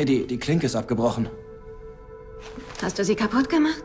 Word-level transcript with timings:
Hey, 0.00 0.06
die, 0.06 0.26
die 0.26 0.38
Klinke 0.38 0.64
ist 0.64 0.74
abgebrochen. 0.76 1.28
Hast 2.80 2.98
du 2.98 3.04
sie 3.04 3.14
kaputt 3.14 3.50
gemacht? 3.50 3.82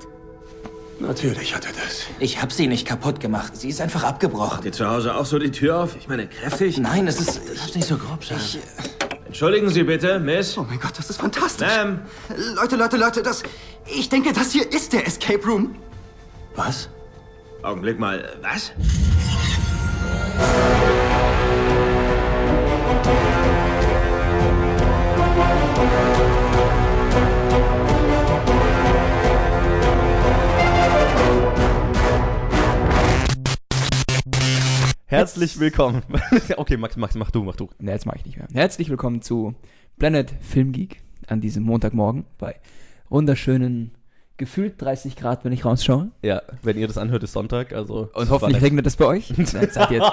Natürlich 1.01 1.53
hat 1.53 1.65
er 1.65 1.73
das. 1.73 2.05
Ich 2.19 2.41
hab 2.41 2.53
sie 2.53 2.67
nicht 2.67 2.87
kaputt 2.87 3.19
gemacht. 3.19 3.57
Sie 3.57 3.67
ist 3.67 3.81
einfach 3.81 4.05
abgebrochen. 4.05 4.55
Habt 4.55 4.63
ihr 4.63 4.71
zu 4.71 4.89
Hause 4.89 5.13
auch 5.13 5.25
so 5.25 5.39
die 5.39 5.51
Tür 5.51 5.77
auf? 5.77 5.97
Ich 5.97 6.07
meine, 6.07 6.25
kräftig? 6.29 6.77
Nein, 6.77 7.05
es 7.07 7.19
ist. 7.19 7.41
Lass 7.53 7.75
nicht 7.75 7.85
so 7.85 7.97
grob 7.97 8.23
sein. 8.23 8.37
Ich, 8.37 8.59
Entschuldigen 9.25 9.69
Sie 9.69 9.83
bitte, 9.83 10.17
Miss. 10.19 10.57
Oh 10.57 10.65
mein 10.65 10.79
Gott, 10.79 10.97
das 10.97 11.09
ist 11.09 11.17
fantastisch. 11.17 11.67
Ma'am. 11.67 11.97
Leute, 12.55 12.77
Leute, 12.77 12.95
Leute, 12.95 13.21
das. 13.21 13.43
Ich 13.85 14.07
denke, 14.07 14.31
das 14.31 14.53
hier 14.53 14.71
ist 14.71 14.93
der 14.93 15.05
Escape 15.05 15.45
Room. 15.45 15.75
Was? 16.55 16.87
Augenblick 17.61 17.99
mal, 17.99 18.37
was? 18.41 18.71
Herzlich 35.07 35.59
willkommen. 35.59 36.01
okay, 36.57 36.77
Max, 36.77 36.97
Max, 36.97 37.13
mach 37.13 37.29
du, 37.29 37.43
mach 37.43 37.55
du. 37.55 37.69
Ne, 37.77 37.91
jetzt 37.91 38.07
mache 38.07 38.17
ich 38.17 38.25
nicht 38.25 38.37
mehr. 38.37 38.47
Herzlich 38.51 38.89
willkommen 38.89 39.21
zu 39.21 39.53
Planet 39.99 40.33
Film 40.41 40.71
Geek 40.71 41.03
an 41.27 41.41
diesem 41.41 41.61
Montagmorgen 41.61 42.25
bei 42.39 42.55
wunderschönen 43.09 43.91
gefühlt 44.37 44.81
30 44.81 45.15
Grad, 45.15 45.45
wenn 45.45 45.53
ich 45.53 45.63
rausschaue. 45.65 46.09
Ja, 46.21 46.41
wenn 46.61 46.77
ihr 46.77 46.87
das 46.87 46.97
anhört, 46.97 47.23
ist 47.23 47.31
Sonntag, 47.33 47.73
also. 47.73 48.09
Und 48.13 48.29
hoffentlich 48.29 48.61
regnet 48.61 48.85
es 48.85 48.95
bei 48.97 49.05
euch. 49.05 49.29
Dann 49.37 49.45
seid 49.45 49.91
ihr 49.91 49.97
jetzt 49.99 50.11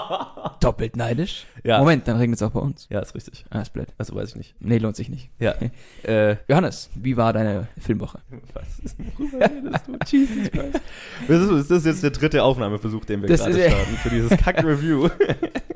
doppelt 0.61 0.97
neidisch. 0.97 1.47
Ja. 1.65 1.79
Moment, 1.81 2.07
dann 2.07 2.17
regnet 2.19 2.37
es 2.39 2.43
auch 2.43 2.51
bei 2.51 2.61
uns. 2.61 2.87
Ja, 2.89 3.01
ist 3.01 3.15
richtig. 3.17 3.45
Ah, 3.51 3.61
ist 3.63 3.73
blöd. 3.73 3.89
Also 3.99 4.15
weiß 4.15 4.31
ich 4.31 4.37
nicht. 4.37 4.55
Nee, 4.61 4.79
lohnt 4.79 4.95
sich 4.97 5.09
nicht. 5.09 5.29
Ja. 5.41 5.55
äh, 6.05 6.37
Johannes, 6.49 6.89
wie 6.95 7.17
war 7.17 7.33
deine 7.33 7.67
Filmwoche? 7.81 8.19
was? 8.55 8.95
Worüber 9.19 9.41
redest 9.41 9.87
du? 9.89 10.17
Jesus 10.17 10.51
Christ. 10.51 10.81
Das 11.29 11.41
ist, 11.43 11.71
das 11.71 11.79
ist 11.79 11.87
jetzt 11.87 12.03
der 12.05 12.11
dritte 12.11 12.43
Aufnahmeversuch, 12.45 13.05
den 13.05 13.23
wir 13.23 13.29
Das 13.29 13.41
gerade 13.41 13.59
ist- 13.59 13.71
starten 13.73 13.97
für 13.97 14.11
dieses 14.11 14.31
Kack-Review. 14.39 15.09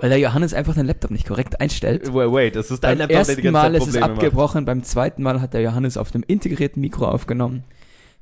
Weil 0.00 0.10
der 0.10 0.18
Johannes 0.18 0.54
einfach 0.54 0.74
den 0.74 0.86
Laptop 0.86 1.10
nicht 1.10 1.26
korrekt 1.26 1.60
einstellt. 1.60 2.12
wait, 2.14 2.30
wait, 2.32 2.56
das 2.56 2.70
ist 2.70 2.84
dein 2.84 2.98
Beim 2.98 3.08
Laptop, 3.08 3.26
der 3.26 3.36
die 3.36 3.42
ersten 3.42 3.42
ganze 3.42 3.60
Zeit 3.60 3.72
Mal 3.72 3.74
ist 3.74 3.82
es 3.82 3.86
Probleme 3.88 4.06
macht. 4.14 4.24
abgebrochen, 4.24 4.64
beim 4.64 4.82
zweiten 4.84 5.22
Mal 5.22 5.40
hat 5.40 5.54
der 5.54 5.62
Johannes 5.62 5.96
auf 5.96 6.10
dem 6.12 6.22
integrierten 6.26 6.80
Mikro 6.80 7.06
aufgenommen. 7.08 7.64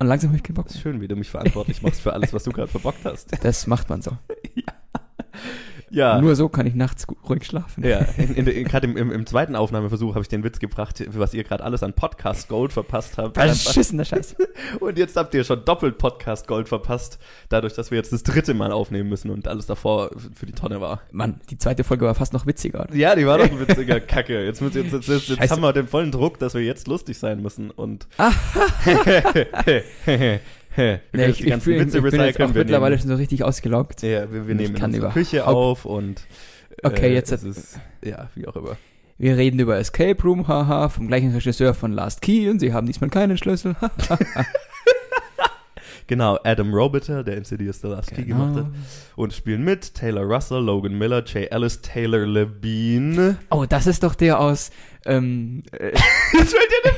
Und 0.05 0.09
langsam 0.09 0.29
habe 0.29 0.37
ich 0.37 0.43
keinen 0.43 0.57
Bock 0.57 0.69
mehr. 0.69 0.79
schön, 0.79 1.01
wie 1.01 1.09
du 1.09 1.17
mich 1.17 1.31
verantwortlich 1.31 1.81
machst 1.81 2.03
für 2.03 2.13
alles, 2.13 2.35
was 2.35 2.45
du 2.45 2.53
gerade 2.53 2.69
verbockt 2.69 3.07
hast. 3.07 3.43
Das 3.43 3.67
macht 3.67 3.89
man 3.89 4.03
so. 4.03 4.11
Ja. 4.55 4.75
Nur 6.21 6.35
so 6.35 6.49
kann 6.49 6.67
ich 6.67 6.75
nachts 6.75 7.07
ruhig 7.29 7.45
schlafen. 7.45 7.85
Ja, 7.85 8.01
gerade 8.17 8.87
im, 8.87 8.97
im, 8.97 9.13
im 9.13 9.27
zweiten 9.27 9.55
Aufnahmeversuch 9.55 10.15
habe 10.15 10.23
ich 10.23 10.29
den 10.29 10.43
Witz 10.43 10.59
gebracht, 10.59 11.05
was 11.09 11.35
ihr 11.35 11.45
gerade 11.45 11.63
alles 11.63 11.83
an 11.83 11.93
Podcast 11.93 12.49
Gold 12.49 12.73
verpasst 12.73 13.17
habt. 13.17 13.37
Verschissener 13.37 14.05
Scheiß. 14.05 14.35
Und 14.81 14.99
jetzt 14.99 15.17
habt 15.17 15.35
ihr 15.35 15.45
schon 15.45 15.65
doppelt 15.65 15.99
Podcast 15.99 16.49
Gold 16.49 16.69
verpasst, 16.69 17.19
dadurch, 17.49 17.75
dass 17.75 17.93
wir 17.93 17.99
jetzt 17.99 18.13
das 18.13 18.25
dritte 18.25 18.55
Mal 18.55 18.73
aufnehmen 18.73 19.09
müssen 19.09 19.31
und 19.31 19.47
alles 19.47 19.67
davor 19.67 20.11
für 20.35 20.47
die 20.47 20.53
Tonne 20.53 20.81
war. 20.81 21.03
Mann, 21.13 21.41
die 21.51 21.59
zweite 21.59 21.85
Folge 21.85 22.07
war 22.07 22.15
fast 22.15 22.33
noch 22.33 22.47
witziger. 22.47 22.85
oder? 22.85 22.95
Ja, 22.95 23.15
die 23.15 23.27
war 23.27 23.39
doch 23.39 23.45
ein 23.45 23.61
witziger 23.69 24.01
Kacke. 24.01 24.45
Jetzt, 24.45 24.61
jetzt, 24.61 24.75
jetzt, 24.75 25.09
jetzt, 25.09 25.29
jetzt 25.29 25.51
haben 25.51 25.63
wir 25.63 25.73
den 25.73 25.87
vollen 25.87 26.11
Druck, 26.11 26.39
dass 26.39 26.55
wir 26.55 26.63
jetzt 26.63 26.89
lustig 26.89 27.19
sein 27.19 27.41
müssen 27.41 27.71
und. 27.71 28.09
Wir 30.77 31.01
Nee, 31.13 31.27
ich, 31.27 31.37
die 31.39 31.45
ich, 31.45 31.51
ganzen 31.51 31.65
bin, 31.71 31.75
ich 31.75 31.87
Witze 31.95 32.03
bin 32.03 32.21
jetzt 32.21 32.41
auch 32.41 32.53
mittlerweile 32.55 32.95
nehmen, 32.97 33.01
schon 33.03 33.11
so 33.11 33.17
richtig 33.17 33.45
ausgelaugt. 33.45 34.03
ja, 34.03 34.31
wir, 34.33 34.47
wir 34.47 34.59
Ich 34.61 34.71
nehmen 34.73 34.95
überhaupt- 34.95 35.15
Küche 35.15 35.47
auf 35.47 35.85
und. 35.85 36.21
äh, 36.83 36.87
Okay, 36.89 37.13
jetzt- 37.15 37.33
Es 37.33 37.45
ist, 37.45 37.81
ja, 38.05 38.29
wie 38.35 38.47
auch 38.47 38.57
immer. 38.57 38.77
Wir 39.17 39.37
reden 39.37 39.61
über 39.61 39.79
Escape 39.79 40.21
Room, 40.25 40.49
haha, 40.49 40.89
vom 40.89 41.07
gleichen 41.07 41.33
Regisseur 41.33 41.73
von 41.75 41.93
Last 41.93 42.21
Key 42.21 42.49
und 42.51 42.59
sie 42.59 42.73
haben 42.73 42.87
diesmal 42.87 43.11
keinen 43.11 43.39
Schlüssel. 43.39 43.77
Genau, 46.07 46.39
Adam 46.45 46.75
Robiter, 46.75 47.25
der 47.25 47.39
Insidious 47.39 47.81
The 47.81 47.87
Last 47.89 48.11
Key 48.15 48.25
Genau. 48.25 48.49
gemacht 48.49 48.67
hat. 48.67 48.73
Und 49.17 49.33
spielen 49.33 49.65
mit 49.65 49.95
Taylor 49.95 50.25
Russell, 50.25 50.59
Logan 50.59 50.99
Miller, 50.99 51.25
Jay 51.25 51.47
Ellis, 51.51 51.81
Taylor 51.81 52.27
Levine. 52.27 53.39
Oh, 53.51 53.65
das 53.67 53.87
ist 53.87 54.03
doch 54.03 54.15
der 54.15 54.39
aus 54.39 54.71
ähm, 55.07 55.63
äh, 55.73 55.87
Jetzt 56.35 56.55
fällt 56.55 56.71
dir 56.85 56.91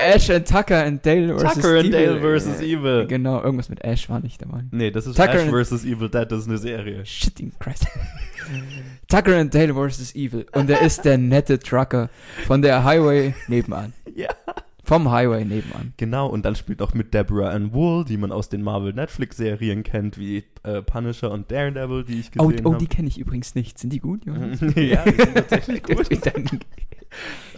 Ash 0.00 0.30
and 0.30 0.46
Tucker 0.46 0.84
and 0.84 1.04
Dale 1.04 1.36
vs. 1.36 1.54
Tucker 1.54 1.78
and. 1.78 1.92
Dale 1.92 2.20
vs. 2.20 2.60
Evil. 2.60 3.06
Genau, 3.06 3.42
irgendwas 3.42 3.68
mit 3.68 3.82
Ash 3.84 4.08
war 4.08 4.20
nicht 4.20 4.40
dabei. 4.42 4.64
Nee, 4.70 4.90
das 4.90 5.06
ist 5.06 5.16
Tucker 5.16 5.34
Ash 5.34 5.50
vs. 5.50 5.84
Evil 5.84 6.08
Dead, 6.08 6.26
das 6.30 6.40
ist 6.40 6.48
eine 6.48 6.58
Serie. 6.58 7.04
Shitting 7.04 7.52
Christ. 7.58 7.86
Tucker 9.08 9.36
and 9.36 9.54
Dale 9.54 9.74
vs. 9.74 10.14
Evil. 10.14 10.46
Und 10.52 10.70
er 10.70 10.82
ist 10.82 11.04
der 11.04 11.18
nette 11.18 11.58
Trucker 11.58 12.10
von 12.46 12.62
der 12.62 12.84
Highway 12.84 13.34
nebenan. 13.48 13.92
Ja. 14.16 14.28
Vom 14.82 15.08
Highway 15.10 15.44
nebenan. 15.44 15.94
Genau, 15.98 16.26
und 16.26 16.44
dann 16.44 16.56
spielt 16.56 16.82
auch 16.82 16.94
mit 16.94 17.14
Deborah 17.14 17.50
Ann 17.50 17.72
Wool, 17.72 18.04
die 18.04 18.16
man 18.16 18.32
aus 18.32 18.48
den 18.48 18.60
Marvel 18.60 18.92
Netflix-Serien 18.92 19.84
kennt, 19.84 20.18
wie 20.18 20.42
äh, 20.62 20.82
Punisher 20.82 21.30
und 21.30 21.50
Daredevil, 21.50 22.04
die 22.04 22.20
ich 22.20 22.30
Oh, 22.38 22.48
gesehen 22.48 22.66
oh 22.66 22.72
habe. 22.72 22.78
die 22.78 22.86
kenne 22.88 23.08
ich 23.08 23.18
übrigens 23.18 23.54
nicht. 23.54 23.78
Sind 23.78 23.92
die 23.92 24.00
gut, 24.00 24.24
Johannes? 24.26 24.60
ja, 24.76 25.04
die 25.04 25.16
sind 25.16 25.34
tatsächlich 25.34 25.82
gut. 25.82 26.08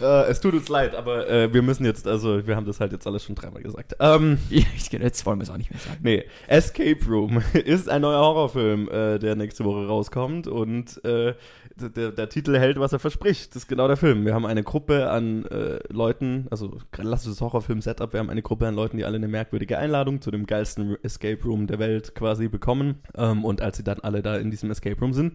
Äh, 0.01 0.31
es 0.31 0.41
tut 0.41 0.55
uns 0.55 0.67
leid, 0.67 0.95
aber 0.95 1.29
äh, 1.29 1.53
wir 1.53 1.61
müssen 1.61 1.85
jetzt, 1.85 2.07
also 2.07 2.47
wir 2.47 2.55
haben 2.55 2.65
das 2.65 2.79
halt 2.79 2.91
jetzt 2.91 3.05
alles 3.05 3.23
schon 3.23 3.35
dreimal 3.35 3.61
gesagt. 3.61 3.95
Ähm, 3.99 4.39
ich, 4.49 4.91
jetzt 4.91 5.25
wollen 5.27 5.37
wir 5.37 5.43
es 5.43 5.51
auch 5.51 5.57
nicht 5.57 5.69
mehr 5.69 5.79
sagen. 5.79 5.99
Nee, 6.01 6.23
Escape 6.47 6.97
Room 7.07 7.41
ist 7.53 7.87
ein 7.87 8.01
neuer 8.01 8.19
Horrorfilm, 8.19 8.89
äh, 8.89 9.19
der 9.19 9.35
nächste 9.35 9.63
Woche 9.63 9.85
rauskommt 9.85 10.47
und 10.47 11.03
äh, 11.05 11.35
der, 11.75 12.11
der 12.11 12.29
Titel 12.29 12.57
hält, 12.57 12.79
was 12.79 12.93
er 12.93 12.99
verspricht. 12.99 13.55
Das 13.55 13.63
ist 13.63 13.67
genau 13.67 13.87
der 13.87 13.97
Film. 13.97 14.25
Wir 14.25 14.33
haben 14.33 14.47
eine 14.47 14.63
Gruppe 14.63 15.09
an 15.09 15.45
äh, 15.45 15.79
Leuten, 15.91 16.47
also 16.49 16.79
klassisches 16.91 17.39
Horrorfilm-Setup, 17.41 18.11
wir 18.13 18.19
haben 18.19 18.29
eine 18.31 18.41
Gruppe 18.41 18.67
an 18.67 18.73
Leuten, 18.75 18.97
die 18.97 19.05
alle 19.05 19.17
eine 19.17 19.27
merkwürdige 19.27 19.77
Einladung 19.77 20.19
zu 20.21 20.31
dem 20.31 20.47
geilsten 20.47 20.97
Escape 21.03 21.43
Room 21.43 21.67
der 21.67 21.77
Welt 21.77 22.15
quasi 22.15 22.47
bekommen. 22.47 22.92
Ähm, 23.15 23.43
und 23.45 23.61
als 23.61 23.77
sie 23.77 23.83
dann 23.83 23.99
alle 23.99 24.21
da 24.21 24.37
in 24.37 24.51
diesem 24.51 24.71
Escape 24.71 24.99
Room 24.99 25.13
sind, 25.13 25.33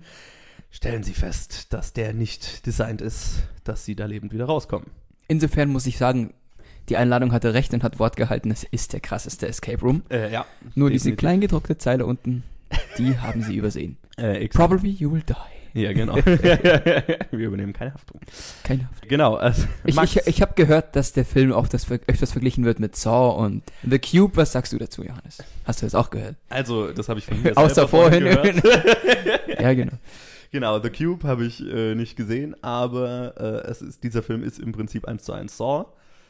stellen 0.70 1.02
sie 1.02 1.14
fest, 1.14 1.72
dass 1.72 1.92
der 1.92 2.12
nicht 2.12 2.66
designt 2.66 3.00
ist, 3.00 3.42
dass 3.64 3.84
sie 3.84 3.96
da 3.96 4.06
lebend 4.06 4.32
wieder 4.32 4.44
rauskommen. 4.46 4.88
Insofern 5.28 5.69
muss 5.69 5.86
ich 5.86 5.98
sagen, 5.98 6.34
die 6.88 6.96
Einladung 6.96 7.32
hatte 7.32 7.52
recht 7.54 7.74
und 7.74 7.82
hat 7.82 7.98
Wort 7.98 8.16
gehalten. 8.16 8.50
Es 8.50 8.64
ist 8.64 8.92
der 8.92 9.00
krasseste 9.00 9.46
Escape 9.46 9.80
Room. 9.80 10.02
Äh, 10.10 10.32
ja. 10.32 10.46
Nur 10.74 10.91
diese 10.91 11.04
Definitiv. 11.04 11.19
kleingedruckte 11.19 11.78
Zeile 11.78 12.06
unten, 12.06 12.44
die 12.96 13.19
haben 13.19 13.42
sie 13.42 13.56
übersehen. 13.56 13.96
Äh. 14.19 14.48
Probably 14.48 14.90
you 14.90 15.12
will 15.12 15.22
die. 15.22 15.32
Ja, 15.78 15.93
genau. 15.93 16.16
Wir 16.16 17.47
übernehmen 17.47 17.72
keine 17.72 17.94
Haftung. 17.94 18.21
Keine 18.65 18.89
Haft. 18.89 19.09
Genau, 19.09 19.37
also 19.37 19.65
Ich, 19.84 19.97
ich, 19.97 20.27
ich 20.27 20.43
habe 20.43 20.55
gehört, 20.55 20.97
dass 20.97 21.12
der 21.12 21.25
Film 21.25 21.53
auch 21.53 21.69
das, 21.69 21.87
öfters 21.91 22.33
verglichen 22.33 22.65
wird 22.65 22.81
mit 22.81 22.97
Saw 22.97 23.37
und 23.41 23.62
The 23.88 23.99
Cube. 23.99 24.37
Was 24.37 24.53
sagst 24.53 24.72
du 24.72 24.78
dazu, 24.78 25.03
Johannes? 25.05 25.38
Hast 25.65 25.83
du 25.83 25.87
das 25.87 25.94
auch 25.94 26.11
gehört? 26.11 26.37
also 26.49 26.91
das 26.93 27.09
habe 27.09 27.19
ich 27.21 27.27
von 27.27 27.41
mir 27.43 27.56
Außer 27.56 27.87
vorhin. 27.87 28.25
gehört. 28.25 28.62
ja, 29.61 29.72
genau. 29.75 29.93
genau, 30.50 30.81
The 30.81 30.91
Cube 30.91 31.27
habe 31.27 31.44
ich 31.44 31.61
äh, 31.65 31.94
nicht 31.94 32.17
gesehen, 32.17 32.56
aber 32.62 33.34
äh, 33.38 33.71
es 33.71 33.83
ist, 33.83 34.03
dieser 34.03 34.22
Film 34.22 34.43
ist 34.43 34.59
im 34.59 34.72
Prinzip 34.72 35.06
eins 35.06 35.25
zu 35.25 35.33
eins 35.33 35.56
Saw. 35.56 35.87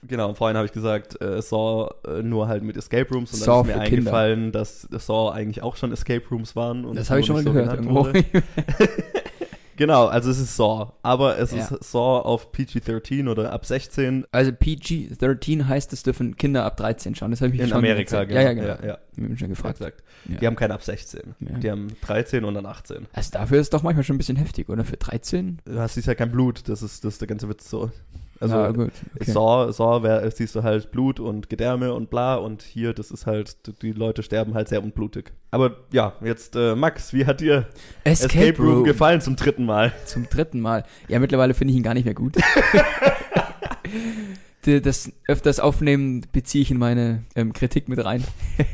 Genau, 0.07 0.33
vorhin 0.35 0.57
habe 0.57 0.67
ich 0.67 0.73
gesagt, 0.73 1.21
äh, 1.21 1.43
Saw 1.43 1.91
äh, 2.07 2.23
nur 2.23 2.47
halt 2.47 2.63
mit 2.63 2.77
Escape 2.77 3.13
Rooms 3.13 3.33
und 3.33 3.41
Saw 3.41 3.47
dann 3.47 3.61
ist 3.63 3.67
mir 3.67 3.73
für 3.73 3.89
Kinder. 3.89 3.97
eingefallen, 4.13 4.53
dass 4.53 4.83
Saw 4.83 5.31
eigentlich 5.33 5.63
auch 5.63 5.75
schon 5.77 5.91
Escape 5.93 6.23
Rooms 6.31 6.55
waren. 6.55 6.85
Und 6.85 6.97
Das 6.97 7.11
habe 7.11 7.19
ich 7.21 7.27
schon 7.27 7.35
mal 7.37 7.45
gehört 7.45 7.75
irgendwo. 7.75 8.07
Genau, 9.79 10.07
also 10.07 10.31
es 10.31 10.39
ist 10.39 10.57
Saw, 10.57 10.93
aber 11.03 11.39
es 11.39 11.53
Ja. 11.53 11.59
ist 11.69 11.85
Saw 11.93 12.21
auf 12.27 12.53
PG-13 12.53 13.29
oder 13.31 13.53
ab 13.53 13.65
16 13.65 14.27
Also 14.33 14.51
PG-13 14.53 15.67
heißt, 15.67 15.93
es 15.93 16.03
dürfen 16.03 16.37
Kinder 16.37 16.65
ab 16.65 16.77
13 16.77 17.15
schauen. 17.15 17.31
Das 17.31 17.41
habe 17.41 17.55
ich 17.55 17.61
in 17.61 17.69
schon 17.69 17.79
Amerika. 17.79 18.25
gesagt. 18.25 18.33
Ja, 18.33 18.43
ja, 18.43 18.53
genau. 18.53 18.67
Ja, 18.67 18.85
ja. 18.87 18.99
Ich 19.13 19.19
mich 19.23 19.39
schon 19.39 19.49
gefragt. 19.49 19.81
Exakt. 19.81 20.03
Ja. 20.29 20.39
Die 20.39 20.47
haben 20.47 20.57
keine 20.57 20.75
ab 20.75 20.83
16. 20.83 21.35
Ja. 21.41 21.59
Die 21.59 21.71
haben 21.71 21.89
13 22.03 22.45
und 22.45 22.55
dann 22.55 22.67
18. 22.67 23.07
Also 23.13 23.31
dafür 23.33 23.61
ist 23.61 23.73
doch 23.73 23.83
manchmal 23.83 24.05
schon 24.05 24.17
ein 24.17 24.19
bisschen 24.19 24.37
heftig, 24.37 24.69
oder? 24.69 24.85
Für 24.85 24.97
13? 24.97 25.59
Du 25.65 25.79
hast 25.79 25.97
ja 25.97 26.15
kein 26.15 26.31
Blut, 26.31 26.69
das 26.69 26.83
ist, 26.83 27.05
das 27.05 27.15
ist 27.15 27.21
der 27.21 27.29
ganze 27.29 27.49
Witz 27.49 27.71
so. 27.71 27.91
Also 28.41 28.55
ja, 28.55 28.71
gut. 28.71 28.93
Okay. 29.17 29.31
Saw, 29.31 29.73
Saw 29.73 30.03
wär, 30.03 30.31
siehst 30.31 30.55
du 30.55 30.63
halt 30.63 30.91
Blut 30.91 31.19
und 31.19 31.49
Gedärme 31.49 31.93
und 31.93 32.11
bla 32.11 32.37
und 32.37 32.63
hier, 32.63 32.93
das 32.93 33.11
ist 33.11 33.27
halt, 33.27 33.57
die 33.83 33.93
Leute 33.93 34.23
sterben 34.23 34.55
halt 34.55 34.69
sehr 34.69 34.83
unblutig. 34.83 35.33
Aber 35.51 35.77
ja, 35.93 36.15
jetzt 36.23 36.55
äh, 36.55 36.75
Max, 36.77 37.13
wie 37.13 37.27
hat 37.27 37.41
dir 37.41 37.67
Escape, 38.05 38.59
Room, 38.59 38.85
gefallen 38.85 39.21
zum 39.21 39.37
dritten 39.37 39.65
Mal? 39.65 39.93
Zum 40.05 40.29
dritten 40.29 40.61
Mal. 40.61 40.85
Ja, 41.09 41.19
mittlerweile 41.19 41.55
finde 41.55 41.73
ich 41.73 41.79
ihn 41.79 41.83
gar 41.83 41.95
nicht 41.95 42.05
mehr 42.05 42.15
gut. 42.15 42.37
Das 44.63 45.11
öfters 45.27 45.61
Aufnehmen 45.61 46.27
beziehe 46.33 46.61
ich 46.61 46.71
in 46.71 46.79
meine 46.79 47.25
ähm, 47.35 47.55
Kritik 47.55 47.89
mit 47.89 48.05
rein. 48.05 48.23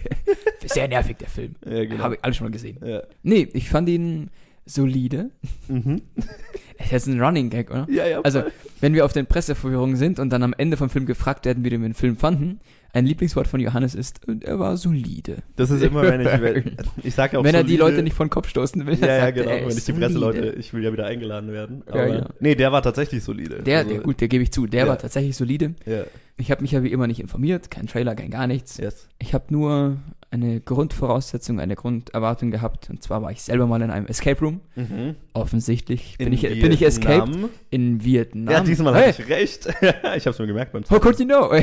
Sehr 0.65 0.89
nervig, 0.89 1.19
der 1.19 1.29
Film. 1.29 1.55
Ja, 1.65 1.85
genau. 1.85 2.03
Habe 2.03 2.15
ich 2.17 2.25
alles 2.25 2.37
schon 2.37 2.47
mal 2.47 2.51
gesehen. 2.51 2.79
Ja. 2.85 3.03
Nee, 3.23 3.49
ich 3.53 3.69
fand 3.69 3.89
ihn 3.89 4.31
solide. 4.67 5.31
Mhm. 5.69 6.03
Das 6.79 6.93
ist 6.93 7.07
ein 7.09 7.21
Running 7.21 7.51
Gag, 7.51 7.71
oder? 7.71 7.87
Ja, 7.91 8.07
ja. 8.07 8.21
Also, 8.23 8.43
wenn 8.81 8.95
wir 8.95 9.05
auf 9.05 9.13
den 9.13 9.27
Presseverführungen 9.27 9.97
sind 9.97 10.19
und 10.19 10.31
dann 10.31 10.43
am 10.43 10.55
Ende 10.57 10.77
vom 10.77 10.91
Film 10.91 11.07
gefragt 11.07 11.47
werden, 11.47 11.65
wie 11.65 11.71
wir 11.71 11.79
den 11.79 11.95
Film 11.95 12.17
fanden, 12.17 12.61
ein 12.93 13.07
Lieblingswort 13.07 13.49
von 13.49 13.59
Johannes 13.61 13.95
ist, 13.97 14.21
und 14.29 14.45
er 14.45 14.59
war 14.61 14.77
solide. 14.77 15.39
das 15.57 15.71
ist 15.71 15.83
immer, 15.83 16.03
wenn 16.03 16.21
ich, 16.21 16.75
ich 17.05 17.15
sage 17.15 17.39
auch 17.39 17.45
wenn 17.45 17.55
er 17.55 17.65
die 17.65 17.77
solide- 17.77 17.91
Leute 17.91 18.03
nicht 18.05 18.15
vor 18.15 18.27
den 18.27 18.31
Kopf 18.31 18.49
stoßen 18.49 18.87
will, 18.87 18.97
dann 18.97 19.09
Ja, 19.09 19.15
ja, 19.17 19.21
sagt 19.23 19.37
genau, 19.37 19.51
er 19.51 19.61
wenn 19.63 19.69
ich 19.69 19.75
die 19.75 19.81
solide. 19.81 20.01
Presseleute, 20.07 20.47
ich 20.59 20.73
will 20.73 20.85
ja 20.85 20.93
wieder 20.93 21.07
eingeladen 21.07 21.51
werden. 21.53 21.83
Ja, 21.89 21.93
Aber, 21.95 22.07
ja. 22.09 22.29
Nee, 22.39 22.55
der 22.55 22.71
war 22.71 22.83
tatsächlich 22.83 23.23
solide. 23.25 23.63
Der, 23.63 23.79
Also, 23.79 23.91
der, 23.91 24.01
gut, 24.01 24.21
der 24.21 24.29
gebe 24.29 24.43
ich 24.45 24.53
zu, 24.53 24.67
der 24.67 24.83
Ja. 24.85 24.89
war 24.89 24.99
tatsächlich 24.99 25.37
solide. 25.37 25.75
Ja. 25.87 26.05
Ich 26.37 26.51
habe 26.51 26.63
mich 26.63 26.73
ja 26.73 26.83
wie 26.83 26.91
immer 26.91 27.07
nicht 27.07 27.21
informiert, 27.21 27.71
kein 27.71 27.87
Trailer, 27.87 28.15
kein 28.17 28.31
gar 28.31 28.47
nichts. 28.49 28.77
Yes. 28.79 29.09
Ich 29.21 29.35
habe 29.35 29.45
nur 29.51 29.99
eine 30.33 30.61
Grundvoraussetzung, 30.61 31.61
eine 31.61 31.77
Grunderwartung 31.77 32.51
gehabt. 32.51 32.91
Und 32.91 33.03
zwar 33.05 33.23
war 33.23 33.31
ich 33.31 33.41
selber 33.43 33.69
mal 33.69 33.81
in 33.83 33.91
einem 33.91 34.07
Escape 34.07 34.41
Room. 34.41 34.61
Mhm. 34.75 35.15
Offensichtlich 35.33 36.17
bin 36.19 36.29
In 36.29 36.33
ich, 36.33 36.41
bin 36.43 36.73
ich 36.73 36.83
escaped 36.83 37.29
Vietnam. 37.29 37.51
in 37.71 38.03
Vietnam. 38.05 38.53
Ja, 38.53 38.61
diesmal 38.63 38.95
hey, 38.97 39.13
hatte 39.13 39.23
ich 39.23 39.29
recht. 39.29 39.67
ich 40.17 40.27
hab's 40.27 40.39
mir 40.41 40.49
gemerkt 40.49 40.73
beim 40.73 40.83
How 40.91 41.01
could 41.01 41.21
you 41.21 41.25
know? 41.27 41.53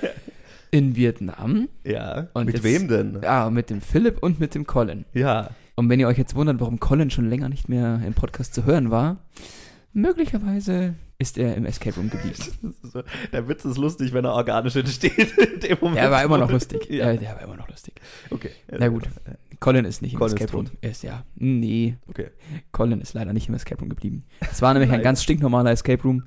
in 0.72 0.96
Vietnam. 0.96 1.68
Ja. 1.84 2.28
Und 2.32 2.46
Mit 2.46 2.56
jetzt- 2.56 2.64
wem 2.64 2.88
denn? 2.88 3.20
Ja, 3.22 3.50
mit 3.50 3.70
dem 3.70 3.80
Philipp 3.80 4.22
und 4.22 4.40
mit 4.40 4.54
dem 4.54 4.66
Colin. 4.66 5.04
Ja. 5.14 5.50
Und 5.76 5.88
wenn 5.88 6.00
ihr 6.00 6.08
euch 6.08 6.18
jetzt 6.18 6.34
wundert, 6.34 6.60
warum 6.60 6.80
Colin 6.80 7.10
schon 7.10 7.28
länger 7.30 7.48
nicht 7.48 7.68
mehr 7.68 8.00
im 8.06 8.14
Podcast 8.14 8.54
zu 8.54 8.64
hören 8.66 8.90
war, 8.90 9.18
möglicherweise 9.92 10.94
ist 11.18 11.36
er 11.38 11.54
im 11.56 11.66
Escape 11.66 11.96
Room 11.96 12.10
geblieben. 12.10 12.34
So- 12.82 13.02
Der 13.32 13.46
Witz 13.48 13.64
ist 13.64 13.76
lustig, 13.76 14.12
wenn 14.12 14.24
er 14.24 14.32
organisch 14.32 14.74
entsteht. 14.76 15.34
Der 15.62 15.80
war 16.10 16.22
immer 16.24 16.38
noch 16.38 16.50
lustig. 16.50 16.86
Ja. 16.90 17.10
Ja, 17.12 17.16
der 17.16 17.34
war 17.36 17.42
immer 17.42 17.56
noch 17.56 17.68
lustig. 17.68 17.94
Okay. 18.30 18.50
Na 18.70 18.88
gut. 18.88 19.08
Colin 19.60 19.84
ist 19.84 20.00
nicht 20.02 20.14
im 20.14 20.18
Colin 20.18 20.34
Escape 20.36 20.52
Room. 20.52 20.66
Er 20.80 20.90
ist 20.90 21.02
ja. 21.02 21.24
Nee, 21.36 21.96
Okay. 22.08 22.28
Colin 22.72 23.00
ist 23.00 23.12
leider 23.14 23.32
nicht 23.32 23.48
im 23.48 23.54
Escape 23.54 23.78
Room 23.80 23.90
geblieben. 23.90 24.24
Es 24.50 24.62
war 24.62 24.72
nämlich 24.72 24.90
ein 24.90 25.02
ganz 25.02 25.22
stinknormaler 25.22 25.70
Escape 25.72 26.02
Room. 26.02 26.24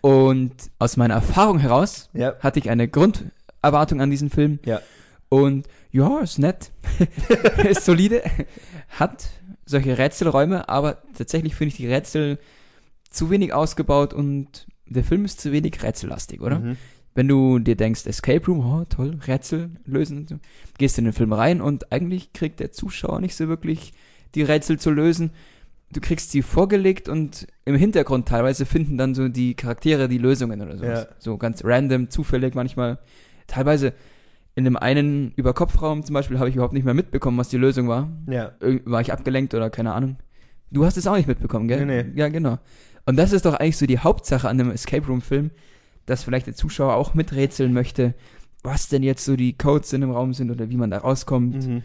Und 0.00 0.52
aus 0.78 0.96
meiner 0.96 1.14
Erfahrung 1.14 1.58
heraus 1.58 2.08
Ja. 2.14 2.34
hatte 2.40 2.60
ich 2.60 2.70
eine 2.70 2.86
Grunderwartung 2.88 4.00
an 4.00 4.10
diesen 4.10 4.30
Film. 4.30 4.60
Ja. 4.64 4.80
Und 5.28 5.66
ja, 5.90 6.20
ist 6.20 6.38
nett. 6.38 6.70
ist 7.68 7.84
solide. 7.84 8.22
Hat 8.90 9.28
solche 9.66 9.98
Rätselräume, 9.98 10.68
aber 10.68 11.02
tatsächlich 11.16 11.54
finde 11.56 11.70
ich 11.72 11.76
die 11.78 11.88
Rätsel 11.88 12.38
zu 13.08 13.30
wenig 13.30 13.52
ausgebaut 13.52 14.12
und 14.14 14.66
der 14.86 15.04
Film 15.04 15.24
ist 15.24 15.40
zu 15.40 15.52
wenig 15.52 15.82
rätsellastig, 15.82 16.40
oder? 16.40 16.58
Mhm. 16.60 16.76
Wenn 17.14 17.28
du 17.28 17.58
dir 17.58 17.74
denkst, 17.74 18.06
Escape 18.06 18.46
Room, 18.46 18.60
oh 18.60 18.84
toll, 18.88 19.18
Rätsel 19.26 19.70
lösen, 19.84 20.26
so, 20.28 20.36
gehst 20.78 20.98
in 20.98 21.04
den 21.04 21.12
Film 21.12 21.32
rein 21.32 21.60
und 21.60 21.90
eigentlich 21.90 22.32
kriegt 22.32 22.60
der 22.60 22.70
Zuschauer 22.70 23.20
nicht 23.20 23.34
so 23.34 23.48
wirklich 23.48 23.92
die 24.34 24.42
Rätsel 24.42 24.78
zu 24.78 24.90
lösen. 24.90 25.30
Du 25.90 26.00
kriegst 26.00 26.30
sie 26.30 26.42
vorgelegt 26.42 27.08
und 27.08 27.46
im 27.64 27.74
Hintergrund 27.74 28.28
teilweise 28.28 28.66
finden 28.66 28.98
dann 28.98 29.14
so 29.14 29.28
die 29.28 29.54
Charaktere 29.54 30.08
die 30.08 30.18
Lösungen 30.18 30.60
oder 30.60 30.76
so. 30.76 30.84
Ja. 30.84 31.06
So 31.18 31.38
ganz 31.38 31.64
random, 31.64 32.10
zufällig 32.10 32.54
manchmal. 32.54 32.98
Teilweise 33.46 33.94
in 34.54 34.64
dem 34.64 34.76
einen 34.76 35.32
Überkopfraum 35.34 36.04
zum 36.04 36.14
Beispiel 36.14 36.38
habe 36.38 36.50
ich 36.50 36.56
überhaupt 36.56 36.74
nicht 36.74 36.84
mehr 36.84 36.94
mitbekommen, 36.94 37.38
was 37.38 37.48
die 37.48 37.56
Lösung 37.56 37.88
war. 37.88 38.10
Ja. 38.28 38.52
War 38.84 39.00
ich 39.00 39.12
abgelenkt 39.12 39.54
oder 39.54 39.70
keine 39.70 39.92
Ahnung. 39.92 40.18
Du 40.70 40.84
hast 40.84 40.96
es 40.98 41.06
auch 41.06 41.16
nicht 41.16 41.28
mitbekommen, 41.28 41.68
gell? 41.68 41.86
Nee, 41.86 42.02
nee. 42.02 42.12
Ja, 42.14 42.28
genau. 42.28 42.58
Und 43.08 43.16
das 43.16 43.32
ist 43.32 43.44
doch 43.46 43.54
eigentlich 43.54 43.76
so 43.78 43.86
die 43.86 43.98
Hauptsache 43.98 44.48
an 44.48 44.60
einem 44.60 44.70
Escape 44.70 45.06
Room 45.06 45.22
Film, 45.22 45.50
dass 46.06 46.24
vielleicht 46.24 46.46
der 46.46 46.54
Zuschauer 46.54 46.94
auch 46.94 47.14
miträtseln 47.14 47.72
möchte, 47.72 48.14
was 48.62 48.88
denn 48.88 49.02
jetzt 49.02 49.24
so 49.24 49.34
die 49.36 49.56
Codes 49.56 49.92
in 49.92 50.02
dem 50.02 50.10
Raum 50.10 50.34
sind 50.34 50.50
oder 50.50 50.68
wie 50.68 50.76
man 50.76 50.90
da 50.90 50.98
rauskommt. 50.98 51.66
Mhm. 51.66 51.82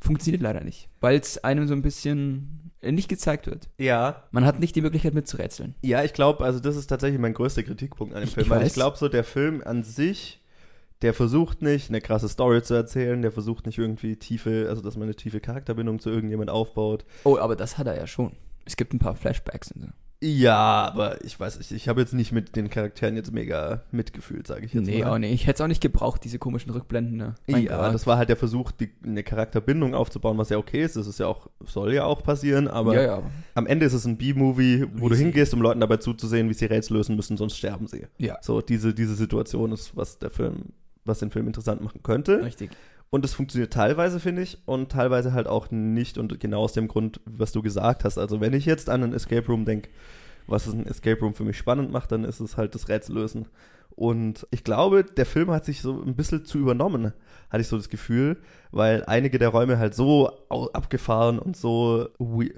Funktioniert 0.00 0.42
leider 0.42 0.62
nicht, 0.62 0.88
weil 1.00 1.18
es 1.18 1.42
einem 1.42 1.66
so 1.66 1.72
ein 1.72 1.80
bisschen 1.82 2.70
äh, 2.82 2.92
nicht 2.92 3.08
gezeigt 3.08 3.46
wird. 3.46 3.70
Ja. 3.78 4.24
Man 4.30 4.44
hat 4.44 4.60
nicht 4.60 4.76
die 4.76 4.82
Möglichkeit 4.82 5.14
mitzurätseln. 5.14 5.74
Ja, 5.80 6.04
ich 6.04 6.12
glaube, 6.12 6.44
also 6.44 6.60
das 6.60 6.76
ist 6.76 6.88
tatsächlich 6.88 7.18
mein 7.20 7.32
größter 7.32 7.62
Kritikpunkt 7.62 8.14
an 8.14 8.20
dem 8.20 8.28
Ich- 8.28 8.34
Film, 8.34 8.44
ich 8.44 8.50
weil 8.50 8.60
weiß. 8.60 8.66
ich 8.68 8.74
glaube, 8.74 8.98
so 8.98 9.08
der 9.08 9.24
Film 9.24 9.62
an 9.64 9.82
sich, 9.82 10.42
der 11.00 11.14
versucht 11.14 11.62
nicht, 11.62 11.88
eine 11.88 12.02
krasse 12.02 12.28
Story 12.28 12.62
zu 12.62 12.74
erzählen, 12.74 13.22
der 13.22 13.32
versucht 13.32 13.64
nicht 13.64 13.78
irgendwie 13.78 14.16
tiefe, 14.16 14.66
also 14.68 14.82
dass 14.82 14.96
man 14.96 15.04
eine 15.04 15.14
tiefe 15.16 15.40
Charakterbindung 15.40 15.98
zu 16.00 16.10
irgendjemand 16.10 16.50
aufbaut. 16.50 17.06
Oh, 17.24 17.38
aber 17.38 17.56
das 17.56 17.78
hat 17.78 17.86
er 17.86 17.96
ja 17.96 18.06
schon. 18.06 18.32
Es 18.66 18.76
gibt 18.76 18.92
ein 18.92 18.98
paar 18.98 19.16
Flashbacks 19.16 19.72
und 19.72 19.80
so. 19.82 19.88
Ja, 20.26 20.56
aber 20.92 21.24
ich 21.24 21.38
weiß 21.38 21.58
nicht, 21.58 21.70
ich 21.70 21.88
habe 21.88 22.00
jetzt 22.00 22.12
nicht 22.14 22.32
mit 22.32 22.56
den 22.56 22.68
Charakteren 22.68 23.14
jetzt 23.16 23.32
mega 23.32 23.82
mitgefühlt, 23.92 24.46
sage 24.46 24.66
ich 24.66 24.74
jetzt 24.74 24.86
Nee, 24.86 25.02
mal. 25.04 25.12
auch 25.12 25.18
nicht. 25.18 25.32
Ich 25.32 25.46
hätte 25.46 25.54
es 25.56 25.60
auch 25.60 25.68
nicht 25.68 25.80
gebraucht, 25.80 26.24
diese 26.24 26.38
komischen 26.38 26.72
Rückblenden. 26.72 27.16
Ne? 27.16 27.34
Mein 27.46 27.62
Ja, 27.64 27.76
Gott. 27.84 27.94
das 27.94 28.06
war 28.06 28.16
halt 28.18 28.28
der 28.28 28.36
Versuch, 28.36 28.72
die, 28.72 28.90
eine 29.04 29.22
Charakterbindung 29.22 29.94
aufzubauen, 29.94 30.36
was 30.38 30.48
ja 30.48 30.58
okay 30.58 30.82
ist. 30.82 30.96
Das 30.96 31.06
ist 31.06 31.20
ja 31.20 31.26
auch, 31.26 31.48
soll 31.64 31.94
ja 31.94 32.04
auch 32.04 32.22
passieren, 32.22 32.66
aber 32.66 32.94
ja, 32.94 33.02
ja. 33.02 33.22
am 33.54 33.66
Ende 33.66 33.86
ist 33.86 33.92
es 33.92 34.04
ein 34.04 34.16
B-Movie, 34.16 34.86
wo 34.94 35.08
du 35.08 35.14
Easy. 35.14 35.24
hingehst, 35.24 35.54
um 35.54 35.62
Leuten 35.62 35.80
dabei 35.80 35.98
zuzusehen, 35.98 36.48
wie 36.48 36.54
sie 36.54 36.66
Rätsel 36.66 36.96
lösen 36.96 37.14
müssen, 37.14 37.36
sonst 37.36 37.56
sterben 37.56 37.86
sie. 37.86 38.06
Ja, 38.18 38.38
So, 38.42 38.60
diese, 38.60 38.94
diese 38.94 39.14
Situation 39.14 39.70
ist, 39.72 39.96
was 39.96 40.18
der 40.18 40.30
Film, 40.30 40.72
was 41.04 41.20
den 41.20 41.30
Film 41.30 41.46
interessant 41.46 41.82
machen 41.82 42.02
könnte. 42.02 42.42
richtig. 42.44 42.70
Und 43.10 43.24
es 43.24 43.34
funktioniert 43.34 43.72
teilweise, 43.72 44.18
finde 44.20 44.42
ich, 44.42 44.58
und 44.66 44.90
teilweise 44.90 45.32
halt 45.32 45.46
auch 45.46 45.70
nicht. 45.70 46.18
Und 46.18 46.40
genau 46.40 46.62
aus 46.62 46.72
dem 46.72 46.88
Grund, 46.88 47.20
was 47.24 47.52
du 47.52 47.62
gesagt 47.62 48.04
hast. 48.04 48.18
Also, 48.18 48.40
wenn 48.40 48.52
ich 48.52 48.66
jetzt 48.66 48.90
an 48.90 49.02
einen 49.02 49.14
Escape 49.14 49.46
Room 49.46 49.64
denke, 49.64 49.90
was 50.46 50.66
ein 50.66 50.86
Escape 50.86 51.20
Room 51.20 51.34
für 51.34 51.44
mich 51.44 51.56
spannend 51.56 51.90
macht, 51.90 52.12
dann 52.12 52.24
ist 52.24 52.40
es 52.40 52.56
halt 52.56 52.74
das 52.74 52.88
Rätsellösen. 52.88 53.46
Und 53.90 54.46
ich 54.50 54.62
glaube, 54.62 55.04
der 55.04 55.24
Film 55.24 55.50
hat 55.50 55.64
sich 55.64 55.80
so 55.80 56.02
ein 56.02 56.16
bisschen 56.16 56.44
zu 56.44 56.58
übernommen, 56.58 57.12
hatte 57.48 57.62
ich 57.62 57.68
so 57.68 57.78
das 57.78 57.88
Gefühl, 57.88 58.36
weil 58.72 59.04
einige 59.06 59.38
der 59.38 59.48
Räume 59.48 59.78
halt 59.78 59.94
so 59.94 60.30
abgefahren 60.72 61.38
und 61.38 61.56
so, 61.56 62.08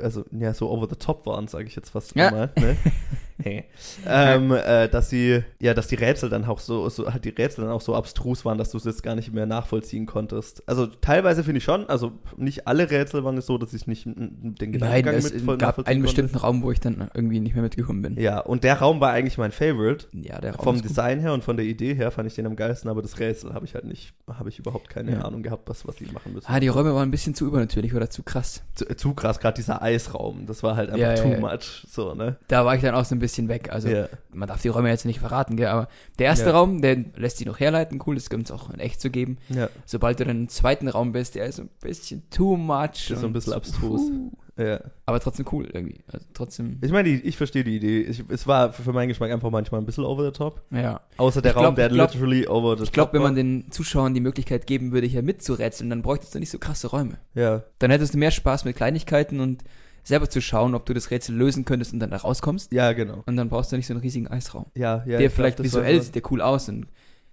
also 0.01 0.25
ja, 0.31 0.53
so 0.55 0.71
over 0.71 0.87
the 0.89 0.97
top 0.97 1.27
waren, 1.27 1.49
sage 1.49 1.67
ich 1.67 1.77
jetzt 1.77 1.91
fast 1.91 2.15
Ja. 2.17 2.31
mal. 2.31 2.51
Ne? 2.57 2.77
hey. 3.43 3.65
ähm, 4.07 4.53
äh, 4.53 4.89
dass 4.89 5.11
sie, 5.11 5.43
ja, 5.61 5.75
dass 5.75 5.87
die 5.89 5.95
Rätsel 5.95 6.29
dann 6.29 6.45
auch 6.45 6.59
so, 6.59 6.89
so, 6.89 7.13
halt 7.13 7.25
die 7.25 7.29
Rätsel 7.31 7.65
dann 7.65 7.73
auch 7.73 7.81
so 7.81 7.95
abstrus 7.95 8.45
waren, 8.45 8.59
dass 8.59 8.71
du 8.71 8.79
es 8.79 8.85
jetzt 8.85 9.03
gar 9.03 9.15
nicht 9.15 9.33
mehr 9.33 9.47
nachvollziehen 9.47 10.07
konntest. 10.07 10.63
Also 10.69 10.87
teilweise 10.87 11.45
finde 11.45 11.59
ich 11.59 11.65
schon, 11.65 11.89
also 11.89 12.13
nicht 12.37 12.67
alle 12.67 12.91
Rätsel 12.91 13.25
waren 13.25 13.37
es 13.39 13.47
so, 13.47 13.57
dass 13.59 13.73
ich 13.75 13.87
nicht 13.87 14.07
den 14.07 14.15
Nein, 14.43 14.73
Gedankengang 14.73 15.15
es 15.15 15.33
mit 15.33 15.43
voll 15.43 15.57
gab 15.59 15.77
einen 15.79 15.85
konnte. 15.85 16.03
bestimmten 16.03 16.37
Raum, 16.37 16.63
wo 16.63 16.73
ich 16.73 16.81
dann 16.81 17.09
irgendwie 17.15 17.41
nicht 17.41 17.55
mehr 17.55 17.63
mitgekommen 17.63 18.03
bin. 18.03 18.19
Ja, 18.21 18.41
und 18.41 18.65
der 18.65 18.79
Raum 18.79 19.01
war 19.01 19.13
eigentlich 19.13 19.39
mein 19.39 19.53
Favorite. 19.53 20.07
Ja, 20.13 20.41
der 20.41 20.57
Raum 20.57 20.65
Vom. 20.77 20.83
Design 20.83 21.21
her 21.21 21.33
und 21.33 21.45
von 21.45 21.57
der 21.57 21.67
Idee 21.67 21.95
her 21.95 22.11
fand 22.11 22.27
ich 22.29 22.35
den 22.35 22.47
am 22.47 22.57
geilsten, 22.57 22.91
aber 22.91 23.03
das 23.03 23.19
Rätsel 23.21 23.55
habe 23.55 23.65
ich 23.67 23.75
halt 23.75 23.85
nicht, 23.85 24.13
habe 24.29 24.49
ich 24.49 24.59
überhaupt 24.59 24.89
keine 24.91 25.13
Ja. 25.13 25.21
Ahnung 25.23 25.43
gehabt, 25.43 25.69
was, 25.69 25.87
was 25.87 25.97
die 25.97 26.08
machen 26.13 26.33
müssen. 26.33 26.47
Ah, 26.51 26.61
die 26.61 26.69
Räume 26.69 26.95
waren 26.95 27.09
ein 27.09 27.11
bisschen 27.11 27.35
zu 27.35 27.47
übernatürlich 27.47 27.95
oder 27.95 28.11
zu 28.11 28.23
krass. 28.23 28.63
zu, 28.75 28.85
zu 28.97 29.15
krass, 29.15 29.39
gerade 29.41 29.57
dieser 29.57 29.83
Eisraum, 29.83 30.47
das 30.47 30.63
war 30.63 30.77
halt 30.77 30.91
einfach 30.91 31.01
Ja, 31.01 31.15
too 31.15 31.29
ja. 31.33 31.41
much, 31.41 31.87
so, 31.91 32.15
ne? 32.15 32.37
Da 32.49 32.65
war 32.65 32.75
ich 32.75 32.83
dann 32.83 32.95
auch 32.95 33.05
so 33.05 33.15
ein 33.15 33.19
bisschen 33.19 33.49
weg. 33.49 33.71
Also, 33.73 33.89
Ja. 33.89 34.09
man 34.33 34.49
darf 34.49 34.63
die 34.63 34.69
Räume 34.69 34.89
jetzt 34.89 35.05
nicht 35.05 35.21
verraten, 35.21 35.57
gell? 35.57 35.69
Aber 35.69 35.89
der 36.19 36.27
erste. 36.27 36.49
Raum, 36.53 36.81
der 36.81 36.97
lässt 37.17 37.39
sich 37.39 37.47
noch 37.47 37.61
herleiten. 37.61 38.01
Cool, 38.07 38.15
das 38.15 38.31
gibt 38.31 38.45
es 38.45 38.51
auch 38.51 38.71
in 38.71 38.81
echt 38.81 39.01
zu 39.01 39.11
geben. 39.11 39.39
Ja, 39.49 39.69
Sobald 39.85 40.19
du 40.21 40.25
dann 40.25 40.37
im 40.43 40.49
zweiten 40.49 40.89
Raum 40.89 41.13
bist, 41.13 41.35
der 41.35 41.47
ist 41.47 41.57
so 41.57 41.63
ein 41.63 41.71
bisschen 41.81 42.23
too 42.31 42.57
much. 42.57 43.09
das 43.09 43.11
ist 43.11 43.21
so 43.21 43.27
ein 43.27 43.33
bisschen 43.33 43.53
abstrus. 43.53 44.01
Puh. 44.11 44.33
Ja. 44.59 44.81
Aber 45.07 45.21
trotzdem 45.21 45.47
cool 45.53 45.69
irgendwie. 45.73 46.01
Also 46.13 46.27
trotzdem, 46.35 46.79
Ich 46.83 46.91
meine, 46.93 47.09
ich 47.09 47.37
verstehe 47.37 47.63
die 47.65 47.77
Idee. 47.77 48.01
Ich, 48.03 48.25
es 48.29 48.47
war 48.47 48.73
für, 48.73 48.83
für 48.83 48.93
meinen 48.93 49.09
Geschmack 49.09 49.31
einfach 49.31 49.51
manchmal 49.51 49.81
ein 49.81 49.87
bisschen 49.87 50.05
over 50.05 50.25
the 50.25 50.33
top. 50.33 50.63
ja. 50.71 51.01
Außer 51.17 51.41
der 51.41 51.53
Ich 51.53 51.55
glaub- 51.57 51.65
Raum, 51.67 51.75
der 51.77 51.87
ich 51.87 51.93
glaub- 51.95 52.13
literally 52.13 52.47
over 52.49 52.77
the 52.77 52.83
Ich 52.83 52.88
top 52.91 52.95
glaube, 52.95 53.12
wenn 53.15 53.23
man 53.23 53.35
den 53.37 53.71
Zuschauern 53.71 54.15
die 54.15 54.21
Möglichkeit 54.21 54.67
geben 54.67 54.93
würde, 54.93 55.07
hier 55.07 55.23
mitzurätseln, 55.23 55.88
dann 55.91 56.03
bräuchtest 56.03 56.35
du 56.35 56.38
nicht 56.41 56.50
so 56.50 56.59
krasse 56.59 56.88
Räume. 56.88 57.19
Ja, 57.35 57.62
Dann 57.79 57.91
hättest 57.91 58.15
du 58.15 58.19
mehr 58.19 58.31
Spaß 58.33 58.65
mit 58.65 58.77
Kleinigkeiten 58.77 59.41
und 59.41 59.62
selber 60.05 60.29
zu 60.31 60.41
schauen, 60.41 60.75
ob 60.75 60.87
du 60.87 60.95
das 60.95 61.11
Rätsel 61.11 61.35
lösen 61.37 61.65
könntest 61.65 61.93
und 61.93 62.00
dann 62.00 62.11
da 62.11 62.17
rauskommst. 62.17 62.73
ja, 62.73 62.93
genau. 62.93 63.23
Und 63.27 63.37
dann 63.37 63.49
brauchst 63.49 63.71
du 63.73 63.77
nicht 63.77 63.87
so 63.87 63.93
einen 63.95 64.00
riesigen 64.00 64.27
Eisraum. 64.27 64.67
Ja, 64.75 65.05
ja. 65.07 65.19
der 65.19 65.27
ich 65.27 65.33
vielleicht 65.33 65.57
glaub, 65.57 65.65
visuell 65.67 66.00
sieht 66.03 66.15
der 66.15 66.23
cool 66.31 66.41
aus 66.41 66.69
und 66.69 66.87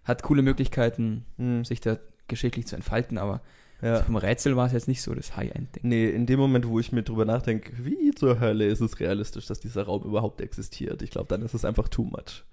hat 0.04 0.22
coole 0.24 0.42
Möglichkeiten, 0.42 1.26
Hm, 1.38 1.64
sich 1.66 1.80
da 1.82 1.98
geschichtlich 2.28 2.68
zu 2.68 2.76
entfalten, 2.76 3.18
aber 3.18 3.42
ja. 3.86 4.04
vom 4.04 4.16
Rätsel 4.16 4.56
war 4.56 4.68
es 4.68 4.74
jetzt 4.74 4.88
nicht 4.88 5.02
so 5.02 5.14
das 5.14 5.36
High-End-Ding. 5.38 5.84
Nee, 5.88 6.10
in 6.10 6.26
dem 6.26 6.40
Moment, 6.40 6.68
wo 6.68 6.80
ich 6.80 6.92
mir 6.92 7.04
drüber 7.04 7.26
nachdenke, 7.26 7.72
wie 7.84 8.12
zur 8.12 8.40
Hölle 8.40 8.66
ist 8.66 8.82
es 8.82 9.00
realistisch, 9.00 9.46
dass 9.48 9.60
dieser 9.60 9.84
Raum 9.84 10.04
überhaupt 10.04 10.42
existiert, 10.42 11.02
ich 11.02 11.12
glaube, 11.12 11.28
dann 11.30 11.42
ist 11.42 11.54
es 11.54 11.64
einfach 11.66 11.88
too 11.88 12.04
much. 12.04 12.44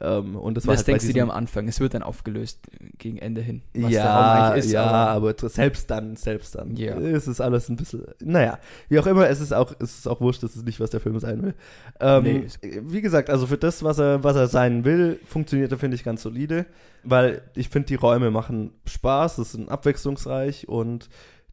Ähm, 0.00 0.36
und 0.36 0.54
das 0.56 0.62
Das, 0.62 0.68
war 0.68 0.76
halt 0.76 0.86
denkst 0.86 1.06
du 1.08 1.12
dir 1.12 1.24
am 1.24 1.30
Anfang. 1.32 1.66
Es 1.66 1.80
wird 1.80 1.94
dann 1.94 2.04
aufgelöst 2.04 2.60
gegen 2.98 3.18
Ende 3.18 3.40
hin. 3.40 3.62
was 3.74 3.90
ja, 3.90 4.02
der 4.02 4.10
Raum 4.12 4.24
eigentlich 4.52 4.64
ist, 4.66 4.70
ja, 4.72 4.84
aber- 4.84 5.32
aber, 5.32 5.48
selbst 5.48 5.90
dann, 5.90 6.14
selbst 6.14 6.54
dann. 6.54 6.76
Ja. 6.76 6.96
Es 6.98 7.26
ist 7.26 7.40
alles 7.40 7.68
ein 7.68 7.74
bisschen, 7.76 8.04
naja, 8.20 8.58
wie 8.88 8.98
auch 9.00 9.06
immer, 9.06 9.28
es 9.28 9.40
ist 9.40 9.52
auch, 9.52 9.74
es 9.80 9.98
ist 9.98 10.06
auch 10.08 10.20
wurscht, 10.20 10.44
das 10.44 10.54
ist 10.54 10.64
nicht, 10.66 10.78
was 10.78 10.90
der 10.90 11.00
Film 11.00 11.18
sein 11.18 11.42
will. 11.42 11.54
Ähm, 11.98 12.22
Nee, 12.22 12.46
wie 12.82 13.00
gesagt, 13.02 13.28
also 13.28 13.46
für 13.48 13.58
das, 13.58 13.82
was 13.82 13.98
er, 13.98 14.22
was 14.22 14.36
er 14.36 14.46
sein 14.46 14.84
will, 14.84 15.18
funktioniert 15.26 15.72
er, 15.72 15.78
finde 15.78 15.96
ich, 15.96 16.04
ganz 16.04 16.22
solide, 16.22 16.66
weil 17.02 17.42
ich 17.54 17.68
finde, 17.68 17.86
die 17.88 17.94
Räume 17.96 18.30
machen 18.30 18.70
Spaß, 18.86 19.38
es 19.38 19.52
sind 19.52 19.68
abwechslungsreich 19.68 20.68
und 20.76 21.08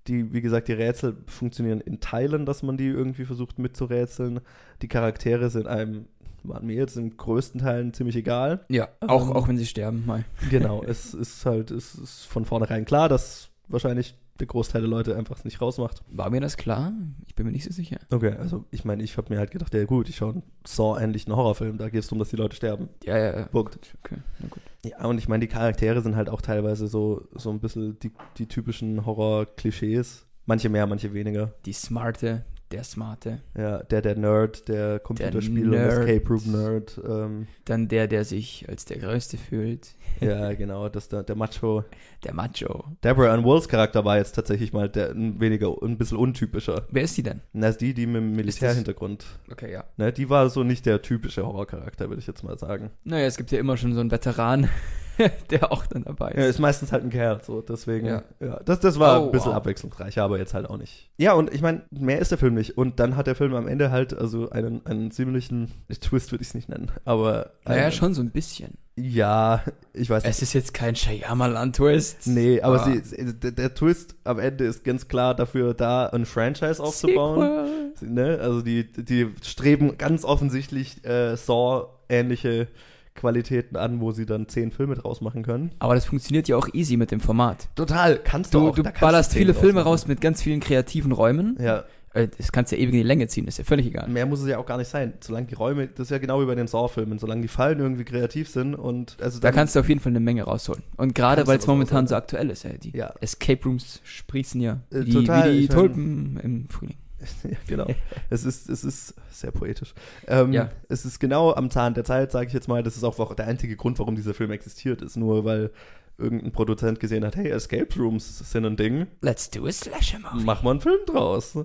die, 0.07 0.33
wie 0.33 0.41
gesagt, 0.41 0.67
die 0.67 0.73
Rätsel 0.73 1.15
funktionieren 1.27 1.79
in 1.81 1.99
Teilen, 1.99 2.45
dass 2.45 2.61
man 2.61 2.77
die 2.77 2.87
irgendwie 2.87 3.25
versucht 3.25 3.57
mitzurätseln. 3.59 4.41
Die 4.81 4.87
Charaktere 4.87 5.49
sind 5.49 5.65
einem, 5.67 6.07
waren 6.43 6.65
mir 6.65 6.75
jetzt 6.75 6.97
in 6.97 7.15
größten 7.15 7.61
Teilen 7.61 7.93
ziemlich 7.93 8.15
egal. 8.17 8.65
Ja, 8.69 8.89
auch, 8.99 9.29
Ähm, 9.29 9.33
auch 9.33 9.47
wenn 9.47 9.57
sie 9.57 9.65
sterben 9.65 10.05
mal. 10.05 10.25
Genau, 10.49 10.83
es 10.83 11.13
ist 11.13 11.45
halt, 11.45 11.71
es 11.71 11.95
ist 11.95 12.25
von 12.25 12.43
vornherein 12.45 12.83
klar, 12.85 13.07
dass 13.07 13.49
wahrscheinlich 13.69 14.15
der 14.39 14.47
Großteil 14.47 14.81
der 14.81 14.89
Leute 14.89 15.15
einfach 15.15 15.37
es 15.37 15.45
nicht 15.45 15.61
rausmacht. 15.61 16.03
War 16.07 16.29
mir 16.29 16.41
das 16.41 16.57
klar? 16.57 16.93
Ich 17.27 17.35
bin 17.35 17.45
mir 17.45 17.51
nicht 17.51 17.65
so 17.65 17.71
sicher. 17.71 17.97
Okay, 18.11 18.33
also 18.37 18.65
ich 18.71 18.83
meine, 18.83 19.03
ich 19.03 19.17
habe 19.17 19.31
mir 19.33 19.39
halt 19.39 19.51
gedacht, 19.51 19.73
ja 19.73 19.85
gut, 19.85 20.09
ich 20.09 20.17
schaue 20.17 20.33
einen 20.33 20.43
Saw-ähnlichen 20.65 21.35
Horrorfilm, 21.35 21.77
da 21.77 21.89
geht 21.89 22.01
es 22.01 22.07
darum, 22.07 22.19
dass 22.19 22.29
die 22.29 22.35
Leute 22.35 22.55
sterben. 22.55 22.89
Ja, 23.03 23.17
ja, 23.17 23.39
ja. 23.39 23.45
Punkt. 23.45 23.95
Okay, 24.03 24.17
na 24.39 24.47
gut. 24.47 24.61
Ja, 24.85 25.05
und 25.05 25.17
ich 25.17 25.27
meine, 25.27 25.41
die 25.41 25.53
Charaktere 25.53 26.01
sind 26.01 26.15
halt 26.15 26.29
auch 26.29 26.41
teilweise 26.41 26.87
so, 26.87 27.27
so 27.33 27.51
ein 27.51 27.59
bisschen 27.59 27.99
die, 27.99 28.11
die 28.37 28.47
typischen 28.47 29.05
Horror-Klischees. 29.05 30.25
Manche 30.45 30.67
mehr, 30.67 30.87
manche 30.87 31.13
weniger. 31.13 31.53
Die 31.65 31.71
smarte, 31.71 32.43
der 32.73 32.83
Smarte. 32.83 33.39
Ja, 33.55 33.83
der, 33.83 34.01
der 34.01 34.15
Nerd, 34.15 34.67
der 34.67 34.99
Computerspiel 34.99 35.69
und. 35.69 35.75
Escape 35.75 36.27
Room 36.27 36.51
Nerd. 36.51 36.99
Ähm, 37.07 37.47
Dann 37.65 37.87
der, 37.87 38.07
der 38.07 38.25
sich 38.25 38.65
als 38.67 38.85
der 38.85 38.97
Größte 38.97 39.37
fühlt. 39.37 39.95
ja, 40.19 40.53
genau, 40.55 40.89
das 40.89 41.07
der, 41.07 41.23
der 41.23 41.35
Macho. 41.35 41.85
Der 42.23 42.33
Macho. 42.33 42.85
Deborah 43.03 43.33
Ann 43.33 43.43
Walls 43.43 43.67
Charakter 43.67 44.05
war 44.05 44.17
jetzt 44.17 44.33
tatsächlich 44.33 44.71
mal 44.73 44.87
der 44.89 45.09
ein 45.11 45.39
weniger, 45.41 45.73
ein 45.83 45.97
bisschen 45.97 46.17
untypischer. 46.17 46.87
Wer 46.89 47.03
ist 47.03 47.17
die 47.17 47.23
denn? 47.23 47.41
Na, 47.51 47.67
ist 47.67 47.81
die, 47.81 47.93
die 47.93 48.05
mit 48.05 48.15
dem 48.21 48.31
Militärhintergrund. 48.33 49.25
Okay, 49.51 49.71
ja. 49.71 49.83
Ne, 49.97 50.13
die 50.13 50.29
war 50.29 50.49
so 50.49 50.63
nicht 50.63 50.85
der 50.85 51.01
typische 51.01 51.45
Horrorcharakter, 51.45 52.09
würde 52.09 52.21
ich 52.21 52.27
jetzt 52.27 52.43
mal 52.43 52.57
sagen. 52.57 52.91
Naja, 53.03 53.25
es 53.25 53.37
gibt 53.37 53.51
ja 53.51 53.59
immer 53.59 53.75
schon 53.77 53.93
so 53.93 53.99
einen 53.99 54.09
Veteran, 54.11 54.69
der 55.49 55.71
auch 55.71 55.85
dann 55.85 56.03
dabei 56.05 56.31
Ja, 56.31 56.43
ist. 56.43 56.55
ist 56.55 56.59
meistens 56.59 56.91
halt 56.91 57.03
ein 57.03 57.09
Kerl, 57.09 57.41
so 57.43 57.61
deswegen. 57.61 58.07
Ja, 58.07 58.23
Ja. 58.39 58.59
das, 58.63 58.79
das 58.79 58.97
war 58.99 59.21
Oh, 59.21 59.25
ein 59.25 59.31
bisschen 59.31 59.51
wow. 59.51 59.57
abwechslungsreicher, 59.57 60.23
aber 60.23 60.37
jetzt 60.39 60.53
halt 60.53 60.69
auch 60.69 60.77
nicht. 60.77 61.11
Ja, 61.17 61.33
und 61.33 61.53
ich 61.53 61.61
meine, 61.61 61.83
mehr 61.91 62.19
ist 62.19 62.31
der 62.31 62.37
Film 62.37 62.53
nicht. 62.55 62.77
Und 62.77 62.99
dann 62.99 63.15
hat 63.15 63.27
der 63.27 63.35
Film 63.35 63.53
am 63.53 63.67
Ende 63.67 63.91
halt 63.91 64.17
also 64.17 64.49
einen, 64.49 64.85
einen 64.85 65.11
ziemlichen 65.11 65.71
Twist, 66.01 66.31
würde 66.31 66.41
ich 66.41 66.47
es 66.49 66.55
nicht 66.55 66.69
nennen. 66.69 66.91
Aber 67.05 67.51
Naja, 67.65 67.91
schon 67.91 68.13
so 68.13 68.21
ein 68.21 68.31
bisschen. 68.31 68.77
Ja, 68.95 69.63
ich 69.93 70.09
weiß 70.09 70.23
Es 70.23 70.41
ist 70.43 70.53
jetzt 70.53 70.73
kein 70.73 70.95
Shyamalan-Twist. 70.95 72.27
Nee, 72.27 72.61
aber 72.61 72.81
Ah. 72.85 72.91
sie, 73.03 73.33
der, 73.33 73.73
Twist 73.73 74.15
am 74.23 74.37
Ende 74.37 74.65
ist 74.65 74.83
ganz 74.83 75.07
klar 75.07 75.33
dafür 75.35 75.73
da, 75.73 76.05
ein 76.07 76.25
Franchise 76.25 76.81
aufzubauen. 76.81 77.91
Ne? 78.01 78.37
Also 78.39 78.61
die, 78.61 78.91
die 78.91 79.29
streben 79.43 79.97
ganz 79.97 80.23
offensichtlich 80.25 81.03
äh, 81.05 81.35
Saw-ähnliche 81.35 82.67
Qualitäten 83.15 83.77
an, 83.77 83.99
wo 84.01 84.11
sie 84.11 84.25
dann 84.25 84.47
zehn 84.47 84.71
Filme 84.71 84.95
draus 84.95 85.21
machen 85.21 85.43
können. 85.43 85.71
Aber 85.79 85.95
das 85.95 86.05
funktioniert 86.05 86.47
ja 86.47 86.55
auch 86.57 86.67
easy 86.73 86.97
mit 86.97 87.11
dem 87.11 87.19
Format. 87.19 87.67
Total, 87.75 88.17
kannst 88.17 88.53
du, 88.53 88.59
Du, 88.59 88.67
auch. 88.69 88.75
du 88.75 88.83
ballerst 88.83 89.33
viele 89.33 89.53
Filme 89.53 89.81
raus 89.81 90.07
mit 90.07 90.19
ganz 90.21 90.41
vielen 90.41 90.59
kreativen 90.59 91.11
Räumen. 91.11 91.57
Ja, 91.59 91.83
Das 92.13 92.51
kannst 92.51 92.71
du 92.71 92.75
ja 92.75 92.81
ewig 92.83 92.93
in 92.93 92.99
die 92.99 93.03
Länge 93.07 93.27
ziehen, 93.27 93.47
ist 93.47 93.57
ja 93.57 93.63
völlig 93.63 93.87
egal. 93.87 94.07
mehr 94.07 94.25
muss 94.27 94.41
es 94.41 94.47
ja 94.47 94.59
auch 94.59 94.65
gar 94.65 94.77
nicht 94.77 94.87
sein. 94.87 95.13
Solange 95.19 95.47
die 95.47 95.55
Räume, 95.55 95.87
das 95.87 96.07
ist 96.07 96.11
ja 96.11 96.19
genau 96.19 96.39
wie 96.41 96.45
bei 96.45 96.53
den 96.55 96.67
Saw-Filmen, 96.67 97.17
solange 97.17 97.41
die 97.41 97.47
Fallen 97.47 97.79
irgendwie 97.79 98.03
kreativ 98.03 98.49
sind 98.49 98.75
und 98.75 99.17
also 99.19 99.39
Da 99.39 99.51
kannst 99.51 99.75
du 99.75 99.79
auf 99.79 99.89
jeden 99.89 99.99
Fall 99.99 100.11
eine 100.11 100.19
Menge 100.19 100.43
rausholen. 100.43 100.83
Und 100.97 101.15
gerade 101.15 101.47
weil 101.47 101.57
es 101.57 101.65
momentan 101.67 102.05
so 102.07 102.15
aktuell 102.15 102.49
ist, 102.51 102.65
ey. 102.65 102.77
Die 102.77 102.95
Ja. 102.95 103.13
Escape 103.21 103.63
Rooms 103.65 103.99
sprießen 104.03 104.61
ja 104.61 104.79
Äh, 104.91 105.05
wie, 105.05 105.11
total, 105.13 105.53
wie 105.53 105.61
die 105.61 105.67
Tulpen 105.67 106.39
im 106.43 106.69
Frühling. 106.69 106.97
ja, 107.45 107.57
genau. 107.67 107.87
es 108.29 108.43
ist, 108.43 108.69
es 108.69 108.83
ist 108.83 109.15
sehr 109.31 109.51
poetisch. 109.51 109.93
Ähm, 110.27 110.53
Ja. 110.53 110.69
Es 110.89 111.05
ist 111.05 111.19
genau 111.19 111.53
am 111.53 111.69
Zahn 111.69 111.93
der 111.93 112.03
Zeit, 112.03 112.31
sage 112.31 112.47
ich 112.47 112.53
jetzt 112.53 112.67
mal. 112.67 112.83
Das 112.83 112.95
ist 112.95 113.03
auch 113.03 113.33
der 113.33 113.47
einzige 113.47 113.75
Grund, 113.75 113.97
warum 113.99 114.15
dieser 114.15 114.33
Film 114.33 114.51
existiert, 114.51 115.01
ist 115.01 115.15
nur, 115.15 115.45
weil 115.45 115.71
irgendein 116.17 116.51
Produzent 116.51 116.99
gesehen 116.99 117.25
hat, 117.25 117.35
hey, 117.35 117.49
Escape 117.49 117.87
Rooms 117.97 118.39
sind 118.51 118.65
ein 118.65 118.77
Ding, 118.77 119.07
Let's 119.21 119.49
do 119.49 119.65
a 119.65 119.71
slasher 119.71 120.19
movie. 120.19 120.45
mach 120.45 120.63
mal 120.63 120.71
einen 120.71 120.81
Film 120.81 120.99
draus. 121.05 121.57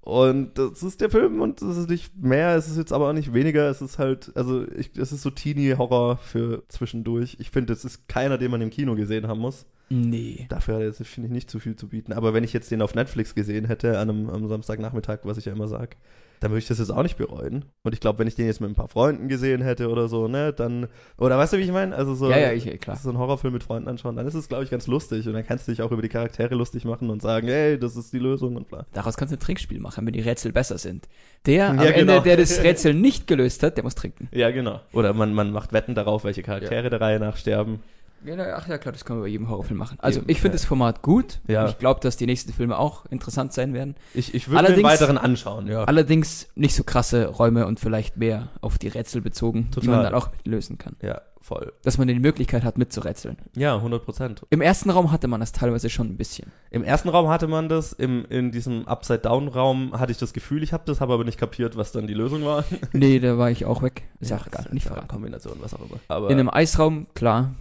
Und 0.00 0.58
das 0.58 0.82
ist 0.82 1.00
der 1.00 1.10
Film 1.10 1.40
und 1.40 1.62
das 1.62 1.76
ist 1.76 1.88
nicht 1.88 2.16
mehr, 2.16 2.56
es 2.56 2.68
ist 2.68 2.76
jetzt 2.76 2.92
aber 2.92 3.08
auch 3.08 3.12
nicht 3.12 3.32
weniger, 3.34 3.70
es 3.70 3.80
ist 3.80 4.00
halt, 4.00 4.32
also 4.36 4.66
ich, 4.72 4.90
es 4.96 5.12
ist 5.12 5.22
so 5.22 5.30
Teenie-Horror 5.30 6.16
für 6.16 6.64
zwischendurch. 6.66 7.36
Ich 7.38 7.50
finde, 7.50 7.72
es 7.72 7.84
ist 7.84 8.08
keiner, 8.08 8.36
den 8.36 8.50
man 8.50 8.60
im 8.62 8.70
Kino 8.70 8.96
gesehen 8.96 9.28
haben 9.28 9.38
muss. 9.38 9.64
Nee. 9.90 10.46
Dafür 10.48 10.74
hat 10.74 10.80
er 10.80 10.88
jetzt, 10.88 11.06
finde 11.06 11.28
ich, 11.28 11.32
nicht 11.32 11.50
zu 11.50 11.60
viel 11.60 11.76
zu 11.76 11.88
bieten. 11.88 12.12
Aber 12.14 12.34
wenn 12.34 12.42
ich 12.42 12.52
jetzt 12.52 12.70
den 12.72 12.82
auf 12.82 12.96
Netflix 12.96 13.34
gesehen 13.34 13.66
hätte, 13.66 13.98
an 13.98 14.10
einem, 14.10 14.30
am 14.30 14.48
Samstagnachmittag, 14.48 15.20
was 15.22 15.38
ich 15.38 15.44
ja 15.44 15.52
immer 15.52 15.68
sage, 15.68 15.96
dann 16.42 16.50
würde 16.50 16.58
ich 16.58 16.66
das 16.66 16.78
jetzt 16.80 16.90
auch 16.90 17.02
nicht 17.04 17.16
bereuen. 17.16 17.64
Und 17.84 17.94
ich 17.94 18.00
glaube, 18.00 18.18
wenn 18.18 18.26
ich 18.26 18.34
den 18.34 18.46
jetzt 18.46 18.60
mit 18.60 18.68
ein 18.68 18.74
paar 18.74 18.88
Freunden 18.88 19.28
gesehen 19.28 19.62
hätte 19.62 19.88
oder 19.88 20.08
so, 20.08 20.26
ne, 20.26 20.52
dann, 20.52 20.88
oder 21.16 21.38
weißt 21.38 21.52
du, 21.52 21.58
wie 21.58 21.62
ich 21.62 21.70
meine? 21.70 21.94
Also 21.94 22.14
so, 22.14 22.28
Ja, 22.30 22.36
ja, 22.38 22.52
ich, 22.52 22.64
klar. 22.80 22.96
so 22.96 23.10
einen 23.10 23.18
Horrorfilm 23.18 23.52
mit 23.52 23.62
Freunden 23.62 23.88
anschauen, 23.88 24.16
dann 24.16 24.26
ist 24.26 24.34
es, 24.34 24.48
glaube 24.48 24.64
ich, 24.64 24.70
ganz 24.70 24.88
lustig. 24.88 25.26
Und 25.28 25.34
dann 25.34 25.46
kannst 25.46 25.68
du 25.68 25.72
dich 25.72 25.82
auch 25.82 25.92
über 25.92 26.02
die 26.02 26.08
Charaktere 26.08 26.54
lustig 26.56 26.84
machen 26.84 27.10
und 27.10 27.22
sagen, 27.22 27.46
hey, 27.46 27.78
das 27.78 27.96
ist 27.96 28.12
die 28.12 28.18
Lösung 28.18 28.56
und 28.56 28.68
bla. 28.68 28.84
Daraus 28.92 29.16
kannst 29.16 29.32
du 29.32 29.36
ein 29.36 29.40
Trinkspiel 29.40 29.78
machen, 29.78 30.04
wenn 30.04 30.12
die 30.12 30.20
Rätsel 30.20 30.52
besser 30.52 30.78
sind. 30.78 31.08
Der 31.46 31.68
am 31.70 31.76
Ja, 31.76 31.84
Ende, 31.84 32.00
genau. 32.00 32.20
der 32.20 32.36
das 32.36 32.60
Rätsel 32.64 32.92
nicht 32.94 33.28
gelöst 33.28 33.62
hat, 33.62 33.76
der 33.76 33.84
muss 33.84 33.94
trinken. 33.94 34.28
Ja, 34.32 34.50
genau. 34.50 34.80
Oder 34.92 35.14
man, 35.14 35.32
man 35.34 35.52
macht 35.52 35.72
Wetten 35.72 35.94
darauf, 35.94 36.24
welche 36.24 36.42
Charaktere 36.42 36.90
der 36.90 37.00
Reihe 37.00 37.20
nach 37.20 37.36
sterben. 37.36 37.80
Ja, 38.24 38.56
ach 38.56 38.68
ja, 38.68 38.78
klar, 38.78 38.92
das 38.92 39.04
können 39.04 39.18
wir 39.18 39.24
bei 39.24 39.28
jedem 39.28 39.48
Horrorfilm 39.48 39.78
machen. 39.78 39.98
Also, 40.00 40.20
Eben, 40.20 40.30
ich 40.30 40.38
finde 40.38 40.54
ja. 40.56 40.60
das 40.60 40.64
Format 40.64 41.02
gut. 41.02 41.40
Ja. 41.48 41.68
Ich 41.68 41.78
glaube, 41.78 42.00
dass 42.00 42.16
die 42.16 42.26
nächsten 42.26 42.52
Filme 42.52 42.78
auch 42.78 43.06
interessant 43.06 43.52
sein 43.52 43.74
werden. 43.74 43.96
Ich, 44.14 44.34
ich 44.34 44.48
würde 44.48 44.74
den 44.74 44.84
weiteren 44.84 45.18
anschauen, 45.18 45.66
ja. 45.66 45.84
Allerdings 45.84 46.48
nicht 46.54 46.74
so 46.74 46.84
krasse 46.84 47.26
Räume 47.26 47.66
und 47.66 47.80
vielleicht 47.80 48.16
mehr 48.16 48.48
auf 48.60 48.78
die 48.78 48.88
Rätsel 48.88 49.20
bezogen, 49.20 49.64
die 49.70 49.80
Total. 49.80 49.90
man 49.90 50.02
dann 50.04 50.14
auch 50.14 50.30
lösen 50.44 50.78
kann. 50.78 50.96
Ja, 51.02 51.22
voll. 51.42 51.72
Dass 51.82 51.98
man 51.98 52.08
die 52.08 52.18
Möglichkeit 52.18 52.64
hat, 52.64 52.78
mitzurätseln. 52.78 53.36
Ja, 53.56 53.76
100 53.76 54.04
Prozent. 54.04 54.42
Im 54.50 54.60
ersten 54.60 54.90
Raum 54.90 55.10
hatte 55.12 55.28
man 55.28 55.40
das 55.40 55.52
teilweise 55.52 55.90
schon 55.90 56.08
ein 56.08 56.16
bisschen. 56.16 56.50
Im 56.70 56.84
ersten 56.84 57.08
Raum 57.08 57.28
hatte 57.28 57.48
man 57.48 57.68
das, 57.68 57.92
im, 57.92 58.24
in 58.30 58.50
diesem 58.52 58.86
Upside-Down-Raum 58.88 59.98
hatte 59.98 60.12
ich 60.12 60.18
das 60.18 60.32
Gefühl, 60.32 60.62
ich 60.62 60.72
habe 60.72 60.84
das, 60.86 61.00
habe 61.00 61.12
aber 61.12 61.24
nicht 61.24 61.38
kapiert, 61.38 61.76
was 61.76 61.92
dann 61.92 62.06
die 62.06 62.14
Lösung 62.14 62.44
war. 62.44 62.64
Nee, 62.92 63.18
da 63.20 63.36
war 63.38 63.50
ich 63.50 63.64
auch 63.64 63.82
weg. 63.82 64.04
Ist 64.20 64.30
ja 64.30 64.36
auch 64.36 64.46
egal, 64.46 64.66
nicht 64.72 64.86
verraten. 64.86 65.08
Kombination, 65.08 65.56
was 65.60 65.74
auch 65.74 65.80
immer. 65.80 65.98
Aber, 66.08 66.30
In 66.30 66.38
einem 66.38 66.48
Eisraum, 66.50 67.06
klar, 67.14 67.54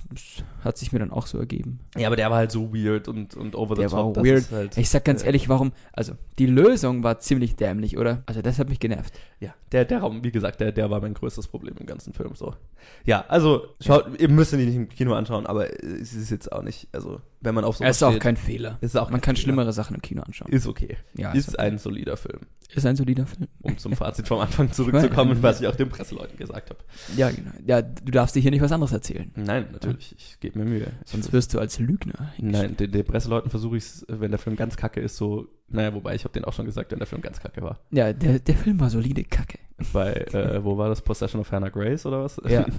hat 0.63 0.77
sich 0.77 0.91
mir 0.91 0.99
dann 0.99 1.11
auch 1.11 1.25
so 1.25 1.37
ergeben. 1.39 1.79
ja, 1.97 2.07
aber 2.07 2.15
der 2.15 2.29
war 2.29 2.37
halt 2.37 2.51
so 2.51 2.73
weird 2.73 3.07
und, 3.07 3.35
und 3.35 3.55
over 3.55 3.75
the 3.75 3.81
Der 3.81 3.89
top. 3.89 4.17
war 4.17 4.23
weird. 4.25 4.51
Halt, 4.51 4.77
Ich 4.77 4.89
sag 4.89 5.03
ganz 5.05 5.23
äh, 5.23 5.27
ehrlich, 5.27 5.49
warum, 5.49 5.71
also, 5.93 6.13
die 6.37 6.45
Lösung 6.45 7.03
war 7.03 7.19
ziemlich 7.19 7.55
dämlich, 7.55 7.97
oder? 7.97 8.23
Also, 8.25 8.41
das 8.41 8.59
hat 8.59 8.69
mich 8.69 8.79
genervt. 8.79 9.13
Ja, 9.39 9.53
der, 9.71 9.85
der 9.85 9.99
Raum, 9.99 10.23
wie 10.23 10.31
gesagt, 10.31 10.59
der, 10.59 10.71
der 10.71 10.89
war 10.91 11.01
mein 11.01 11.13
größtes 11.13 11.47
Problem 11.47 11.75
im 11.79 11.85
ganzen 11.85 12.13
Film. 12.13 12.35
So. 12.35 12.53
Ja, 13.05 13.25
also, 13.27 13.67
schaut, 13.79 14.19
ihr 14.19 14.29
müsst 14.29 14.53
ihn 14.53 14.59
nicht 14.63 14.75
im 14.75 14.89
Kino 14.89 15.13
anschauen, 15.13 15.45
aber 15.45 15.69
es 15.83 16.13
ist 16.13 16.29
jetzt 16.29 16.51
auch 16.51 16.63
nicht, 16.63 16.87
also, 16.91 17.21
wenn 17.41 17.55
man 17.55 17.63
auf 17.63 17.77
sowas 17.77 17.89
Es 17.91 17.97
ist 17.97 18.03
auch 18.03 18.19
kein 18.19 18.37
Fehler. 18.37 18.77
ist 18.81 18.97
auch 18.97 19.09
Man 19.09 19.21
kann 19.21 19.35
Fehler. 19.35 19.43
schlimmere 19.43 19.73
Sachen 19.73 19.95
im 19.95 20.01
Kino 20.01 20.21
anschauen. 20.23 20.51
Ist 20.51 20.67
okay. 20.67 20.97
Ja, 21.15 21.31
ist 21.31 21.47
ist 21.47 21.55
okay. 21.55 21.63
ein 21.67 21.77
solider 21.77 22.17
Film. 22.17 22.41
Ist 22.73 22.85
ein 22.85 22.95
solider 22.95 23.25
Film. 23.25 23.47
Um 23.61 23.77
zum 23.77 23.93
Fazit 23.97 24.27
vom 24.27 24.39
Anfang 24.39 24.71
zurückzukommen, 24.71 25.41
was 25.43 25.59
ich 25.59 25.67
auch 25.67 25.75
den 25.75 25.89
Presseleuten 25.89 26.37
gesagt 26.37 26.69
habe. 26.69 26.79
Ja, 27.17 27.29
genau. 27.29 27.51
Ja, 27.65 27.81
du 27.81 28.11
darfst 28.11 28.35
dir 28.35 28.39
hier 28.39 28.51
nicht 28.51 28.61
was 28.61 28.71
anderes 28.71 28.93
erzählen. 28.93 29.31
Nein, 29.35 29.67
natürlich, 29.73 30.15
ich 30.17 30.39
gebe 30.39 30.59
mir 30.59 30.65
Mühe. 30.65 30.87
Sonst 31.05 31.33
wirst 31.33 31.53
du 31.53 31.59
als 31.59 31.79
Lügner. 31.79 32.31
Nein, 32.37 32.77
den, 32.77 32.91
den 32.91 33.05
Presseleuten 33.05 33.49
versuche 33.49 33.77
ich 33.77 33.83
es, 33.83 34.05
wenn 34.07 34.31
der 34.31 34.39
Film 34.39 34.55
ganz 34.55 34.77
kacke 34.77 35.01
ist, 35.01 35.17
so, 35.17 35.47
naja, 35.67 35.93
wobei 35.93 36.15
ich 36.15 36.23
habe 36.23 36.33
den 36.33 36.45
auch 36.45 36.53
schon 36.53 36.65
gesagt, 36.65 36.91
wenn 36.91 36.99
der 36.99 37.07
Film 37.07 37.21
ganz 37.21 37.39
kacke 37.39 37.61
war. 37.61 37.79
Ja, 37.91 38.13
der, 38.13 38.39
der 38.39 38.55
Film 38.55 38.79
war 38.79 38.89
solide 38.89 39.23
Kacke. 39.23 39.57
Bei, 39.93 40.13
äh, 40.13 40.63
wo 40.63 40.77
war 40.77 40.89
das? 40.89 41.01
Possession 41.01 41.41
of 41.41 41.51
Hannah 41.51 41.69
Grace 41.69 42.05
oder 42.05 42.23
was? 42.23 42.39
Ja. 42.47 42.65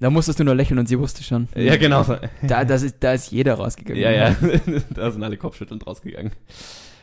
Da 0.00 0.10
musstest 0.10 0.40
du 0.40 0.44
nur 0.44 0.56
lächeln 0.56 0.78
und 0.80 0.88
sie 0.88 0.98
wusste 0.98 1.22
schon. 1.22 1.46
ja, 1.54 1.76
genau. 1.76 2.04
Da, 2.42 2.64
das 2.64 2.82
ist, 2.82 2.96
da 3.00 3.12
ist 3.12 3.30
jeder 3.30 3.54
rausgegangen. 3.54 4.02
Ja, 4.02 4.10
ja. 4.10 4.36
da 4.90 5.10
sind 5.12 5.22
alle 5.22 5.36
kopfschüttelnd 5.36 5.86
rausgegangen. 5.86 6.32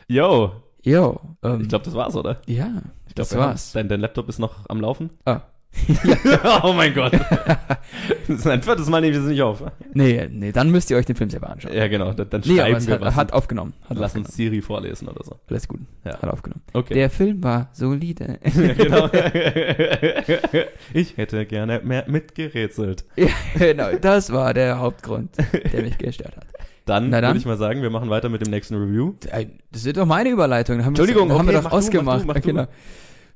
Yo, 0.06 0.52
Jo. 0.82 1.20
Ähm, 1.42 1.60
ich 1.62 1.68
glaube, 1.68 1.84
das 1.84 1.94
war's, 1.94 2.16
oder? 2.16 2.40
ja, 2.46 2.82
Ich 3.08 3.14
das 3.14 3.30
glaub, 3.30 3.40
wir 3.42 3.46
war's. 3.48 3.72
Dein, 3.72 3.88
dein 3.88 4.00
Laptop 4.00 4.28
ist 4.28 4.38
noch 4.38 4.68
am 4.68 4.80
Laufen? 4.80 5.10
Ah. 5.24 5.42
oh 6.64 6.72
mein 6.72 6.92
Gott. 6.94 7.12
das 7.12 8.38
ist 8.38 8.46
ein 8.46 8.62
viertes 8.62 8.88
Mal 8.88 9.00
nehme 9.00 9.12
ich 9.16 9.22
es 9.22 9.28
nicht 9.28 9.42
auf. 9.42 9.62
Nee, 9.94 10.28
nee, 10.30 10.52
dann 10.52 10.70
müsst 10.70 10.90
ihr 10.90 10.96
euch 10.96 11.06
den 11.06 11.16
Film 11.16 11.30
selber 11.30 11.50
anschauen. 11.50 11.72
Ja, 11.74 11.86
genau. 11.88 12.12
Dann, 12.12 12.28
dann 12.28 12.42
nee, 12.44 12.54
aber 12.60 12.62
schreiben 12.62 12.76
es 12.76 12.86
wir 12.86 12.94
hat, 12.94 13.00
was. 13.02 13.14
hat 13.16 13.32
aufgenommen. 13.32 13.72
Hat 13.88 13.96
Lass 13.96 14.10
aufgenommen. 14.10 14.26
uns 14.26 14.36
Siri 14.36 14.62
vorlesen 14.62 15.08
oder 15.08 15.24
so. 15.24 15.36
Alles 15.48 15.68
gut. 15.68 15.80
Ja. 16.04 16.20
Hat 16.20 16.28
aufgenommen. 16.30 16.62
Okay. 16.72 16.94
Der 16.94 17.08
Film 17.10 17.42
war 17.42 17.70
solide. 17.72 18.38
ja, 18.54 18.72
genau. 18.74 19.08
ich 20.92 21.16
hätte 21.16 21.46
gerne 21.46 21.80
mehr 21.84 22.04
mitgerätselt. 22.08 23.04
ja, 23.16 23.28
genau, 23.56 23.92
das 24.00 24.32
war 24.32 24.52
der 24.54 24.78
Hauptgrund, 24.80 25.30
der 25.72 25.82
mich 25.82 25.98
gestört 25.98 26.36
hat. 26.36 26.46
Dann, 26.84 27.10
dann. 27.12 27.22
würde 27.24 27.38
ich 27.38 27.46
mal 27.46 27.56
sagen, 27.58 27.82
wir 27.82 27.90
machen 27.90 28.10
weiter 28.10 28.28
mit 28.28 28.44
dem 28.44 28.50
nächsten 28.50 28.74
Review. 28.74 29.14
Ey, 29.30 29.50
Das 29.70 29.84
ist 29.84 29.96
doch 29.96 30.06
meine 30.06 30.30
Überleitung. 30.30 30.78
Haben 30.78 30.96
wir 30.96 31.02
Entschuldigung, 31.02 31.28
das, 31.28 31.38
haben 31.38 31.46
okay, 31.48 31.56
wir 31.56 31.62
mach 31.62 31.70
doch 31.70 31.70
du, 31.70 31.76
mach 31.76 31.78
ausgemacht. 31.84 32.22
du, 32.22 32.26
mach 32.26 32.34
du. 32.34 32.40
genau. 32.40 32.66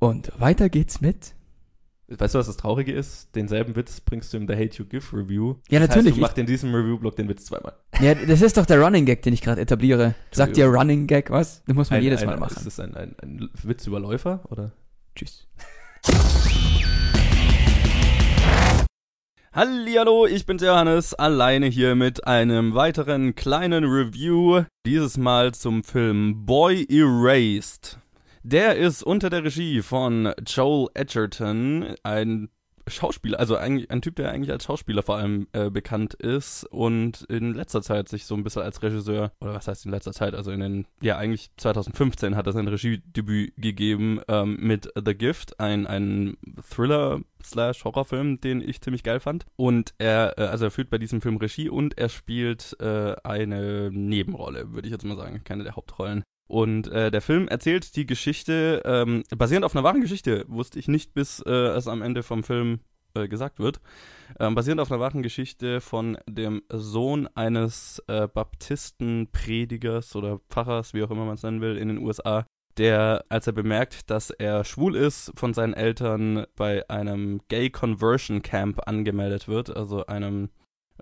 Und 0.01 0.33
weiter 0.39 0.69
geht's 0.69 1.01
mit. 1.01 1.35
Weißt 2.07 2.35
du, 2.35 2.39
was 2.39 2.47
das 2.49 2.59
Traurige 2.59 2.93
ist? 2.93 3.35
Denselben 3.35 3.75
Witz 3.77 3.99
bringst 4.01 4.33
du 4.33 4.37
im 4.37 4.47
The 4.47 4.55
Hate 4.55 4.77
You 4.77 4.85
Give 4.85 5.05
Review. 5.17 5.55
Ja, 5.71 5.81
Das 5.81 5.89
natürlich. 5.89 6.09
Heißt, 6.13 6.17
du 6.17 6.21
machst 6.21 6.39
in 6.39 6.45
diesem 6.47 6.75
Review-Blog 6.75 7.17
den 7.17 7.29
Witz 7.31 7.47
zweimal. 7.47 7.73
Ja, 7.99 8.15
das 8.15 8.43
ist 8.43 8.59
doch 8.59 8.67
der 8.67 8.79
Running 8.79 9.07
Gag, 9.07 9.23
den 9.23 9.33
ich 9.33 9.41
gerade 9.41 9.61
etabliere. 9.63 10.15
Sagt 10.31 10.59
ihr 10.59 10.67
Running 10.67 11.07
Gag 11.07 11.31
was? 11.31 11.63
Das 11.67 11.75
muss 11.75 11.89
man 11.91 11.99
Ein- 11.99 12.05
jedes 12.05 12.21
ein, 12.21 12.27
Mal 12.27 12.37
machen. 12.39 12.57
Ist 12.59 12.67
das 12.67 12.79
ein, 12.81 12.95
ein, 12.95 13.15
ein 13.23 13.49
Witz 13.63 13.87
über 13.87 14.01
Läufer? 14.01 14.43
Oder? 14.51 14.73
Tschüss. 15.17 15.47
Hallihallo, 19.55 20.27
ich 20.27 20.47
bin's 20.47 20.63
Johannes, 20.63 21.15
alleine 21.15 21.67
hier 21.67 21.95
mit 21.95 22.27
einem 22.27 22.75
weiteren 22.75 23.35
kleinen 23.37 23.85
Review, 23.85 24.65
dieses 24.85 25.17
Mal 25.17 25.55
zum 25.55 25.85
Film 25.85 26.45
Boy 26.45 26.85
Erased. 26.91 27.99
Der 28.47 28.77
ist 28.77 29.03
unter 29.03 29.31
der 29.31 29.43
Regie 29.43 29.81
von 29.81 30.31
Joel 30.47 30.89
Edgerton, 30.93 31.95
ein 32.03 32.51
Schauspieler, 32.87 33.41
also 33.41 33.57
eigentlich 33.57 33.91
ein 33.91 34.03
Typ, 34.03 34.17
der 34.17 34.31
eigentlich 34.33 34.51
als 34.51 34.65
Schauspieler 34.65 35.03
vor 35.03 35.17
allem 35.17 35.49
äh, 35.53 35.71
bekannt 35.71 36.13
ist 36.13 36.65
und 36.65 37.23
in 37.31 37.55
letzter 37.55 37.81
Zeit 37.81 38.11
sich 38.11 38.27
so 38.27 38.35
ein 38.35 38.45
bisschen 38.45 38.61
als 38.61 38.83
Regisseur, 38.83 39.33
oder 39.41 39.55
was 39.55 39.67
heißt 39.67 39.87
in 39.87 39.93
letzter 39.93 40.13
Zeit, 40.13 40.35
also 40.35 40.51
in 40.51 40.61
den, 40.61 40.87
ja 41.01 41.17
eigentlich 41.17 41.53
2015 41.57 42.37
hat 42.37 42.47
er 42.47 42.53
sein 42.53 42.69
Regiedebüt 42.69 43.55
gegeben 43.57 44.21
ähm, 44.29 44.59
mit 44.61 44.91
The 45.03 45.15
Gift, 45.15 45.59
ein, 45.59 45.87
ein 45.87 46.37
Thriller 46.69 47.23
slash 47.43 47.83
Horrorfilm, 47.83 48.43
den 48.43 48.61
ich 48.61 48.83
ziemlich 48.83 49.05
geil 49.05 49.21
fand. 49.21 49.47
Und 49.57 49.95
er, 49.97 50.39
äh, 50.39 50.43
also 50.43 50.67
er 50.67 50.71
führt 50.71 50.91
bei 50.91 50.99
diesem 50.99 51.23
Film 51.23 51.39
Regie 51.39 51.71
und 51.71 51.97
er 51.97 52.11
spielt 52.11 52.77
äh, 52.79 53.15
eine 53.25 53.91
Nebenrolle, 53.91 54.75
würde 54.75 54.87
ich 54.87 54.93
jetzt 54.93 55.07
mal 55.07 55.17
sagen, 55.17 55.41
keine 55.45 55.65
der 55.65 55.77
Hauptrollen. 55.77 56.25
Und 56.47 56.89
äh, 56.89 57.11
der 57.11 57.23
Film 57.23 57.49
erzählt 57.49 57.97
die 57.97 58.07
Geschichte, 58.07 58.83
ähm, 58.85 59.23
basierend 59.37 59.65
auf 59.65 59.75
einer 59.75 59.85
wahren 59.85 60.01
Geschichte, 60.01 60.45
wusste 60.49 60.79
ich 60.79 60.89
nicht, 60.89 61.15
bis 61.15 61.41
äh, 61.41 61.51
es 61.51 61.89
am 61.89 62.03
Ende 62.03 62.23
vom 62.23 62.45
Film 62.45 62.81
äh, 63.15 63.29
gesagt 63.29 63.61
wird, 63.61 63.81
ähm, 64.39 64.55
basierend 64.55 64.81
auf 64.81 64.91
einer 64.91 65.01
wahren 65.01 65.23
Geschichte 65.23 65.81
von 65.81 66.19
dem 66.29 66.63
Sohn 66.71 67.29
eines 67.35 68.03
äh, 68.09 68.29
Baptistenpredigers 68.29 70.17
oder 70.17 70.41
Pfarrers, 70.51 70.93
wie 70.95 71.03
auch 71.03 71.11
immer 71.11 71.25
man 71.25 71.35
es 71.35 71.43
nennen 71.43 71.61
will, 71.61 71.77
in 71.77 71.89
den 71.89 71.99
USA, 71.99 72.45
der, 72.77 73.25
als 73.29 73.47
er 73.47 73.53
bemerkt, 73.53 74.11
dass 74.11 74.31
er 74.31 74.65
schwul 74.65 74.97
ist, 74.97 75.33
von 75.37 75.55
seinen 75.55 75.75
Eltern 75.75 76.45
bei 76.57 76.89
einem 76.91 77.41
Gay 77.49 77.71
Conversion 77.71 78.43
Camp 78.43 78.87
angemeldet 78.87 79.49
wird, 79.49 79.75
also 79.75 80.07
einem 80.07 80.51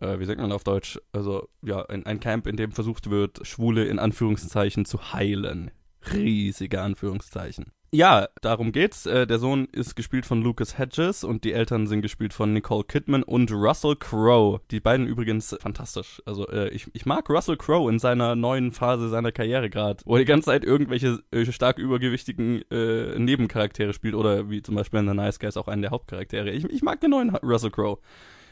äh, 0.00 0.18
wie 0.18 0.24
sagt 0.24 0.40
man 0.40 0.52
auf 0.52 0.64
Deutsch, 0.64 1.00
also 1.12 1.48
ja, 1.62 1.84
ein, 1.86 2.06
ein 2.06 2.20
Camp, 2.20 2.46
in 2.46 2.56
dem 2.56 2.72
versucht 2.72 3.10
wird, 3.10 3.46
Schwule 3.46 3.84
in 3.84 3.98
Anführungszeichen 3.98 4.84
zu 4.84 5.12
heilen. 5.12 5.70
Riesige 6.12 6.80
Anführungszeichen. 6.80 7.72
Ja, 7.94 8.28
darum 8.40 8.72
geht's. 8.72 9.04
Äh, 9.04 9.26
der 9.26 9.38
Sohn 9.38 9.66
ist 9.66 9.96
gespielt 9.96 10.24
von 10.24 10.40
Lucas 10.40 10.78
Hedges 10.78 11.24
und 11.24 11.44
die 11.44 11.52
Eltern 11.52 11.86
sind 11.86 12.00
gespielt 12.00 12.32
von 12.32 12.54
Nicole 12.54 12.84
Kidman 12.84 13.22
und 13.22 13.52
Russell 13.52 13.96
Crowe. 13.96 14.62
Die 14.70 14.80
beiden 14.80 15.06
übrigens 15.06 15.54
fantastisch. 15.60 16.22
Also 16.24 16.48
äh, 16.48 16.70
ich, 16.70 16.86
ich 16.94 17.04
mag 17.04 17.28
Russell 17.28 17.58
Crowe 17.58 17.90
in 17.90 17.98
seiner 17.98 18.34
neuen 18.34 18.72
Phase 18.72 19.10
seiner 19.10 19.30
Karriere 19.30 19.68
gerade, 19.68 20.02
wo 20.06 20.14
er 20.14 20.20
die 20.20 20.24
ganze 20.24 20.46
Zeit 20.46 20.64
irgendwelche 20.64 21.18
äh, 21.32 21.44
stark 21.52 21.76
übergewichtigen 21.76 22.62
äh, 22.70 23.18
Nebencharaktere 23.18 23.92
spielt 23.92 24.14
oder 24.14 24.48
wie 24.48 24.62
zum 24.62 24.74
Beispiel 24.74 25.00
in 25.00 25.08
The 25.08 25.14
Nice 25.14 25.38
Guys 25.38 25.58
auch 25.58 25.68
einen 25.68 25.82
der 25.82 25.90
Hauptcharaktere. 25.90 26.50
Ich, 26.50 26.64
ich 26.64 26.80
mag 26.80 26.98
den 27.02 27.10
neuen 27.10 27.36
Russell 27.36 27.70
Crowe. 27.70 27.98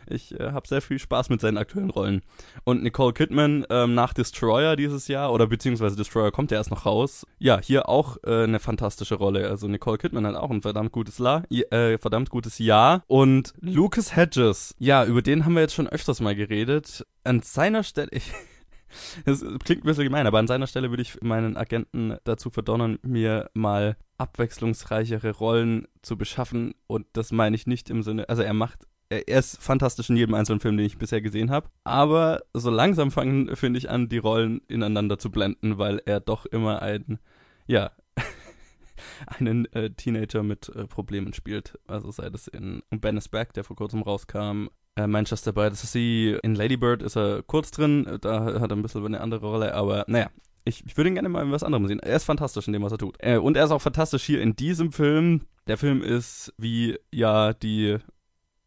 Ich 0.06 0.38
äh, 0.38 0.52
habe 0.52 0.66
sehr 0.66 0.82
viel 0.82 0.98
Spaß 0.98 1.30
mit 1.30 1.40
seinen 1.40 1.56
aktuellen 1.56 1.90
Rollen. 1.90 2.22
Und 2.64 2.82
Nicole 2.82 3.12
Kidman 3.12 3.66
ähm, 3.70 3.94
nach 3.94 4.12
Destroyer 4.12 4.76
dieses 4.76 5.08
Jahr, 5.08 5.32
oder 5.32 5.46
beziehungsweise 5.46 5.96
Destroyer 5.96 6.30
kommt 6.30 6.50
ja 6.50 6.58
erst 6.58 6.70
noch 6.70 6.86
raus. 6.86 7.26
Ja, 7.38 7.60
hier 7.60 7.88
auch 7.88 8.16
äh, 8.24 8.44
eine 8.44 8.60
fantastische 8.60 9.16
Rolle. 9.16 9.48
Also 9.48 9.68
Nicole 9.68 9.98
Kidman 9.98 10.26
hat 10.26 10.34
auch 10.36 10.50
ein 10.50 10.62
verdammt 10.62 10.92
gutes 10.92 11.18
La 11.18 11.42
äh, 11.50 11.98
verdammt 11.98 12.30
gutes 12.30 12.58
Jahr. 12.58 13.02
Und 13.06 13.54
Lucas 13.60 14.16
Hedges, 14.16 14.74
ja, 14.78 15.04
über 15.04 15.22
den 15.22 15.44
haben 15.44 15.54
wir 15.54 15.62
jetzt 15.62 15.74
schon 15.74 15.88
öfters 15.88 16.20
mal 16.20 16.34
geredet. 16.34 17.06
An 17.24 17.42
seiner 17.42 17.82
Stelle, 17.82 18.10
das 19.24 19.40
klingt 19.64 19.84
ein 19.84 19.86
bisschen 19.86 20.04
gemein, 20.04 20.26
aber 20.26 20.38
an 20.38 20.46
seiner 20.46 20.66
Stelle 20.66 20.90
würde 20.90 21.02
ich 21.02 21.20
meinen 21.22 21.56
Agenten 21.56 22.16
dazu 22.24 22.50
verdonnern, 22.50 22.98
mir 23.02 23.50
mal 23.54 23.96
abwechslungsreichere 24.18 25.30
Rollen 25.30 25.86
zu 26.02 26.16
beschaffen. 26.16 26.74
Und 26.86 27.06
das 27.12 27.32
meine 27.32 27.56
ich 27.56 27.66
nicht 27.66 27.90
im 27.90 28.02
Sinne, 28.02 28.28
also 28.28 28.42
er 28.42 28.54
macht 28.54 28.86
er 29.10 29.38
ist 29.38 29.60
fantastisch 29.60 30.08
in 30.08 30.16
jedem 30.16 30.34
einzelnen 30.34 30.60
Film, 30.60 30.76
den 30.76 30.86
ich 30.86 30.98
bisher 30.98 31.20
gesehen 31.20 31.50
habe. 31.50 31.68
Aber 31.84 32.42
so 32.54 32.70
langsam 32.70 33.10
fangen, 33.10 33.54
finde 33.56 33.78
ich, 33.78 33.90
an, 33.90 34.08
die 34.08 34.18
Rollen 34.18 34.60
ineinander 34.68 35.18
zu 35.18 35.30
blenden, 35.30 35.78
weil 35.78 36.00
er 36.06 36.20
doch 36.20 36.46
immer 36.46 36.80
ein, 36.80 37.18
ja, 37.66 37.90
einen 39.38 39.70
äh, 39.72 39.90
Teenager 39.90 40.42
mit 40.42 40.68
äh, 40.68 40.86
Problemen 40.86 41.34
spielt. 41.34 41.78
Also 41.86 42.10
sei 42.12 42.30
das 42.30 42.46
in 42.46 42.82
Ben 42.90 43.16
is 43.16 43.28
Back, 43.28 43.52
der 43.54 43.64
vor 43.64 43.76
kurzem 43.76 44.02
rauskam, 44.02 44.68
äh, 44.96 45.06
Manchester 45.06 45.52
by 45.52 45.70
the 45.72 45.86
Sea, 45.86 46.38
in 46.42 46.54
Lady 46.54 46.76
Bird 46.76 47.02
ist 47.02 47.16
er 47.16 47.42
kurz 47.42 47.70
drin, 47.70 48.18
da 48.20 48.60
hat 48.60 48.70
er 48.70 48.76
ein 48.76 48.82
bisschen 48.82 49.04
eine 49.04 49.20
andere 49.20 49.46
Rolle, 49.46 49.74
aber 49.74 50.04
naja, 50.06 50.30
ich, 50.64 50.84
ich 50.86 50.96
würde 50.96 51.08
ihn 51.08 51.14
gerne 51.14 51.28
mal 51.28 51.42
in 51.42 51.52
was 51.52 51.62
anderem 51.62 51.86
sehen. 51.88 52.00
Er 52.00 52.16
ist 52.16 52.24
fantastisch 52.24 52.66
in 52.66 52.72
dem, 52.72 52.82
was 52.82 52.92
er 52.92 52.98
tut. 52.98 53.16
Äh, 53.18 53.38
und 53.38 53.56
er 53.56 53.64
ist 53.64 53.70
auch 53.70 53.82
fantastisch 53.82 54.24
hier 54.24 54.40
in 54.40 54.54
diesem 54.54 54.92
Film. 54.92 55.42
Der 55.66 55.78
Film 55.78 56.02
ist, 56.02 56.52
wie 56.58 56.98
ja 57.10 57.52
die 57.52 57.98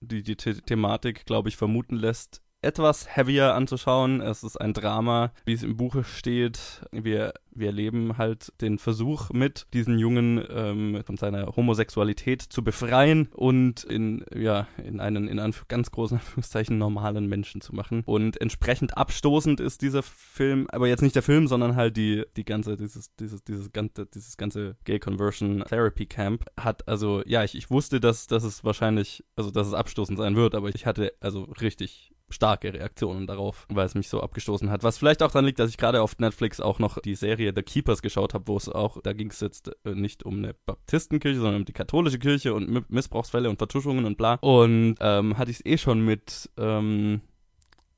die 0.04 0.24
die 0.24 0.36
The 0.40 0.62
Thematik, 0.62 1.26
glaube 1.26 1.50
ich, 1.50 1.58
vermuten 1.58 1.96
lässt, 1.96 2.43
etwas 2.64 3.16
heavier 3.16 3.54
anzuschauen. 3.54 4.22
Es 4.22 4.44
ist 4.44 4.58
ein 4.58 4.74
Drama, 4.74 5.32
wie 5.46 5.54
es 5.54 5.64
im 5.64 5.78
Buche 5.78 6.04
steht. 6.04 6.82
Wir, 6.92 7.34
wir 7.52 7.68
erleben 7.68 8.18
halt 8.18 8.54
den 8.62 8.78
Versuch 8.78 9.30
mit, 9.32 9.68
diesen 9.74 10.00
Jungen 10.00 10.44
ähm, 10.50 11.04
von 11.06 11.18
seiner 11.18 11.56
Homosexualität 11.56 12.42
zu 12.42 12.64
befreien 12.64 13.28
und 13.34 13.84
in, 13.84 14.26
ja, 14.34 14.68
in 14.84 15.00
einen, 15.00 15.28
in 15.28 15.40
einen 15.40 15.54
ganz 15.68 15.92
großen 15.92 16.18
Anführungszeichen 16.20 16.78
normalen 16.78 17.28
Menschen 17.28 17.62
zu 17.62 17.76
machen. 17.76 18.04
Und 18.06 18.40
entsprechend 18.40 18.98
abstoßend 18.98 19.60
ist 19.60 19.82
dieser 19.82 20.04
Film, 20.04 20.68
aber 20.72 20.88
jetzt 20.88 21.02
nicht 21.02 21.16
der 21.16 21.24
Film, 21.24 21.48
sondern 21.48 21.76
halt 21.76 21.98
die, 21.98 22.24
die 22.38 22.46
ganze, 22.46 22.78
dieses, 22.78 23.14
dieses, 23.16 23.44
dieses 23.44 23.72
ganze, 23.72 24.06
dieses 24.06 24.38
ganze 24.38 24.78
Gay 24.86 25.00
Conversion 25.00 25.64
Therapy 25.68 26.06
Camp 26.06 26.46
hat, 26.58 26.88
also, 26.88 27.24
ja, 27.26 27.44
ich, 27.44 27.56
ich 27.56 27.70
wusste, 27.70 28.00
dass, 28.00 28.28
dass 28.28 28.44
es 28.44 28.64
wahrscheinlich, 28.64 29.24
also, 29.36 29.52
dass 29.52 29.68
es 29.68 29.74
abstoßend 29.74 30.18
sein 30.18 30.36
wird, 30.36 30.56
aber 30.56 30.70
ich 30.70 30.86
hatte 30.86 31.14
also 31.20 31.44
richtig 31.62 32.13
starke 32.34 32.74
Reaktionen 32.74 33.28
darauf, 33.28 33.66
weil 33.70 33.86
es 33.86 33.96
mich 33.96 34.10
so 34.10 34.22
abgestoßen 34.22 34.70
hat. 34.70 34.84
Was 34.84 34.98
vielleicht 34.98 35.24
auch 35.24 35.32
daran 35.32 35.46
liegt, 35.46 35.60
dass 35.60 35.70
ich 35.70 35.78
gerade 35.78 36.02
auf 36.02 36.18
Netflix 36.20 36.60
auch 36.60 36.80
noch 36.80 37.00
die 37.00 37.16
Serie 37.16 37.54
The 37.56 37.64
Keepers 37.64 38.02
geschaut 38.02 38.34
habe, 38.34 38.48
wo 38.48 38.58
es 38.58 38.68
auch, 38.70 39.02
da 39.02 39.14
ging 39.14 39.30
es 39.30 39.40
jetzt 39.40 39.72
äh, 39.86 39.96
nicht 39.96 40.24
um 40.24 40.38
eine 40.38 40.54
Baptistenkirche, 40.66 41.40
sondern 41.40 41.62
um 41.62 41.66
die 41.66 41.74
katholische 41.74 42.20
Kirche 42.20 42.54
und 42.54 42.90
Missbrauchsfälle 42.90 43.50
und 43.50 43.58
Vertuschungen 43.58 44.06
und 44.06 44.18
bla. 44.18 44.36
Und 44.42 44.96
ähm, 45.00 45.38
hatte 45.38 45.52
ich 45.52 45.58
es 45.58 45.66
eh 45.66 45.78
schon 45.78 46.04
mit 46.04 46.50
ähm, 46.58 47.22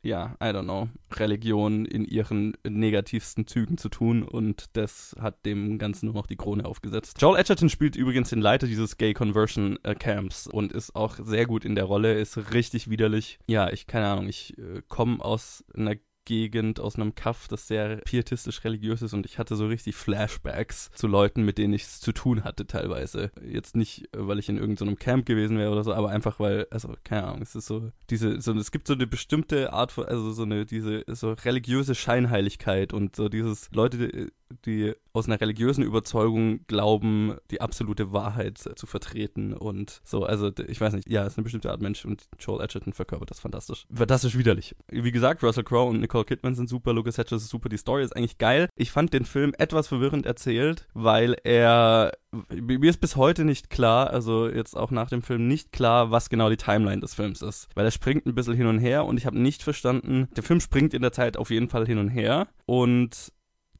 ja, 0.05 0.35
I 0.41 0.45
don't 0.45 0.63
know, 0.63 0.87
Religion 1.11 1.85
in 1.85 2.05
ihren 2.05 2.55
negativsten 2.67 3.47
Zügen 3.47 3.77
zu 3.77 3.89
tun 3.89 4.23
und 4.23 4.65
das 4.73 5.15
hat 5.19 5.45
dem 5.45 5.77
Ganzen 5.79 6.05
nur 6.05 6.15
noch 6.15 6.27
die 6.27 6.35
Krone 6.35 6.63
aufgesetzt. 6.65 7.21
Joel 7.21 7.39
Edgerton 7.39 7.69
spielt 7.69 7.95
übrigens 7.95 8.29
den 8.29 8.39
Leiter 8.39 8.67
dieses 8.67 8.97
Gay 8.97 9.13
Conversion 9.13 9.79
äh, 9.83 9.95
Camps 9.95 10.47
und 10.47 10.71
ist 10.71 10.95
auch 10.95 11.17
sehr 11.21 11.45
gut 11.47 11.65
in 11.65 11.75
der 11.75 11.85
Rolle, 11.85 12.13
ist 12.13 12.53
richtig 12.53 12.89
widerlich. 12.89 13.39
Ja, 13.47 13.71
ich, 13.71 13.87
keine 13.87 14.07
Ahnung, 14.07 14.27
ich 14.27 14.57
äh, 14.57 14.81
komme 14.87 15.23
aus 15.23 15.63
einer 15.73 15.95
Gegend 16.25 16.79
aus 16.79 16.95
einem 16.95 17.15
Kaff, 17.15 17.47
das 17.47 17.67
sehr 17.67 17.97
pietistisch 17.97 18.63
religiös 18.63 19.01
ist 19.01 19.13
und 19.13 19.25
ich 19.25 19.39
hatte 19.39 19.55
so 19.55 19.67
richtig 19.67 19.95
Flashbacks 19.95 20.89
zu 20.93 21.07
Leuten, 21.07 21.43
mit 21.43 21.57
denen 21.57 21.73
ich 21.73 21.83
es 21.83 22.01
zu 22.01 22.11
tun 22.11 22.43
hatte 22.43 22.67
teilweise. 22.67 23.31
Jetzt 23.45 23.75
nicht, 23.75 24.09
weil 24.11 24.39
ich 24.39 24.49
in 24.49 24.57
irgendeinem 24.57 24.97
Camp 24.97 25.25
gewesen 25.25 25.57
wäre 25.57 25.71
oder 25.71 25.83
so, 25.83 25.93
aber 25.93 26.09
einfach 26.09 26.39
weil, 26.39 26.67
also 26.71 26.93
keine 27.03 27.25
Ahnung, 27.25 27.41
es 27.41 27.55
ist 27.55 27.67
so 27.67 27.91
diese, 28.09 28.41
so 28.41 28.53
es 28.53 28.71
gibt 28.71 28.88
so 28.88 28.93
eine 28.93 29.07
bestimmte 29.07 29.73
Art 29.73 29.91
von, 29.91 30.05
also 30.05 30.31
so 30.31 30.43
eine 30.43 30.65
diese 30.65 31.03
so 31.07 31.33
religiöse 31.33 31.95
Scheinheiligkeit 31.95 32.93
und 32.93 33.15
so 33.15 33.29
dieses 33.29 33.69
Leute, 33.71 34.31
die 34.65 34.93
aus 35.13 35.27
einer 35.27 35.39
religiösen 35.39 35.84
Überzeugung 35.84 36.65
glauben, 36.67 37.36
die 37.51 37.62
absolute 37.62 38.12
Wahrheit 38.12 38.58
zu 38.58 38.86
vertreten 38.86 39.53
und 39.53 40.01
so, 40.03 40.23
also 40.23 40.51
ich 40.67 40.79
weiß 40.79 40.93
nicht, 40.93 41.10
ja, 41.10 41.25
ist 41.25 41.38
eine 41.38 41.43
bestimmte 41.43 41.71
Art 41.71 41.81
Mensch 41.81 42.05
und 42.05 42.27
Joel 42.39 42.63
Edgerton 42.63 42.93
verkörpert 42.93 43.31
das 43.31 43.39
fantastisch. 43.39 43.86
Fantastisch 43.93 44.38
widerlich. 44.38 44.75
Wie 44.89 45.12
gesagt, 45.12 45.43
Russell 45.43 45.63
Crowe 45.63 45.89
und 45.89 46.01
Nicole 46.01 46.25
Kidman 46.25 46.55
sind 46.55 46.69
super, 46.69 46.93
Lucas 46.93 47.17
Hedges 47.17 47.43
ist 47.43 47.49
super, 47.49 47.69
die 47.69 47.77
Story 47.77 48.03
ist 48.03 48.15
eigentlich 48.15 48.38
geil. 48.38 48.67
Ich 48.75 48.91
fand 48.91 49.13
den 49.13 49.25
Film 49.25 49.53
etwas 49.58 49.88
verwirrend 49.88 50.25
erzählt, 50.25 50.88
weil 50.93 51.36
er 51.43 52.12
mir 52.49 52.89
ist 52.89 52.99
bis 52.99 53.15
heute 53.15 53.45
nicht 53.45 53.69
klar, 53.69 54.10
also 54.10 54.49
jetzt 54.49 54.75
auch 54.75 54.91
nach 54.91 55.10
dem 55.10 55.21
Film 55.21 55.47
nicht 55.47 55.71
klar, 55.71 56.12
was 56.12 56.29
genau 56.29 56.49
die 56.49 56.58
Timeline 56.58 57.01
des 57.01 57.13
Films 57.13 57.41
ist. 57.41 57.69
Weil 57.75 57.86
er 57.86 57.91
springt 57.91 58.25
ein 58.25 58.36
bisschen 58.36 58.55
hin 58.55 58.67
und 58.67 58.79
her 58.79 59.05
und 59.05 59.17
ich 59.17 59.25
habe 59.25 59.39
nicht 59.39 59.63
verstanden, 59.63 60.27
der 60.36 60.43
Film 60.43 60.60
springt 60.60 60.93
in 60.93 61.01
der 61.01 61.12
Zeit 61.12 61.38
auf 61.38 61.49
jeden 61.49 61.69
Fall 61.69 61.86
hin 61.86 61.97
und 61.97 62.10
her 62.10 62.47
und 62.65 63.31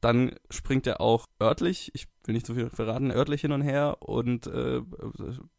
dann 0.06 0.30
springt 0.50 0.86
er 0.86 1.00
auch 1.00 1.26
örtlich, 1.42 1.90
ich 1.94 2.06
will 2.24 2.34
nicht 2.34 2.46
zu 2.46 2.54
viel 2.54 2.70
verraten, 2.70 3.10
örtlich 3.10 3.40
hin 3.40 3.50
und 3.50 3.62
her 3.62 3.96
und 4.00 4.46
äh, 4.46 4.80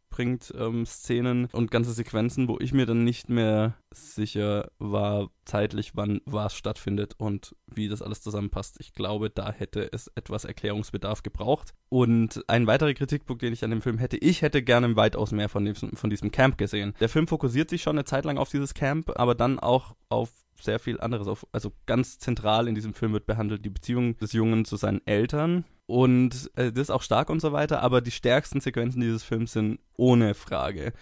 bringt 0.10 0.54
ähm, 0.58 0.86
Szenen 0.86 1.50
und 1.52 1.70
ganze 1.70 1.92
Sequenzen, 1.92 2.48
wo 2.48 2.58
ich 2.62 2.72
mir 2.72 2.86
dann 2.86 3.04
nicht 3.04 3.30
mehr 3.30 3.76
sicher 3.92 4.72
war, 4.80 5.32
zeitlich, 5.44 5.92
wann 5.96 6.22
was 6.26 6.56
stattfindet 6.56 7.16
und 7.18 7.58
wie 7.68 7.90
das 7.90 8.02
alles 8.02 8.22
zusammenpasst. 8.22 8.78
Ich 8.80 8.94
glaube, 8.94 9.30
da 9.30 9.52
hätte 9.52 9.92
es 9.92 10.10
etwas 10.16 10.46
Erklärungsbedarf 10.46 11.24
gebraucht. 11.24 11.74
Und 11.90 12.42
ein 12.48 12.68
weiterer 12.68 12.94
Kritikpunkt, 12.94 13.42
den 13.42 13.52
ich 13.52 13.66
an 13.66 13.70
dem 13.70 13.82
Film 13.82 13.98
hätte, 13.98 14.16
ich 14.16 14.42
hätte 14.42 14.64
gerne 14.64 14.96
weitaus 14.96 15.34
mehr 15.34 15.50
von 15.50 15.66
diesem, 15.66 15.92
von 15.92 16.10
diesem 16.10 16.32
Camp 16.32 16.58
gesehen. 16.58 16.94
Der 17.02 17.10
Film 17.10 17.28
fokussiert 17.28 17.70
sich 17.70 17.82
schon 17.82 17.98
eine 17.98 18.06
Zeit 18.06 18.24
lang 18.24 18.38
auf 18.38 18.50
dieses 18.50 18.74
Camp, 18.74 19.12
aber 19.20 19.36
dann 19.36 19.60
auch 19.60 19.96
auf 20.08 20.30
sehr 20.62 20.80
viel 20.80 21.00
anderes 21.00 21.28
auf. 21.28 21.46
Also 21.52 21.72
ganz 21.86 22.20
zentral 22.20 22.68
in 22.68 22.76
diesem 22.76 22.94
Film 22.94 23.14
wird 23.14 23.26
behandelt 23.26 23.64
die 23.66 23.70
Beziehung 23.70 24.18
des 24.18 24.34
Jungen 24.34 24.66
zu 24.66 24.76
seinen 24.76 25.06
Eltern. 25.06 25.66
Und 25.86 26.52
äh, 26.56 26.72
das 26.72 26.84
ist 26.84 26.92
auch 26.92 27.02
stark 27.02 27.30
und 27.30 27.40
so 27.40 27.54
weiter, 27.54 27.82
aber 27.82 28.02
die 28.02 28.12
stärksten 28.12 28.60
Sequenzen 28.60 29.02
dieses 29.02 29.24
Films 29.24 29.54
sind 29.54 29.80
ohne 29.96 30.34
Frage 30.34 30.94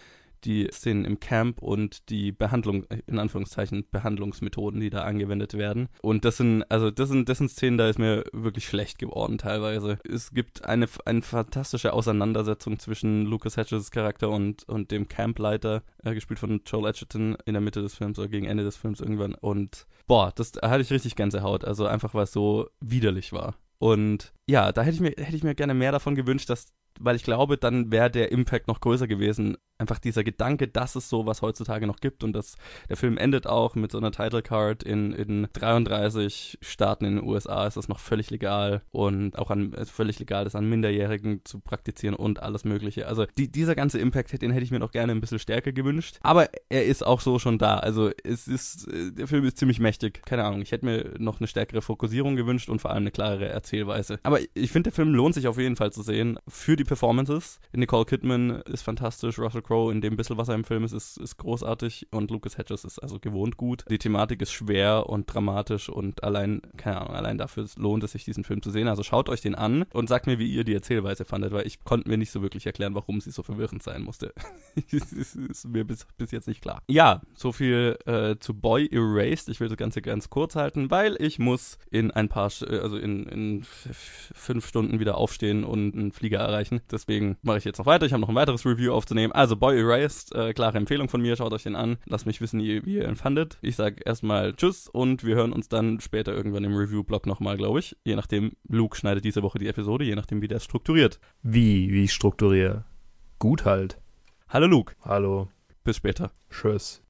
die 0.46 0.68
Szenen 0.72 1.06
im 1.06 1.20
Camp 1.20 1.62
und 1.62 2.10
die 2.10 2.32
Behandlung, 2.32 2.86
in 3.08 3.20
Anführungszeichen, 3.20 3.86
Behandlungsmethoden, 3.92 4.80
die 4.80 4.90
da 4.90 5.04
angewendet 5.04 5.56
werden. 5.56 5.90
Und 6.02 6.26
das 6.26 6.38
sind, 6.38 6.64
also 6.70 6.92
das 6.92 7.10
sind, 7.10 7.28
das 7.30 7.40
sind 7.40 7.50
Szenen, 7.50 7.78
da 7.78 7.90
ist 7.90 8.00
mir 8.00 8.24
wirklich 8.32 8.68
schlecht 8.68 9.00
geworden 9.00 9.38
teilweise. 9.38 9.98
Es 10.08 10.32
gibt 10.32 10.66
eine, 10.66 10.88
eine 11.06 11.22
fantastische 11.22 11.94
Auseinandersetzung 11.94 12.80
zwischen 12.80 13.26
Lucas 13.26 13.58
Hedges 13.58 13.92
Charakter 13.92 14.30
und, 14.30 14.68
und 14.70 14.92
dem 14.92 15.08
Campleiter, 15.08 15.84
äh, 16.04 16.14
gespielt 16.14 16.40
von 16.40 16.62
Joel 16.66 16.90
Edgerton 16.90 17.38
in 17.46 17.54
der 17.54 17.62
Mitte 17.62 17.82
des 17.82 17.96
Films 17.96 18.20
oder 18.20 18.28
gegen 18.28 18.46
Ende 18.46 18.64
des 18.64 18.78
Films 18.78 19.02
irgendwann. 19.02 19.34
Und 19.34 19.88
boah, 20.08 20.32
das 20.36 20.52
da 20.52 20.70
hatte 20.70 20.82
ich 20.82 20.92
richtig 20.92 21.16
Gänsehaut. 21.16 21.66
Also 21.66 21.86
einfach, 21.88 22.14
weil 22.14 22.24
es 22.24 22.32
so 22.32 22.70
widerlich 22.80 23.34
war. 23.34 23.56
Und 23.78 24.34
ja, 24.48 24.72
da 24.72 24.84
hätte 24.84 24.96
ich 24.96 25.02
mir, 25.02 25.14
hätte 25.18 25.36
ich 25.36 25.44
mir 25.44 25.56
gerne 25.56 25.74
mehr 25.74 25.92
davon 25.92 26.16
gewünscht, 26.16 26.50
dass 26.50 26.74
weil 27.00 27.16
ich 27.16 27.24
glaube, 27.24 27.58
dann 27.58 27.92
wäre 27.92 28.10
der 28.10 28.32
Impact 28.32 28.68
noch 28.68 28.80
größer 28.80 29.08
gewesen, 29.08 29.58
einfach 29.78 30.00
dieser 30.00 30.24
Gedanke, 30.24 30.68
dass 30.68 30.96
es 30.96 31.10
sowas 31.10 31.42
heutzutage 31.42 31.88
noch 31.88 31.98
gibt 31.98 32.24
und 32.24 32.34
dass 32.34 32.56
der 32.90 32.98
Film 32.98 33.18
endet 33.18 33.48
auch 33.48 33.76
mit 33.76 33.92
so 33.92 33.98
einer 33.98 34.12
Title 34.12 34.42
Card 34.42 34.84
in, 34.84 35.12
in 35.14 35.48
33 35.54 36.60
Staaten 36.62 37.06
in 37.06 37.18
den 37.18 37.26
USA 37.26 37.68
ist 37.68 37.78
das 37.78 37.88
noch 37.88 38.00
völlig 38.00 38.30
legal 38.30 38.82
und 38.92 39.38
auch 39.38 39.52
an 39.52 39.74
äh, 39.74 39.86
völlig 39.86 40.20
legal 40.20 40.44
das 40.44 40.56
an 40.56 40.70
Minderjährigen 40.70 41.42
zu 41.44 41.60
praktizieren 41.60 42.16
und 42.16 42.42
alles 42.42 42.64
mögliche. 42.64 43.08
Also 43.08 43.26
die, 43.38 43.52
dieser 43.52 43.76
ganze 43.76 44.00
Impact, 44.00 44.42
den 44.42 44.52
hätte 44.52 44.64
ich 44.64 44.72
mir 44.72 44.80
noch 44.80 44.92
gerne 44.92 45.12
ein 45.12 45.22
bisschen 45.22 45.40
stärker 45.40 45.72
gewünscht, 45.72 46.18
aber 46.22 46.50
er 46.70 46.86
ist 46.86 47.06
auch 47.06 47.22
so 47.22 47.40
schon 47.40 47.58
da. 47.58 47.78
Also 47.78 48.12
es 48.24 48.48
ist 48.48 48.88
äh, 48.88 49.12
der 49.12 49.28
Film 49.28 49.46
ist 49.46 49.58
ziemlich 49.58 49.80
mächtig. 49.80 50.22
Keine 50.26 50.44
Ahnung, 50.44 50.62
ich 50.62 50.72
hätte 50.72 50.86
mir 50.86 51.14
noch 51.18 51.40
eine 51.40 51.48
stärkere 51.48 51.82
Fokussierung 51.82 52.36
gewünscht 52.36 52.70
und 52.70 52.80
vor 52.80 52.92
allem 52.92 53.04
eine 53.04 53.12
klarere 53.12 53.50
Erzählweise. 53.50 54.20
Aber 54.24 54.40
ich 54.54 54.72
finde, 54.72 54.90
der 54.90 54.94
Film 54.94 55.14
lohnt 55.14 55.36
sich 55.36 55.48
auf 55.48 55.58
jeden 55.58 55.76
Fall 55.76 55.92
zu 55.92 56.02
sehen 56.02 56.40
für 56.48 56.76
die 56.76 56.84
Performances. 56.84 57.60
Nicole 57.74 58.06
Kidman 58.06 58.62
ist 58.62 58.84
fantastisch, 58.84 59.40
Russell 59.40 59.65
Crowe 59.66 59.92
in 59.92 60.02
dem 60.02 60.16
bisschen, 60.16 60.38
was 60.38 60.48
er 60.48 60.56
im 60.56 60.64
Film 60.64 60.84
ist, 60.84 60.94
ist, 60.94 61.18
ist 61.18 61.38
großartig 61.38 62.08
und 62.12 62.32
Lucas 62.32 62.58
Hedges 62.58 62.86
ist 62.86 63.00
also 63.00 63.20
gewohnt 63.20 63.58
gut. 63.58 63.84
Die 63.90 63.98
Thematik 63.98 64.42
ist 64.42 64.52
schwer 64.52 65.10
und 65.10 65.26
dramatisch 65.26 65.90
und 65.90 66.24
allein, 66.24 66.62
keine 66.78 67.02
Ahnung, 67.02 67.16
allein 67.16 67.38
dafür 67.38 67.66
lohnt 67.78 68.04
es 68.04 68.12
sich, 68.12 68.26
diesen 68.26 68.44
Film 68.44 68.62
zu 68.62 68.70
sehen. 68.70 68.88
Also 68.88 69.04
schaut 69.04 69.30
euch 69.30 69.42
den 69.42 69.56
an 69.56 69.86
und 69.94 70.08
sagt 70.08 70.28
mir, 70.28 70.40
wie 70.40 70.52
ihr 70.52 70.64
die 70.64 70.74
Erzählweise 70.74 71.26
fandet, 71.26 71.52
weil 71.52 71.66
ich 71.66 71.84
konnte 71.84 72.10
mir 72.10 72.18
nicht 72.18 72.32
so 72.32 72.42
wirklich 72.42 72.66
erklären, 72.66 72.96
warum 72.96 73.22
sie 73.22 73.32
so 73.32 73.44
verwirrend 73.44 73.82
sein 73.82 74.04
musste. 74.04 74.34
ist, 74.92 75.14
ist 75.36 75.68
mir 75.68 75.84
bis, 75.84 76.06
bis 76.18 76.32
jetzt 76.32 76.48
nicht 76.48 76.62
klar. 76.62 76.82
Ja, 76.88 77.22
so 77.34 77.52
viel 77.52 77.98
äh, 78.06 78.36
zu 78.40 78.54
Boy 78.54 78.88
Erased. 78.92 79.50
Ich 79.50 79.60
will 79.60 79.70
das 79.70 79.78
Ganze 79.78 80.02
ganz 80.02 80.30
kurz 80.30 80.56
halten, 80.56 80.92
weil 80.92 81.18
ich 81.20 81.40
muss 81.40 81.78
in 81.90 82.12
ein 82.12 82.30
paar, 82.30 82.52
äh, 82.62 82.78
also 82.80 82.98
in, 82.98 83.26
in 83.26 83.64
fünf 83.64 84.68
Stunden 84.68 85.00
wieder 85.00 85.18
aufstehen 85.18 85.64
und 85.64 85.96
einen 85.96 86.12
Flieger 86.12 86.40
erreichen. 86.40 86.82
Deswegen 86.92 87.38
mache 87.42 87.58
ich 87.58 87.66
jetzt 87.66 87.80
noch 87.80 87.86
weiter. 87.86 88.06
Ich 88.06 88.14
habe 88.14 88.22
noch 88.22 88.30
ein 88.30 88.36
weiteres 88.36 88.66
Review 88.66 88.94
aufzunehmen. 88.94 89.34
Also 89.34 89.55
Boy 89.56 89.80
Erased, 89.80 90.34
äh, 90.36 90.54
klare 90.54 90.78
Empfehlung 90.78 91.10
von 91.10 91.22
mir. 91.22 91.36
Schaut 91.36 91.54
euch 91.54 91.64
den 91.64 91.76
an. 91.76 91.98
Lasst 92.06 92.26
mich 92.26 92.42
wissen, 92.42 92.60
wie, 92.60 92.86
wie 92.86 92.96
ihr 92.96 93.08
ihn 93.08 93.16
fandet. 93.16 93.58
Ich 93.62 93.76
sage 93.76 94.02
erstmal 94.04 94.54
Tschüss 94.54 94.88
und 94.88 95.24
wir 95.24 95.36
hören 95.36 95.54
uns 95.54 95.70
dann 95.70 96.00
später 96.00 96.34
irgendwann 96.34 96.64
im 96.64 96.76
Review-Blog 96.76 97.26
nochmal, 97.26 97.58
glaube 97.58 97.80
ich. 97.80 97.96
Je 98.04 98.16
nachdem, 98.16 98.54
Luke 98.68 98.98
schneidet 98.98 99.24
diese 99.24 99.44
Woche 99.44 99.60
die 99.60 99.68
Episode, 99.68 100.06
je 100.06 100.16
nachdem, 100.16 100.42
wie 100.42 100.48
der 100.48 100.60
strukturiert. 100.60 101.20
Wie, 101.42 101.92
wie 101.92 102.08
strukturiert? 102.08 102.84
Gut 103.40 103.66
halt. 103.66 104.00
Hallo 104.50 104.68
Luke. 104.68 104.96
Hallo. 105.02 105.50
Bis 105.84 105.98
später. 105.98 106.32
Tschüss. 106.50 107.02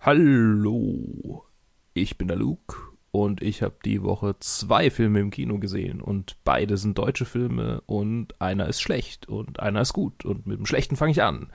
Hallo, 0.00 1.44
ich 1.92 2.16
bin 2.16 2.28
der 2.28 2.38
Luke 2.38 2.89
und 3.12 3.42
ich 3.42 3.62
habe 3.62 3.76
die 3.84 4.02
Woche 4.02 4.36
zwei 4.38 4.90
Filme 4.90 5.20
im 5.20 5.30
Kino 5.30 5.58
gesehen 5.58 6.00
und 6.00 6.36
beide 6.44 6.76
sind 6.76 6.98
deutsche 6.98 7.24
Filme 7.24 7.82
und 7.86 8.40
einer 8.40 8.68
ist 8.68 8.80
schlecht 8.80 9.28
und 9.28 9.60
einer 9.60 9.80
ist 9.80 9.92
gut 9.92 10.24
und 10.24 10.46
mit 10.46 10.58
dem 10.58 10.66
schlechten 10.66 10.96
fange 10.96 11.12
ich 11.12 11.22
an. 11.22 11.48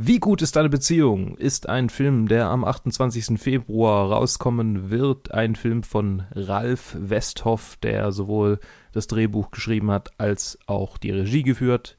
Wie 0.00 0.20
gut 0.20 0.42
ist 0.42 0.54
deine 0.54 0.68
Beziehung? 0.68 1.36
Ist 1.38 1.68
ein 1.68 1.90
Film, 1.90 2.28
der 2.28 2.46
am 2.46 2.64
28. 2.64 3.36
Februar 3.36 4.12
rauskommen 4.12 4.90
wird, 4.90 5.34
ein 5.34 5.56
Film 5.56 5.82
von 5.82 6.22
Ralf 6.30 6.96
Westhoff, 6.96 7.76
der 7.82 8.12
sowohl 8.12 8.60
das 8.92 9.08
Drehbuch 9.08 9.50
geschrieben 9.50 9.90
hat 9.90 10.12
als 10.18 10.56
auch 10.66 10.98
die 10.98 11.10
Regie 11.10 11.42
geführt. 11.42 11.98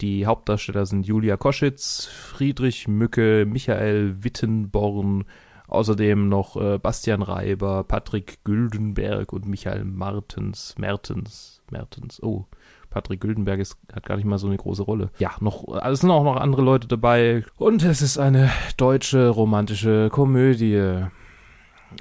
Die 0.00 0.26
Hauptdarsteller 0.26 0.84
sind 0.84 1.06
Julia 1.06 1.36
Koschitz, 1.36 2.06
Friedrich 2.06 2.88
Mücke, 2.88 3.46
Michael 3.46 4.24
Wittenborn, 4.24 5.26
außerdem 5.68 6.28
noch 6.28 6.56
äh, 6.56 6.78
Bastian 6.78 7.22
Reiber, 7.22 7.84
Patrick 7.84 8.44
Güldenberg 8.44 9.32
und 9.32 9.46
Michael 9.46 9.84
Martens, 9.84 10.74
Mertens, 10.78 11.62
Mertens, 11.70 12.22
oh, 12.22 12.46
Patrick 12.90 13.20
Güldenberg 13.20 13.60
ist, 13.60 13.76
hat 13.92 14.06
gar 14.06 14.16
nicht 14.16 14.24
mal 14.24 14.38
so 14.38 14.46
eine 14.46 14.56
große 14.56 14.82
Rolle. 14.82 15.10
Ja, 15.18 15.32
noch, 15.40 15.68
also 15.68 15.92
es 15.92 16.00
sind 16.00 16.10
auch 16.10 16.24
noch 16.24 16.36
andere 16.36 16.62
Leute 16.62 16.88
dabei. 16.88 17.44
Und 17.56 17.82
es 17.82 18.00
ist 18.00 18.18
eine 18.18 18.50
deutsche 18.76 19.28
romantische 19.28 20.08
Komödie. 20.10 21.04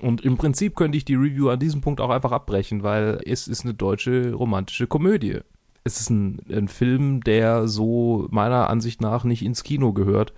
Und 0.01 0.23
im 0.23 0.37
Prinzip 0.37 0.75
könnte 0.75 0.97
ich 0.97 1.05
die 1.05 1.15
Review 1.15 1.49
an 1.49 1.59
diesem 1.59 1.81
Punkt 1.81 2.01
auch 2.01 2.09
einfach 2.09 2.31
abbrechen, 2.31 2.83
weil 2.83 3.21
es 3.25 3.47
ist 3.47 3.63
eine 3.63 3.73
deutsche 3.73 4.33
romantische 4.33 4.87
Komödie 4.87 5.41
es 5.85 6.01
ist 6.01 6.09
ein, 6.09 6.41
ein 6.51 6.67
Film, 6.67 7.21
der 7.21 7.67
so 7.67 8.27
meiner 8.31 8.69
Ansicht 8.69 9.01
nach 9.01 9.23
nicht 9.23 9.45
ins 9.45 9.63
Kino 9.63 9.93
gehört. 9.93 10.33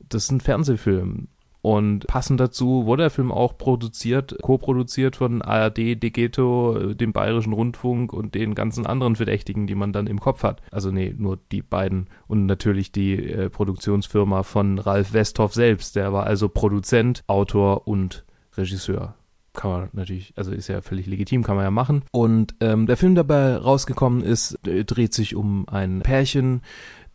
Das 0.00 0.24
ist 0.24 0.32
ein 0.32 0.40
Fernsehfilm. 0.40 1.28
Und 1.60 2.06
passend 2.06 2.40
dazu 2.40 2.86
wurde 2.86 3.04
der 3.04 3.10
Film 3.10 3.32
auch 3.32 3.58
produziert, 3.58 4.36
co-produziert 4.42 5.16
von 5.16 5.42
ARD, 5.42 6.02
Degeto, 6.02 6.94
dem 6.94 7.12
Bayerischen 7.12 7.52
Rundfunk 7.52 8.12
und 8.12 8.34
den 8.34 8.54
ganzen 8.54 8.86
anderen 8.86 9.16
Verdächtigen, 9.16 9.66
die 9.66 9.74
man 9.74 9.92
dann 9.92 10.06
im 10.06 10.20
Kopf 10.20 10.42
hat. 10.42 10.62
Also 10.70 10.90
nee, 10.90 11.14
nur 11.16 11.38
die 11.50 11.62
beiden. 11.62 12.06
Und 12.26 12.46
natürlich 12.46 12.92
die 12.92 13.14
äh, 13.14 13.50
Produktionsfirma 13.50 14.44
von 14.44 14.78
Ralf 14.78 15.12
Westhoff 15.12 15.54
selbst. 15.54 15.96
Der 15.96 16.12
war 16.12 16.26
also 16.26 16.48
Produzent, 16.48 17.22
Autor 17.26 17.88
und 17.88 18.24
Regisseur 18.56 19.14
kann 19.58 19.70
man 19.72 19.88
natürlich, 19.92 20.32
also 20.36 20.52
ist 20.52 20.68
ja 20.68 20.80
völlig 20.80 21.06
legitim, 21.06 21.42
kann 21.42 21.56
man 21.56 21.64
ja 21.64 21.72
machen. 21.72 22.02
Und 22.12 22.54
ähm, 22.60 22.86
der 22.86 22.96
Film 22.96 23.16
dabei 23.16 23.56
rausgekommen 23.56 24.22
ist, 24.22 24.56
äh, 24.66 24.84
dreht 24.84 25.12
sich 25.12 25.34
um 25.34 25.68
ein 25.68 26.00
Pärchen, 26.00 26.62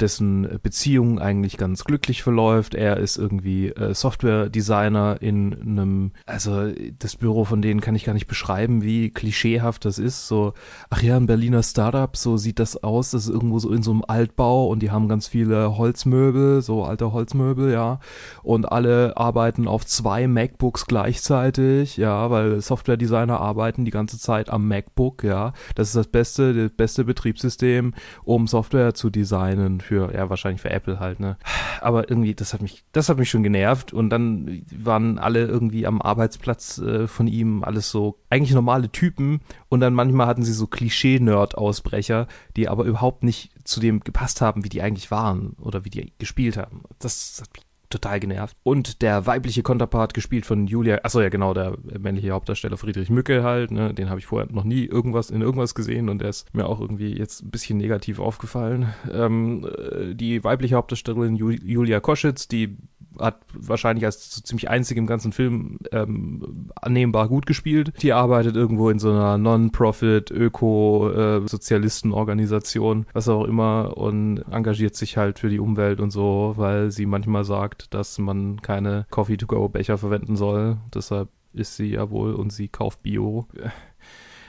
dessen 0.04 0.60
Beziehung 0.62 1.18
eigentlich 1.18 1.58
ganz 1.58 1.86
glücklich 1.86 2.24
verläuft. 2.24 2.76
Er 2.76 2.98
ist 2.98 3.18
irgendwie 3.18 3.70
äh, 3.70 3.94
Software-Designer 3.94 5.18
in 5.22 5.54
einem, 5.62 6.12
also 6.26 6.72
das 7.00 7.16
Büro 7.16 7.46
von 7.46 7.62
denen 7.62 7.80
kann 7.80 7.96
ich 7.96 8.04
gar 8.04 8.14
nicht 8.14 8.28
beschreiben, 8.28 8.84
wie 8.84 9.12
klischeehaft 9.12 9.86
das 9.86 10.00
ist. 10.00 10.28
So, 10.28 10.54
ach 10.90 11.02
ja, 11.02 11.16
ein 11.16 11.26
Berliner 11.26 11.64
Startup, 11.64 12.16
so 12.18 12.36
sieht 12.36 12.60
das 12.60 12.84
aus. 12.84 13.12
Das 13.12 13.24
ist 13.24 13.30
irgendwo 13.30 13.60
so 13.60 13.72
in 13.72 13.82
so 13.82 13.92
einem 13.92 14.04
Altbau 14.06 14.68
und 14.68 14.82
die 14.82 14.92
haben 14.92 15.08
ganz 15.08 15.28
viele 15.28 15.78
Holzmöbel, 15.78 16.62
so 16.62 16.84
alte 16.84 17.14
Holzmöbel, 17.14 17.72
ja. 17.72 18.00
Und 18.44 18.70
alle 18.70 19.16
arbeiten 19.16 19.70
auf 19.70 19.86
zwei 19.86 20.28
MacBooks 20.28 20.86
gleichzeitig, 20.86 21.96
ja, 21.96 22.30
weil 22.30 22.60
Software-Designer 22.60 23.40
arbeiten 23.40 23.86
die 23.86 23.92
ganze 23.92 24.20
Zeit 24.20 24.50
am 24.50 24.68
MacBook, 24.68 25.24
ja. 25.24 25.54
Das 25.76 25.88
ist 25.88 25.96
das 25.96 26.08
beste, 26.08 26.54
das 26.54 26.72
beste 26.76 27.06
Betriebssystem, 27.06 27.94
um 28.26 28.48
Software 28.48 28.94
zu 28.94 29.10
designen 29.10 29.80
für, 29.80 29.93
ja, 29.94 30.30
wahrscheinlich 30.30 30.62
für 30.62 30.70
Apple 30.70 31.00
halt, 31.00 31.20
ne. 31.20 31.38
Aber 31.82 32.10
irgendwie, 32.10 32.34
das 32.34 32.54
hat 32.54 32.62
mich, 32.62 32.84
das 32.92 33.10
hat 33.10 33.18
mich 33.18 33.30
schon 33.30 33.44
genervt 33.44 33.94
und 33.94 34.10
dann 34.10 34.64
waren 34.76 35.20
alle 35.20 35.46
irgendwie 35.46 35.86
am 35.86 36.02
Arbeitsplatz 36.02 36.78
äh, 36.80 37.08
von 37.08 37.28
ihm 37.28 37.64
alles 37.64 37.90
so 37.90 38.18
eigentlich 38.30 38.54
normale 38.54 38.90
Typen 38.90 39.42
und 39.70 39.80
dann 39.80 39.94
manchmal 39.94 40.28
hatten 40.28 40.44
sie 40.44 40.54
so 40.54 40.68
Klischee-Nerd-Ausbrecher, 40.68 42.28
die 42.56 42.70
aber 42.70 42.86
überhaupt 42.86 43.24
nicht 43.24 43.52
zu 43.64 43.80
dem 43.80 44.02
gepasst 44.02 44.42
haben, 44.42 44.64
wie 44.64 44.70
die 44.70 44.82
eigentlich 44.82 45.12
waren 45.12 45.56
oder 45.62 45.86
wie 45.86 45.90
die 45.90 46.14
gespielt 46.18 46.58
haben. 46.58 46.84
Das 47.00 47.40
hat 47.42 47.54
mich 47.54 47.64
total 47.94 48.20
genervt. 48.20 48.58
Und 48.64 49.02
der 49.02 49.26
weibliche 49.26 49.64
Konterpart 49.64 50.14
gespielt 50.14 50.46
von 50.46 50.68
Julia, 50.68 51.00
achso 51.04 51.22
ja 51.22 51.30
genau, 51.30 51.54
der 51.54 51.78
männliche 52.00 52.32
Hauptdarsteller 52.32 52.78
Friedrich 52.78 53.10
Mücke 53.10 53.44
halt, 53.44 53.72
ne, 53.72 53.94
den 53.94 54.10
habe 54.10 54.20
ich 54.20 54.26
vorher 54.26 54.52
noch 54.52 54.64
nie 54.64 54.86
irgendwas 54.86 55.30
in 55.30 55.42
irgendwas 55.42 55.76
gesehen 55.76 56.10
und 56.10 56.20
der 56.20 56.30
ist 56.30 56.54
mir 56.54 56.68
auch 56.68 56.80
irgendwie 56.80 57.18
jetzt 57.18 57.44
ein 57.44 57.52
bisschen 57.52 57.78
negativ 57.78 58.20
aufgefallen. 58.20 58.94
Ähm, 59.12 59.66
äh, 59.66 60.16
die 60.16 60.44
weibliche 60.44 60.76
Hauptdarstellerin 60.76 61.36
Julia 61.36 62.00
Koschitz, 62.00 62.48
die 62.48 62.78
hat 63.20 63.42
wahrscheinlich 63.54 64.06
als 64.06 64.34
so 64.34 64.42
ziemlich 64.42 64.70
einzige 64.70 65.00
im 65.00 65.08
ganzen 65.08 65.32
Film 65.32 65.80
ähm, 65.92 66.70
annehmbar 66.76 67.28
gut 67.28 67.46
gespielt. 67.46 67.94
Die 68.02 68.14
arbeitet 68.14 68.56
irgendwo 68.56 68.90
in 68.90 69.00
so 69.00 69.12
einer 69.12 69.38
Non-Profit, 69.38 70.32
Öko-Sozialistenorganisation, 70.32 73.06
was 73.14 73.30
auch 73.30 73.46
immer, 73.46 73.98
und 73.98 74.40
engagiert 74.52 74.96
sich 74.96 75.18
halt 75.18 75.40
für 75.40 75.50
die 75.50 75.60
Umwelt 75.60 76.00
und 76.00 76.12
so, 76.12 76.54
weil 76.58 76.92
sie 76.92 77.06
manchmal 77.06 77.44
sagt, 77.44 77.94
dass 77.94 78.18
man 78.20 78.62
keine 78.62 79.06
Coffee-to-go-Becher 79.10 79.98
verwenden 79.98 80.36
soll. 80.36 80.78
Deshalb 80.94 81.30
ist 81.54 81.76
sie 81.76 81.92
ja 81.92 82.10
wohl 82.10 82.34
und 82.34 82.52
sie 82.52 82.68
kauft 82.68 83.04
Bio. 83.04 83.48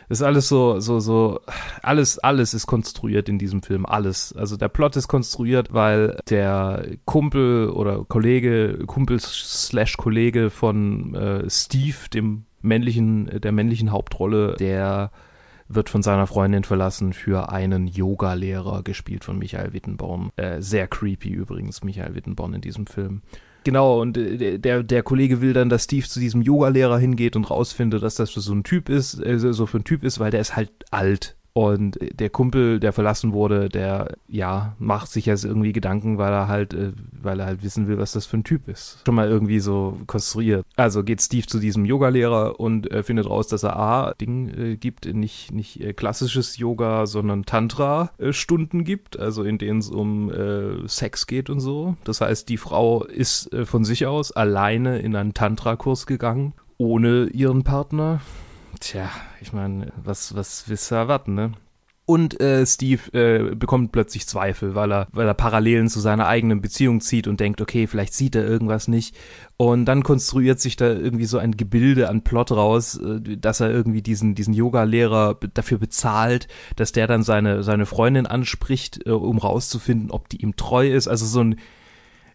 Ist 0.08 0.22
alles 0.22 0.48
so, 0.48 0.80
so, 0.80 1.00
so, 1.00 1.40
alles, 1.82 2.18
alles 2.18 2.54
ist 2.54 2.66
konstruiert 2.66 3.28
in 3.28 3.38
diesem 3.38 3.62
Film, 3.62 3.86
alles. 3.86 4.34
Also 4.34 4.56
der 4.56 4.68
Plot 4.68 4.96
ist 4.96 5.08
konstruiert, 5.08 5.72
weil 5.72 6.18
der 6.28 6.86
Kumpel 7.04 7.70
oder 7.70 8.04
Kollege, 8.04 8.84
Kumpel 8.86 9.18
slash 9.20 9.96
Kollege 9.96 10.50
von 10.50 11.14
äh, 11.14 11.48
Steve, 11.48 11.96
dem 12.12 12.44
männlichen, 12.60 13.40
der 13.40 13.52
männlichen 13.52 13.92
Hauptrolle, 13.92 14.56
der 14.58 15.10
wird 15.68 15.88
von 15.88 16.02
seiner 16.02 16.26
Freundin 16.26 16.64
verlassen 16.64 17.12
für 17.12 17.50
einen 17.50 17.86
Yoga-Lehrer, 17.86 18.82
gespielt 18.82 19.24
von 19.24 19.38
Michael 19.38 19.72
Wittenborn. 19.72 20.30
Äh, 20.36 20.60
sehr 20.60 20.86
creepy 20.86 21.30
übrigens, 21.30 21.82
Michael 21.82 22.14
Wittenborn 22.14 22.54
in 22.54 22.60
diesem 22.60 22.86
Film. 22.86 23.22
Genau, 23.64 24.00
und 24.00 24.16
äh, 24.18 24.58
der, 24.58 24.82
der 24.82 25.02
Kollege 25.02 25.40
will 25.40 25.54
dann, 25.54 25.70
dass 25.70 25.84
Steve 25.84 26.06
zu 26.06 26.20
diesem 26.20 26.42
Yoga-Lehrer 26.42 26.98
hingeht 26.98 27.34
und 27.34 27.50
rausfindet, 27.50 28.02
dass 28.02 28.16
das 28.16 28.30
für 28.30 28.40
so 28.40 28.54
ein 28.54 28.62
Typ 28.62 28.88
ist, 28.88 29.14
äh, 29.24 29.38
so 29.38 29.66
für 29.66 29.78
ein 29.78 29.84
Typ 29.84 30.04
ist, 30.04 30.20
weil 30.20 30.30
der 30.30 30.40
ist 30.40 30.54
halt 30.54 30.70
alt. 30.90 31.36
Und 31.56 31.98
der 32.18 32.30
Kumpel, 32.30 32.80
der 32.80 32.92
verlassen 32.92 33.32
wurde, 33.32 33.68
der, 33.68 34.16
ja, 34.26 34.74
macht 34.80 35.08
sich 35.08 35.26
jetzt 35.26 35.44
irgendwie 35.44 35.72
Gedanken, 35.72 36.18
weil 36.18 36.32
er 36.32 36.48
halt, 36.48 36.74
äh, 36.74 36.90
weil 37.22 37.38
er 37.38 37.46
halt 37.46 37.62
wissen 37.62 37.86
will, 37.86 37.96
was 37.96 38.10
das 38.10 38.26
für 38.26 38.38
ein 38.38 38.42
Typ 38.44 38.68
ist. 38.68 39.02
Schon 39.06 39.14
mal 39.14 39.28
irgendwie 39.28 39.60
so 39.60 39.96
konstruiert. 40.08 40.66
Also 40.74 41.04
geht 41.04 41.22
Steve 41.22 41.46
zu 41.46 41.60
diesem 41.60 41.84
Yogalehrer 41.84 42.58
und 42.58 42.90
äh, 42.90 43.04
findet 43.04 43.30
raus, 43.30 43.46
dass 43.46 43.62
er 43.62 43.76
A, 43.76 44.14
Ding 44.14 44.48
äh, 44.48 44.76
gibt, 44.76 45.06
nicht, 45.06 45.52
nicht 45.52 45.80
äh, 45.80 45.92
klassisches 45.92 46.58
Yoga, 46.58 47.06
sondern 47.06 47.44
Tantra-Stunden 47.44 48.82
gibt, 48.82 49.16
also 49.20 49.44
in 49.44 49.58
denen 49.58 49.78
es 49.78 49.90
um 49.90 50.32
äh, 50.32 50.88
Sex 50.88 51.28
geht 51.28 51.50
und 51.50 51.60
so. 51.60 51.94
Das 52.02 52.20
heißt, 52.20 52.48
die 52.48 52.56
Frau 52.56 53.04
ist 53.04 53.52
äh, 53.52 53.64
von 53.64 53.84
sich 53.84 54.06
aus 54.06 54.32
alleine 54.32 54.98
in 54.98 55.14
einen 55.14 55.34
Tantra-Kurs 55.34 56.06
gegangen, 56.06 56.52
ohne 56.78 57.26
ihren 57.26 57.62
Partner. 57.62 58.20
Tja, 58.80 59.10
ich 59.40 59.52
meine, 59.52 59.92
was, 59.96 60.34
was 60.34 60.68
willst 60.68 60.90
du 60.90 60.94
erwarten, 60.94 61.34
ne? 61.34 61.52
Und 62.06 62.38
äh, 62.38 62.66
Steve 62.66 63.00
äh, 63.14 63.54
bekommt 63.54 63.90
plötzlich 63.92 64.26
Zweifel, 64.26 64.74
weil 64.74 64.92
er, 64.92 65.08
weil 65.12 65.26
er 65.26 65.32
Parallelen 65.32 65.88
zu 65.88 66.00
seiner 66.00 66.26
eigenen 66.26 66.60
Beziehung 66.60 67.00
zieht 67.00 67.26
und 67.26 67.40
denkt, 67.40 67.62
okay, 67.62 67.86
vielleicht 67.86 68.12
sieht 68.12 68.34
er 68.34 68.44
irgendwas 68.44 68.88
nicht. 68.88 69.16
Und 69.56 69.86
dann 69.86 70.02
konstruiert 70.02 70.60
sich 70.60 70.76
da 70.76 70.86
irgendwie 70.86 71.24
so 71.24 71.38
ein 71.38 71.56
Gebilde 71.56 72.10
an 72.10 72.22
Plot 72.22 72.52
raus, 72.52 72.98
äh, 72.98 73.38
dass 73.38 73.60
er 73.60 73.70
irgendwie 73.70 74.02
diesen, 74.02 74.34
diesen 74.34 74.52
Yoga-Lehrer 74.52 75.38
dafür 75.54 75.78
bezahlt, 75.78 76.46
dass 76.76 76.92
der 76.92 77.06
dann 77.06 77.22
seine, 77.22 77.62
seine 77.62 77.86
Freundin 77.86 78.26
anspricht, 78.26 79.06
äh, 79.06 79.10
um 79.10 79.38
rauszufinden, 79.38 80.10
ob 80.10 80.28
die 80.28 80.42
ihm 80.42 80.56
treu 80.56 80.90
ist. 80.90 81.08
Also 81.08 81.24
so 81.24 81.40
ein 81.40 81.56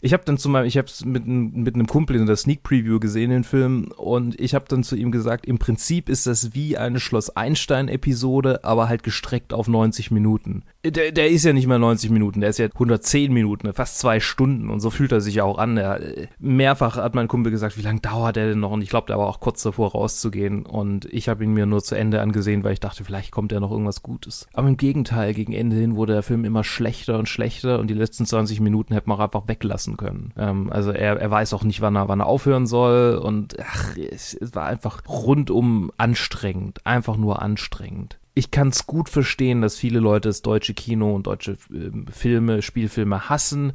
ich 0.01 0.13
habe 0.13 0.23
dann 0.25 0.37
zu 0.37 0.49
meinem, 0.49 0.65
ich 0.65 0.77
habe 0.77 0.87
es 0.87 1.03
mit, 1.03 1.27
mit 1.27 1.75
einem 1.75 1.87
Kumpel 1.87 2.15
in 2.15 2.25
der 2.25 2.35
Sneak 2.37 2.63
Preview 2.63 2.99
gesehen, 2.99 3.31
den 3.31 3.43
Film, 3.43 3.91
und 3.97 4.39
ich 4.39 4.55
habe 4.55 4.65
dann 4.67 4.83
zu 4.83 4.95
ihm 4.95 5.11
gesagt, 5.11 5.45
im 5.45 5.59
Prinzip 5.59 6.09
ist 6.09 6.25
das 6.25 6.53
wie 6.53 6.77
eine 6.77 6.99
Schloss 6.99 7.35
Einstein-Episode, 7.35 8.63
aber 8.63 8.87
halt 8.87 9.03
gestreckt 9.03 9.53
auf 9.53 9.67
90 9.67 10.11
Minuten. 10.11 10.63
Der, 10.85 11.11
der 11.11 11.29
ist 11.29 11.43
ja 11.43 11.51
nicht 11.51 11.67
mehr 11.67 11.79
90 11.79 12.11
Minuten, 12.11 12.39
der 12.39 12.49
ist 12.49 12.59
ja 12.59 12.67
110 12.67 13.33
Minuten, 13.33 13.71
fast 13.73 13.99
zwei 13.99 14.19
Stunden 14.21 14.69
und 14.69 14.79
so 14.79 14.89
fühlt 14.89 15.11
er 15.11 15.19
sich 15.19 15.35
ja 15.35 15.43
auch 15.43 15.57
an. 15.57 15.75
Er, 15.75 15.99
mehrfach 16.39 16.95
hat 16.95 17.15
mein 17.15 17.27
Kumpel 17.27 17.51
gesagt, 17.51 17.77
wie 17.77 17.81
lange 17.81 17.99
dauert 17.99 18.37
der 18.37 18.47
denn 18.47 18.59
noch? 18.59 18.71
Und 18.71 18.81
ich 18.81 18.89
glaube, 18.89 19.07
der 19.07 19.17
war 19.17 19.27
auch 19.27 19.41
kurz 19.41 19.61
davor 19.63 19.91
rauszugehen 19.91 20.65
und 20.65 21.05
ich 21.05 21.27
habe 21.27 21.43
ihn 21.43 21.53
mir 21.53 21.65
nur 21.65 21.83
zu 21.83 21.95
Ende 21.95 22.21
angesehen, 22.21 22.63
weil 22.63 22.73
ich 22.73 22.79
dachte, 22.79 23.03
vielleicht 23.03 23.31
kommt 23.31 23.51
ja 23.51 23.59
noch 23.59 23.71
irgendwas 23.71 24.01
Gutes. 24.01 24.47
Aber 24.53 24.69
im 24.69 24.77
Gegenteil, 24.77 25.33
gegen 25.33 25.51
Ende 25.51 25.75
hin 25.75 25.97
wurde 25.97 26.13
der 26.13 26.23
Film 26.23 26.45
immer 26.45 26.63
schlechter 26.63 27.19
und 27.19 27.27
schlechter 27.27 27.79
und 27.79 27.87
die 27.87 27.93
letzten 27.93 28.25
20 28.25 28.61
Minuten 28.61 28.93
hätte 28.93 29.09
man 29.09 29.19
einfach 29.19 29.47
weglassen 29.47 29.88
können. 29.97 30.33
Ähm, 30.37 30.71
also 30.71 30.91
er, 30.91 31.19
er 31.19 31.31
weiß 31.31 31.53
auch 31.53 31.63
nicht, 31.63 31.81
wann 31.81 31.95
er, 31.95 32.07
wann 32.07 32.21
er 32.21 32.27
aufhören 32.27 32.67
soll 32.67 33.15
und 33.15 33.57
ach, 33.59 33.95
es, 33.97 34.33
es 34.33 34.55
war 34.55 34.65
einfach 34.65 35.01
rundum 35.07 35.91
anstrengend, 35.97 36.85
einfach 36.85 37.17
nur 37.17 37.41
anstrengend 37.41 38.19
ich 38.39 38.51
kann 38.51 38.69
es 38.69 38.87
gut 38.87 39.09
verstehen, 39.09 39.61
dass 39.61 39.75
viele 39.75 39.99
Leute 39.99 40.29
das 40.29 40.41
deutsche 40.41 40.73
Kino 40.73 41.13
und 41.13 41.27
deutsche 41.27 41.57
äh, 41.73 41.91
Filme, 42.09 42.61
Spielfilme 42.61 43.27
hassen, 43.27 43.73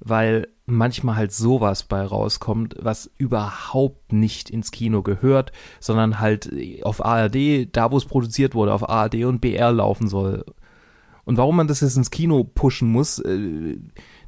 weil 0.00 0.48
manchmal 0.64 1.16
halt 1.16 1.32
sowas 1.32 1.82
bei 1.82 2.02
rauskommt, 2.02 2.76
was 2.80 3.10
überhaupt 3.18 4.12
nicht 4.12 4.48
ins 4.48 4.70
Kino 4.70 5.02
gehört, 5.02 5.52
sondern 5.80 6.18
halt 6.18 6.50
auf 6.82 7.04
ARD, 7.04 7.68
da 7.72 7.90
wo 7.90 7.98
es 7.98 8.06
produziert 8.06 8.54
wurde, 8.54 8.72
auf 8.72 8.88
ARD 8.88 9.24
und 9.24 9.40
BR 9.40 9.72
laufen 9.72 10.08
soll. 10.08 10.46
Und 11.24 11.36
warum 11.36 11.56
man 11.56 11.66
das 11.66 11.82
jetzt 11.82 11.96
ins 11.96 12.10
Kino 12.10 12.42
pushen 12.42 12.88
muss, 12.88 13.18
äh, 13.18 13.78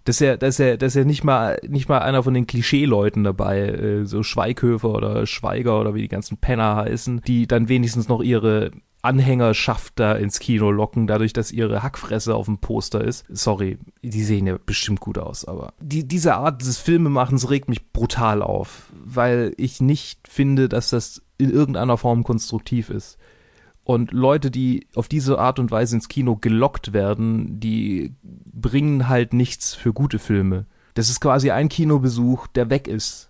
das 0.08 0.16
ist 0.16 0.20
ja, 0.20 0.36
das 0.38 0.54
ist 0.54 0.58
ja, 0.58 0.76
das 0.78 0.92
ist 0.92 0.94
ja 0.96 1.04
nicht 1.04 1.22
mal, 1.22 1.58
nicht 1.68 1.88
mal 1.90 1.98
einer 1.98 2.22
von 2.22 2.32
den 2.32 2.46
Klischee-Leuten 2.46 3.24
dabei, 3.24 3.60
äh, 3.60 4.06
so 4.06 4.22
Schweighöfer 4.22 4.88
oder 4.88 5.26
Schweiger 5.26 5.78
oder 5.78 5.94
wie 5.94 6.00
die 6.00 6.08
ganzen 6.08 6.38
Penner 6.38 6.76
heißen, 6.76 7.20
die 7.26 7.46
dann 7.46 7.68
wenigstens 7.68 8.08
noch 8.08 8.22
ihre 8.22 8.70
Anhängerschaft 9.02 9.92
da 9.96 10.14
ins 10.14 10.40
Kino 10.40 10.70
locken, 10.70 11.06
dadurch, 11.06 11.34
dass 11.34 11.52
ihre 11.52 11.82
Hackfresse 11.82 12.34
auf 12.34 12.46
dem 12.46 12.56
Poster 12.58 13.04
ist. 13.04 13.26
Sorry, 13.28 13.78
die 14.02 14.24
sehen 14.24 14.46
ja 14.46 14.56
bestimmt 14.64 15.00
gut 15.00 15.18
aus, 15.18 15.44
aber 15.44 15.74
die, 15.80 16.08
diese 16.08 16.36
Art 16.36 16.62
des 16.62 16.78
Filmemachens 16.78 17.50
regt 17.50 17.68
mich 17.68 17.92
brutal 17.92 18.42
auf, 18.42 18.90
weil 18.92 19.52
ich 19.58 19.82
nicht 19.82 20.26
finde, 20.26 20.70
dass 20.70 20.88
das 20.88 21.22
in 21.36 21.50
irgendeiner 21.50 21.98
Form 21.98 22.24
konstruktiv 22.24 22.88
ist. 22.88 23.18
Und 23.88 24.12
Leute, 24.12 24.51
die 24.51 24.87
auf 24.94 25.09
diese 25.09 25.38
Art 25.38 25.59
und 25.59 25.70
Weise 25.70 25.96
ins 25.96 26.09
Kino 26.09 26.37
gelockt 26.37 26.92
werden, 26.92 27.59
die 27.59 28.12
bringen 28.22 29.09
halt 29.09 29.33
nichts 29.33 29.74
für 29.74 29.94
gute 29.94 30.18
Filme. 30.18 30.66
Das 30.92 31.09
ist 31.09 31.20
quasi 31.20 31.53
ein 31.53 31.70
Kinobesuch, 31.70 32.48
der 32.48 32.68
weg 32.68 32.87
ist 32.87 33.27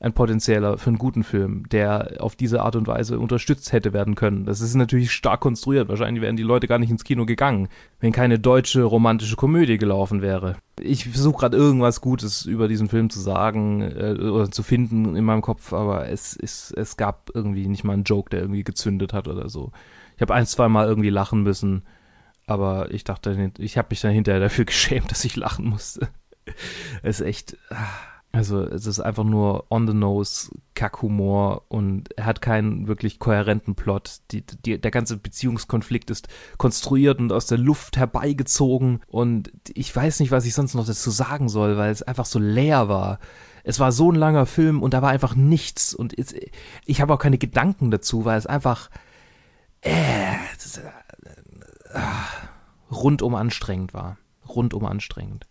ein 0.00 0.12
potenzieller 0.12 0.76
für 0.76 0.90
einen 0.90 0.98
guten 0.98 1.24
Film, 1.24 1.68
der 1.70 2.16
auf 2.18 2.36
diese 2.36 2.62
Art 2.62 2.76
und 2.76 2.86
Weise 2.86 3.18
unterstützt 3.18 3.72
hätte 3.72 3.92
werden 3.92 4.16
können. 4.16 4.44
Das 4.44 4.60
ist 4.60 4.74
natürlich 4.74 5.12
stark 5.12 5.40
konstruiert. 5.40 5.88
Wahrscheinlich 5.88 6.22
wären 6.22 6.36
die 6.36 6.42
Leute 6.42 6.66
gar 6.66 6.78
nicht 6.78 6.90
ins 6.90 7.04
Kino 7.04 7.24
gegangen, 7.24 7.68
wenn 8.00 8.12
keine 8.12 8.38
deutsche 8.38 8.82
romantische 8.82 9.36
Komödie 9.36 9.78
gelaufen 9.78 10.20
wäre. 10.20 10.56
Ich 10.80 11.08
versuche 11.08 11.38
gerade 11.38 11.56
irgendwas 11.56 12.00
Gutes 12.00 12.44
über 12.44 12.68
diesen 12.68 12.88
Film 12.88 13.08
zu 13.08 13.20
sagen 13.20 13.82
äh, 13.82 14.18
oder 14.20 14.50
zu 14.50 14.62
finden 14.62 15.16
in 15.16 15.24
meinem 15.24 15.42
Kopf, 15.42 15.72
aber 15.72 16.08
es, 16.08 16.36
es, 16.36 16.72
es 16.76 16.96
gab 16.96 17.30
irgendwie 17.32 17.66
nicht 17.66 17.84
mal 17.84 17.94
einen 17.94 18.04
Joke, 18.04 18.30
der 18.30 18.40
irgendwie 18.40 18.64
gezündet 18.64 19.12
hat 19.12 19.28
oder 19.28 19.48
so. 19.48 19.72
Ich 20.16 20.22
habe 20.22 20.34
ein, 20.34 20.46
zwei 20.46 20.68
Mal 20.68 20.86
irgendwie 20.86 21.10
lachen 21.10 21.42
müssen, 21.42 21.82
aber 22.46 22.90
ich 22.90 23.04
dachte, 23.04 23.52
ich 23.58 23.78
habe 23.78 23.88
mich 23.90 24.00
dann 24.00 24.12
hinterher 24.12 24.40
dafür 24.40 24.64
geschämt, 24.66 25.10
dass 25.10 25.24
ich 25.24 25.36
lachen 25.36 25.66
musste. 25.66 26.08
es 27.02 27.20
ist 27.20 27.26
echt. 27.26 27.56
Ah 27.70 28.13
also 28.34 28.62
es 28.62 28.86
ist 28.86 28.98
einfach 28.98 29.22
nur 29.22 29.70
on 29.70 29.86
the 29.86 29.94
nose 29.94 30.50
Kackhumor 30.74 31.62
und 31.68 32.08
er 32.18 32.26
hat 32.26 32.42
keinen 32.42 32.88
wirklich 32.88 33.20
kohärenten 33.20 33.76
Plot. 33.76 34.22
Die, 34.32 34.44
die, 34.44 34.80
der 34.80 34.90
ganze 34.90 35.16
Beziehungskonflikt 35.18 36.10
ist 36.10 36.26
konstruiert 36.58 37.20
und 37.20 37.32
aus 37.32 37.46
der 37.46 37.58
Luft 37.58 37.96
herbeigezogen 37.96 39.02
und 39.06 39.52
ich 39.72 39.94
weiß 39.94 40.18
nicht, 40.18 40.32
was 40.32 40.46
ich 40.46 40.54
sonst 40.54 40.74
noch 40.74 40.84
dazu 40.84 41.10
sagen 41.10 41.48
soll, 41.48 41.76
weil 41.76 41.92
es 41.92 42.02
einfach 42.02 42.26
so 42.26 42.40
leer 42.40 42.88
war. 42.88 43.20
Es 43.62 43.78
war 43.78 43.92
so 43.92 44.10
ein 44.10 44.16
langer 44.16 44.46
Film 44.46 44.82
und 44.82 44.94
da 44.94 45.00
war 45.00 45.10
einfach 45.10 45.36
nichts 45.36 45.94
und 45.94 46.18
es, 46.18 46.34
ich 46.84 47.00
habe 47.00 47.14
auch 47.14 47.20
keine 47.20 47.38
Gedanken 47.38 47.92
dazu, 47.92 48.24
weil 48.24 48.36
es 48.36 48.46
einfach 48.46 48.90
äh, 49.80 50.34
das, 50.54 50.78
äh, 50.78 52.00
rundum 52.90 53.36
anstrengend 53.36 53.94
war. 53.94 54.18
Rundum 54.48 54.84
anstrengend 54.86 55.46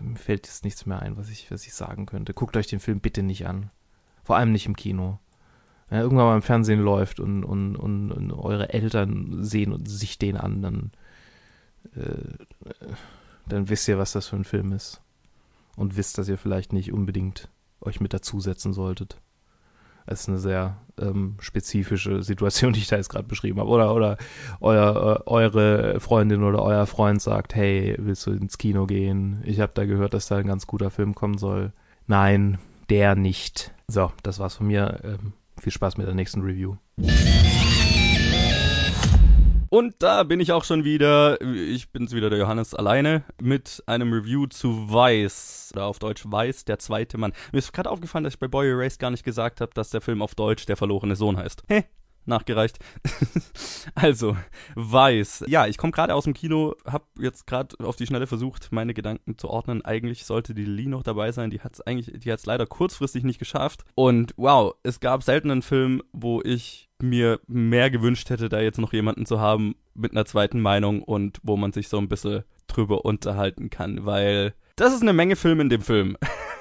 mir 0.00 0.16
fällt 0.16 0.46
jetzt 0.46 0.64
nichts 0.64 0.86
mehr 0.86 1.00
ein, 1.00 1.16
was 1.16 1.28
ich, 1.28 1.50
was 1.50 1.66
ich 1.66 1.74
sagen 1.74 2.06
könnte. 2.06 2.34
Guckt 2.34 2.56
euch 2.56 2.66
den 2.66 2.80
Film 2.80 3.00
bitte 3.00 3.22
nicht 3.22 3.46
an. 3.46 3.70
Vor 4.24 4.36
allem 4.36 4.52
nicht 4.52 4.66
im 4.66 4.76
Kino. 4.76 5.18
Wenn 5.88 5.98
er 5.98 6.04
irgendwann 6.04 6.26
mal 6.26 6.36
im 6.36 6.42
Fernsehen 6.42 6.80
läuft 6.80 7.20
und, 7.20 7.44
und, 7.44 7.76
und, 7.76 8.12
und 8.12 8.32
eure 8.32 8.72
Eltern 8.72 9.44
sehen 9.44 9.72
und 9.72 9.88
sich 9.88 10.18
den 10.18 10.36
an, 10.36 10.62
dann, 10.62 10.92
äh, 11.94 12.44
dann 13.46 13.68
wisst 13.68 13.88
ihr, 13.88 13.98
was 13.98 14.12
das 14.12 14.28
für 14.28 14.36
ein 14.36 14.44
Film 14.44 14.72
ist. 14.72 15.00
Und 15.76 15.96
wisst, 15.96 16.18
dass 16.18 16.28
ihr 16.28 16.38
vielleicht 16.38 16.72
nicht 16.72 16.92
unbedingt 16.92 17.48
euch 17.80 18.00
mit 18.00 18.12
dazusetzen 18.12 18.72
solltet. 18.72 19.20
Das 20.06 20.22
ist 20.22 20.28
eine 20.28 20.38
sehr 20.38 20.76
ähm, 21.00 21.36
spezifische 21.40 22.22
Situation, 22.22 22.72
die 22.74 22.80
ich 22.80 22.88
da 22.88 22.96
jetzt 22.96 23.08
gerade 23.08 23.26
beschrieben 23.26 23.60
habe. 23.60 23.70
Oder, 23.70 23.94
oder 23.94 24.16
euer, 24.60 25.22
äh, 25.26 25.30
eure 25.30 26.00
Freundin 26.00 26.42
oder 26.42 26.62
euer 26.62 26.86
Freund 26.86 27.20
sagt, 27.20 27.54
hey, 27.54 27.96
willst 27.98 28.26
du 28.26 28.32
ins 28.32 28.58
Kino 28.58 28.86
gehen? 28.86 29.42
Ich 29.44 29.60
habe 29.60 29.72
da 29.74 29.84
gehört, 29.84 30.14
dass 30.14 30.28
da 30.28 30.36
ein 30.36 30.46
ganz 30.46 30.66
guter 30.66 30.90
Film 30.90 31.14
kommen 31.14 31.38
soll. 31.38 31.72
Nein, 32.06 32.58
der 32.90 33.14
nicht. 33.14 33.72
So, 33.88 34.12
das 34.22 34.38
war's 34.38 34.56
von 34.56 34.66
mir. 34.66 35.00
Ähm, 35.04 35.32
viel 35.60 35.72
Spaß 35.72 35.96
mit 35.96 36.06
der 36.06 36.14
nächsten 36.14 36.42
Review. 36.42 36.76
Und 39.72 39.94
da 40.00 40.22
bin 40.22 40.38
ich 40.38 40.52
auch 40.52 40.64
schon 40.64 40.84
wieder. 40.84 41.40
Ich 41.40 41.90
bin's 41.92 42.12
wieder, 42.12 42.28
der 42.28 42.38
Johannes, 42.38 42.74
alleine 42.74 43.24
mit 43.40 43.82
einem 43.86 44.12
Review 44.12 44.46
zu 44.46 44.92
Weiß. 44.92 45.70
Oder 45.72 45.86
auf 45.86 45.98
Deutsch 45.98 46.24
Weiß, 46.26 46.66
der 46.66 46.78
zweite 46.78 47.16
Mann. 47.16 47.32
Mir 47.52 47.58
ist 47.60 47.72
gerade 47.72 47.88
aufgefallen, 47.88 48.24
dass 48.24 48.34
ich 48.34 48.38
bei 48.38 48.48
Boy 48.48 48.68
Erased 48.68 48.98
gar 48.98 49.10
nicht 49.10 49.24
gesagt 49.24 49.62
habe, 49.62 49.72
dass 49.72 49.88
der 49.88 50.02
Film 50.02 50.20
auf 50.20 50.34
Deutsch 50.34 50.66
der 50.66 50.76
verlorene 50.76 51.16
Sohn 51.16 51.38
heißt. 51.38 51.62
Hä? 51.68 51.84
Nachgereicht. 52.26 52.78
also, 53.94 54.36
Weiß. 54.74 55.44
Ja, 55.48 55.66
ich 55.66 55.78
komme 55.78 55.92
gerade 55.92 56.14
aus 56.14 56.24
dem 56.24 56.34
Kino, 56.34 56.74
habe 56.86 57.04
jetzt 57.18 57.46
gerade 57.46 57.76
auf 57.84 57.96
die 57.96 58.06
Schnelle 58.06 58.26
versucht, 58.26 58.72
meine 58.72 58.94
Gedanken 58.94 59.38
zu 59.38 59.48
ordnen. 59.48 59.84
Eigentlich 59.84 60.24
sollte 60.24 60.54
die 60.54 60.64
Lee 60.64 60.86
noch 60.86 61.02
dabei 61.02 61.32
sein. 61.32 61.50
Die 61.50 61.60
hat 61.60 61.74
es 61.74 61.80
eigentlich, 61.80 62.20
die 62.20 62.32
hat 62.32 62.38
es 62.38 62.46
leider 62.46 62.66
kurzfristig 62.66 63.24
nicht 63.24 63.38
geschafft. 63.38 63.84
Und 63.94 64.34
wow, 64.36 64.74
es 64.82 65.00
gab 65.00 65.22
selten 65.22 65.50
einen 65.50 65.62
Film, 65.62 66.02
wo 66.12 66.40
ich 66.42 66.88
mir 67.00 67.40
mehr 67.46 67.90
gewünscht 67.90 68.30
hätte, 68.30 68.48
da 68.48 68.60
jetzt 68.60 68.78
noch 68.78 68.92
jemanden 68.92 69.26
zu 69.26 69.40
haben 69.40 69.74
mit 69.94 70.12
einer 70.12 70.24
zweiten 70.24 70.60
Meinung 70.60 71.02
und 71.02 71.38
wo 71.42 71.56
man 71.56 71.72
sich 71.72 71.88
so 71.88 71.98
ein 71.98 72.08
bisschen 72.08 72.44
drüber 72.68 73.04
unterhalten 73.04 73.70
kann, 73.70 74.06
weil 74.06 74.54
das 74.76 74.94
ist 74.94 75.02
eine 75.02 75.12
Menge 75.12 75.36
Film 75.36 75.60
in 75.60 75.68
dem 75.68 75.82
Film. 75.82 76.16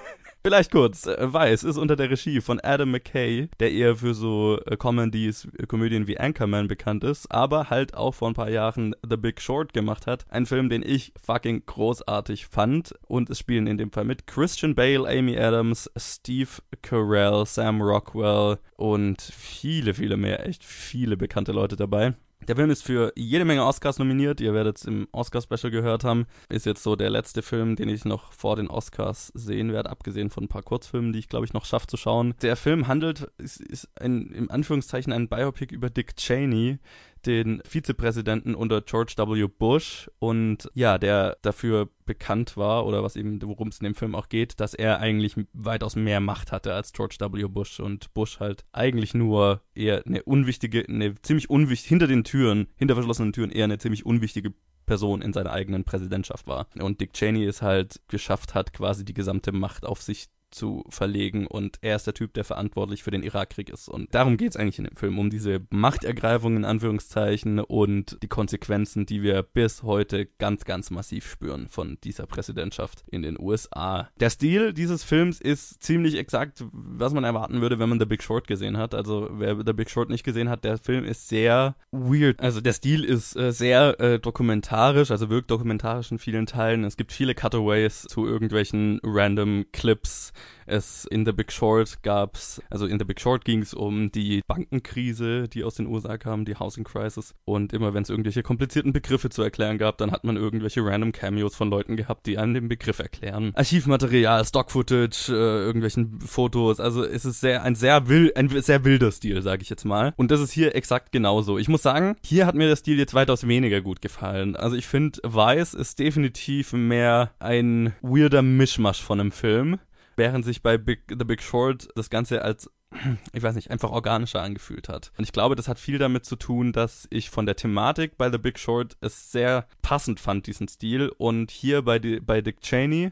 Vielleicht 0.43 0.71
kurz, 0.71 1.05
äh, 1.05 1.17
Weiß 1.19 1.63
ist 1.63 1.77
unter 1.77 1.95
der 1.95 2.09
Regie 2.09 2.41
von 2.41 2.59
Adam 2.61 2.89
McKay, 2.89 3.47
der 3.59 3.71
eher 3.71 3.97
für 3.97 4.15
so 4.15 4.59
äh, 4.65 4.75
Comedies, 4.75 5.47
äh, 5.59 5.67
Komödien 5.67 6.07
wie 6.07 6.19
Anchorman 6.19 6.67
bekannt 6.67 7.03
ist, 7.03 7.31
aber 7.31 7.69
halt 7.69 7.93
auch 7.93 8.15
vor 8.15 8.27
ein 8.27 8.33
paar 8.33 8.49
Jahren 8.49 8.95
The 9.07 9.17
Big 9.17 9.39
Short 9.39 9.71
gemacht 9.71 10.07
hat. 10.07 10.25
Ein 10.29 10.47
Film, 10.47 10.69
den 10.69 10.81
ich 10.81 11.13
fucking 11.23 11.67
großartig 11.67 12.47
fand 12.47 12.95
und 13.07 13.29
es 13.29 13.37
spielen 13.37 13.67
in 13.67 13.77
dem 13.77 13.91
Fall 13.91 14.05
mit 14.05 14.25
Christian 14.25 14.73
Bale, 14.73 15.07
Amy 15.07 15.37
Adams, 15.37 15.91
Steve 15.95 16.49
Carell, 16.81 17.45
Sam 17.45 17.79
Rockwell 17.79 18.57
und 18.77 19.21
viele, 19.21 19.93
viele 19.93 20.17
mehr, 20.17 20.47
echt 20.47 20.63
viele 20.63 21.17
bekannte 21.17 21.51
Leute 21.51 21.75
dabei. 21.75 22.15
Der 22.47 22.55
Film 22.55 22.71
ist 22.71 22.83
für 22.83 23.13
jede 23.15 23.45
Menge 23.45 23.65
Oscars 23.65 23.99
nominiert. 23.99 24.41
Ihr 24.41 24.53
werdet 24.53 24.77
es 24.77 24.85
im 24.85 25.07
Oscar-Special 25.11 25.69
gehört 25.69 26.03
haben. 26.03 26.25
Ist 26.49 26.65
jetzt 26.65 26.81
so 26.81 26.95
der 26.95 27.11
letzte 27.11 27.43
Film, 27.43 27.75
den 27.75 27.87
ich 27.87 28.03
noch 28.03 28.33
vor 28.33 28.55
den 28.55 28.67
Oscars 28.67 29.31
sehen 29.35 29.71
werde, 29.71 29.91
abgesehen 29.91 30.31
von 30.31 30.45
ein 30.45 30.47
paar 30.47 30.63
Kurzfilmen, 30.63 31.13
die 31.13 31.19
ich 31.19 31.29
glaube 31.29 31.45
ich 31.45 31.53
noch 31.53 31.65
schaffe 31.65 31.87
zu 31.87 31.97
schauen. 31.97 32.33
Der 32.41 32.55
Film 32.55 32.87
handelt, 32.87 33.31
ist, 33.37 33.61
ist 33.61 33.89
ein, 33.99 34.31
im 34.31 34.49
Anführungszeichen 34.49 35.13
ein 35.13 35.29
Biopic 35.29 35.73
über 35.73 35.91
Dick 35.91 36.15
Cheney, 36.17 36.79
den 37.25 37.61
Vizepräsidenten 37.65 38.55
unter 38.55 38.81
George 38.81 39.13
W. 39.17 39.47
Bush 39.47 40.09
und 40.19 40.69
ja, 40.73 40.97
der 40.97 41.37
dafür 41.41 41.89
bekannt 42.05 42.57
war 42.57 42.85
oder 42.85 43.03
was 43.03 43.15
eben, 43.15 43.41
worum 43.41 43.69
es 43.69 43.79
in 43.79 43.85
dem 43.85 43.95
Film 43.95 44.15
auch 44.15 44.29
geht, 44.29 44.59
dass 44.59 44.73
er 44.73 44.99
eigentlich 44.99 45.35
weitaus 45.53 45.95
mehr 45.95 46.19
Macht 46.19 46.51
hatte 46.51 46.73
als 46.73 46.93
George 46.93 47.17
W. 47.19 47.47
Bush 47.47 47.79
und 47.79 48.13
Bush 48.13 48.39
halt 48.39 48.65
eigentlich 48.71 49.13
nur 49.13 49.61
eher 49.75 50.05
eine 50.05 50.23
unwichtige, 50.23 50.85
eine 50.87 51.15
ziemlich 51.21 51.49
unwichtig, 51.49 51.87
hinter 51.87 52.07
den 52.07 52.23
Türen, 52.23 52.67
hinter 52.75 52.95
verschlossenen 52.95 53.33
Türen 53.33 53.51
eher 53.51 53.65
eine 53.65 53.77
ziemlich 53.77 54.05
unwichtige 54.05 54.53
Person 54.85 55.21
in 55.21 55.31
seiner 55.31 55.51
eigenen 55.51 55.83
Präsidentschaft 55.85 56.47
war. 56.47 56.67
Und 56.79 56.99
Dick 56.99 57.13
Cheney 57.13 57.45
es 57.45 57.61
halt 57.61 58.01
geschafft 58.07 58.55
hat, 58.55 58.73
quasi 58.73 59.05
die 59.05 59.13
gesamte 59.13 59.51
Macht 59.51 59.85
auf 59.85 60.01
sich 60.01 60.27
zu 60.51 60.83
verlegen 60.89 61.47
und 61.47 61.77
er 61.81 61.95
ist 61.95 62.07
der 62.07 62.13
Typ, 62.13 62.33
der 62.33 62.43
verantwortlich 62.43 63.03
für 63.03 63.11
den 63.11 63.23
Irakkrieg 63.23 63.69
ist. 63.69 63.89
Und 63.89 64.13
darum 64.13 64.37
geht 64.37 64.51
es 64.51 64.57
eigentlich 64.57 64.77
in 64.77 64.85
dem 64.85 64.95
Film, 64.95 65.17
um 65.17 65.29
diese 65.29 65.61
Machtergreifung 65.69 66.55
in 66.55 66.65
Anführungszeichen 66.65 67.59
und 67.59 68.17
die 68.21 68.27
Konsequenzen, 68.27 69.05
die 69.05 69.23
wir 69.23 69.43
bis 69.43 69.83
heute 69.83 70.25
ganz, 70.25 70.65
ganz 70.65 70.91
massiv 70.91 71.29
spüren 71.29 71.67
von 71.69 71.97
dieser 72.03 72.25
Präsidentschaft 72.25 73.03
in 73.09 73.21
den 73.21 73.39
USA. 73.39 74.09
Der 74.19 74.29
Stil 74.29 74.73
dieses 74.73 75.03
Films 75.03 75.39
ist 75.41 75.81
ziemlich 75.83 76.15
exakt, 76.15 76.63
was 76.71 77.13
man 77.13 77.23
erwarten 77.23 77.61
würde, 77.61 77.79
wenn 77.79 77.89
man 77.89 77.99
The 77.99 78.05
Big 78.05 78.23
Short 78.23 78.47
gesehen 78.47 78.77
hat. 78.77 78.93
Also 78.93 79.29
wer 79.31 79.57
The 79.65 79.73
Big 79.73 79.89
Short 79.89 80.09
nicht 80.09 80.23
gesehen 80.23 80.49
hat, 80.49 80.63
der 80.63 80.77
Film 80.77 81.05
ist 81.05 81.27
sehr 81.27 81.75
weird. 81.91 82.39
Also 82.39 82.61
der 82.61 82.73
Stil 82.73 83.03
ist 83.03 83.35
äh, 83.35 83.51
sehr 83.51 83.99
äh, 83.99 84.19
dokumentarisch, 84.19 85.11
also 85.11 85.29
wirkt 85.29 85.51
dokumentarisch 85.51 86.11
in 86.11 86.19
vielen 86.19 86.45
Teilen. 86.45 86.83
Es 86.83 86.97
gibt 86.97 87.11
viele 87.11 87.35
Cutaways 87.35 88.03
zu 88.03 88.25
irgendwelchen 88.25 88.99
random 89.03 89.65
Clips 89.71 90.33
es 90.65 91.05
in 91.05 91.25
The 91.25 91.31
Big 91.31 91.51
Short 91.51 92.01
gab's, 92.03 92.61
also 92.69 92.85
in 92.85 92.97
The 92.97 93.05
Big 93.05 93.19
Short 93.19 93.45
ging 93.45 93.61
es 93.61 93.73
um 93.73 94.11
die 94.11 94.41
Bankenkrise, 94.47 95.47
die 95.47 95.63
aus 95.63 95.75
den 95.75 95.87
USA 95.87 96.17
kam, 96.17 96.45
die 96.45 96.55
Housing 96.55 96.83
Crisis. 96.83 97.33
Und 97.45 97.73
immer 97.73 97.93
wenn 97.93 98.03
es 98.03 98.09
irgendwelche 98.09 98.43
komplizierten 98.43 98.93
Begriffe 98.93 99.29
zu 99.29 99.41
erklären 99.41 99.77
gab, 99.77 99.97
dann 99.97 100.11
hat 100.11 100.23
man 100.23 100.37
irgendwelche 100.37 100.83
random 100.83 101.11
Cameos 101.11 101.55
von 101.55 101.69
Leuten 101.69 101.97
gehabt, 101.97 102.25
die 102.25 102.37
einem 102.37 102.53
den 102.53 102.69
Begriff 102.69 102.99
erklären. 102.99 103.51
Archivmaterial, 103.55 104.45
Stock-Footage, 104.45 105.29
äh, 105.29 105.33
irgendwelchen 105.33 106.21
Fotos. 106.21 106.79
Also 106.79 107.03
es 107.03 107.25
ist 107.25 107.41
sehr 107.41 107.63
ein 107.63 107.75
sehr 107.75 108.07
wild, 108.07 108.35
ein 108.35 108.49
sehr 108.49 108.85
wilder 108.85 109.11
Stil, 109.11 109.41
sage 109.41 109.63
ich 109.63 109.69
jetzt 109.69 109.85
mal. 109.85 110.13
Und 110.17 110.31
das 110.31 110.39
ist 110.39 110.51
hier 110.51 110.75
exakt 110.75 111.11
genauso. 111.11 111.57
Ich 111.57 111.67
muss 111.67 111.81
sagen, 111.81 112.15
hier 112.23 112.45
hat 112.45 112.55
mir 112.55 112.67
der 112.67 112.75
Stil 112.75 112.97
jetzt 112.97 113.13
weitaus 113.13 113.47
weniger 113.47 113.81
gut 113.81 114.01
gefallen. 114.01 114.55
Also 114.55 114.75
ich 114.75 114.87
finde, 114.87 115.19
Weiß 115.23 115.73
ist 115.73 115.99
definitiv 115.99 116.73
mehr 116.73 117.31
ein 117.39 117.93
weirder 118.01 118.41
Mischmasch 118.41 119.01
von 119.01 119.19
einem 119.19 119.31
Film 119.31 119.79
während 120.21 120.45
sich 120.45 120.61
bei 120.61 120.77
Big, 120.77 121.01
The 121.09 121.25
Big 121.25 121.41
Short 121.41 121.87
das 121.95 122.11
Ganze 122.11 122.43
als 122.43 122.69
ich 123.33 123.41
weiß 123.41 123.55
nicht, 123.55 123.71
einfach 123.71 123.89
organischer 123.89 124.43
angefühlt 124.43 124.87
hat. 124.87 125.11
Und 125.17 125.23
ich 125.23 125.31
glaube, 125.31 125.55
das 125.55 125.67
hat 125.67 125.79
viel 125.79 125.97
damit 125.97 126.25
zu 126.25 126.35
tun, 126.35 126.73
dass 126.73 127.07
ich 127.09 127.31
von 127.31 127.47
der 127.47 127.55
Thematik 127.55 128.17
bei 128.19 128.29
The 128.29 128.37
Big 128.37 128.59
Short 128.59 128.97
es 129.01 129.31
sehr 129.31 129.65
passend 129.81 130.19
fand, 130.19 130.45
diesen 130.45 130.67
Stil. 130.67 131.11
Und 131.17 131.49
hier 131.49 131.81
bei, 131.81 131.97
die, 131.97 132.19
bei 132.19 132.41
Dick 132.41 132.61
Cheney, 132.61 133.11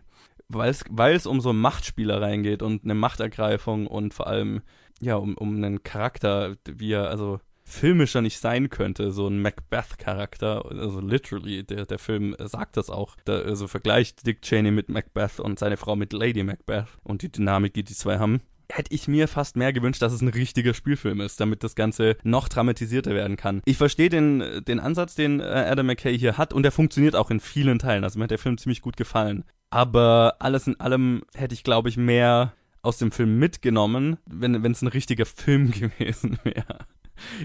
weil 0.49 1.15
es 1.15 1.25
um 1.25 1.41
so 1.41 1.51
Machtspielereien 1.51 2.43
geht 2.43 2.61
und 2.61 2.83
eine 2.83 2.93
Machtergreifung 2.93 3.87
und 3.87 4.13
vor 4.13 4.27
allem, 4.27 4.61
ja, 5.01 5.15
um, 5.15 5.35
um 5.35 5.55
einen 5.55 5.81
Charakter, 5.81 6.57
wie 6.67 6.91
er, 6.91 7.09
also 7.09 7.39
filmischer 7.69 8.21
nicht 8.21 8.39
sein 8.39 8.69
könnte, 8.69 9.11
so 9.11 9.27
ein 9.27 9.41
Macbeth-Charakter, 9.41 10.65
also 10.65 10.99
literally, 10.99 11.63
der, 11.63 11.85
der 11.85 11.99
Film 11.99 12.35
sagt 12.39 12.77
das 12.77 12.89
auch, 12.89 13.15
da, 13.25 13.39
also 13.39 13.67
vergleicht 13.67 14.25
Dick 14.25 14.41
Cheney 14.41 14.71
mit 14.71 14.89
Macbeth 14.89 15.39
und 15.39 15.59
seine 15.59 15.77
Frau 15.77 15.95
mit 15.95 16.13
Lady 16.13 16.43
Macbeth 16.43 16.87
und 17.03 17.21
die 17.21 17.31
Dynamik, 17.31 17.73
die 17.73 17.83
die 17.83 17.93
zwei 17.93 18.19
haben 18.19 18.41
hätte 18.71 18.93
ich 18.93 19.07
mir 19.07 19.27
fast 19.27 19.55
mehr 19.55 19.73
gewünscht, 19.73 20.01
dass 20.01 20.13
es 20.13 20.21
ein 20.21 20.27
richtiger 20.27 20.73
Spielfilm 20.73 21.21
ist, 21.21 21.39
damit 21.39 21.63
das 21.63 21.75
Ganze 21.75 22.17
noch 22.23 22.47
dramatisierter 22.47 23.15
werden 23.15 23.35
kann. 23.35 23.61
Ich 23.65 23.77
verstehe 23.77 24.09
den, 24.09 24.63
den 24.67 24.79
Ansatz, 24.79 25.15
den 25.15 25.39
äh, 25.39 25.43
Adam 25.43 25.87
McKay 25.87 26.17
hier 26.17 26.37
hat 26.37 26.53
und 26.53 26.63
der 26.63 26.71
funktioniert 26.71 27.15
auch 27.15 27.31
in 27.31 27.39
vielen 27.39 27.79
Teilen. 27.79 28.03
Also 28.03 28.19
mir 28.19 28.23
hat 28.23 28.31
der 28.31 28.37
Film 28.37 28.57
ziemlich 28.57 28.81
gut 28.81 28.95
gefallen. 28.95 29.43
Aber 29.71 30.35
alles 30.39 30.67
in 30.67 30.79
allem 30.79 31.23
hätte 31.35 31.53
ich, 31.53 31.63
glaube 31.63 31.89
ich, 31.89 31.97
mehr 31.97 32.53
aus 32.81 32.97
dem 32.97 33.11
Film 33.11 33.39
mitgenommen, 33.39 34.17
wenn 34.25 34.63
es 34.71 34.81
ein 34.81 34.87
richtiger 34.87 35.25
Film 35.25 35.71
gewesen 35.97 36.37
wäre 36.43 36.85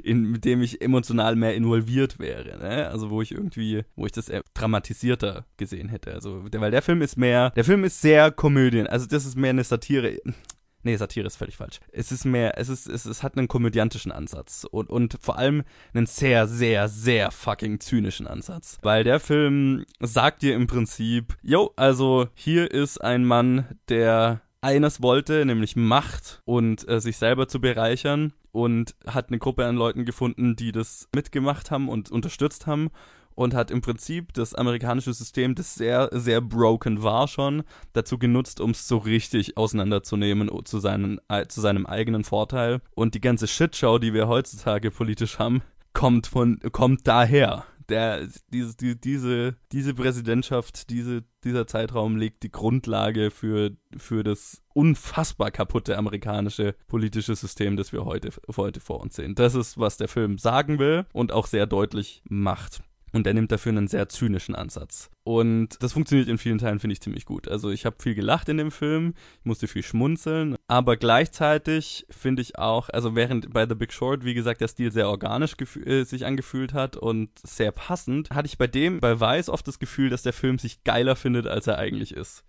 in, 0.03 0.31
mit 0.31 0.45
dem 0.45 0.63
ich 0.63 0.81
emotional 0.81 1.37
mehr 1.37 1.55
involviert 1.55 2.19
wäre. 2.19 2.59
Ne? 2.59 2.89
Also 2.89 3.11
wo 3.11 3.23
ich 3.23 3.33
irgendwie, 3.33 3.85
wo 3.97 4.07
ich 4.07 4.13
das 4.13 4.31
dramatisierter 4.55 5.47
gesehen 5.57 5.89
hätte. 5.89 6.13
Also, 6.13 6.45
weil 6.53 6.71
der 6.71 6.83
Film 6.83 7.03
ist 7.03 7.17
mehr, 7.17 7.51
der 7.51 7.65
Film 7.65 7.85
ist 7.85 8.01
sehr 8.01 8.31
Komödien. 8.31 8.87
Also 8.87 9.07
das 9.07 9.27
ist 9.27 9.37
mehr 9.37 9.51
eine 9.51 9.65
Satire. 9.65 10.19
Nee, 10.85 10.97
Satire 10.97 11.27
ist 11.27 11.37
völlig 11.37 11.57
falsch. 11.57 11.81
Es 11.93 12.13
ist 12.13 12.27
mehr, 12.27 12.59
es 12.59 12.69
ist, 12.69 12.87
es, 12.87 13.07
es 13.07 13.23
hat 13.23 13.39
einen 13.39 13.49
komödiantischen 13.49 14.13
Ansatz 14.13 14.67
und, 14.71 14.91
und 14.91 15.17
vor 15.19 15.39
allem 15.39 15.65
einen 15.95 16.05
sehr, 16.05 16.47
sehr, 16.47 16.89
sehr 16.89 17.31
fucking 17.31 17.81
zynischen 17.81 18.27
Ansatz. 18.27 18.79
Weil 18.83 19.03
der 19.03 19.19
Film 19.19 19.87
sagt 20.01 20.43
dir 20.43 20.55
im 20.55 20.67
Prinzip, 20.67 21.37
yo, 21.43 21.73
also 21.77 22.29
hier 22.35 22.71
ist 22.71 22.99
ein 22.99 23.25
Mann, 23.25 23.79
der 23.89 24.43
eines 24.61 25.01
wollte, 25.01 25.45
nämlich 25.47 25.75
Macht 25.75 26.43
und 26.45 26.87
äh, 26.87 27.01
sich 27.01 27.17
selber 27.17 27.49
zu 27.49 27.61
bereichern 27.61 28.35
und 28.55 28.95
hat 29.07 29.29
eine 29.29 29.39
Gruppe 29.39 29.67
an 29.67 29.77
Leuten 29.77 30.05
gefunden, 30.05 30.55
die 30.55 30.71
das 30.71 31.09
mitgemacht 31.15 31.73
haben 31.73 31.89
und 31.89 32.11
unterstützt 32.11 32.69
haben 32.69 32.91
und 33.35 33.53
hat 33.53 33.73
im 33.73 33.81
Prinzip 33.81 34.33
das 34.33 34.55
amerikanische 34.55 35.13
System, 35.13 35.57
das 35.57 35.75
sehr, 35.75 36.09
sehr 36.13 36.41
broken 36.41 37.03
war 37.03 37.27
schon, 37.27 37.65
dazu 37.95 38.17
genutzt, 38.17 38.61
um 38.61 38.71
es 38.71 38.87
so 38.87 38.99
richtig 38.99 39.57
auseinanderzunehmen 39.57 40.49
zu, 40.65 40.79
seinen, 40.79 41.21
zu 41.49 41.61
seinem 41.61 41.85
eigenen 41.85 42.23
Vorteil. 42.23 42.81
Und 42.95 43.15
die 43.15 43.21
ganze 43.21 43.49
Shitshow, 43.49 43.99
die 43.99 44.15
wir 44.15 44.29
heutzutage 44.29 44.93
politisch 44.93 45.41
haben, 45.41 45.63
kommt 45.93 46.29
von, 46.29 46.61
kommt 46.71 47.09
daher 47.09 47.65
der, 47.89 48.29
diese, 48.53 48.77
die, 48.77 49.01
diese, 49.01 49.57
diese 49.73 49.95
Präsidentschaft, 49.95 50.91
diese, 50.91 51.25
dieser 51.45 51.67
Zeitraum 51.67 52.17
legt 52.17 52.43
die 52.43 52.51
Grundlage 52.51 53.31
für, 53.31 53.73
für 53.97 54.23
das 54.23 54.63
unfassbar 54.73 55.51
kaputte 55.51 55.97
amerikanische 55.97 56.75
politische 56.87 57.35
System, 57.35 57.77
das 57.77 57.93
wir 57.93 58.05
heute, 58.05 58.31
heute 58.57 58.81
vor 58.81 59.01
uns 59.01 59.17
sehen. 59.17 59.35
Das 59.35 59.55
ist, 59.55 59.79
was 59.79 59.97
der 59.97 60.09
Film 60.09 60.39
sagen 60.39 60.79
will 60.79 61.07
und 61.13 61.33
auch 61.33 61.47
sehr 61.47 61.67
deutlich 61.67 62.23
macht. 62.29 62.83
Und 63.15 63.29
er 63.29 63.35
nimmt 63.35 63.53
dafür 63.53 63.71
einen 63.71 63.87
sehr 63.87 64.09
zynischen 64.09 64.57
Ansatz. 64.57 65.09
Und 65.23 65.81
das 65.81 65.93
funktioniert 65.93 66.29
in 66.29 66.37
vielen 66.37 66.59
Teilen, 66.59 66.81
finde 66.81 66.95
ich, 66.95 67.01
ziemlich 67.01 67.27
gut. 67.27 67.47
Also 67.47 67.71
ich 67.71 67.87
habe 67.87 67.95
viel 68.03 68.17
gelacht 68.17 68.49
in 68.49 68.57
dem 68.57 68.73
Film, 68.73 69.15
ich 69.39 69.45
musste 69.45 69.69
viel 69.69 69.85
schmunzeln, 69.85 70.57
aber 70.67 70.97
gleichzeitig 70.97 72.07
finde 72.11 72.43
ich 72.43 72.59
auch, 72.59 72.89
also 72.91 73.15
während 73.15 73.53
bei 73.53 73.69
The 73.69 73.77
Big 73.77 73.93
Short, 73.93 74.25
wie 74.25 74.35
gesagt, 74.35 74.61
der 74.61 74.69
Stil 74.69 74.91
sehr 74.91 75.09
organisch 75.09 75.55
äh, 75.87 76.03
sich 76.03 76.27
angefühlt 76.27 76.75
hat 76.75 76.97
und 76.97 77.31
sehr 77.39 77.71
passend, 77.71 78.31
hatte 78.31 78.47
ich 78.47 78.59
bei 78.59 78.67
dem, 78.67 78.99
bei 78.99 79.21
Weiß 79.21 79.49
oft 79.49 79.69
das 79.69 79.79
Gefühl, 79.79 80.11
dass 80.11 80.23
der 80.23 80.33
Film 80.33 80.59
sich 80.59 80.83
geiler 80.83 81.15
findet, 81.15 81.47
als 81.47 81.69
er 81.69 81.79
eigentlich 81.79 82.17
ist. 82.17 82.43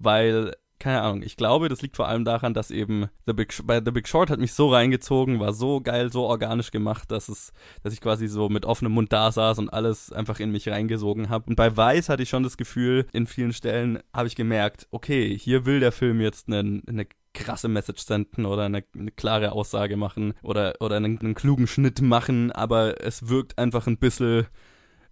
Weil 0.00 0.52
keine 0.78 1.02
Ahnung, 1.02 1.22
ich 1.22 1.36
glaube, 1.36 1.68
das 1.68 1.82
liegt 1.82 1.96
vor 1.96 2.08
allem 2.08 2.24
daran, 2.24 2.54
dass 2.54 2.70
eben 2.70 3.08
The 3.26 3.32
Big, 3.32 3.54
bei 3.64 3.82
The 3.84 3.90
Big 3.90 4.08
Short 4.08 4.30
hat 4.30 4.38
mich 4.38 4.52
so 4.52 4.72
reingezogen, 4.72 5.40
war 5.40 5.52
so 5.52 5.80
geil, 5.80 6.12
so 6.12 6.24
organisch 6.24 6.70
gemacht, 6.70 7.10
dass 7.10 7.28
es, 7.28 7.52
dass 7.82 7.92
ich 7.92 8.00
quasi 8.00 8.28
so 8.28 8.48
mit 8.48 8.64
offenem 8.64 8.92
Mund 8.92 9.12
da 9.12 9.32
saß 9.32 9.58
und 9.58 9.70
alles 9.70 10.12
einfach 10.12 10.40
in 10.40 10.52
mich 10.52 10.68
reingesogen 10.68 11.28
habe. 11.28 11.46
Und 11.48 11.56
bei 11.56 11.76
Weiß 11.76 12.08
hatte 12.08 12.22
ich 12.22 12.28
schon 12.28 12.42
das 12.42 12.56
Gefühl, 12.56 13.06
in 13.12 13.26
vielen 13.26 13.52
Stellen 13.52 13.98
habe 14.14 14.28
ich 14.28 14.36
gemerkt, 14.36 14.86
okay, 14.90 15.36
hier 15.36 15.66
will 15.66 15.80
der 15.80 15.92
Film 15.92 16.20
jetzt 16.20 16.48
eine, 16.48 16.82
eine 16.86 17.06
krasse 17.34 17.68
Message 17.68 18.04
senden 18.04 18.46
oder 18.46 18.64
eine, 18.64 18.84
eine 18.98 19.10
klare 19.10 19.52
Aussage 19.52 19.96
machen 19.96 20.34
oder, 20.42 20.74
oder 20.80 20.96
einen, 20.96 21.18
einen 21.18 21.34
klugen 21.34 21.66
Schnitt 21.66 22.00
machen, 22.00 22.52
aber 22.52 23.02
es 23.02 23.28
wirkt 23.28 23.58
einfach 23.58 23.86
ein 23.86 23.98
bisschen 23.98 24.46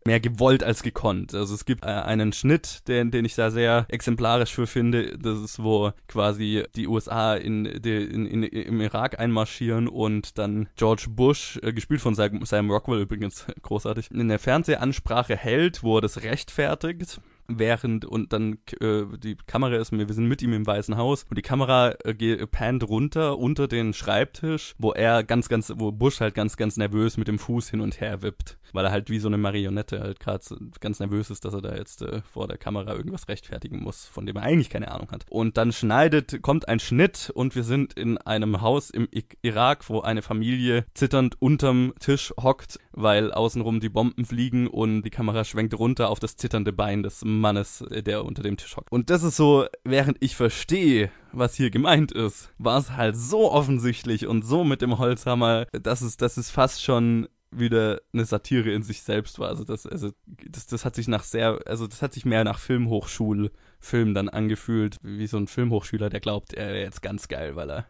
mehr 0.06 0.20
gewollt 0.20 0.64
als 0.64 0.82
gekonnt. 0.82 1.34
Also 1.34 1.54
es 1.54 1.64
gibt 1.64 1.84
äh, 1.84 1.88
einen 1.88 2.32
Schnitt, 2.32 2.86
den, 2.88 3.10
den 3.10 3.24
ich 3.24 3.34
da 3.34 3.50
sehr 3.50 3.86
exemplarisch 3.88 4.54
für 4.54 4.66
finde. 4.66 5.18
Das 5.18 5.38
ist, 5.38 5.62
wo 5.62 5.92
quasi 6.08 6.64
die 6.74 6.86
USA 6.86 7.34
in, 7.34 7.64
de, 7.64 8.04
in, 8.04 8.26
in, 8.26 8.42
im 8.42 8.80
Irak 8.80 9.18
einmarschieren 9.18 9.88
und 9.88 10.38
dann 10.38 10.68
George 10.76 11.06
Bush, 11.10 11.58
äh, 11.62 11.72
gespielt 11.72 12.00
von 12.00 12.14
Sam, 12.14 12.44
Sam 12.44 12.70
Rockwell 12.70 13.00
übrigens, 13.00 13.46
großartig, 13.62 14.10
in 14.10 14.28
der 14.28 14.38
Fernsehansprache 14.38 15.36
hält, 15.36 15.82
wo 15.82 15.98
er 15.98 16.02
das 16.02 16.22
rechtfertigt 16.22 17.20
während 17.48 18.04
und 18.04 18.32
dann 18.32 18.58
äh, 18.80 19.04
die 19.18 19.36
Kamera 19.46 19.76
ist, 19.76 19.92
wir 19.92 20.12
sind 20.12 20.26
mit 20.26 20.42
ihm 20.42 20.52
im 20.52 20.66
Weißen 20.66 20.96
Haus 20.96 21.24
und 21.28 21.38
die 21.38 21.42
Kamera 21.42 21.94
äh, 22.04 22.46
pannt 22.46 22.88
runter 22.88 23.38
unter 23.38 23.68
den 23.68 23.92
Schreibtisch, 23.92 24.74
wo 24.78 24.92
er 24.92 25.22
ganz, 25.24 25.48
ganz, 25.48 25.72
wo 25.76 25.92
Bush 25.92 26.20
halt 26.20 26.34
ganz, 26.34 26.56
ganz 26.56 26.76
nervös 26.76 27.16
mit 27.16 27.28
dem 27.28 27.38
Fuß 27.38 27.70
hin 27.70 27.80
und 27.80 28.00
her 28.00 28.22
wippt, 28.22 28.58
weil 28.72 28.84
er 28.84 28.90
halt 28.90 29.10
wie 29.10 29.18
so 29.18 29.28
eine 29.28 29.38
Marionette 29.38 30.00
halt 30.00 30.20
gerade 30.20 30.44
ganz 30.80 31.00
nervös 31.00 31.30
ist, 31.30 31.44
dass 31.44 31.54
er 31.54 31.62
da 31.62 31.74
jetzt 31.74 32.02
äh, 32.02 32.22
vor 32.22 32.48
der 32.48 32.58
Kamera 32.58 32.94
irgendwas 32.94 33.28
rechtfertigen 33.28 33.82
muss, 33.82 34.06
von 34.06 34.26
dem 34.26 34.36
er 34.36 34.42
eigentlich 34.42 34.70
keine 34.70 34.90
Ahnung 34.90 35.10
hat. 35.10 35.24
Und 35.30 35.56
dann 35.56 35.72
schneidet, 35.72 36.42
kommt 36.42 36.68
ein 36.68 36.80
Schnitt 36.80 37.30
und 37.34 37.54
wir 37.54 37.64
sind 37.64 37.94
in 37.94 38.18
einem 38.18 38.60
Haus 38.60 38.90
im 38.90 39.08
Irak, 39.42 39.88
wo 39.88 40.00
eine 40.00 40.22
Familie 40.22 40.86
zitternd 40.94 41.40
unterm 41.40 41.92
Tisch 41.98 42.32
hockt 42.40 42.78
weil 42.96 43.30
außenrum 43.32 43.78
die 43.78 43.88
Bomben 43.88 44.24
fliegen 44.24 44.66
und 44.66 45.02
die 45.02 45.10
Kamera 45.10 45.44
schwenkt 45.44 45.78
runter 45.78 46.08
auf 46.08 46.18
das 46.18 46.36
zitternde 46.36 46.72
Bein 46.72 47.02
des 47.02 47.22
Mannes, 47.24 47.82
äh, 47.82 48.02
der 48.02 48.24
unter 48.24 48.42
dem 48.42 48.56
Tisch 48.56 48.76
hockt. 48.76 48.90
Und 48.90 49.10
das 49.10 49.22
ist 49.22 49.36
so, 49.36 49.66
während 49.84 50.16
ich 50.20 50.34
verstehe, 50.34 51.10
was 51.32 51.54
hier 51.54 51.70
gemeint 51.70 52.10
ist, 52.10 52.50
war 52.58 52.78
es 52.78 52.92
halt 52.92 53.16
so 53.16 53.52
offensichtlich 53.52 54.26
und 54.26 54.42
so 54.44 54.64
mit 54.64 54.82
dem 54.82 54.98
Holzhammer, 54.98 55.66
dass 55.72 56.00
es, 56.00 56.16
dass 56.16 56.38
es 56.38 56.50
fast 56.50 56.82
schon 56.82 57.28
wieder 57.50 58.00
eine 58.12 58.24
Satire 58.24 58.70
in 58.70 58.82
sich 58.82 59.02
selbst 59.02 59.38
war. 59.38 59.48
Also 59.48 59.64
das, 59.64 59.86
also 59.86 60.10
das, 60.26 60.66
das 60.66 60.84
hat 60.84 60.94
sich 60.94 61.08
nach 61.08 61.22
sehr, 61.22 61.60
also 61.66 61.86
das 61.86 62.02
hat 62.02 62.12
sich 62.12 62.24
mehr 62.24 62.44
nach 62.44 62.58
Filmhochschulfilm 62.58 64.14
dann 64.14 64.28
angefühlt, 64.28 64.96
wie 65.02 65.26
so 65.26 65.36
ein 65.36 65.46
Filmhochschüler, 65.46 66.10
der 66.10 66.20
glaubt, 66.20 66.54
er 66.54 66.68
wäre 66.68 66.80
jetzt 66.80 67.02
ganz 67.02 67.28
geil, 67.28 67.56
weil 67.56 67.70
er 67.70 67.86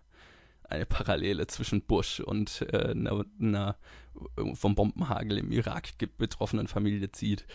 eine 0.68 0.86
Parallele 0.86 1.46
zwischen 1.46 1.82
Bush 1.82 2.20
und 2.20 2.62
äh, 2.72 2.90
einer, 2.90 3.24
einer 3.40 3.76
vom 4.54 4.74
Bombenhagel 4.74 5.38
im 5.38 5.52
Irak 5.52 5.88
betroffenen 6.16 6.68
Familie 6.68 7.12
zieht. 7.12 7.46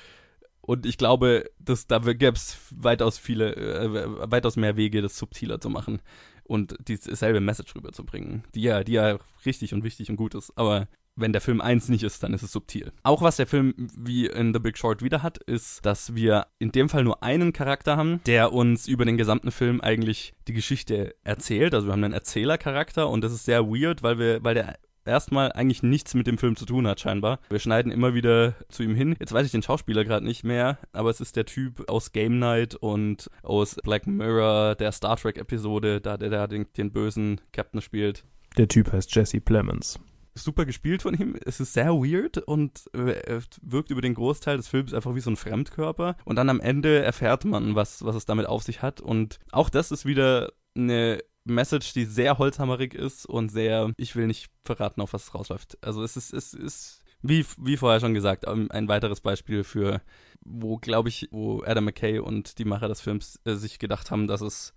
Und 0.62 0.86
ich 0.86 0.98
glaube, 0.98 1.50
dass 1.60 1.88
da 1.88 2.00
gäbe 2.00 2.36
es 2.36 2.58
weitaus 2.70 3.18
viele, 3.18 3.56
äh, 3.56 4.32
weitaus 4.32 4.56
mehr 4.58 4.78
Wege, 4.78 5.02
das 5.02 5.18
subtiler 5.18 5.60
zu 5.60 5.70
machen 5.70 6.02
und 6.44 6.76
dieselbe 6.88 7.40
Message 7.40 7.76
rüberzubringen, 7.76 8.44
die 8.54 8.62
ja, 8.62 8.84
die 8.84 8.94
ja 8.94 9.18
richtig 9.46 9.74
und 9.74 9.84
wichtig 9.84 10.10
und 10.10 10.18
gut 10.18 10.36
ist. 10.36 10.56
Aber 10.56 10.88
wenn 11.16 11.34
der 11.34 11.42
Film 11.42 11.62
eins 11.62 11.90
nicht 11.90 12.04
ist, 12.04 12.24
dann 12.24 12.34
ist 12.34 12.44
es 12.44 12.52
subtil. 12.52 12.92
Auch 13.04 13.22
was 13.22 13.38
der 13.38 13.48
Film 13.48 13.74
wie 13.98 14.28
in 14.28 14.54
The 14.54 14.60
Big 14.60 14.78
Short 14.78 15.02
wieder 15.02 15.24
hat, 15.24 15.38
ist, 15.38 15.86
dass 15.86 16.16
wir 16.16 16.48
in 16.60 16.72
dem 16.72 16.90
Fall 16.90 17.04
nur 17.04 17.24
einen 17.24 17.54
Charakter 17.54 17.98
haben, 17.98 18.22
der 18.26 18.54
uns 18.54 18.88
über 18.88 19.06
den 19.06 19.18
gesamten 19.18 19.52
Film 19.52 19.82
eigentlich 19.82 20.34
die 20.48 20.54
Geschichte 20.54 21.16
erzählt. 21.24 21.74
Also 21.74 21.88
wir 21.88 21.94
haben 21.94 22.04
einen 22.04 22.14
Erzählercharakter 22.14 23.10
und 23.10 23.24
das 23.24 23.34
ist 23.34 23.46
sehr 23.46 23.68
weird, 23.68 24.04
weil 24.04 24.20
wir, 24.20 24.44
weil 24.44 24.54
der 24.54 24.78
erstmal 25.06 25.52
eigentlich 25.52 25.84
nichts 25.84 26.14
mit 26.14 26.28
dem 26.28 26.38
Film 26.38 26.56
zu 26.56 26.66
tun 26.66 26.88
hat, 26.88 27.00
scheinbar. 27.00 27.40
Wir 27.50 27.60
schneiden 27.60 27.92
immer 27.92 28.14
wieder 28.14 28.56
zu 28.70 28.84
ihm 28.84 28.96
hin. 28.96 29.16
Jetzt 29.20 29.34
weiß 29.34 29.46
ich 29.46 29.52
den 29.52 29.64
Schauspieler 29.64 30.06
gerade 30.06 30.26
nicht 30.26 30.44
mehr, 30.44 30.78
aber 30.94 31.10
es 31.10 31.22
ist 31.22 31.36
der 31.36 31.46
Typ 31.46 31.90
aus 31.90 32.12
Game 32.12 32.40
Night 32.40 32.76
und 32.76 33.30
aus 33.44 33.76
Black 33.84 34.08
Mirror, 34.08 34.76
der 34.76 34.92
Star 34.92 35.18
Trek-Episode, 35.18 36.02
da 36.02 36.18
der, 36.18 36.30
der 36.30 36.48
den, 36.48 36.68
den 36.78 36.92
bösen 36.92 37.42
Captain 37.52 37.82
spielt. 37.82 38.24
Der 38.58 38.68
Typ 38.68 38.92
heißt 38.92 39.14
Jesse 39.16 39.42
Plemons 39.42 40.00
super 40.36 40.66
gespielt 40.66 41.02
von 41.02 41.14
ihm. 41.14 41.36
Es 41.46 41.60
ist 41.60 41.74
sehr 41.74 41.92
weird 41.94 42.38
und 42.38 42.90
äh, 42.94 43.40
wirkt 43.62 43.92
über 43.92 44.02
den 44.02 44.14
Großteil 44.14 44.58
des 44.58 44.68
Films 44.68 44.94
einfach 44.94 45.16
wie 45.16 45.20
so 45.20 45.30
ein 45.30 45.36
Fremdkörper. 45.36 46.16
Und 46.26 46.36
dann 46.36 46.50
am 46.50 46.60
Ende 46.60 47.04
erfährt 47.04 47.46
man, 47.46 47.76
was, 47.76 48.04
was 48.06 48.16
es 48.16 48.26
damit 48.26 48.46
auf 48.46 48.64
sich 48.64 48.82
hat. 48.82 49.02
Und 49.02 49.40
auch 49.52 49.70
das 49.70 49.92
ist 49.92 50.06
wieder 50.06 50.52
eine 50.76 51.20
Message, 51.44 51.94
die 51.94 52.06
sehr 52.06 52.38
holzhammerig 52.38 52.94
ist 52.94 53.26
und 53.26 53.50
sehr, 53.50 53.92
ich 53.98 54.16
will 54.16 54.28
nicht 54.28 54.52
verraten, 54.64 55.02
auf 55.02 55.14
was 55.14 55.24
es 55.24 55.36
rausläuft. 55.36 55.78
Also 55.82 56.04
es 56.04 56.16
ist, 56.16 56.34
es 56.34 56.54
ist, 56.54 57.04
wie, 57.22 57.46
wie 57.58 57.78
vorher 57.78 58.00
schon 58.00 58.14
gesagt, 58.14 58.48
ein 58.48 58.88
weiteres 58.88 59.22
Beispiel 59.22 59.64
für, 59.64 60.02
wo, 60.42 60.78
glaube 60.78 61.10
ich, 61.10 61.30
wo 61.32 61.64
Adam 61.64 61.86
McKay 61.86 62.20
und 62.20 62.58
die 62.60 62.66
Macher 62.66 62.88
des 62.88 63.02
Films 63.02 63.40
äh, 63.46 63.54
sich 63.54 63.80
gedacht 63.80 64.12
haben, 64.12 64.28
dass 64.28 64.42
es 64.42 64.74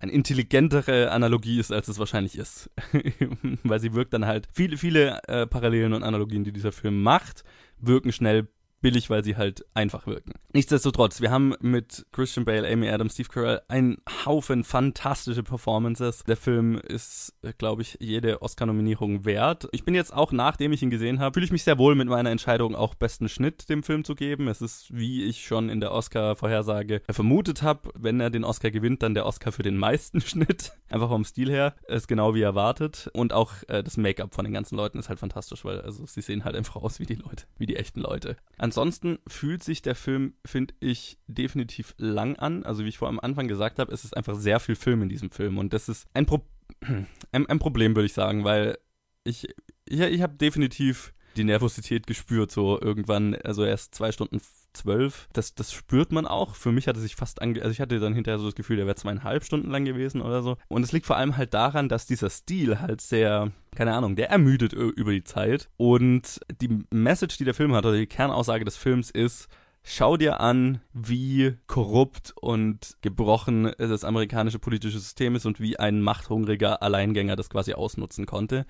eine 0.00 0.12
intelligentere 0.12 1.10
Analogie 1.10 1.58
ist, 1.58 1.72
als 1.72 1.88
es 1.88 1.98
wahrscheinlich 1.98 2.38
ist. 2.38 2.70
Weil 3.64 3.80
sie 3.80 3.94
wirkt 3.94 4.12
dann 4.12 4.26
halt, 4.26 4.48
viele, 4.52 4.76
viele 4.76 5.20
äh, 5.26 5.46
Parallelen 5.46 5.92
und 5.92 6.02
Analogien, 6.02 6.44
die 6.44 6.52
dieser 6.52 6.72
Film 6.72 7.02
macht, 7.02 7.44
wirken 7.80 8.12
schnell 8.12 8.48
billig, 8.80 9.10
weil 9.10 9.24
sie 9.24 9.36
halt 9.36 9.64
einfach 9.74 10.06
wirken. 10.06 10.32
Nichtsdestotrotz, 10.52 11.20
wir 11.20 11.30
haben 11.30 11.54
mit 11.60 12.06
Christian 12.12 12.44
Bale, 12.44 12.70
Amy 12.70 12.88
Adams, 12.88 13.14
Steve 13.14 13.28
Carell 13.28 13.60
einen 13.68 13.98
Haufen 14.24 14.64
fantastische 14.64 15.42
Performances. 15.42 16.24
Der 16.24 16.36
Film 16.36 16.76
ist, 16.78 17.34
glaube 17.58 17.82
ich, 17.82 17.98
jede 18.00 18.42
Oscar-Nominierung 18.42 19.24
wert. 19.24 19.68
Ich 19.72 19.84
bin 19.84 19.94
jetzt 19.94 20.12
auch, 20.12 20.32
nachdem 20.32 20.72
ich 20.72 20.82
ihn 20.82 20.90
gesehen 20.90 21.20
habe, 21.20 21.34
fühle 21.34 21.46
ich 21.46 21.52
mich 21.52 21.64
sehr 21.64 21.78
wohl 21.78 21.94
mit 21.94 22.08
meiner 22.08 22.30
Entscheidung, 22.30 22.74
auch 22.74 22.94
besten 22.94 23.28
Schnitt 23.28 23.68
dem 23.68 23.82
Film 23.82 24.04
zu 24.04 24.14
geben. 24.14 24.48
Es 24.48 24.62
ist, 24.62 24.94
wie 24.94 25.24
ich 25.24 25.46
schon 25.46 25.68
in 25.68 25.80
der 25.80 25.92
Oscar-Vorhersage 25.92 27.02
vermutet 27.10 27.62
habe, 27.62 27.90
wenn 27.94 28.20
er 28.20 28.30
den 28.30 28.44
Oscar 28.44 28.70
gewinnt, 28.70 29.02
dann 29.02 29.14
der 29.14 29.26
Oscar 29.26 29.52
für 29.52 29.62
den 29.62 29.76
meisten 29.76 30.20
Schnitt. 30.22 30.72
Einfach 30.88 31.08
vom 31.08 31.24
Stil 31.24 31.50
her. 31.50 31.74
Ist 31.88 32.08
genau 32.08 32.34
wie 32.34 32.42
erwartet. 32.42 33.10
Und 33.12 33.32
auch 33.32 33.52
äh, 33.68 33.82
das 33.82 33.96
Make-up 33.96 34.34
von 34.34 34.44
den 34.44 34.54
ganzen 34.54 34.76
Leuten 34.76 34.98
ist 34.98 35.08
halt 35.08 35.18
fantastisch, 35.18 35.64
weil 35.64 35.80
also 35.80 36.06
sie 36.06 36.20
sehen 36.20 36.44
halt 36.44 36.56
einfach 36.56 36.76
aus 36.76 37.00
wie 37.00 37.06
die 37.06 37.14
Leute, 37.14 37.44
wie 37.58 37.66
die 37.66 37.76
echten 37.76 38.00
Leute. 38.00 38.36
Ansonsten 38.68 39.18
fühlt 39.26 39.64
sich 39.64 39.80
der 39.80 39.94
Film, 39.94 40.34
finde 40.44 40.74
ich, 40.78 41.16
definitiv 41.26 41.94
lang 41.96 42.36
an. 42.36 42.64
Also 42.64 42.84
wie 42.84 42.90
ich 42.90 42.98
vor 42.98 43.08
am 43.08 43.18
Anfang 43.18 43.48
gesagt 43.48 43.78
habe, 43.78 43.90
es 43.94 44.04
ist 44.04 44.14
einfach 44.14 44.34
sehr 44.34 44.60
viel 44.60 44.76
Film 44.76 45.00
in 45.00 45.08
diesem 45.08 45.30
Film. 45.30 45.56
Und 45.56 45.72
das 45.72 45.88
ist 45.88 46.06
ein, 46.12 46.26
Pro 46.26 46.44
ein, 47.32 47.46
ein 47.46 47.58
Problem, 47.58 47.96
würde 47.96 48.04
ich 48.04 48.12
sagen, 48.12 48.44
weil 48.44 48.76
ich, 49.24 49.48
ich, 49.88 50.00
ich 50.00 50.20
habe 50.20 50.34
definitiv 50.34 51.14
die 51.38 51.44
Nervosität 51.44 52.06
gespürt, 52.06 52.50
so 52.50 52.78
irgendwann, 52.78 53.36
also 53.36 53.64
erst 53.64 53.94
zwei 53.94 54.12
Stunden 54.12 54.38
zwölf. 54.72 55.28
Das, 55.32 55.54
das 55.54 55.72
spürt 55.72 56.12
man 56.12 56.26
auch. 56.26 56.54
Für 56.54 56.72
mich 56.72 56.88
hatte 56.88 57.00
sich 57.00 57.16
fast 57.16 57.42
ange 57.42 57.60
also 57.60 57.70
ich 57.70 57.80
hatte 57.80 58.00
dann 58.00 58.14
hinterher 58.14 58.38
so 58.38 58.46
das 58.46 58.54
Gefühl, 58.54 58.76
der 58.76 58.86
wäre 58.86 58.96
zweieinhalb 58.96 59.44
Stunden 59.44 59.70
lang 59.70 59.84
gewesen 59.84 60.20
oder 60.22 60.42
so. 60.42 60.56
Und 60.68 60.82
es 60.82 60.92
liegt 60.92 61.06
vor 61.06 61.16
allem 61.16 61.36
halt 61.36 61.54
daran, 61.54 61.88
dass 61.88 62.06
dieser 62.06 62.30
Stil 62.30 62.80
halt 62.80 63.00
sehr, 63.00 63.52
keine 63.74 63.94
Ahnung, 63.94 64.16
der 64.16 64.30
ermüdet 64.30 64.72
über 64.72 65.12
die 65.12 65.24
Zeit. 65.24 65.68
Und 65.76 66.40
die 66.60 66.84
Message, 66.90 67.38
die 67.38 67.44
der 67.44 67.54
Film 67.54 67.74
hat, 67.74 67.86
oder 67.86 67.96
die 67.96 68.06
Kernaussage 68.06 68.64
des 68.64 68.76
Films 68.76 69.10
ist, 69.10 69.48
Schau 69.90 70.18
dir 70.18 70.40
an, 70.40 70.82
wie 70.92 71.56
korrupt 71.66 72.34
und 72.38 72.98
gebrochen 73.00 73.72
das 73.78 74.04
amerikanische 74.04 74.58
politische 74.58 74.98
System 74.98 75.34
ist 75.34 75.46
und 75.46 75.60
wie 75.60 75.78
ein 75.78 76.02
machthungriger 76.02 76.82
Alleingänger 76.82 77.36
das 77.36 77.48
quasi 77.48 77.72
ausnutzen 77.72 78.26
konnte. 78.26 78.66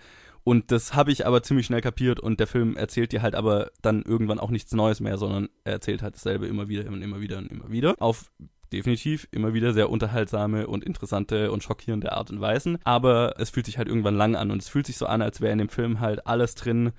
Und 0.49 0.73
das 0.73 0.95
habe 0.95 1.13
ich 1.13 1.27
aber 1.27 1.43
ziemlich 1.43 1.67
schnell 1.67 1.83
kapiert 1.83 2.21
und 2.21 2.41
der 2.41 2.47
Film 2.47 2.75
erzählt 2.75 3.13
dir 3.13 3.21
halt 3.21 3.35
aber 3.35 3.71
dann 3.83 4.01
irgendwann 4.01 4.41
auch 4.41 4.49
nichts 4.49 4.73
Neues 4.73 4.99
mehr, 4.99 5.19
sondern 5.19 5.51
er 5.65 5.75
erzählt 5.75 6.01
halt 6.01 6.15
dasselbe 6.15 6.47
immer 6.47 6.71
wieder 6.71 6.89
und 6.89 7.03
immer 7.03 7.21
wieder 7.21 7.37
und 7.37 7.53
immer 7.53 7.71
wieder. 7.71 7.97
Auf 7.99 8.33
definitiv 8.73 9.29
immer 9.31 9.53
wieder 9.53 9.75
sehr 9.75 9.91
unterhaltsame 9.91 10.67
und 10.67 10.85
interessante 10.85 11.53
und 11.53 11.63
schockierende 11.63 12.13
Art 12.13 12.31
und 12.31 12.41
Weisen. 12.41 12.79
Aber 12.85 13.35
es 13.37 13.51
fühlt 13.51 13.67
sich 13.67 13.77
halt 13.77 13.89
irgendwann 13.89 14.17
lang 14.17 14.37
an 14.37 14.51
und 14.51 14.63
es 14.63 14.71
fühlt 14.71 14.87
sich 14.87 14.97
so 14.97 15.05
an, 15.05 15.21
als 15.21 15.43
wäre 15.43 15.53
in 15.53 15.59
dem 15.59 15.69
Film 15.69 16.01
halt 16.01 16.27
alles 16.27 16.55
drin, 16.55 16.93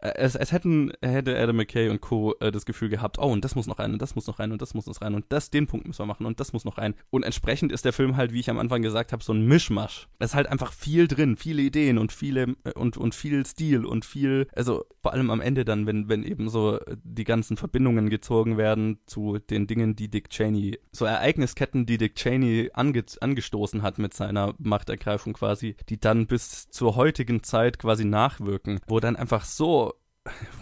es, 0.00 0.36
es 0.36 0.52
hätten, 0.52 0.92
hätte 1.02 1.38
Adam 1.38 1.56
McKay 1.56 1.88
und 1.88 2.00
Co. 2.00 2.34
Äh, 2.40 2.52
das 2.52 2.66
Gefühl 2.66 2.88
gehabt, 2.88 3.18
oh, 3.18 3.26
und 3.26 3.44
das 3.44 3.54
muss 3.54 3.66
noch 3.66 3.78
rein, 3.78 3.92
und 3.92 4.02
das 4.02 4.14
muss 4.14 4.26
noch 4.26 4.38
rein, 4.38 4.52
und 4.52 4.62
das 4.62 4.74
muss 4.74 4.86
noch 4.86 5.00
rein, 5.00 5.14
und 5.14 5.24
das, 5.28 5.50
den 5.50 5.66
Punkt 5.66 5.86
müssen 5.86 6.00
wir 6.00 6.06
machen, 6.06 6.26
und 6.26 6.40
das 6.40 6.52
muss 6.52 6.64
noch 6.64 6.78
rein. 6.78 6.94
Und 7.10 7.24
entsprechend 7.24 7.72
ist 7.72 7.84
der 7.84 7.92
Film 7.92 8.16
halt, 8.16 8.32
wie 8.32 8.40
ich 8.40 8.50
am 8.50 8.58
Anfang 8.58 8.82
gesagt 8.82 9.12
habe, 9.12 9.22
so 9.22 9.32
ein 9.32 9.46
Mischmasch. 9.46 10.08
Es 10.18 10.30
ist 10.30 10.34
halt 10.34 10.46
einfach 10.46 10.72
viel 10.72 11.08
drin, 11.08 11.36
viele 11.36 11.62
Ideen 11.62 11.98
und 11.98 12.12
viele, 12.12 12.56
äh, 12.64 12.72
und, 12.74 12.96
und 12.96 13.14
viel 13.14 13.44
Stil 13.44 13.84
und 13.84 14.04
viel, 14.04 14.46
also 14.54 14.84
vor 15.02 15.12
allem 15.12 15.30
am 15.30 15.40
Ende 15.40 15.64
dann, 15.64 15.86
wenn, 15.86 16.08
wenn 16.08 16.22
eben 16.22 16.48
so 16.48 16.78
die 17.02 17.24
ganzen 17.24 17.56
Verbindungen 17.56 18.10
gezogen 18.10 18.56
werden 18.56 18.98
zu 19.06 19.38
den 19.38 19.66
Dingen, 19.66 19.96
die 19.96 20.08
Dick 20.08 20.30
Cheney, 20.30 20.78
so 20.92 21.04
Ereignisketten, 21.04 21.86
die 21.86 21.98
Dick 21.98 22.14
Cheney 22.14 22.70
ange, 22.72 23.04
angestoßen 23.20 23.82
hat 23.82 23.98
mit 23.98 24.14
seiner 24.14 24.54
Machtergreifung 24.58 25.32
quasi, 25.32 25.76
die 25.88 25.98
dann 25.98 26.26
bis 26.26 26.68
zur 26.70 26.96
heutigen 26.96 27.42
Zeit 27.42 27.78
quasi 27.78 28.04
nachwirken, 28.04 28.80
wo 28.86 29.00
dann 29.00 29.16
einfach 29.16 29.44
so 29.44 29.88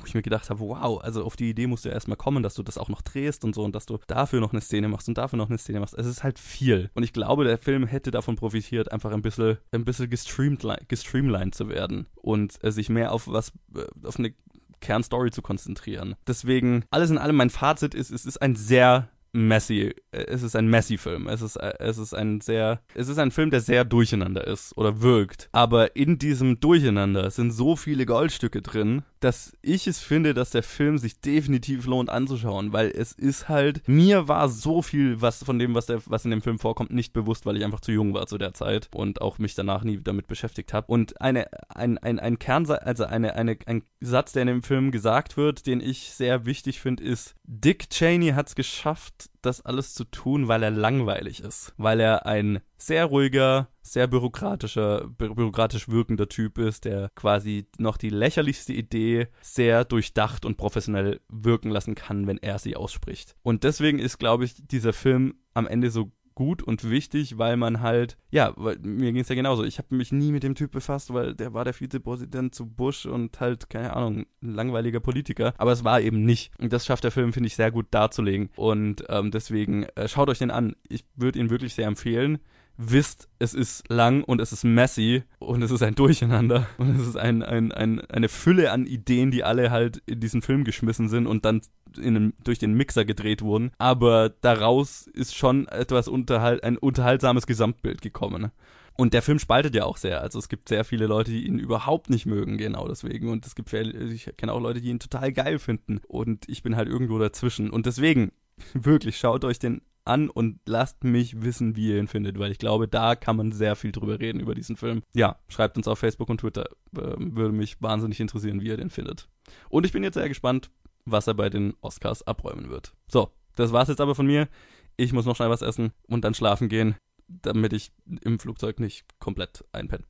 wo 0.01 0.07
ich 0.07 0.15
mir 0.15 0.23
gedacht 0.23 0.51
habe, 0.51 0.61
wow, 0.61 1.01
also 1.03 1.25
auf 1.25 1.37
die 1.37 1.51
Idee 1.51 1.67
musst 1.67 1.85
du 1.85 1.89
ja 1.89 1.95
erstmal 1.95 2.17
kommen, 2.17 2.43
dass 2.43 2.55
du 2.55 2.63
das 2.63 2.79
auch 2.79 2.89
noch 2.89 3.03
drehst 3.03 3.45
und 3.45 3.55
so 3.55 3.63
und 3.63 3.75
dass 3.75 3.87
du 3.87 3.99
dafür 4.07 4.41
noch 4.41 4.53
eine 4.53 4.61
Szene 4.61 4.89
machst 4.89 5.09
und 5.09 5.19
dafür 5.19 5.37
noch 5.37 5.49
eine 5.49 5.59
Szene 5.59 5.81
machst. 5.81 5.95
Es 5.97 6.07
ist 6.07 6.23
halt 6.23 6.39
viel. 6.39 6.91
Und 6.95 7.03
ich 7.03 7.13
glaube, 7.13 7.45
der 7.45 7.59
Film 7.59 7.87
hätte 7.87 8.11
davon 8.11 8.37
profitiert, 8.37 8.93
einfach 8.93 9.13
ein 9.13 9.23
bisschen, 9.23 9.59
ein 9.73 9.85
bisschen 9.85 10.11
gestreamlined, 10.11 10.89
gestreamlined 10.89 11.55
zu 11.55 11.69
werden 11.69 12.07
und 12.17 12.63
äh, 12.65 12.73
sich 12.73 12.89
mehr 12.89 13.13
auf 13.13 13.29
was, 13.29 13.53
äh, 13.75 14.07
auf 14.07 14.19
eine 14.19 14.35
Kernstory 14.81 15.31
zu 15.31 15.43
konzentrieren. 15.43 16.17
Deswegen, 16.27 16.85
alles 16.91 17.11
in 17.11 17.19
allem, 17.19 17.37
mein 17.37 17.51
Fazit 17.51 17.95
ist, 17.95 18.11
es 18.11 18.27
ist 18.27 18.41
ein 18.43 18.57
sehr 18.57 19.09
messy. 19.37 19.95
Es 20.11 20.43
ist 20.43 20.57
ein 20.57 20.69
messy 20.69 20.97
Film. 20.97 21.29
Es 21.29 21.43
ist, 21.43 21.57
es 21.57 21.99
ist 21.99 22.15
ein 22.15 22.41
sehr, 22.41 22.81
es 22.95 23.09
ist 23.09 23.19
ein 23.19 23.31
Film, 23.31 23.51
der 23.51 23.61
sehr 23.61 23.85
durcheinander 23.85 24.47
ist 24.47 24.77
oder 24.77 25.03
wirkt. 25.03 25.49
Aber 25.53 25.95
in 25.95 26.19
diesem 26.19 26.59
Durcheinander 26.59 27.31
sind 27.31 27.53
so 27.53 27.77
viele 27.77 28.07
Goldstücke 28.07 28.63
drin, 28.63 29.03
dass 29.21 29.57
ich 29.63 29.87
es 29.87 29.99
finde, 29.99 30.35
dass 30.35 30.51
der 30.51 30.63
Film 30.63 30.99
sich 30.99 31.21
definitiv 31.21 31.87
lohnt 31.87 32.11
anzuschauen, 32.11 32.73
weil 32.73 32.91
es 32.91 33.13
ist 33.13 33.49
halt, 33.49 33.87
mir 33.89 34.29
war 34.29 34.49
so 34.49 34.83
viel 34.83 35.21
was 35.21 35.43
von 35.43 35.59
dem, 35.59 35.75
was, 35.75 35.87
der, 35.87 36.01
was 36.07 36.25
in 36.25 36.31
dem 36.31 36.43
Film 36.43 36.59
vorkommt, 36.59 36.91
nicht 36.91 37.13
bewusst, 37.13 37.47
weil 37.47 37.57
ich 37.57 37.65
einfach 37.65 37.81
zu 37.81 37.93
jung 37.93 38.15
war 38.15 38.27
zu 38.27 38.39
der 38.39 38.55
Zeit 38.55 38.89
und 38.95 39.21
auch 39.21 39.39
mich 39.39 39.55
danach 39.55 39.85
nie 39.85 39.99
damit 40.03 40.27
beschäftigt 40.27 40.73
habe. 40.73 40.87
Und 40.93 41.21
eine, 41.21 41.49
ein, 41.69 41.99
ein, 41.99 42.19
ein 42.19 42.39
Kern, 42.39 42.69
also 42.71 43.05
eine, 43.05 43.35
eine, 43.35 43.57
ein 43.67 43.83
Satz, 44.01 44.33
der 44.33 44.43
in 44.43 44.49
dem 44.49 44.63
Film 44.63 44.91
gesagt 44.91 45.37
wird, 45.37 45.67
den 45.67 45.81
ich 45.81 46.13
sehr 46.13 46.47
wichtig 46.47 46.81
finde, 46.81 47.05
ist, 47.05 47.35
Dick 47.45 47.91
Cheney 47.91 48.31
hat 48.31 48.49
es 48.49 48.55
geschafft, 48.55 49.31
das 49.47 49.65
alles 49.65 49.95
zu 49.95 50.05
tun, 50.05 50.49
weil 50.49 50.63
er 50.63 50.71
langweilig 50.71 51.41
ist. 51.41 51.73
Weil 51.77 52.01
er 52.01 52.27
ein 52.27 52.61
sehr 52.77 53.07
ruhiger, 53.07 53.69
sehr 53.81 54.07
bürokratischer, 54.07 55.09
bü 55.09 55.35
bürokratisch 55.35 55.89
wirkender 55.89 56.29
Typ 56.29 56.59
ist, 56.59 56.85
der 56.85 57.11
quasi 57.15 57.67
noch 57.79 57.97
die 57.97 58.11
lächerlichste 58.11 58.73
Idee 58.73 59.29
sehr 59.41 59.85
durchdacht 59.85 60.45
und 60.45 60.57
professionell 60.57 61.21
wirken 61.29 61.71
lassen 61.71 61.95
kann, 61.95 62.27
wenn 62.27 62.39
er 62.39 62.59
sie 62.59 62.77
ausspricht. 62.77 63.35
Und 63.43 63.65
deswegen 63.65 63.99
ist, 63.99 64.19
glaube 64.19 64.45
ich, 64.45 64.67
dieser 64.67 64.93
Film 64.93 65.35
am 65.55 65.67
Ende 65.67 65.91
so 65.91 66.13
gut 66.37 66.63
und 66.63 66.89
wichtig, 66.89 67.39
weil 67.39 67.57
man 67.57 67.81
halt, 67.81 68.17
ja, 68.31 68.53
weil, 68.57 68.79
mir 68.79 69.11
ging 69.11 69.23
es 69.23 69.29
ja 69.29 69.35
genauso. 69.35 69.65
Ich 69.65 69.79
habe 69.79 69.97
mich 69.97 70.13
nie 70.13 70.31
mit 70.31 70.45
dem 70.45 70.55
Typ 70.55 70.71
befasst, 70.71 71.13
weil 71.13 71.35
der 71.35 71.53
war 71.53 71.65
der 71.65 71.75
Vizepräsident 71.75 72.55
zu 72.55 72.67
Bush 72.67 73.07
und 73.07 73.41
halt, 73.41 73.69
keine 73.69 73.97
Ahnung, 73.97 74.27
langweiliger 74.41 75.01
Politiker. 75.01 75.55
Aber 75.59 75.73
es 75.73 75.83
war 75.83 76.01
eben 76.01 76.25
nicht. 76.25 76.53
Und 76.61 76.73
das 76.73 76.87
schafft 76.87 77.03
der 77.03 77.11
Film, 77.11 77.33
finde 77.33 77.49
ich, 77.49 77.57
sehr 77.57 77.73
gut 77.73 77.87
darzulegen. 77.91 78.51
Und 78.55 79.03
ähm, 79.09 79.33
deswegen 79.33 79.85
äh, 79.97 80.07
schaut 80.07 80.29
euch 80.29 80.39
den 80.39 80.53
an. 80.53 80.77
Ich 80.89 81.05
würde 81.17 81.41
ihn 81.41 81.51
wirklich 81.51 81.75
sehr 81.75 81.89
empfehlen 81.89 82.39
wisst, 82.77 83.29
es 83.39 83.55
ist 83.55 83.89
lang 83.89 84.23
und 84.23 84.41
es 84.41 84.53
ist 84.53 84.65
messy 84.65 85.23
und 85.39 85.63
es 85.63 85.71
ist 85.71 85.83
ein 85.83 85.95
Durcheinander 85.95 86.67
und 86.79 86.99
es 86.99 87.07
ist 87.07 87.17
ein, 87.17 87.43
ein, 87.43 87.73
ein, 87.73 88.01
eine 88.03 88.29
Fülle 88.29 88.73
an 88.73 88.87
Ideen, 88.87 89.31
die 89.31 89.45
alle 89.45 89.71
halt 89.71 90.03
in 90.07 90.21
diesen 90.21 90.43
Film 90.43 90.65
geschmissen 90.65 91.09
sind 91.09 91.27
und 91.27 91.45
dann 91.45 91.63
in 91.97 92.35
durch 92.45 92.59
den 92.59 92.75
Mixer 92.75 93.05
gedreht 93.05 93.43
wurden. 93.43 93.73
Aber 93.79 94.29
daraus 94.29 95.07
ist 95.07 95.35
schon 95.35 95.67
etwas 95.69 96.09
unterhalt, 96.09 96.63
ein 96.65 96.77
unterhaltsames 96.77 97.47
Gesamtbild 97.47 98.03
gekommen. 98.03 98.51
Und 98.99 99.13
der 99.13 99.23
Film 99.23 99.39
spaltet 99.39 99.75
ja 99.75 99.85
auch 99.85 99.99
sehr. 99.99 100.23
Also 100.23 100.39
es 100.39 100.49
gibt 100.49 100.69
sehr 100.69 100.85
viele 100.85 101.07
Leute, 101.07 101.31
die 101.31 101.47
ihn 101.47 101.59
überhaupt 101.59 102.09
nicht 102.09 102.25
mögen, 102.25 102.57
genau 102.57 102.89
deswegen. 102.89 103.29
Und 103.29 103.47
es 103.47 103.55
gibt, 103.55 103.73
ich 103.73 104.31
kenne 104.37 104.53
auch 104.53 104.61
Leute, 104.61 104.81
die 104.81 104.89
ihn 104.89 104.99
total 104.99 105.33
geil 105.33 105.59
finden. 105.59 106.01
Und 106.09 106.49
ich 106.49 106.63
bin 106.63 106.77
halt 106.77 106.89
irgendwo 106.89 107.19
dazwischen. 107.19 107.71
Und 107.71 107.85
deswegen, 107.85 108.33
wirklich, 108.75 109.19
schaut 109.19 109.45
euch 109.45 109.59
den 109.59 109.83
an 110.07 110.29
und 110.31 110.61
lasst 110.67 111.05
mich 111.05 111.43
wissen, 111.43 111.77
wie 111.77 111.91
ihr 111.91 111.99
ihn 111.99 112.09
findet, 112.09 112.39
weil 112.39 112.51
ich 112.51 112.59
glaube, 112.59 112.89
da 112.89 113.15
kann 113.15 113.37
man 113.37 113.53
sehr 113.53 113.77
viel 113.77 113.93
drüber 113.93 114.21
reden 114.21 114.41
über 114.41 114.55
diesen 114.55 114.77
Film. 114.77 115.03
Ja, 115.15 115.39
schreibt 115.49 115.77
uns 115.77 115.89
auf 115.89 115.99
Facebook 115.99 116.29
und 116.29 116.41
Twitter. 116.41 116.69
Ähm, 116.97 117.37
würde 117.37 117.53
mich 117.53 117.81
wahnsinnig 117.81 118.21
interessieren, 118.21 118.61
wie 118.61 118.69
ihr 118.69 118.77
den 118.77 118.91
findet. 118.91 119.29
Und 119.69 119.87
ich 119.87 119.93
bin 119.93 120.03
jetzt 120.03 120.15
sehr 120.15 120.29
gespannt, 120.29 120.71
was 121.05 121.27
er 121.27 121.35
bei 121.35 121.51
den 121.51 121.75
Oscars 121.81 122.27
abräumen 122.27 122.71
wird. 122.71 122.93
So, 123.09 123.31
das 123.55 123.73
war's 123.73 123.89
jetzt 123.89 124.01
aber 124.01 124.15
von 124.15 124.27
mir. 124.27 124.49
Ich 124.97 125.13
muss 125.13 125.27
noch 125.27 125.37
schnell 125.37 125.51
was 125.51 125.63
essen 125.63 125.93
und 126.09 126.25
dann 126.25 126.35
schlafen 126.35 126.69
gehen, 126.69 126.97
damit 127.29 127.73
ich 127.73 127.93
im 128.23 128.39
Flugzeug 128.39 128.81
nicht 128.81 129.05
komplett 129.19 129.65
einpenne. 129.73 130.05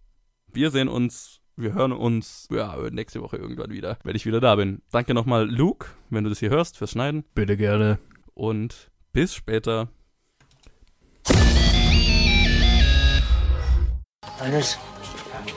Wir 0.52 0.70
sehen 0.70 0.88
uns 0.88 1.40
wir 1.56 1.72
hören 1.72 1.92
uns 1.92 2.48
ja, 2.50 2.76
nächste 2.90 3.22
Woche 3.22 3.38
irgendwann 3.38 3.70
wieder, 3.70 3.98
wenn 4.04 4.14
ich 4.14 4.26
wieder 4.26 4.40
da 4.40 4.56
bin. 4.56 4.82
Danke 4.90 5.14
nochmal, 5.14 5.48
Luke, 5.48 5.88
wenn 6.10 6.24
du 6.24 6.30
das 6.30 6.38
hier 6.38 6.50
hörst, 6.50 6.76
fürs 6.76 6.90
Schneiden. 6.90 7.24
Bitte 7.34 7.56
gerne. 7.56 7.98
Und 8.34 8.90
bis 9.16 9.34
später. 9.34 9.88
Alles. 14.38 14.76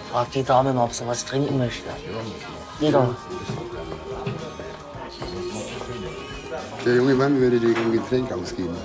Frag 0.09 0.31
die 0.31 0.43
Dame 0.43 0.71
mal, 0.71 0.85
ob 0.85 0.93
sie 0.93 1.05
was 1.05 1.25
trinken 1.25 1.57
möchte. 1.57 1.89
Jeder. 2.79 3.17
Der 6.85 6.95
junge 6.95 7.15
Mann 7.15 7.37
würde 7.41 7.59
dir 7.59 7.75
ein 7.75 7.91
Getränk 7.91 8.31
ausgeben. 8.31 8.77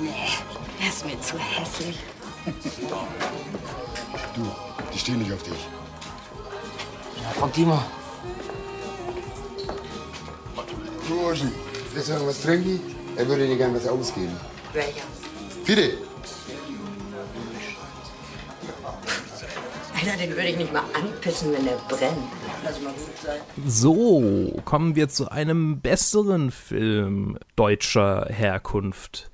Nee, 0.00 0.10
er 0.80 0.88
ist 0.88 1.06
mir 1.06 1.20
zu 1.20 1.38
hässlich. 1.38 1.98
Du, 4.34 4.50
die 4.92 4.98
stehen 4.98 5.18
nicht 5.20 5.32
auf 5.32 5.44
dich. 5.44 5.68
Ja, 7.22 7.28
frag 7.38 7.52
die 7.52 7.66
mal. 7.66 7.84
Du, 11.32 11.38
Oschi, 11.38 11.48
willst 11.94 12.08
du 12.10 12.12
noch 12.14 12.26
was 12.26 12.42
trinken? 12.42 12.78
Er 13.16 13.26
würde 13.26 13.46
dir 13.46 13.56
gern 13.56 13.74
was 13.74 13.88
ausgeben. 13.88 14.36
Welcher? 14.74 15.02
Bitte. 15.66 15.96
Einer, 19.94 20.16
den 20.18 20.30
würde 20.30 20.48
ich 20.48 20.56
nicht 20.58 20.72
mal 20.72 20.82
anpissen, 20.92 21.52
wenn 21.52 21.64
der 21.64 21.78
brennt. 21.88 22.18
Lass 22.64 22.82
mal 22.82 22.92
gut 22.92 23.16
sein. 23.22 23.40
So, 23.66 24.60
kommen 24.66 24.94
wir 24.94 25.08
zu 25.08 25.30
einem 25.30 25.80
besseren 25.80 26.50
Film 26.50 27.38
deutscher 27.56 28.26
Herkunft, 28.28 29.30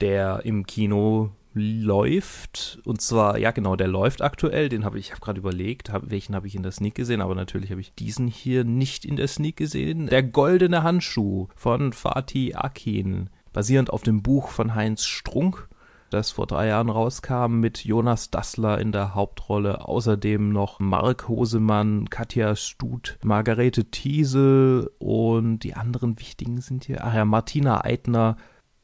der 0.00 0.40
im 0.44 0.66
Kino 0.66 1.30
läuft. 1.54 2.80
Und 2.84 3.00
zwar, 3.00 3.38
ja 3.38 3.50
genau, 3.50 3.76
der 3.76 3.88
läuft 3.88 4.22
aktuell. 4.22 4.68
Den 4.68 4.84
habe 4.84 4.98
ich, 4.98 5.10
habe 5.10 5.20
gerade 5.20 5.40
überlegt, 5.40 5.90
hab, 5.90 6.10
welchen 6.10 6.34
habe 6.34 6.46
ich 6.46 6.54
in 6.54 6.62
der 6.62 6.72
Sneak 6.72 6.94
gesehen, 6.94 7.20
aber 7.20 7.34
natürlich 7.34 7.70
habe 7.70 7.80
ich 7.80 7.94
diesen 7.94 8.26
hier 8.28 8.64
nicht 8.64 9.04
in 9.04 9.16
der 9.16 9.28
Sneak 9.28 9.56
gesehen. 9.56 10.06
Der 10.06 10.22
goldene 10.22 10.82
Handschuh 10.82 11.48
von 11.54 11.92
Fatih 11.92 12.54
Akin, 12.54 13.30
basierend 13.52 13.90
auf 13.90 14.02
dem 14.02 14.22
Buch 14.22 14.48
von 14.48 14.74
Heinz 14.74 15.04
Strunk 15.04 15.68
das 16.12 16.30
vor 16.30 16.46
drei 16.46 16.68
Jahren 16.68 16.90
rauskam, 16.90 17.60
mit 17.60 17.84
Jonas 17.84 18.30
Dassler 18.30 18.78
in 18.78 18.92
der 18.92 19.14
Hauptrolle, 19.14 19.86
außerdem 19.88 20.52
noch 20.52 20.78
Mark 20.78 21.28
Hosemann, 21.28 22.10
Katja 22.10 22.54
Stut, 22.54 23.18
Margarete 23.22 23.86
Thiesel 23.86 24.90
und 24.98 25.60
die 25.60 25.74
anderen 25.74 26.18
wichtigen 26.18 26.60
sind 26.60 26.84
hier, 26.84 27.04
ach 27.04 27.14
ja, 27.14 27.24
Martina 27.24 27.84
Eitner, 27.84 28.36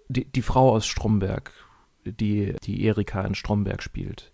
die, 0.09 0.25
die 0.25 0.43
Frau 0.43 0.71
aus 0.71 0.87
Stromberg, 0.87 1.53
die, 2.13 2.55
die 2.65 2.85
Erika 2.85 3.23
in 3.23 3.35
Stromberg 3.35 3.83
spielt. 3.83 4.33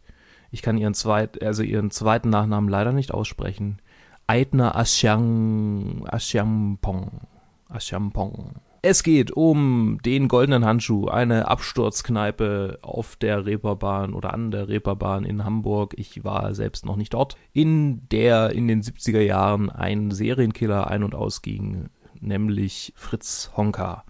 Ich 0.51 0.62
kann 0.62 0.79
ihren 0.79 0.95
zweit, 0.95 1.43
also 1.43 1.62
ihren 1.62 1.91
zweiten 1.91 2.31
Nachnamen 2.31 2.70
leider 2.70 2.93
nicht 2.93 3.12
aussprechen. 3.12 3.79
Eitner 4.27 4.77
Asyang, 4.77 6.07
Asyampong. 6.07 7.22
Asyampong. 7.68 8.55
Es 8.87 9.03
geht 9.03 9.31
um 9.31 9.99
den 10.05 10.29
goldenen 10.29 10.66
Handschuh, 10.66 11.09
eine 11.09 11.49
Absturzkneipe 11.49 12.81
auf 12.83 13.16
der 13.16 13.47
Reeperbahn 13.47 14.12
oder 14.12 14.35
an 14.35 14.51
der 14.51 14.68
Reeperbahn 14.68 15.25
in 15.25 15.43
Hamburg. 15.43 15.95
Ich 15.97 16.22
war 16.22 16.55
selbst 16.55 16.85
noch 16.85 16.97
nicht 16.97 17.14
dort, 17.14 17.39
in 17.55 18.07
der 18.11 18.51
in 18.51 18.68
den 18.68 18.83
70er 18.83 19.22
Jahren 19.22 19.70
ein 19.70 20.11
Serienkiller 20.11 20.87
ein- 20.89 21.03
und 21.03 21.14
ausging, 21.14 21.89
nämlich 22.20 22.93
Fritz 22.95 23.53
Honka, 23.57 24.05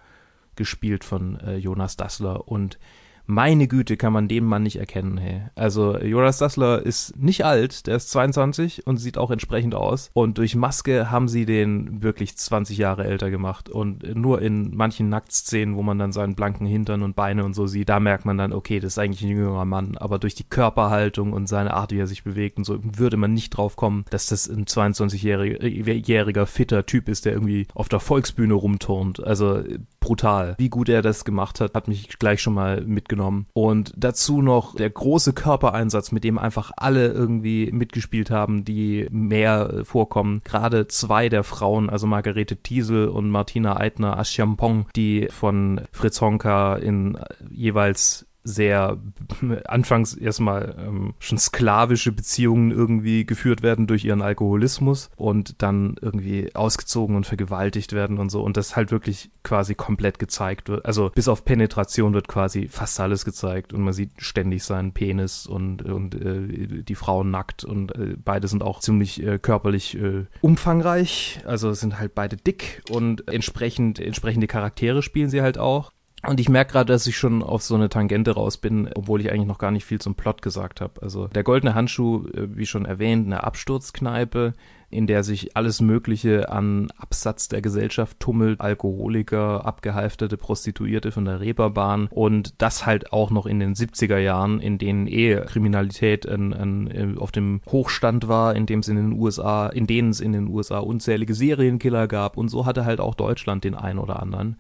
gespielt 0.57 1.05
von 1.05 1.39
äh, 1.39 1.57
Jonas 1.57 1.97
Dassler 1.97 2.49
und 2.49 2.81
meine 3.27 3.69
Güte, 3.69 3.97
kann 3.97 4.13
man 4.13 4.29
den 4.29 4.45
Mann 4.45 4.63
nicht 4.63 4.77
erkennen, 4.77 5.19
hey. 5.19 5.43
Also 5.55 5.99
Jonas 5.99 6.39
Dassler 6.39 6.85
ist 6.85 7.17
nicht 7.17 7.45
alt, 7.45 7.87
der 7.87 7.97
ist 7.97 8.11
22 8.11 8.87
und 8.87 8.99
sieht 8.99 9.19
auch 9.19 9.31
entsprechend 9.31 9.75
aus. 9.75 10.11
Und 10.13 10.39
durch 10.39 10.55
Maske 10.55 11.11
haben 11.11 11.29
sie 11.29 11.47
den 11.47 12.03
wirklich 12.03 12.37
20 12.37 12.77
Jahre 12.77 13.05
älter 13.05 13.31
gemacht. 13.31 13.71
Und 13.71 14.15
nur 14.15 14.43
in 14.43 14.77
manchen 14.77 15.09
Nacktszenen, 15.09 15.77
wo 15.77 15.83
man 15.83 15.99
dann 15.99 16.13
seinen 16.13 16.35
blanken 16.35 16.67
Hintern 16.67 17.03
und 17.03 17.17
Beine 17.17 17.45
und 17.45 17.55
so 17.55 17.67
sieht, 17.67 17.89
da 17.89 17.99
merkt 18.01 18.27
man 18.27 18.37
dann, 18.37 18.53
okay, 18.53 18.81
das 18.81 18.93
ist 18.93 18.99
eigentlich 18.99 19.23
ein 19.23 19.31
jüngerer 19.31 19.65
Mann. 19.65 19.97
Aber 19.97 20.19
durch 20.19 20.35
die 20.35 20.45
Körperhaltung 20.45 21.33
und 21.33 21.49
seine 21.49 21.75
Art, 21.75 21.93
wie 21.93 21.99
er 21.99 22.07
sich 22.07 22.25
bewegt 22.25 22.59
und 22.59 22.65
so, 22.65 22.79
würde 22.83 23.17
man 23.17 23.33
nicht 23.33 23.51
drauf 23.51 23.77
kommen, 23.77 24.05
dass 24.11 24.27
das 24.27 24.49
ein 24.49 24.67
22-jähriger 24.67 26.47
fitter 26.47 26.85
Typ 26.87 27.09
ist, 27.09 27.25
der 27.25 27.33
irgendwie 27.33 27.67
auf 27.75 27.89
der 27.89 28.01
Volksbühne 28.01 28.55
rumturnt. 28.55 29.25
Also 29.25 29.63
brutal. 30.01 30.55
Wie 30.59 30.69
gut 30.69 30.91
er 30.91 31.01
das 31.01 31.25
gemacht 31.25 31.61
hat, 31.61 31.75
hat 31.75 31.89
mich 31.89 32.19
gleich 32.19 32.43
schon 32.43 32.55
mal 32.55 32.83
mitgenommen. 32.83 33.14
Und 33.53 33.93
dazu 33.97 34.43
noch 34.43 34.75
der 34.75 34.91
große 34.91 35.33
Körpereinsatz, 35.33 36.13
mit 36.13 36.25
dem 36.25 36.39
einfach 36.39 36.71
alle 36.77 37.09
irgendwie 37.09 37.71
mitgespielt 37.73 38.31
haben, 38.31 38.65
die 38.65 39.07
mehr 39.11 39.83
vorkommen. 39.85 40.43
Gerade 40.45 40.89
zwei 40.89 41.29
der 41.29 41.45
Frauen, 41.45 41.91
also 41.91 42.07
Margarete 42.07 42.57
Thiesel 42.57 43.09
und 43.09 43.31
Martina 43.31 43.79
Eitner 43.79 44.19
Aschampong, 44.19 44.87
die 44.97 45.29
von 45.31 45.83
Fritz 45.93 46.21
Honka 46.21 46.77
in 46.77 47.19
jeweils 47.51 48.27
sehr 48.45 48.99
anfangs 49.65 50.15
erstmal 50.15 50.77
ähm, 50.79 51.15
schon 51.19 51.39
sklavische 51.39 52.13
Beziehungen 52.13 52.71
irgendwie 52.71 53.25
geführt 53.25 53.63
werden 53.63 53.87
durch 53.87 54.05
ihren 54.05 54.23
Alkoholismus 54.23 55.11
und 55.17 55.63
dann 55.63 55.97
irgendwie 56.01 56.55
ausgezogen 56.55 57.17
und 57.17 57.27
vergewaltigt 57.27 57.95
werden 57.95 58.19
und 58.19 58.31
so 58.31 58.43
und 58.43 58.57
das 58.57 58.77
halt 58.77 58.91
wirklich 58.91 59.31
quasi 59.43 59.75
komplett 59.75 60.19
gezeigt 60.19 60.69
wird. 60.69 60.85
Also 60.85 61.11
bis 61.15 61.29
auf 61.29 61.45
Penetration 61.45 62.13
wird 62.13 62.29
quasi 62.29 62.69
fast 62.69 63.01
alles 63.01 63.25
gezeigt 63.25 63.73
und 63.73 63.81
man 63.83 63.95
sieht 63.95 64.11
ständig 64.19 64.63
seinen 64.63 64.93
Penis 64.93 65.47
und, 65.47 65.83
und 65.83 66.15
äh, 66.15 66.83
die 66.83 66.95
Frauen 66.95 67.31
nackt 67.31 67.65
und 67.65 67.95
äh, 67.95 68.17
beide 68.23 68.47
sind 68.49 68.63
auch 68.63 68.81
ziemlich 68.81 69.23
äh, 69.23 69.39
körperlich 69.39 69.97
äh, 69.99 70.27
umfangreich, 70.43 71.41
also 71.47 71.73
sind 71.73 71.99
halt 71.99 72.15
beide 72.15 72.37
dick 72.37 72.83
und 72.91 73.29
entsprechend 73.29 73.99
entsprechende 73.99 74.47
Charaktere 74.47 75.03
spielen 75.03 75.31
sie 75.31 75.41
halt 75.41 75.57
auch. 75.57 75.93
Und 76.27 76.41
ich 76.41 76.49
merke 76.49 76.73
gerade, 76.73 76.93
dass 76.93 77.07
ich 77.07 77.17
schon 77.17 77.43
auf 77.43 77.63
so 77.63 77.75
eine 77.75 77.89
Tangente 77.89 78.33
raus 78.33 78.57
bin, 78.57 78.89
obwohl 78.95 79.21
ich 79.21 79.31
eigentlich 79.31 79.47
noch 79.47 79.59
gar 79.59 79.71
nicht 79.71 79.85
viel 79.85 80.01
zum 80.01 80.15
Plot 80.15 80.43
gesagt 80.43 80.81
habe. 80.81 81.03
Also 81.03 81.29
der 81.29 81.43
goldene 81.43 81.75
Handschuh, 81.75 82.27
äh, 82.29 82.49
wie 82.57 82.67
schon 82.67 82.87
erwähnt, 82.87 83.27
eine 83.27 83.45
Absturzkneipe, 83.45 84.55
in 84.91 85.07
der 85.07 85.25
sich 85.25 85.57
alles 85.57 85.81
Mögliche 85.81 86.51
an 86.51 86.89
Absatz 86.97 87.49
der 87.49 87.61
Gesellschaft 87.61 88.21
tummelt, 88.21 88.61
Alkoholiker, 88.61 89.67
abgehalfterte 89.67 90.37
Prostituierte 90.37 91.11
von 91.11 91.25
der 91.25 91.41
Reeperbahn 91.41 92.07
und 92.11 92.55
das 92.63 92.87
halt 92.87 93.13
auch 93.13 93.31
noch 93.31 93.47
in 93.47 93.59
den 93.59 93.75
70er 93.75 94.19
Jahren, 94.19 94.61
in 94.61 94.79
denen 94.79 95.09
eh 95.09 95.37
Kriminalität 95.47 96.29
an, 96.29 96.53
an, 96.53 97.19
auf 97.19 97.33
dem 97.33 97.61
Hochstand 97.67 98.29
war, 98.29 98.55
in 98.55 98.67
dem 98.67 98.79
es 98.81 98.89
in 98.89 98.97
den 98.97 99.13
USA, 99.13 99.67
in 99.67 99.87
denen 99.87 100.11
es 100.11 100.21
in 100.21 100.33
den 100.33 100.47
USA 100.47 100.79
unzählige 100.79 101.35
Serienkiller 101.35 102.07
gab 102.07 102.37
und 102.37 102.49
so 102.49 102.65
hatte 102.65 102.85
halt 102.85 103.01
auch 103.01 103.17
Deutschland 103.17 103.65
den 103.65 103.75
einen 103.75 103.99
oder 103.99 104.23
anderen. 104.23 104.57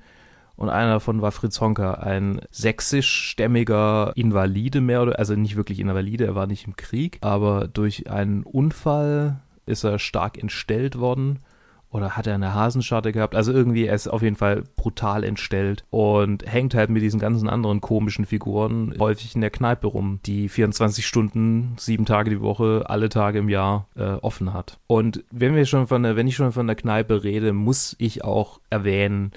Und 0.56 0.68
einer 0.68 0.92
davon 0.92 1.20
war 1.20 1.32
Fritz 1.32 1.60
Honka, 1.60 1.94
ein 1.94 2.40
sächsischstämmiger 2.50 4.12
Invalide 4.14 4.80
mehr 4.80 5.02
oder, 5.02 5.18
also 5.18 5.34
nicht 5.34 5.56
wirklich 5.56 5.80
Invalide, 5.80 6.26
er 6.26 6.34
war 6.34 6.46
nicht 6.46 6.66
im 6.66 6.76
Krieg, 6.76 7.18
aber 7.22 7.66
durch 7.66 8.10
einen 8.10 8.44
Unfall 8.44 9.40
ist 9.66 9.84
er 9.84 9.98
stark 9.98 10.38
entstellt 10.38 10.98
worden 10.98 11.40
oder 11.94 12.16
hat 12.16 12.26
er 12.26 12.34
eine 12.34 12.54
Hasenscharte 12.54 13.12
gehabt? 13.12 13.36
Also 13.36 13.52
irgendwie, 13.52 13.86
er 13.86 13.94
ist 13.94 14.08
auf 14.08 14.20
jeden 14.20 14.34
Fall 14.34 14.64
brutal 14.74 15.22
entstellt 15.22 15.84
und 15.90 16.44
hängt 16.44 16.74
halt 16.74 16.90
mit 16.90 17.02
diesen 17.02 17.20
ganzen 17.20 17.48
anderen 17.48 17.80
komischen 17.80 18.26
Figuren 18.26 18.94
häufig 18.98 19.36
in 19.36 19.40
der 19.40 19.50
Kneipe 19.50 19.86
rum, 19.86 20.18
die 20.26 20.48
24 20.48 21.06
Stunden, 21.06 21.76
sieben 21.78 22.04
Tage 22.04 22.30
die 22.30 22.40
Woche, 22.40 22.82
alle 22.86 23.10
Tage 23.10 23.38
im 23.38 23.48
Jahr 23.48 23.86
äh, 23.94 24.14
offen 24.14 24.52
hat. 24.52 24.80
Und 24.88 25.22
wenn 25.30 25.54
wir 25.54 25.66
schon 25.66 25.86
von 25.86 26.02
der, 26.02 26.16
wenn 26.16 26.26
ich 26.26 26.34
schon 26.34 26.50
von 26.50 26.66
der 26.66 26.74
Kneipe 26.74 27.22
rede, 27.22 27.52
muss 27.52 27.94
ich 28.00 28.24
auch 28.24 28.60
erwähnen, 28.70 29.30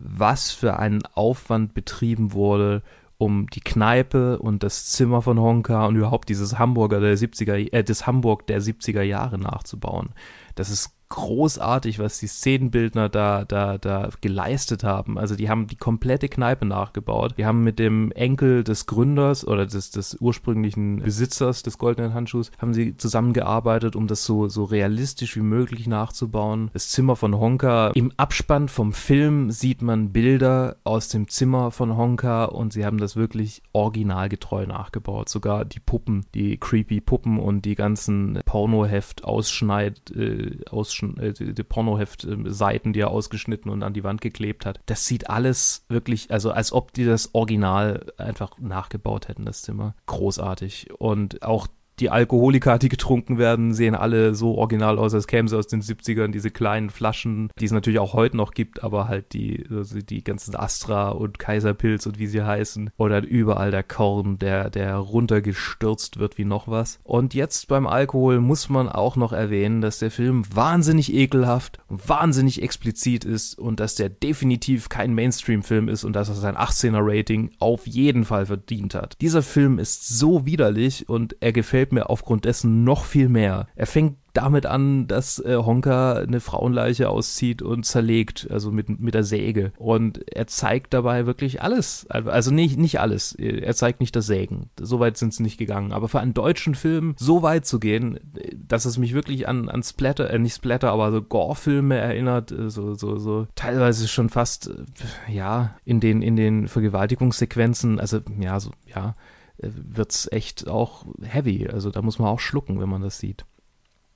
was 0.00 0.50
für 0.50 0.78
einen 0.78 1.02
Aufwand 1.14 1.74
betrieben 1.74 2.32
wurde, 2.32 2.82
um 3.18 3.48
die 3.50 3.60
Kneipe 3.60 4.38
und 4.38 4.62
das 4.62 4.86
Zimmer 4.86 5.20
von 5.20 5.38
Honka 5.38 5.86
und 5.86 5.96
überhaupt 5.96 6.30
dieses 6.30 6.58
Hamburger 6.58 7.00
der 7.00 7.18
70er, 7.18 7.70
äh, 7.72 7.84
das 7.84 8.06
Hamburg 8.06 8.46
der 8.46 8.62
70er 8.62 9.02
Jahre 9.02 9.38
nachzubauen. 9.38 10.10
Das 10.54 10.70
ist 10.70 10.94
großartig, 11.10 11.98
was 11.98 12.18
die 12.18 12.28
Szenenbildner 12.28 13.08
da, 13.08 13.44
da, 13.44 13.78
da 13.78 14.08
geleistet 14.20 14.84
haben. 14.84 15.18
Also 15.18 15.34
die 15.34 15.48
haben 15.50 15.66
die 15.66 15.76
komplette 15.76 16.28
Kneipe 16.28 16.64
nachgebaut. 16.64 17.34
Die 17.36 17.44
haben 17.44 17.64
mit 17.64 17.78
dem 17.78 18.12
Enkel 18.12 18.64
des 18.64 18.86
Gründers 18.86 19.46
oder 19.46 19.66
des, 19.66 19.90
des 19.90 20.16
ursprünglichen 20.20 21.00
Besitzers 21.00 21.62
des 21.62 21.78
goldenen 21.78 22.14
Handschuhs, 22.14 22.52
haben 22.58 22.72
sie 22.72 22.96
zusammengearbeitet, 22.96 23.96
um 23.96 24.06
das 24.06 24.24
so, 24.24 24.48
so 24.48 24.64
realistisch 24.64 25.36
wie 25.36 25.42
möglich 25.42 25.88
nachzubauen. 25.88 26.70
Das 26.72 26.88
Zimmer 26.90 27.16
von 27.16 27.36
Honka. 27.36 27.88
Im 27.94 28.12
Abspann 28.16 28.68
vom 28.68 28.92
Film 28.92 29.50
sieht 29.50 29.82
man 29.82 30.12
Bilder 30.12 30.76
aus 30.84 31.08
dem 31.08 31.28
Zimmer 31.28 31.72
von 31.72 31.96
Honka 31.96 32.44
und 32.44 32.72
sie 32.72 32.86
haben 32.86 32.98
das 32.98 33.16
wirklich 33.16 33.62
originalgetreu 33.72 34.64
nachgebaut. 34.66 35.28
Sogar 35.28 35.64
die 35.64 35.80
Puppen, 35.80 36.24
die 36.34 36.56
creepy 36.56 37.00
Puppen 37.00 37.40
und 37.40 37.64
die 37.64 37.74
ganzen 37.74 38.38
Pornoheft-Ausschneid, 38.44 40.12
äh, 40.12 40.60
Ausschneid 40.70 40.99
äh, 41.02 41.32
die, 41.32 41.54
die 41.54 41.62
Pornoheft-Seiten, 41.62 42.92
die 42.92 43.00
er 43.00 43.10
ausgeschnitten 43.10 43.70
und 43.70 43.82
an 43.82 43.94
die 43.94 44.04
Wand 44.04 44.20
geklebt 44.20 44.66
hat. 44.66 44.80
Das 44.86 45.06
sieht 45.06 45.28
alles 45.30 45.84
wirklich, 45.88 46.30
also 46.30 46.50
als 46.50 46.72
ob 46.72 46.92
die 46.92 47.04
das 47.04 47.34
Original 47.34 48.06
einfach 48.16 48.58
nachgebaut 48.58 49.28
hätten, 49.28 49.44
das 49.44 49.62
Zimmer. 49.62 49.94
Großartig. 50.06 50.88
Und 50.98 51.42
auch 51.42 51.66
die 52.00 52.10
Alkoholiker, 52.10 52.78
die 52.78 52.88
getrunken 52.88 53.38
werden, 53.38 53.74
sehen 53.74 53.94
alle 53.94 54.34
so 54.34 54.56
original 54.56 54.98
aus, 54.98 55.14
als 55.14 55.26
kämen 55.26 55.48
sie 55.48 55.56
aus 55.56 55.66
den 55.66 55.82
70ern, 55.82 56.28
diese 56.28 56.50
kleinen 56.50 56.90
Flaschen, 56.90 57.50
die 57.58 57.66
es 57.66 57.72
natürlich 57.72 57.98
auch 57.98 58.14
heute 58.14 58.36
noch 58.36 58.52
gibt, 58.52 58.82
aber 58.82 59.08
halt 59.08 59.32
die, 59.32 59.64
also 59.70 59.98
die 60.00 60.24
ganzen 60.24 60.56
Astra 60.56 61.10
und 61.10 61.38
Kaiserpilz 61.38 62.06
und 62.06 62.18
wie 62.18 62.26
sie 62.26 62.42
heißen. 62.42 62.90
Oder 62.96 63.22
überall 63.22 63.70
der 63.70 63.82
Korn, 63.82 64.38
der, 64.38 64.70
der 64.70 64.96
runtergestürzt 64.96 66.18
wird 66.18 66.38
wie 66.38 66.44
noch 66.44 66.68
was. 66.68 66.98
Und 67.04 67.34
jetzt 67.34 67.68
beim 67.68 67.86
Alkohol 67.86 68.40
muss 68.40 68.68
man 68.68 68.88
auch 68.88 69.16
noch 69.16 69.32
erwähnen, 69.32 69.80
dass 69.80 69.98
der 69.98 70.10
Film 70.10 70.44
wahnsinnig 70.52 71.12
ekelhaft, 71.12 71.78
wahnsinnig 71.88 72.62
explizit 72.62 73.24
ist 73.24 73.58
und 73.58 73.80
dass 73.80 73.94
der 73.94 74.08
definitiv 74.08 74.88
kein 74.88 75.14
Mainstream-Film 75.14 75.88
ist 75.88 76.04
und 76.04 76.14
dass 76.14 76.28
er 76.28 76.34
sein 76.34 76.56
18er-Rating 76.56 77.50
auf 77.58 77.86
jeden 77.86 78.24
Fall 78.24 78.46
verdient 78.46 78.94
hat. 78.94 79.16
Dieser 79.20 79.42
Film 79.42 79.78
ist 79.78 80.08
so 80.08 80.46
widerlich 80.46 81.08
und 81.08 81.36
er 81.40 81.52
gefällt 81.52 81.89
gefällt 81.90 81.92
mir 81.92 82.10
aufgrund 82.10 82.44
dessen 82.44 82.84
noch 82.84 83.04
viel 83.04 83.28
mehr. 83.28 83.66
Er 83.74 83.86
fängt 83.86 84.16
damit 84.32 84.64
an, 84.64 85.08
dass 85.08 85.40
äh, 85.40 85.56
Honka 85.56 86.12
eine 86.12 86.38
Frauenleiche 86.38 87.08
auszieht 87.08 87.62
und 87.62 87.84
zerlegt, 87.84 88.46
also 88.48 88.70
mit, 88.70 89.00
mit 89.00 89.12
der 89.12 89.24
Säge. 89.24 89.72
Und 89.76 90.20
er 90.32 90.46
zeigt 90.46 90.94
dabei 90.94 91.26
wirklich 91.26 91.62
alles. 91.62 92.06
Also 92.08 92.52
nicht, 92.52 92.78
nicht 92.78 93.00
alles. 93.00 93.32
Er 93.32 93.74
zeigt 93.74 93.98
nicht 93.98 94.14
das 94.14 94.26
Sägen. 94.26 94.70
So 94.78 95.00
weit 95.00 95.16
sind 95.16 95.34
sie 95.34 95.42
nicht 95.42 95.58
gegangen. 95.58 95.92
Aber 95.92 96.06
für 96.06 96.20
einen 96.20 96.32
deutschen 96.32 96.76
Film 96.76 97.16
so 97.18 97.42
weit 97.42 97.66
zu 97.66 97.80
gehen, 97.80 98.20
dass 98.54 98.84
es 98.84 98.98
mich 98.98 99.14
wirklich 99.14 99.48
an, 99.48 99.68
an 99.68 99.82
Splatter, 99.82 100.30
äh, 100.30 100.38
nicht 100.38 100.54
Splatter, 100.54 100.92
aber 100.92 101.10
so 101.10 101.22
Gore-Filme 101.22 101.96
erinnert, 101.96 102.52
äh, 102.52 102.70
so, 102.70 102.94
so, 102.94 103.18
so 103.18 103.48
teilweise 103.56 104.06
schon 104.06 104.28
fast, 104.28 104.68
äh, 104.68 105.34
ja, 105.34 105.74
in 105.84 105.98
den, 105.98 106.22
in 106.22 106.36
den 106.36 106.68
Vergewaltigungssequenzen, 106.68 107.98
also 107.98 108.20
ja, 108.38 108.60
so, 108.60 108.70
ja, 108.86 109.16
wird 109.62 110.12
es 110.12 110.28
echt 110.32 110.68
auch 110.68 111.04
heavy. 111.22 111.68
Also 111.68 111.90
da 111.90 112.02
muss 112.02 112.18
man 112.18 112.28
auch 112.28 112.40
schlucken, 112.40 112.80
wenn 112.80 112.88
man 112.88 113.02
das 113.02 113.18
sieht. 113.18 113.44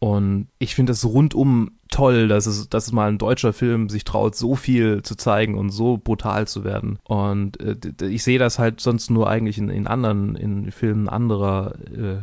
Und 0.04 0.48
ich 0.58 0.74
finde 0.74 0.92
es 0.92 1.02
rundum 1.02 1.78
toll, 1.88 2.28
dass 2.28 2.44
es, 2.44 2.68
dass 2.68 2.88
es 2.88 2.92
mal 2.92 3.08
ein 3.08 3.16
deutscher 3.16 3.54
Film 3.54 3.88
sich 3.88 4.04
traut, 4.04 4.34
so 4.34 4.54
viel 4.54 5.02
zu 5.02 5.14
zeigen 5.14 5.56
und 5.56 5.70
so 5.70 5.96
brutal 5.96 6.46
zu 6.46 6.62
werden. 6.62 6.98
Und 7.04 7.58
äh, 7.60 7.76
ich 8.06 8.22
sehe 8.22 8.38
das 8.38 8.58
halt 8.58 8.80
sonst 8.80 9.10
nur 9.10 9.30
eigentlich 9.30 9.56
in, 9.56 9.70
in 9.70 9.86
anderen, 9.86 10.36
in 10.36 10.70
Filmen 10.72 11.08
anderer 11.08 11.74
äh, 11.90 12.18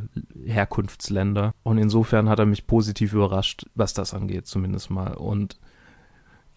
Herkunftsländer. 0.46 1.56
Und 1.64 1.80
insofern 1.80 2.30
hat 2.30 2.38
er 2.38 2.46
mich 2.46 2.68
positiv 2.68 3.14
überrascht, 3.14 3.66
was 3.74 3.96
das 3.96 4.14
angeht, 4.14 4.46
zumindest 4.46 4.92
mal. 4.92 5.16
Und 5.16 5.58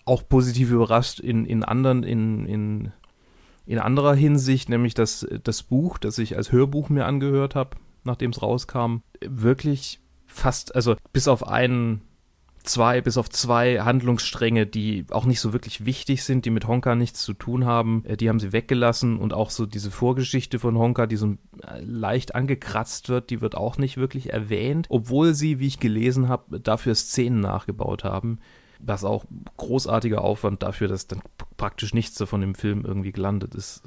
auch 0.04 0.28
positiv 0.28 0.70
überrascht 0.72 1.20
in, 1.20 1.46
in 1.46 1.64
anderen, 1.64 2.02
in, 2.02 2.44
in 2.44 2.92
in 3.66 3.78
anderer 3.78 4.14
Hinsicht, 4.14 4.68
nämlich 4.68 4.94
dass 4.94 5.26
das 5.42 5.62
Buch, 5.62 5.98
das 5.98 6.18
ich 6.18 6.36
als 6.36 6.52
Hörbuch 6.52 6.88
mir 6.88 7.06
angehört 7.06 7.54
habe, 7.54 7.76
nachdem 8.04 8.30
es 8.30 8.42
rauskam, 8.42 8.98
wirklich 9.20 10.00
fast, 10.26 10.74
also 10.74 10.96
bis 11.12 11.28
auf 11.28 11.46
einen, 11.46 12.02
zwei, 12.64 13.00
bis 13.00 13.18
auf 13.18 13.28
zwei 13.28 13.80
Handlungsstränge, 13.80 14.66
die 14.66 15.06
auch 15.10 15.26
nicht 15.26 15.40
so 15.40 15.52
wirklich 15.52 15.84
wichtig 15.84 16.24
sind, 16.24 16.44
die 16.44 16.50
mit 16.50 16.66
Honka 16.66 16.94
nichts 16.94 17.22
zu 17.22 17.34
tun 17.34 17.64
haben, 17.66 18.04
äh, 18.06 18.16
die 18.16 18.28
haben 18.28 18.40
sie 18.40 18.52
weggelassen 18.52 19.18
und 19.18 19.32
auch 19.32 19.50
so 19.50 19.66
diese 19.66 19.90
Vorgeschichte 19.90 20.58
von 20.58 20.76
Honka, 20.76 21.06
die 21.06 21.16
so 21.16 21.36
äh, 21.62 21.80
leicht 21.80 22.34
angekratzt 22.34 23.08
wird, 23.08 23.30
die 23.30 23.40
wird 23.40 23.54
auch 23.54 23.78
nicht 23.78 23.96
wirklich 23.96 24.32
erwähnt, 24.32 24.86
obwohl 24.88 25.34
sie, 25.34 25.58
wie 25.58 25.66
ich 25.66 25.78
gelesen 25.78 26.28
habe, 26.28 26.58
dafür 26.60 26.94
Szenen 26.94 27.40
nachgebaut 27.40 28.02
haben, 28.02 28.38
was 28.78 29.04
auch 29.04 29.24
großartiger 29.56 30.22
Aufwand 30.22 30.62
dafür, 30.62 30.88
dass 30.88 31.06
dann 31.06 31.22
praktisch 31.56 31.94
nichts 31.94 32.16
davon 32.16 32.42
im 32.42 32.54
Film 32.54 32.84
irgendwie 32.84 33.12
gelandet 33.12 33.54
ist. 33.54 33.82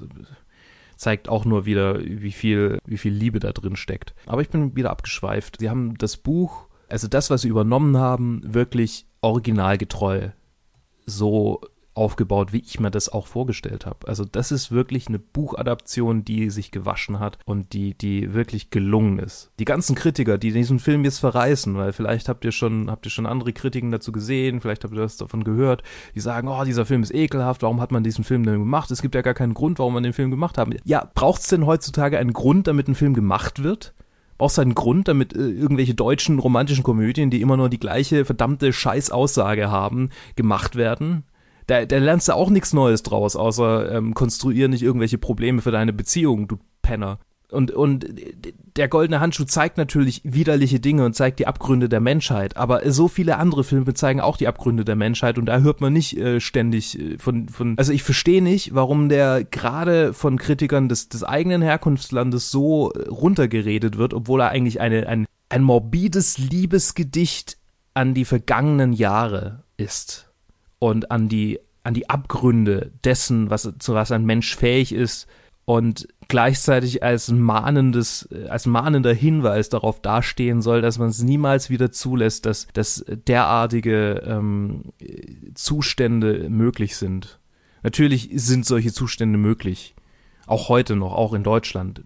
Zeigt 0.95 1.29
auch 1.29 1.45
nur 1.45 1.65
wieder, 1.65 1.99
wie 1.99 2.31
viel, 2.31 2.79
wie 2.85 2.97
viel 2.97 3.13
Liebe 3.13 3.39
da 3.39 3.51
drin 3.51 3.75
steckt. 3.75 4.15
Aber 4.25 4.41
ich 4.41 4.49
bin 4.49 4.75
wieder 4.75 4.89
abgeschweift. 4.89 5.57
Sie 5.59 5.69
haben 5.69 5.97
das 5.97 6.17
Buch, 6.17 6.67
also 6.89 7.07
das, 7.07 7.29
was 7.29 7.41
sie 7.41 7.49
übernommen 7.49 7.97
haben, 7.97 8.41
wirklich 8.43 9.05
originalgetreu 9.21 10.29
so 11.05 11.61
aufgebaut, 11.97 12.53
wie 12.53 12.59
ich 12.59 12.79
mir 12.79 12.91
das 12.91 13.09
auch 13.09 13.27
vorgestellt 13.27 13.85
habe. 13.85 14.07
Also 14.07 14.23
das 14.23 14.51
ist 14.51 14.71
wirklich 14.71 15.07
eine 15.07 15.19
Buchadaption, 15.19 16.23
die 16.23 16.49
sich 16.49 16.71
gewaschen 16.71 17.19
hat 17.19 17.37
und 17.45 17.73
die, 17.73 17.93
die 17.93 18.33
wirklich 18.33 18.69
gelungen 18.69 19.19
ist. 19.19 19.51
Die 19.59 19.65
ganzen 19.65 19.95
Kritiker, 19.95 20.37
die 20.37 20.51
diesen 20.51 20.79
Film 20.79 21.03
jetzt 21.03 21.19
verreißen, 21.19 21.75
weil 21.75 21.93
vielleicht 21.93 22.29
habt 22.29 22.45
ihr 22.45 22.51
schon, 22.51 22.89
habt 22.91 23.05
ihr 23.05 23.11
schon 23.11 23.25
andere 23.25 23.53
Kritiken 23.53 23.91
dazu 23.91 24.11
gesehen, 24.11 24.61
vielleicht 24.61 24.83
habt 24.83 24.93
ihr 24.93 25.01
was 25.01 25.17
davon 25.17 25.43
gehört, 25.43 25.83
die 26.15 26.19
sagen, 26.19 26.47
oh, 26.47 26.63
dieser 26.63 26.85
Film 26.85 27.03
ist 27.03 27.13
ekelhaft, 27.13 27.63
warum 27.63 27.81
hat 27.81 27.91
man 27.91 28.03
diesen 28.03 28.23
Film 28.23 28.45
denn 28.45 28.59
gemacht? 28.59 28.91
Es 28.91 29.01
gibt 29.01 29.15
ja 29.15 29.21
gar 29.21 29.33
keinen 29.33 29.53
Grund, 29.53 29.79
warum 29.79 29.93
man 29.93 30.03
den 30.03 30.13
Film 30.13 30.31
gemacht 30.31 30.57
hat. 30.57 30.67
Ja, 30.85 31.09
braucht 31.15 31.41
es 31.41 31.47
denn 31.47 31.65
heutzutage 31.65 32.19
einen 32.19 32.33
Grund, 32.33 32.67
damit 32.67 32.87
ein 32.87 32.95
Film 32.95 33.13
gemacht 33.13 33.63
wird? 33.63 33.93
brauchst 34.37 34.57
du 34.57 34.61
einen 34.61 34.75
Grund, 34.75 35.07
damit 35.07 35.35
äh, 35.35 35.39
irgendwelche 35.39 35.95
deutschen 35.95 36.39
romantischen 36.39 36.83
Komödien, 36.83 37.29
die 37.29 37.41
immer 37.41 37.57
nur 37.57 37.69
die 37.69 37.79
gleiche 37.79 38.25
verdammte 38.25 38.71
Scheißaussage 38.71 39.71
haben, 39.71 40.09
gemacht 40.35 40.75
werden? 40.75 41.23
Da, 41.67 41.85
da 41.85 41.97
lernst 41.97 42.29
du 42.29 42.33
auch 42.33 42.49
nichts 42.49 42.73
Neues 42.73 43.03
draus, 43.03 43.35
außer 43.35 43.91
ähm, 43.91 44.13
konstruier 44.13 44.67
nicht 44.67 44.83
irgendwelche 44.83 45.17
Probleme 45.17 45.61
für 45.61 45.71
deine 45.71 45.93
Beziehung, 45.93 46.47
du 46.47 46.57
Penner. 46.81 47.19
Und, 47.49 47.71
und 47.71 48.05
der 48.75 48.89
goldene 48.89 49.21
Handschuh 49.21 49.45
zeigt 49.45 49.77
natürlich 49.77 50.21
widerliche 50.25 50.81
Dinge 50.81 51.05
und 51.05 51.13
zeigt 51.13 51.39
die 51.39 51.47
Abgründe 51.47 51.87
der 51.87 52.01
Menschheit. 52.01 52.57
Aber 52.57 52.89
so 52.91 53.07
viele 53.07 53.37
andere 53.37 53.63
Filme 53.63 53.93
zeigen 53.93 54.19
auch 54.19 54.35
die 54.35 54.47
Abgründe 54.47 54.83
der 54.83 54.97
Menschheit 54.97 55.37
und 55.37 55.45
da 55.45 55.59
hört 55.59 55.79
man 55.79 55.93
nicht 55.93 56.17
äh, 56.17 56.41
ständig 56.41 56.99
äh, 56.99 57.17
von, 57.17 57.47
von. 57.47 57.77
Also 57.77 57.93
ich 57.93 58.03
verstehe 58.03 58.41
nicht, 58.41 58.75
warum 58.75 59.07
der 59.07 59.45
gerade 59.45 60.13
von 60.13 60.37
Kritikern 60.37 60.89
des, 60.89 61.07
des 61.07 61.23
eigenen 61.23 61.61
Herkunftslandes 61.61 62.51
so 62.51 62.91
äh, 62.91 63.07
runtergeredet 63.07 63.97
wird, 63.97 64.13
obwohl 64.13 64.41
er 64.41 64.49
eigentlich 64.49 64.81
eine, 64.81 65.07
ein, 65.07 65.25
ein 65.47 65.63
morbides 65.63 66.37
Liebesgedicht 66.37 67.57
an 67.93 68.13
die 68.13 68.25
vergangenen 68.25 68.91
Jahre 68.91 69.63
ist 69.77 70.26
und 70.79 71.11
an 71.11 71.29
die, 71.29 71.59
an 71.83 71.93
die 71.93 72.09
Abgründe 72.09 72.91
dessen, 73.03 73.49
was, 73.49 73.71
zu 73.79 73.93
was 73.93 74.11
ein 74.11 74.25
Mensch 74.25 74.55
fähig 74.55 74.93
ist 74.93 75.27
und 75.65 76.07
gleichzeitig 76.29 77.03
als 77.03 77.29
mahnendes, 77.29 78.29
als 78.49 78.65
mahnender 78.65 79.13
Hinweis 79.13 79.69
darauf 79.69 80.01
dastehen 80.01 80.61
soll, 80.61 80.81
dass 80.81 80.97
man 80.97 81.09
es 81.09 81.21
niemals 81.21 81.69
wieder 81.69 81.91
zulässt, 81.91 82.45
dass, 82.45 82.67
dass 82.73 83.03
derartige 83.07 84.23
ähm, 84.25 84.93
Zustände 85.55 86.49
möglich 86.49 86.95
sind. 86.95 87.39
Natürlich 87.83 88.29
sind 88.33 88.65
solche 88.65 88.93
Zustände 88.93 89.37
möglich. 89.37 89.95
Auch 90.45 90.69
heute 90.69 90.95
noch, 90.95 91.13
auch 91.13 91.33
in 91.33 91.43
Deutschland. 91.43 92.01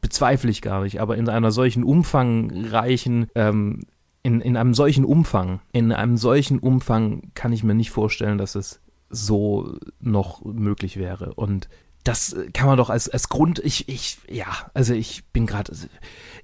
Bezweifle 0.00 0.50
ich 0.50 0.62
gar 0.62 0.82
nicht, 0.82 1.00
aber 1.00 1.16
in 1.16 1.28
einer 1.28 1.52
solchen 1.52 1.84
umfangreichen 1.84 3.28
ähm, 3.36 3.82
in, 4.22 4.40
in 4.40 4.56
einem 4.56 4.74
solchen 4.74 5.04
Umfang, 5.04 5.60
in 5.72 5.92
einem 5.92 6.16
solchen 6.16 6.58
Umfang 6.58 7.30
kann 7.34 7.52
ich 7.52 7.64
mir 7.64 7.74
nicht 7.74 7.90
vorstellen, 7.90 8.38
dass 8.38 8.54
es 8.54 8.80
so 9.10 9.76
noch 10.00 10.44
möglich 10.44 10.96
wäre. 10.96 11.34
Und 11.34 11.68
das 12.04 12.32
äh, 12.32 12.50
kann 12.52 12.66
man 12.66 12.76
doch 12.76 12.90
als, 12.90 13.08
als 13.08 13.28
Grund, 13.28 13.58
ich, 13.58 13.88
ich, 13.88 14.18
ja, 14.30 14.46
also 14.74 14.94
ich 14.94 15.24
bin 15.32 15.46
gerade, 15.46 15.72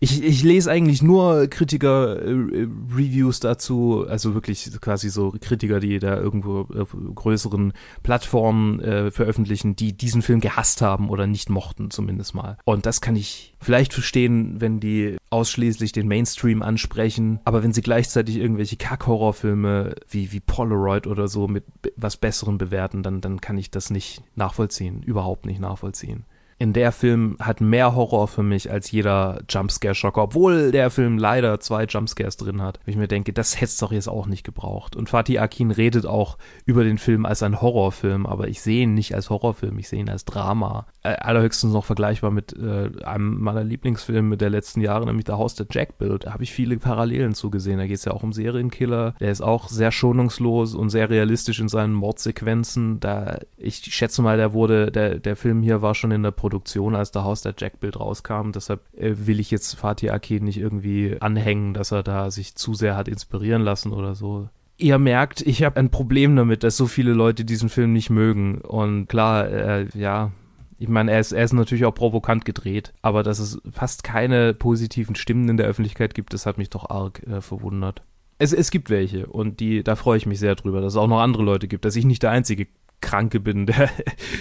ich, 0.01 0.23
ich 0.23 0.43
lese 0.43 0.71
eigentlich 0.71 1.03
nur 1.03 1.47
Kritiker-Reviews 1.47 3.41
dazu, 3.41 4.05
also 4.09 4.35
wirklich 4.35 4.71
quasi 4.81 5.09
so 5.09 5.33
Kritiker, 5.41 5.81
die 5.81 5.99
da 5.99 6.19
irgendwo 6.19 6.69
auf 6.79 6.95
größeren 7.15 7.73
Plattformen 8.03 8.81
äh, 8.81 9.11
veröffentlichen, 9.11 9.77
die 9.77 9.97
diesen 9.97 10.23
Film 10.23 10.41
gehasst 10.41 10.83
haben 10.83 11.09
oder 11.09 11.27
nicht 11.27 11.49
mochten, 11.51 11.91
zumindest 11.91 12.35
mal. 12.35 12.59
Und 12.65 12.87
das 12.87 13.01
kann 13.01 13.17
ich 13.17 13.54
vielleicht 13.65 13.93
verstehen, 13.93 14.61
wenn 14.61 14.79
die 14.79 15.17
ausschließlich 15.31 15.93
den 15.93 16.07
Mainstream 16.07 16.63
ansprechen, 16.63 17.41
aber 17.45 17.63
wenn 17.63 17.73
sie 17.73 17.83
gleichzeitig 17.83 18.37
irgendwelche 18.37 18.77
Kack-Horrorfilme 18.77 19.97
wie, 20.09 20.33
wie 20.33 20.41
Polaroid 20.41 21.07
oder 21.07 21.29
so 21.29 21.49
mit 21.49 21.65
was 21.97 22.17
Besserem 22.17 22.59
bewerten, 22.59 23.03
dann, 23.03 23.21
dann 23.21 23.41
kann 23.41 23.59
ich 23.59 23.71
das 23.71 23.91
nicht 23.91 24.23
nachvollziehen, 24.37 25.03
überhaupt 25.03 25.47
nicht 25.47 25.61
nachvollziehen 25.61 26.25
in 26.65 26.73
der 26.73 26.93
Film 26.93 27.37
hat 27.41 27.61
mehr 27.61 27.95
Horror 27.95 28.27
für 28.27 28.43
mich 28.43 28.71
als 28.71 28.91
jeder 28.91 29.43
Jumpscare-Schocker, 29.51 30.23
obwohl 30.23 30.73
der 30.73 30.89
Film 30.89 31.19
leider 31.19 31.61
zwei 31.61 31.85
Jumpscares 31.85 32.39
drin 32.39 32.63
hat. 32.63 32.81
Ich 32.87 32.97
mir 32.97 33.07
denke, 33.07 33.35
das 33.35 33.57
hätte 33.57 33.67
es 33.67 33.77
doch 33.77 33.93
jetzt 33.93 34.09
auch 34.09 34.27
nicht 34.27 34.45
gebraucht. 34.45 34.97
Und 34.97 35.11
Fatih 35.11 35.41
Akin 35.41 35.71
redet 35.71 36.07
auch 36.07 36.39
über 36.65 36.83
den 36.83 36.97
Film 36.97 37.27
als 37.27 37.43
ein 37.43 37.61
Horrorfilm, 37.61 38.25
aber 38.25 38.49
ich 38.49 38.63
sehe 38.63 38.85
ihn 38.85 38.95
nicht 38.95 39.15
als 39.15 39.29
Horrorfilm, 39.29 39.79
ich 39.79 39.91
sehe 39.91 40.01
ihn 40.01 40.09
als 40.09 40.25
Drama. 40.25 40.87
Äh, 41.03 41.17
allerhöchstens 41.17 41.75
noch 41.75 41.85
vergleichbar 41.85 42.31
mit 42.31 42.57
äh, 42.57 42.91
einem 43.05 43.43
meiner 43.43 43.63
Lieblingsfilme 43.63 44.39
der 44.39 44.49
letzten 44.49 44.81
Jahre, 44.81 45.05
nämlich 45.05 45.27
der 45.27 45.37
Haus 45.37 45.55
der 45.57 45.67
Jack 45.71 45.99
Build. 45.99 46.25
Da 46.25 46.33
habe 46.33 46.45
ich 46.45 46.53
viele 46.55 46.79
Parallelen 46.79 47.35
zugesehen. 47.35 47.77
Da 47.77 47.87
geht 47.87 47.99
es 47.99 48.07
ja 48.07 48.13
auch 48.13 48.23
um 48.23 48.33
Serienkiller. 48.33 49.15
Der 49.21 49.31
ist 49.31 49.43
auch 49.43 49.69
sehr 49.69 49.93
schonungslos 49.93 50.75
und 50.75 50.89
sehr 50.89 51.11
realistisch 51.11 51.61
in 51.61 51.69
seinen 51.69 51.93
Mordsequenzen. 51.93 53.01
Da, 53.01 53.37
ich 53.59 53.85
schätze 53.85 54.23
mal, 54.23 54.39
der 54.39 54.55
wurde, 54.55 54.91
der, 54.91 55.19
der 55.19 55.37
Film 55.37 55.63
hier 55.63 55.83
war 55.83 55.95
schon 55.95 56.11
in 56.11 56.23
der 56.23 56.31
Produktion, 56.31 56.54
als 56.95 57.11
der 57.11 57.25
Haus 57.25 57.43
der 57.43 57.55
Jack-Bild 57.57 57.99
rauskam. 57.99 58.53
Deshalb 58.53 58.81
äh, 58.97 59.15
will 59.27 59.41
ich 59.41 59.51
jetzt 59.51 59.75
Fatih 59.75 60.11
Akin 60.11 60.45
nicht 60.45 60.59
irgendwie 60.59 61.17
anhängen, 61.21 61.75
dass 61.75 61.93
er 61.93 62.03
da 62.03 62.31
sich 62.31 62.55
zu 62.55 62.75
sehr 62.75 62.97
hat 62.97 63.09
inspirieren 63.09 63.63
lassen 63.63 63.93
oder 63.93 64.15
so 64.15 64.49
ihr 64.77 64.99
merkt, 64.99 65.41
ich 65.41 65.63
habe 65.63 65.79
ein 65.79 65.91
Problem 65.91 66.37
damit, 66.37 66.63
dass 66.65 66.77
so 66.77 66.87
viele 66.87 67.13
Leute 67.13 67.45
diesen 67.45 67.69
Film 67.69 67.93
nicht 67.93 68.11
mögen. 68.11 68.61
Und 68.61 69.07
klar, 69.07 69.49
äh, 69.49 69.87
ja, 69.95 70.33
ich 70.79 70.89
meine, 70.89 71.13
er 71.13 71.21
ist, 71.21 71.33
er 71.33 71.45
ist 71.45 71.53
natürlich 71.53 71.85
auch 71.85 71.95
provokant 71.95 72.45
gedreht, 72.45 72.93
aber 73.03 73.23
dass 73.23 73.39
es 73.39 73.61
fast 73.71 74.05
keine 74.05 74.55
positiven 74.55 75.15
Stimmen 75.15 75.49
in 75.49 75.57
der 75.57 75.67
Öffentlichkeit 75.67 76.15
gibt, 76.15 76.33
das 76.33 76.47
hat 76.47 76.59
mich 76.59 76.71
doch 76.71 76.91
arg 76.91 77.23
äh, 77.27 77.41
verwundert. 77.41 78.03
Es, 78.39 78.53
es 78.53 78.71
gibt 78.71 78.91
welche 78.91 79.27
und 79.27 79.61
die, 79.61 79.85
da 79.85 79.95
freue 79.95 80.17
ich 80.17 80.27
mich 80.27 80.41
sehr 80.41 80.57
drüber, 80.57 80.81
dass 80.81 80.95
es 80.95 80.97
auch 80.97 81.07
noch 81.07 81.21
andere 81.21 81.45
Leute 81.45 81.69
gibt, 81.69 81.85
dass 81.85 81.97
ich 81.97 82.05
nicht 82.05 82.23
der 82.23 82.33
einzige 82.33 82.67
Kranke 83.01 83.39
bin, 83.39 83.67
der 83.67 83.89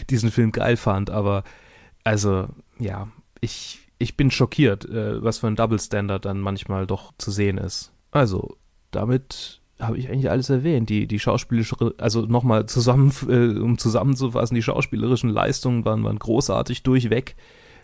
diesen 0.09 0.31
Film 0.31 0.51
geil 0.51 0.77
fand, 0.77 1.09
aber 1.09 1.43
also, 2.03 2.47
ja, 2.79 3.07
ich, 3.41 3.79
ich 3.97 4.17
bin 4.17 4.31
schockiert, 4.31 4.85
äh, 4.85 5.23
was 5.23 5.39
für 5.39 5.47
ein 5.47 5.55
Double 5.55 5.79
Standard 5.79 6.25
dann 6.25 6.39
manchmal 6.39 6.87
doch 6.87 7.13
zu 7.17 7.31
sehen 7.31 7.57
ist. 7.57 7.91
Also, 8.11 8.57
damit 8.91 9.61
habe 9.79 9.97
ich 9.97 10.09
eigentlich 10.09 10.29
alles 10.29 10.49
erwähnt. 10.49 10.89
Die, 10.89 11.07
die 11.07 11.19
schauspielerische, 11.19 11.95
also 11.97 12.21
nochmal 12.21 12.65
zusammen, 12.67 13.11
äh, 13.29 13.59
um 13.59 13.77
zusammenzufassen, 13.77 14.55
die 14.55 14.63
schauspielerischen 14.63 15.29
Leistungen 15.29 15.85
waren, 15.85 16.03
waren 16.03 16.19
großartig 16.19 16.83
durchweg. 16.83 17.35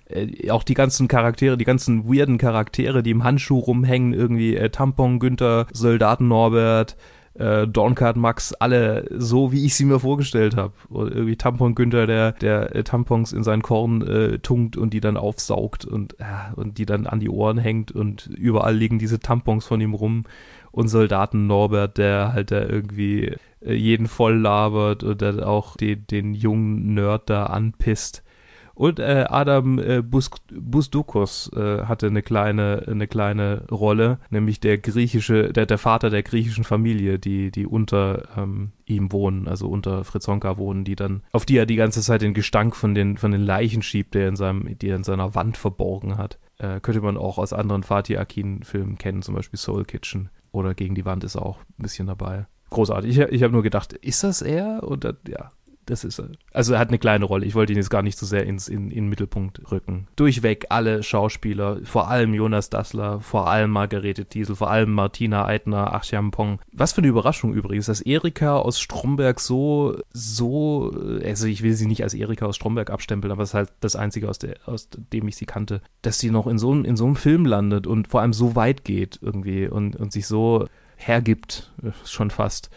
Äh, 0.05 0.49
auch 0.49 0.63
die 0.63 0.73
ganzen 0.73 1.07
Charaktere, 1.07 1.57
die 1.57 1.65
ganzen 1.65 2.05
weirden 2.05 2.37
Charaktere, 2.37 3.03
die 3.03 3.11
im 3.11 3.23
Handschuh 3.23 3.59
rumhängen, 3.59 4.13
irgendwie 4.13 4.55
äh, 4.55 4.69
Tampon 4.69 5.19
Günther, 5.19 5.67
Soldaten 5.73 6.27
Norbert, 6.27 6.97
äh, 7.39 7.67
Dorncard 7.67 8.17
Max 8.17 8.53
alle 8.53 9.05
so, 9.17 9.51
wie 9.51 9.65
ich 9.65 9.75
sie 9.75 9.85
mir 9.85 9.99
vorgestellt 9.99 10.57
habe. 10.57 10.73
Irgendwie 10.91 11.37
Tampon 11.37 11.73
Günther, 11.73 12.05
der, 12.05 12.33
der 12.33 12.75
äh, 12.75 12.83
Tampons 12.83 13.31
in 13.31 13.43
seinen 13.43 13.61
Korn 13.61 14.01
äh, 14.01 14.39
tunkt 14.39 14.75
und 14.77 14.93
die 14.93 14.99
dann 14.99 15.17
aufsaugt 15.17 15.85
und, 15.85 16.19
äh, 16.19 16.25
und 16.55 16.77
die 16.77 16.85
dann 16.85 17.07
an 17.07 17.19
die 17.19 17.29
Ohren 17.29 17.57
hängt 17.57 17.91
und 17.91 18.27
überall 18.27 18.75
liegen 18.75 18.99
diese 18.99 19.19
Tampons 19.19 19.65
von 19.65 19.81
ihm 19.81 19.93
rum. 19.93 20.25
Und 20.71 20.87
Soldaten 20.87 21.47
Norbert, 21.47 21.97
der 21.97 22.33
halt 22.33 22.51
da 22.51 22.61
irgendwie 22.61 23.35
äh, 23.61 23.73
jeden 23.73 24.07
voll 24.07 24.37
labert 24.37 25.03
und 25.03 25.21
dann 25.21 25.39
auch 25.39 25.77
den, 25.77 26.05
den 26.07 26.33
jungen 26.33 26.93
Nerd 26.93 27.29
da 27.29 27.45
anpisst. 27.45 28.23
Und 28.79 28.99
äh, 28.99 29.25
Adam 29.27 29.77
äh, 29.77 30.01
Bus 30.01 30.29
Busdukos 30.53 31.51
äh, 31.53 31.83
hatte 31.83 32.07
eine 32.07 32.21
kleine, 32.21 32.85
eine 32.87 33.09
kleine 33.09 33.65
Rolle, 33.69 34.19
nämlich 34.29 34.61
der 34.61 34.77
griechische, 34.77 35.51
der, 35.51 35.65
der 35.65 35.77
Vater 35.77 36.09
der 36.09 36.23
griechischen 36.23 36.63
Familie, 36.63 37.19
die, 37.19 37.51
die 37.51 37.67
unter 37.67 38.29
ähm, 38.37 38.71
ihm 38.85 39.11
wohnen, 39.11 39.49
also 39.49 39.67
unter 39.67 40.05
Fritzonka 40.05 40.57
wohnen, 40.57 40.85
die 40.85 40.95
dann, 40.95 41.23
auf 41.33 41.45
die 41.45 41.57
er 41.57 41.65
die 41.65 41.75
ganze 41.75 41.99
Zeit 41.99 42.21
den 42.21 42.33
Gestank 42.33 42.73
von 42.73 42.95
den, 42.95 43.17
von 43.17 43.31
den 43.31 43.41
Leichen 43.41 43.81
schiebt, 43.81 44.13
der 44.13 44.29
in 44.29 44.37
seinem, 44.37 44.79
die 44.79 44.87
er 44.87 44.95
in 44.95 45.03
seiner 45.03 45.35
Wand 45.35 45.57
verborgen 45.57 46.17
hat. 46.17 46.39
Äh, 46.57 46.79
könnte 46.79 47.01
man 47.01 47.17
auch 47.17 47.37
aus 47.37 47.51
anderen 47.51 47.83
Fatih 47.83 48.17
Akin-Filmen 48.17 48.97
kennen, 48.97 49.23
zum 49.23 49.35
Beispiel 49.35 49.59
Soul 49.59 49.83
Kitchen. 49.83 50.29
Oder 50.53 50.73
Gegen 50.73 50.95
die 50.95 51.03
Wand 51.03 51.25
ist 51.25 51.35
auch 51.35 51.57
ein 51.77 51.83
bisschen 51.83 52.07
dabei 52.07 52.45
großartig. 52.69 53.17
Ich, 53.17 53.19
ich 53.19 53.43
habe 53.43 53.53
nur 53.53 53.63
gedacht, 53.63 53.93
ist 53.93 54.23
das 54.23 54.41
er? 54.41 54.83
Und 54.83 55.03
dann, 55.03 55.17
ja, 55.27 55.51
das 55.89 56.03
ist 56.03 56.19
er. 56.19 56.29
Also 56.53 56.73
er 56.73 56.79
hat 56.79 56.89
eine 56.89 56.99
kleine 56.99 57.25
Rolle. 57.25 57.45
Ich 57.45 57.55
wollte 57.55 57.73
ihn 57.73 57.77
jetzt 57.77 57.89
gar 57.89 58.01
nicht 58.01 58.17
so 58.17 58.25
sehr 58.25 58.45
ins, 58.45 58.67
in, 58.67 58.91
in 58.91 59.05
den 59.05 59.09
Mittelpunkt 59.09 59.71
rücken. 59.71 60.07
Durchweg 60.15 60.67
alle 60.69 61.03
Schauspieler, 61.03 61.79
vor 61.83 62.09
allem 62.09 62.33
Jonas 62.33 62.69
Dassler, 62.69 63.19
vor 63.19 63.49
allem 63.49 63.71
Margarete 63.71 64.25
Diesel, 64.25 64.55
vor 64.55 64.69
allem 64.69 64.93
Martina 64.93 65.45
Eitner, 65.47 65.93
Achim 65.93 66.31
Pong. 66.31 66.59
Was 66.71 66.93
für 66.93 66.99
eine 66.99 67.07
Überraschung 67.07 67.53
übrigens, 67.53 67.87
dass 67.87 68.01
Erika 68.01 68.57
aus 68.57 68.79
Stromberg 68.79 69.39
so, 69.39 69.97
so, 70.13 70.93
also 71.23 71.47
ich 71.47 71.63
will 71.63 71.73
sie 71.73 71.87
nicht 71.87 72.03
als 72.03 72.13
Erika 72.13 72.45
aus 72.45 72.55
Stromberg 72.55 72.89
abstempeln, 72.89 73.31
aber 73.31 73.43
es 73.43 73.49
ist 73.49 73.55
halt 73.55 73.71
das 73.79 73.95
Einzige, 73.95 74.29
aus, 74.29 74.39
der, 74.39 74.57
aus 74.65 74.89
dem 74.89 75.27
ich 75.27 75.37
sie 75.37 75.45
kannte, 75.45 75.81
dass 76.01 76.19
sie 76.19 76.29
noch 76.29 76.47
in 76.47 76.57
so, 76.57 76.73
in 76.73 76.97
so 76.97 77.05
einem 77.05 77.15
Film 77.15 77.45
landet 77.45 77.87
und 77.87 78.07
vor 78.07 78.21
allem 78.21 78.33
so 78.33 78.55
weit 78.55 78.83
geht 78.83 79.19
irgendwie 79.21 79.67
und, 79.67 79.95
und 79.95 80.11
sich 80.11 80.27
so 80.27 80.67
hergibt, 80.97 81.71
schon 82.05 82.29
fast 82.29 82.69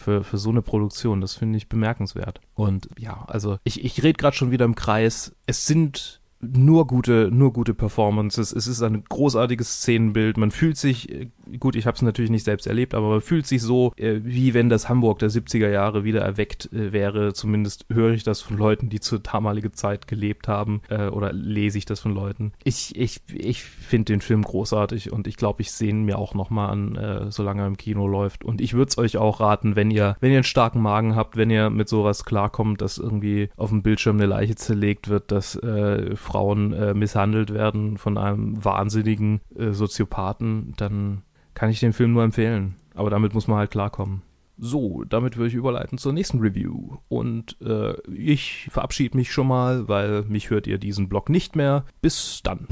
für, 0.00 0.24
für 0.24 0.38
so 0.38 0.50
eine 0.50 0.62
Produktion. 0.62 1.20
Das 1.20 1.34
finde 1.34 1.56
ich 1.56 1.68
bemerkenswert. 1.68 2.40
Und 2.54 2.88
ja, 2.98 3.24
also 3.26 3.58
ich, 3.64 3.84
ich 3.84 4.02
rede 4.02 4.16
gerade 4.16 4.36
schon 4.36 4.50
wieder 4.50 4.64
im 4.64 4.74
Kreis. 4.74 5.34
Es 5.46 5.66
sind 5.66 6.20
nur 6.40 6.86
gute, 6.86 7.30
nur 7.30 7.52
gute 7.52 7.74
Performances. 7.74 8.52
Es 8.52 8.66
ist 8.66 8.82
ein 8.82 9.04
großartiges 9.04 9.80
Szenenbild. 9.80 10.38
Man 10.38 10.50
fühlt 10.50 10.78
sich, 10.78 11.10
äh, 11.10 11.30
gut, 11.58 11.76
ich 11.76 11.86
habe 11.86 11.96
es 11.96 12.02
natürlich 12.02 12.30
nicht 12.30 12.44
selbst 12.44 12.66
erlebt, 12.66 12.94
aber 12.94 13.08
man 13.08 13.20
fühlt 13.20 13.46
sich 13.46 13.62
so, 13.62 13.92
äh, 13.96 14.20
wie 14.22 14.54
wenn 14.54 14.68
das 14.68 14.88
Hamburg 14.88 15.18
der 15.18 15.30
70er 15.30 15.70
Jahre 15.70 16.04
wieder 16.04 16.20
erweckt 16.20 16.72
äh, 16.72 16.92
wäre. 16.92 17.32
Zumindest 17.32 17.86
höre 17.90 18.12
ich 18.12 18.24
das 18.24 18.40
von 18.40 18.56
Leuten, 18.56 18.88
die 18.88 19.00
zur 19.00 19.18
damaligen 19.18 19.72
Zeit 19.72 20.06
gelebt 20.06 20.48
haben, 20.48 20.80
oder 20.90 21.32
lese 21.32 21.78
ich 21.78 21.84
das 21.84 22.00
von 22.00 22.14
Leuten. 22.14 22.52
Ich, 22.64 22.96
ich, 22.96 23.20
ich 23.32 23.62
finde 23.62 24.12
den 24.12 24.20
Film 24.20 24.42
großartig 24.42 25.12
und 25.12 25.26
ich 25.26 25.36
glaube, 25.36 25.62
ich 25.62 25.70
sehe 25.70 25.90
ihn 25.90 26.04
mir 26.04 26.18
auch 26.18 26.34
nochmal 26.34 26.70
an, 26.70 27.30
solange 27.30 27.62
er 27.62 27.66
im 27.66 27.76
Kino 27.76 28.06
läuft. 28.06 28.44
Und 28.44 28.60
ich 28.60 28.74
würde 28.74 28.90
es 28.90 28.98
euch 28.98 29.16
auch 29.16 29.40
raten, 29.40 29.76
wenn 29.76 29.90
ihr, 29.90 30.16
wenn 30.20 30.30
ihr 30.30 30.38
einen 30.38 30.44
starken 30.44 30.80
Magen 30.80 31.16
habt, 31.16 31.36
wenn 31.36 31.50
ihr 31.50 31.70
mit 31.70 31.88
sowas 31.88 32.24
klarkommt, 32.24 32.80
dass 32.80 32.98
irgendwie 32.98 33.50
auf 33.56 33.70
dem 33.70 33.82
Bildschirm 33.82 34.16
eine 34.16 34.26
Leiche 34.26 34.54
zerlegt 34.54 35.08
wird, 35.08 35.30
dass 35.32 35.56
äh, 35.56 36.16
Frauen 36.16 36.72
äh, 36.72 36.94
misshandelt 36.94 37.52
werden 37.52 37.98
von 37.98 38.18
einem 38.18 38.64
wahnsinnigen 38.64 39.40
äh, 39.56 39.72
Soziopathen, 39.72 40.74
dann 40.76 41.22
kann 41.60 41.68
ich 41.68 41.80
den 41.80 41.92
Film 41.92 42.14
nur 42.14 42.24
empfehlen. 42.24 42.76
Aber 42.94 43.10
damit 43.10 43.34
muss 43.34 43.46
man 43.46 43.58
halt 43.58 43.70
klarkommen. 43.70 44.22
So, 44.56 45.04
damit 45.04 45.36
würde 45.36 45.48
ich 45.48 45.54
überleiten 45.54 45.98
zur 45.98 46.14
nächsten 46.14 46.40
Review. 46.40 46.96
Und 47.10 47.60
äh, 47.60 48.00
ich 48.10 48.66
verabschiede 48.70 49.14
mich 49.14 49.30
schon 49.30 49.46
mal, 49.46 49.86
weil 49.86 50.22
mich 50.22 50.48
hört 50.48 50.66
ihr 50.66 50.78
diesen 50.78 51.10
Blog 51.10 51.28
nicht 51.28 51.56
mehr. 51.56 51.84
Bis 52.00 52.40
dann. 52.42 52.66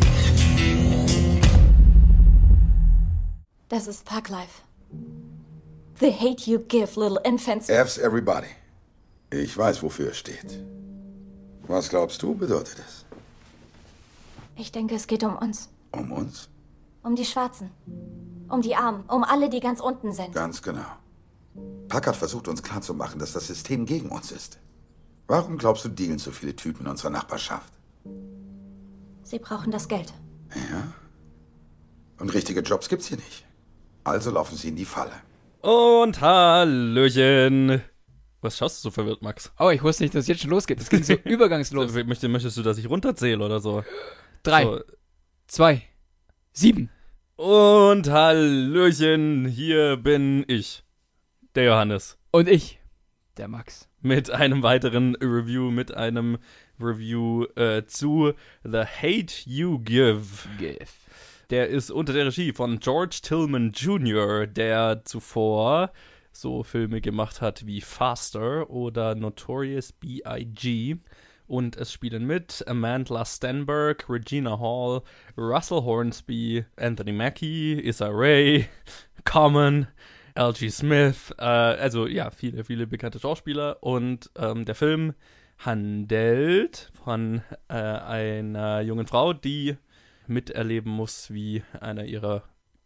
Das 3.68 3.88
ist 3.88 4.06
Parklife. 4.06 4.62
The 6.00 6.10
hate 6.10 6.50
you 6.50 6.58
give 6.58 6.98
little 6.98 7.20
infants. 7.26 7.68
F's 7.68 7.98
everybody. 7.98 8.48
Ich 9.30 9.54
weiß, 9.58 9.82
wofür 9.82 10.12
es 10.12 10.16
steht. 10.16 10.64
Was 11.66 11.90
glaubst 11.90 12.22
du, 12.22 12.34
bedeutet 12.34 12.78
es? 12.78 13.04
Ich 14.56 14.72
denke, 14.72 14.94
es 14.94 15.06
geht 15.06 15.24
um 15.24 15.36
uns. 15.36 15.68
Um 15.92 16.10
uns? 16.10 16.48
Um 17.02 17.16
die 17.16 17.26
Schwarzen. 17.26 17.68
Um 18.48 18.62
die 18.62 18.74
Armen. 18.74 19.04
Um 19.08 19.24
alle, 19.24 19.48
die 19.48 19.60
ganz 19.60 19.80
unten 19.80 20.12
sind. 20.12 20.34
Ganz 20.34 20.62
genau. 20.62 20.86
Packard 21.88 22.16
versucht 22.16 22.48
uns 22.48 22.62
klarzumachen, 22.62 23.18
dass 23.18 23.32
das 23.32 23.46
System 23.46 23.86
gegen 23.86 24.08
uns 24.10 24.30
ist. 24.32 24.58
Warum 25.26 25.58
glaubst 25.58 25.84
du, 25.84 25.88
dealen 25.88 26.18
so 26.18 26.30
viele 26.30 26.56
Typen 26.56 26.84
in 26.86 26.90
unserer 26.90 27.10
Nachbarschaft? 27.10 27.72
Sie 29.22 29.38
brauchen 29.38 29.70
das 29.70 29.88
Geld. 29.88 30.12
Ja. 30.54 30.92
Und 32.18 32.32
richtige 32.32 32.60
Jobs 32.60 32.88
gibt's 32.88 33.06
hier 33.08 33.18
nicht. 33.18 33.44
Also 34.04 34.30
laufen 34.30 34.56
sie 34.56 34.68
in 34.68 34.76
die 34.76 34.86
Falle. 34.86 35.12
Und 35.60 36.20
Hallöchen. 36.20 37.82
Was 38.40 38.56
schaust 38.56 38.78
du 38.78 38.88
so 38.88 38.90
verwirrt, 38.90 39.20
Max? 39.20 39.52
Oh, 39.58 39.70
ich 39.70 39.82
wusste 39.82 40.04
nicht, 40.04 40.14
dass 40.14 40.22
es 40.22 40.28
jetzt 40.28 40.40
schon 40.40 40.50
losgeht. 40.50 40.80
Es 40.80 40.88
ging 40.88 41.02
so 41.02 41.12
übergangslos. 41.24 41.92
Möchtest, 41.92 42.30
möchtest 42.30 42.56
du, 42.56 42.62
dass 42.62 42.78
ich 42.78 42.88
runterzähle 42.88 43.44
oder 43.44 43.60
so? 43.60 43.84
Drei, 44.42 44.64
so. 44.64 44.80
zwei, 45.48 45.82
sieben. 46.52 46.90
Und 47.38 48.10
Hallöchen, 48.10 49.46
hier 49.46 49.96
bin 49.96 50.44
ich, 50.48 50.82
der 51.54 51.66
Johannes. 51.66 52.18
Und 52.32 52.48
ich, 52.48 52.80
der 53.36 53.46
Max. 53.46 53.88
Mit 54.00 54.28
einem 54.28 54.64
weiteren 54.64 55.14
Review, 55.14 55.70
mit 55.70 55.94
einem 55.94 56.38
Review 56.80 57.44
äh, 57.54 57.84
zu 57.86 58.32
The 58.64 58.78
Hate 58.80 59.32
You 59.44 59.78
Give. 59.78 60.48
Give. 60.58 60.90
Der 61.50 61.68
ist 61.68 61.92
unter 61.92 62.12
der 62.12 62.26
Regie 62.26 62.52
von 62.52 62.80
George 62.80 63.20
Tillman 63.22 63.70
Jr., 63.70 64.48
der 64.48 65.04
zuvor 65.04 65.92
so 66.32 66.64
Filme 66.64 67.00
gemacht 67.00 67.40
hat 67.40 67.64
wie 67.66 67.80
Faster 67.80 68.68
oder 68.68 69.14
Notorious 69.14 69.92
B.I.G. 69.92 70.96
Und 71.48 71.76
es 71.76 71.90
spielen 71.92 72.26
mit 72.26 72.62
Amanda 72.68 73.24
Stenberg, 73.24 74.04
Regina 74.08 74.58
Hall, 74.60 75.00
Russell 75.36 75.82
Hornsby, 75.82 76.64
Anthony 76.76 77.12
Mackie, 77.12 77.80
Issa 77.80 78.08
Rae, 78.10 78.66
Common, 79.24 79.88
L.G. 80.34 80.68
Smith, 80.68 81.34
äh, 81.38 81.42
also 81.42 82.06
ja, 82.06 82.30
viele, 82.30 82.64
viele 82.64 82.86
bekannte 82.86 83.18
Schauspieler. 83.18 83.82
Und 83.82 84.30
ähm, 84.36 84.66
der 84.66 84.74
Film 84.74 85.14
handelt 85.58 86.92
von 87.02 87.42
äh, 87.68 87.74
einer 87.74 88.82
jungen 88.82 89.06
Frau, 89.06 89.32
die 89.32 89.76
miterleben 90.26 90.92
muss, 90.92 91.32
wie 91.32 91.62
einer 91.80 92.04
ihrer 92.04 92.44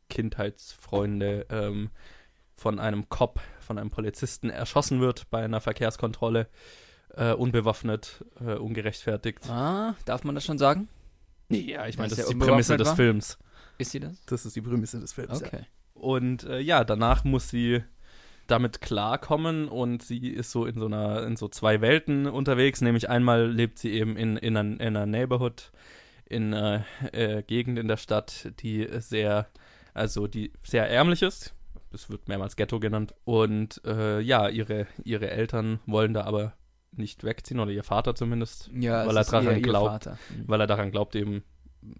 Kindheitsfreunde 0.09 1.47
ähm, 1.51 1.91
von 2.55 2.79
einem 2.79 3.09
Cop, 3.09 3.41
von 3.59 3.77
einem 3.77 3.91
Polizisten 3.91 4.51
erschossen 4.51 5.01
wird 5.01 5.29
bei 5.31 5.43
einer 5.43 5.61
Verkehrskontrolle, 5.61 6.47
äh, 7.17 7.33
unbewaffnet, 7.33 8.25
äh, 8.41 8.55
ungerechtfertigt. 8.55 9.49
Ah, 9.49 9.95
darf 10.05 10.25
man 10.25 10.35
das 10.35 10.45
schon 10.45 10.59
sagen? 10.59 10.89
Nee, 11.49 11.61
ja, 11.61 11.87
ich 11.87 11.99
meine, 11.99 12.09
das 12.09 12.19
Dass 12.19 12.27
ist 12.27 12.33
die 12.33 12.39
Prämisse 12.39 12.73
unbewaffnet 12.75 12.81
des 12.81 12.89
war? 12.89 12.97
Films. 12.97 13.39
Ist 13.79 13.91
sie 13.91 14.01
das? 14.01 14.25
Das 14.27 14.47
ist 14.47 14.57
die 14.57 14.61
Prämisse 14.61 15.01
des 15.01 15.13
Films. 15.13 15.41
Ja. 15.41 15.47
Okay. 15.47 15.65
Und 15.95 16.45
äh, 16.45 16.61
ja, 16.61 16.85
danach 16.85 17.25
muss 17.25 17.49
sie 17.49 17.83
damit 18.47 18.81
klarkommen 18.81 19.69
und 19.69 20.03
sie 20.03 20.29
ist 20.29 20.51
so 20.51 20.67
in 20.67 20.79
so 20.79 20.87
einer, 20.87 21.23
in 21.25 21.37
so 21.37 21.49
zwei 21.49 21.81
Welten 21.81 22.27
unterwegs. 22.27 22.81
Nämlich 22.81 23.09
einmal 23.09 23.51
lebt 23.51 23.79
sie 23.79 23.93
eben 23.93 24.17
in, 24.17 24.37
in, 24.37 24.57
einer, 24.57 24.81
in 24.81 24.97
einer 24.97 25.07
Neighborhood, 25.07 25.73
in 26.27 26.53
einer 26.53 26.85
äh, 27.13 27.43
Gegend 27.43 27.79
in 27.79 27.89
der 27.89 27.97
Stadt, 27.97 28.53
die 28.61 28.89
sehr, 28.99 29.49
also 29.95 30.27
die 30.27 30.53
sehr 30.63 30.89
ärmlich 30.89 31.23
ist. 31.23 31.55
Es 31.93 32.11
wird 32.11 32.29
mehrmals 32.29 32.57
Ghetto 32.57 32.81
genannt. 32.81 33.15
Und 33.25 33.81
äh, 33.85 34.21
ja, 34.21 34.49
ihre, 34.49 34.87
ihre 35.05 35.31
Eltern 35.31 35.81
wollen 35.87 36.15
da 36.15 36.25
aber 36.25 36.55
nicht 36.93 37.25
wegziehen, 37.25 37.61
oder 37.61 37.71
ihr 37.71 37.85
Vater 37.85 38.15
zumindest, 38.15 38.71
Ja, 38.75 39.07
weil 39.07 39.17
er 39.17 39.25
daran 39.25 39.63
glaubt. 39.63 40.07
Mhm. 40.07 40.45
weil 40.47 40.61
er 40.61 40.67
daran 40.67 40.91
glaubt, 40.91 41.15
eben 41.17 41.43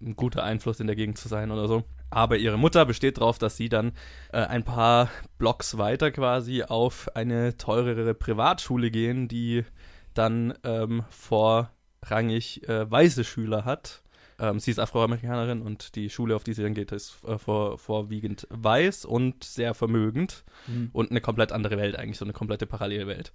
ein 0.01 0.15
guter 0.15 0.43
Einfluss 0.43 0.79
in 0.79 0.87
der 0.87 0.95
Gegend 0.95 1.17
zu 1.17 1.27
sein 1.27 1.51
oder 1.51 1.67
so. 1.67 1.83
Aber 2.09 2.37
ihre 2.37 2.57
Mutter 2.57 2.85
besteht 2.85 3.17
darauf, 3.17 3.37
dass 3.37 3.57
sie 3.57 3.67
dann 3.69 3.91
äh, 4.31 4.37
ein 4.37 4.63
paar 4.63 5.09
Blocks 5.39 5.77
weiter 5.77 6.11
quasi 6.11 6.63
auf 6.63 7.13
eine 7.15 7.57
teurere 7.57 8.13
Privatschule 8.13 8.91
gehen, 8.91 9.27
die 9.27 9.65
dann 10.13 10.53
ähm, 10.63 11.03
vorrangig 11.09 12.67
äh, 12.67 12.89
weiße 12.89 13.23
Schüler 13.23 13.65
hat. 13.65 14.01
Ähm, 14.39 14.59
sie 14.59 14.71
ist 14.71 14.79
Afroamerikanerin 14.79 15.61
und 15.61 15.95
die 15.95 16.09
Schule, 16.09 16.35
auf 16.35 16.43
die 16.43 16.53
sie 16.53 16.63
dann 16.63 16.73
geht, 16.73 16.91
ist 16.91 17.17
äh, 17.27 17.37
vor, 17.37 17.77
vorwiegend 17.77 18.47
weiß 18.49 19.05
und 19.05 19.43
sehr 19.43 19.73
vermögend 19.73 20.43
Mhm. 20.67 20.89
und 20.93 21.11
eine 21.11 21.19
komplett 21.19 21.51
andere 21.51 21.77
Welt 21.77 21.97
eigentlich, 21.97 22.17
so 22.17 22.25
eine 22.25 22.33
komplette 22.33 22.65
Parallelwelt. 22.65 23.33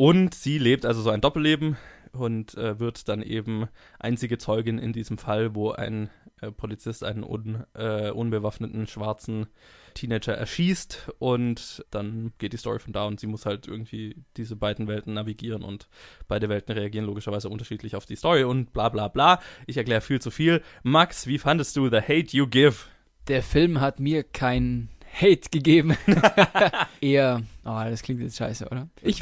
Und 0.00 0.32
sie 0.32 0.56
lebt 0.56 0.86
also 0.86 1.02
so 1.02 1.10
ein 1.10 1.20
Doppelleben 1.20 1.76
und 2.12 2.56
äh, 2.56 2.80
wird 2.80 3.06
dann 3.10 3.20
eben 3.20 3.68
einzige 3.98 4.38
Zeugin 4.38 4.78
in 4.78 4.94
diesem 4.94 5.18
Fall, 5.18 5.54
wo 5.54 5.72
ein 5.72 6.08
äh, 6.40 6.50
Polizist 6.50 7.04
einen 7.04 7.22
un, 7.22 7.64
äh, 7.74 8.10
unbewaffneten 8.10 8.86
schwarzen 8.86 9.48
Teenager 9.92 10.32
erschießt 10.32 11.12
und 11.18 11.84
dann 11.90 12.32
geht 12.38 12.54
die 12.54 12.56
Story 12.56 12.78
von 12.78 12.94
da 12.94 13.04
und 13.04 13.20
sie 13.20 13.26
muss 13.26 13.44
halt 13.44 13.68
irgendwie 13.68 14.16
diese 14.38 14.56
beiden 14.56 14.88
Welten 14.88 15.12
navigieren 15.12 15.62
und 15.62 15.86
beide 16.28 16.48
Welten 16.48 16.72
reagieren 16.72 17.04
logischerweise 17.04 17.50
unterschiedlich 17.50 17.94
auf 17.94 18.06
die 18.06 18.16
Story 18.16 18.44
und 18.44 18.72
bla 18.72 18.88
bla 18.88 19.08
bla. 19.08 19.38
Ich 19.66 19.76
erkläre 19.76 20.00
viel 20.00 20.22
zu 20.22 20.30
viel. 20.30 20.62
Max, 20.82 21.26
wie 21.26 21.36
fandest 21.36 21.76
du 21.76 21.90
The 21.90 22.00
Hate 22.00 22.34
You 22.34 22.46
Give? 22.46 22.86
Der 23.28 23.42
Film 23.42 23.82
hat 23.82 24.00
mir 24.00 24.22
kein 24.22 24.88
Hate 25.12 25.48
gegeben. 25.50 25.96
Eher, 27.00 27.42
oh, 27.64 27.80
das 27.84 28.02
klingt 28.02 28.20
jetzt 28.20 28.36
scheiße, 28.36 28.66
oder? 28.68 28.88
Ich, 29.02 29.20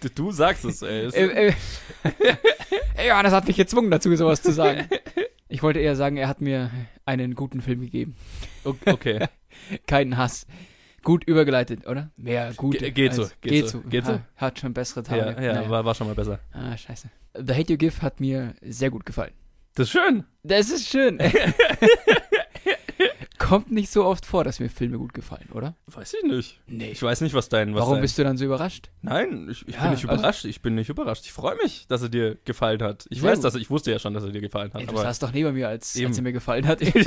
Du, 0.00 0.08
du 0.14 0.32
sagst 0.32 0.64
es, 0.64 0.82
ey. 0.82 1.06
Es- 1.06 1.14
äh, 1.14 1.48
äh, 1.48 1.52
Ey, 2.96 3.08
Johannes 3.08 3.32
hat 3.32 3.46
mich 3.46 3.56
gezwungen 3.56 3.90
dazu, 3.90 4.14
sowas 4.16 4.40
zu 4.42 4.52
sagen. 4.52 4.88
Ich 5.48 5.62
wollte 5.62 5.78
eher 5.80 5.94
sagen, 5.96 6.16
er 6.16 6.28
hat 6.28 6.40
mir 6.40 6.70
einen 7.04 7.34
guten 7.34 7.60
Film 7.60 7.80
gegeben. 7.82 8.16
Okay. 8.64 9.26
Keinen 9.86 10.16
Hass. 10.16 10.46
Gut 11.02 11.22
übergeleitet, 11.24 11.86
oder? 11.86 12.10
Mehr 12.16 12.52
gut. 12.56 12.78
Ge- 12.78 12.90
geht 12.90 13.14
so, 13.14 13.22
geht 13.40 13.52
geht 13.52 13.68
so, 13.68 13.78
so. 13.82 13.88
geht 13.88 14.04
so. 14.06 14.12
Ha, 14.14 14.20
Hat 14.36 14.58
schon 14.58 14.72
bessere 14.74 15.04
Ja, 15.04 15.24
Tage. 15.32 15.44
ja 15.44 15.52
Naja. 15.54 15.70
war, 15.70 15.84
war 15.84 15.94
schon 15.94 16.08
mal 16.08 16.16
besser. 16.16 16.40
Ah, 16.52 16.76
scheiße. 16.76 17.08
The 17.34 17.54
Hate 17.54 17.72
You 17.74 17.78
Give 17.78 18.02
hat 18.02 18.18
mir 18.18 18.54
sehr 18.62 18.90
gut 18.90 19.06
gefallen. 19.06 19.32
Das 19.76 19.86
ist 19.88 19.92
schön. 19.92 20.24
Das 20.42 20.70
ist 20.70 20.88
schön. 20.88 21.18
Kommt 23.48 23.70
nicht 23.70 23.90
so 23.90 24.04
oft 24.04 24.26
vor, 24.26 24.44
dass 24.44 24.58
mir 24.60 24.68
Filme 24.68 24.98
gut 24.98 25.14
gefallen, 25.14 25.48
oder? 25.52 25.76
Weiß 25.86 26.14
ich 26.14 26.22
nicht. 26.28 26.60
Nee. 26.66 26.90
Ich 26.90 27.02
weiß 27.02 27.20
nicht, 27.20 27.34
was 27.34 27.48
dein. 27.48 27.74
Was 27.74 27.82
Warum 27.82 27.94
dein, 27.94 28.02
bist 28.02 28.18
du 28.18 28.24
dann 28.24 28.36
so 28.36 28.44
überrascht? 28.44 28.90
Nein, 29.02 29.48
ich, 29.50 29.66
ich 29.68 29.74
Ja, 29.74 29.82
bin 29.82 29.90
nicht 29.92 30.08
also- 30.08 30.20
überrascht. 30.20 30.44
ich 30.44 30.62
bin 30.62 30.74
nicht 30.74 30.88
überrascht. 30.88 31.24
Ich 31.26 31.32
freue 31.32 31.56
mich, 31.56 31.86
dass 31.86 32.02
er 32.02 32.08
dir 32.08 32.36
gefallen 32.44 32.82
hat. 32.82 33.06
Ich 33.10 33.20
Sehr 33.20 33.30
weiß, 33.30 33.38
gut. 33.38 33.44
dass 33.44 33.54
ich 33.54 33.70
wusste 33.70 33.90
ja 33.92 33.98
schon, 33.98 34.14
dass 34.14 34.24
er 34.24 34.30
dir 34.32 34.40
gefallen 34.40 34.72
hat. 34.72 34.80
Ey, 34.80 34.86
du 34.86 34.92
aber 34.92 35.02
saßt 35.02 35.22
doch 35.22 35.32
neben 35.32 35.54
mir, 35.54 35.68
als, 35.68 35.94
Eben. 35.96 36.08
als 36.08 36.16
er 36.16 36.22
mir 36.22 36.32
gefallen 36.32 36.66
hat. 36.66 36.80
ich 36.82 36.94
habe 36.96 37.04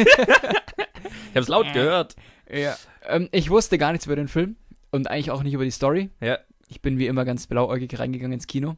es 1.35 1.47
laut 1.47 1.71
gehört. 1.73 2.15
ja. 2.51 2.75
ähm, 3.07 3.27
ich 3.31 3.49
wusste 3.49 3.77
gar 3.77 3.91
nichts 3.91 4.05
über 4.05 4.15
den 4.15 4.27
Film 4.27 4.55
und 4.91 5.09
eigentlich 5.09 5.31
auch 5.31 5.43
nicht 5.43 5.53
über 5.53 5.63
die 5.65 5.71
Story. 5.71 6.09
Ja. 6.21 6.39
Ich 6.67 6.81
bin 6.81 6.99
wie 6.99 7.07
immer 7.07 7.25
ganz 7.25 7.47
blauäugig 7.47 7.97
reingegangen 7.99 8.33
ins 8.33 8.47
Kino. 8.47 8.77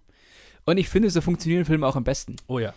Und 0.66 0.78
ich 0.78 0.90
finde, 0.90 1.10
so 1.10 1.22
funktionieren 1.22 1.66
Filme 1.66 1.86
auch 1.88 1.96
am 1.96 2.04
besten. 2.04 2.38
Oh 2.48 2.60
ja. 2.60 2.74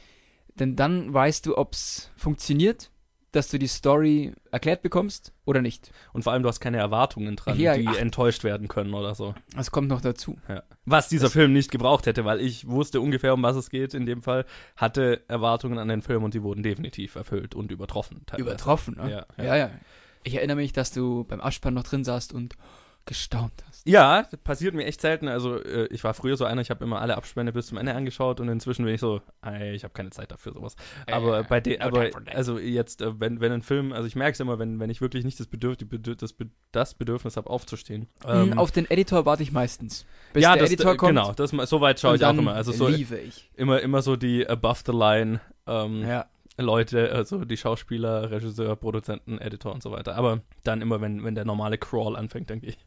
Denn 0.57 0.77
dann 0.77 1.13
weißt 1.13 1.47
du, 1.47 1.57
ob's 1.59 2.11
funktioniert, 2.17 2.91
dass 3.35 3.49
du 3.49 3.59
die 3.59 3.67
Story 3.67 4.33
erklärt 4.51 4.83
bekommst 4.83 5.33
oder 5.45 5.61
nicht. 5.61 5.91
Und 6.13 6.23
vor 6.23 6.33
allem, 6.33 6.43
du 6.43 6.49
hast 6.49 6.61
keine 6.61 6.79
Erwartungen 6.79 7.37
dran, 7.37 7.59
Ja, 7.59 7.77
die 7.77 7.87
ach. 7.89 7.97
enttäuscht 7.97 8.45
werden 8.45 8.69
können 8.69 8.95
oder 8.95 9.15
so. 9.15 9.35
Das 9.57 9.71
kommt 9.71 9.89
noch 9.89 10.01
dazu. 10.01 10.39
Ja. 10.49 10.63
Was 10.85 11.09
dieser 11.09 11.31
Film 11.31 11.53
nicht 11.53 11.71
gebraucht 11.71 12.07
hätte, 12.07 12.25
weil 12.25 12.41
ich 12.41 12.69
wusste 12.69 13.01
ungefähr, 13.01 13.35
um 13.35 13.43
was 13.43 13.57
es 13.57 13.71
geht 13.71 13.95
in 13.95 14.07
dem 14.07 14.23
Fall, 14.23 14.45
hatte 14.77 15.23
Erwartungen 15.29 15.79
an 15.79 15.89
den 15.89 16.03
Film 16.03 16.23
und 16.25 16.35
die 16.35 16.43
wurden 16.43 16.63
definitiv 16.63 17.15
erfüllt 17.17 17.55
und 17.55 17.71
übertroffen. 17.73 18.23
Teilweise. 18.27 18.51
Übertroffen, 18.51 18.97
ne? 18.97 19.11
Ja, 19.11 19.27
ja. 19.37 19.45
ja. 19.45 19.57
ja, 19.57 19.71
Ich 20.23 20.35
erinnere 20.35 20.57
mich, 20.57 20.73
dass 20.73 20.93
du 20.93 21.25
beim 21.25 21.41
Abspann 21.41 21.75
noch 21.75 21.85
drin 21.85 22.05
saßt 22.05 22.33
und 22.33 22.55
gestaunt 23.07 23.53
hast. 23.69 23.87
Ja, 23.87 24.23
das 24.23 24.41
passiert 24.41 24.75
mir 24.75 24.85
echt 24.87 25.01
selten. 25.03 25.29
Also 25.29 25.63
äh, 25.63 25.87
ich 25.89 26.03
war 26.05 26.15
früher 26.15 26.39
so 26.39 26.47
einer, 26.47 26.63
ich 26.63 26.71
habe 26.71 26.83
immer 26.85 27.03
alle 27.03 27.17
Abspende 27.19 27.53
bis 27.53 27.67
zum 27.67 27.77
Ende 27.77 27.95
angeschaut 27.95 28.41
und 28.41 28.49
inzwischen 28.49 28.85
bin 28.87 28.95
ich 28.95 29.01
so, 29.01 29.21
ey, 29.43 29.75
ich 29.75 29.85
habe 29.85 29.93
keine 29.93 30.09
Zeit 30.11 30.31
dafür 30.33 30.55
sowas. 30.55 30.75
Aber 31.11 31.41
Äh, 31.41 31.45
bei 31.47 31.61
de, 31.61 31.79
no 31.79 31.85
aber 31.85 32.09
also 32.33 32.59
jetzt, 32.59 33.03
äh, 33.03 33.21
wenn, 33.21 33.41
wenn 33.41 33.53
ein 33.53 33.61
Film, 33.63 33.93
also 33.93 34.07
ich 34.07 34.17
merke 34.17 34.33
es 34.33 34.41
immer, 34.41 34.59
wenn, 34.59 34.81
wenn 34.81 34.89
ich 34.89 35.03
wirklich 35.03 35.25
nicht 35.25 35.39
das, 35.39 35.47
Bedürf, 35.49 35.77
die 35.77 35.85
Bedürf, 35.85 36.17
das, 36.17 36.35
das 36.73 36.95
Bedürfnis 36.95 37.37
habe, 37.37 37.51
aufzustehen. 37.51 38.09
Ähm, 38.27 38.53
Hm, 38.53 38.59
Auf 38.59 38.71
den 38.71 38.91
Editor 38.91 39.27
warte 39.27 39.43
ich 39.43 39.53
meistens. 39.53 40.07
Bis 40.33 40.43
ja, 40.43 40.55
der 40.55 40.63
das, 40.63 40.73
Editor 40.73 40.95
äh, 40.95 40.97
kommt. 40.97 41.11
genau, 41.11 41.33
das, 41.33 41.51
so 41.51 41.81
weit 41.83 42.01
schaue 42.01 42.17
ich 42.17 42.25
auch 42.25 42.31
immer. 42.37 42.55
Also 42.55 42.73
so 42.73 42.89
liebe 42.89 43.19
ich. 43.19 43.51
immer, 43.55 43.81
immer 43.81 44.01
so 44.03 44.17
die 44.17 44.47
above 44.49 44.81
the 44.87 44.93
line 44.93 45.41
ähm, 45.67 46.07
Ja. 46.07 46.27
Leute, 46.57 47.11
also 47.13 47.45
die 47.45 47.57
Schauspieler, 47.57 48.31
Regisseur, 48.31 48.77
Produzenten, 48.77 49.39
Editor 49.39 49.73
und 49.73 49.83
so 49.83 49.91
weiter. 49.91 50.15
Aber 50.15 50.41
dann 50.63 50.83
immer, 50.83 51.01
wenn, 51.01 51.25
wenn 51.25 51.35
der 51.35 51.45
normale 51.45 51.79
Crawl 51.79 52.17
anfängt, 52.17 52.51
denke 52.51 52.67
ich. 52.67 52.79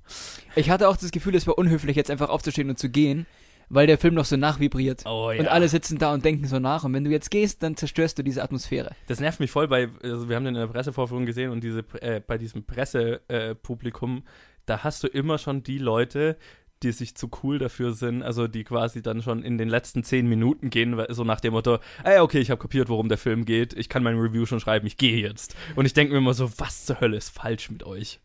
Ich 0.56 0.70
hatte 0.70 0.88
auch 0.88 0.96
das 0.96 1.12
Gefühl, 1.12 1.36
es 1.36 1.48
war 1.48 1.58
unhöflich, 1.58 1.96
jetzt 1.96 2.10
einfach 2.10 2.30
aufzustehen 2.30 2.70
und 2.70 2.80
zu 2.80 2.90
gehen, 2.90 3.26
weil 3.68 3.86
der 3.86 3.98
Film 3.98 4.14
noch 4.14 4.24
so 4.24 4.38
nachvibriert. 4.38 5.04
Oh 5.06 5.32
ja. 5.32 5.42
Und 5.42 5.48
alle 5.48 5.68
sitzen 5.68 5.98
da 5.98 6.14
und 6.14 6.24
denken 6.24 6.48
so 6.48 6.60
nach. 6.60 6.86
Und 6.86 6.94
wenn 6.94 7.04
du 7.04 7.12
jetzt 7.12 7.30
gehst, 7.30 7.62
dann 7.62 7.76
zerstörst 7.76 8.18
du 8.18 8.24
diese 8.24 8.42
Atmosphäre. 8.42 8.92
Das 9.08 9.20
nervt 9.20 9.42
mich 9.42 9.52
voll, 9.52 9.68
bei, 9.68 9.90
also 10.02 10.30
wir 10.30 10.38
haben 10.38 10.46
den 10.46 10.56
in 10.56 10.62
der 10.62 10.68
Pressevorführung 10.68 11.26
gesehen 11.26 11.52
und 11.52 11.62
diese, 11.62 11.84
äh, 12.02 12.22
bei 12.26 12.38
diesem 12.38 12.64
Pressepublikum, 12.64 14.20
äh, 14.20 14.22
da 14.66 14.84
hast 14.84 15.04
du 15.04 15.08
immer 15.08 15.38
schon 15.38 15.64
die 15.64 15.78
Leute, 15.78 16.38
die 16.84 16.92
sich 16.92 17.16
zu 17.16 17.30
cool 17.44 17.60
dafür 17.60 17.94
sind, 17.94 18.24
also 18.24 18.48
die 18.48 18.64
quasi 18.64 19.02
dann 19.02 19.22
schon 19.22 19.44
in 19.44 19.58
den 19.58 19.70
letzten 19.70 20.04
zehn 20.04 20.28
Minuten 20.28 20.70
gehen, 20.70 21.02
so 21.10 21.24
nach 21.24 21.40
dem 21.40 21.54
Motto, 21.54 21.80
ey, 22.04 22.20
okay, 22.20 22.40
ich 22.40 22.52
habe 22.52 22.62
kapiert, 22.62 22.90
worum 22.90 23.10
der 23.10 23.18
Film 23.18 23.46
geht, 23.46 23.74
ich 23.74 23.90
kann 23.90 24.04
mein 24.04 24.18
Review 24.18 24.46
schon 24.46 24.60
schreiben, 24.60 24.86
ich 24.88 24.98
gehe 24.98 25.18
jetzt. 25.18 25.56
Und 25.76 25.86
ich 25.86 25.94
denke 25.94 26.14
mir 26.14 26.20
immer 26.20 26.34
so, 26.34 26.52
was 26.58 26.86
zur 26.86 27.00
Hölle 27.02 27.18
ist 27.18 27.30
falsch 27.30 27.70
mit 27.70 27.84
euch? 27.84 28.20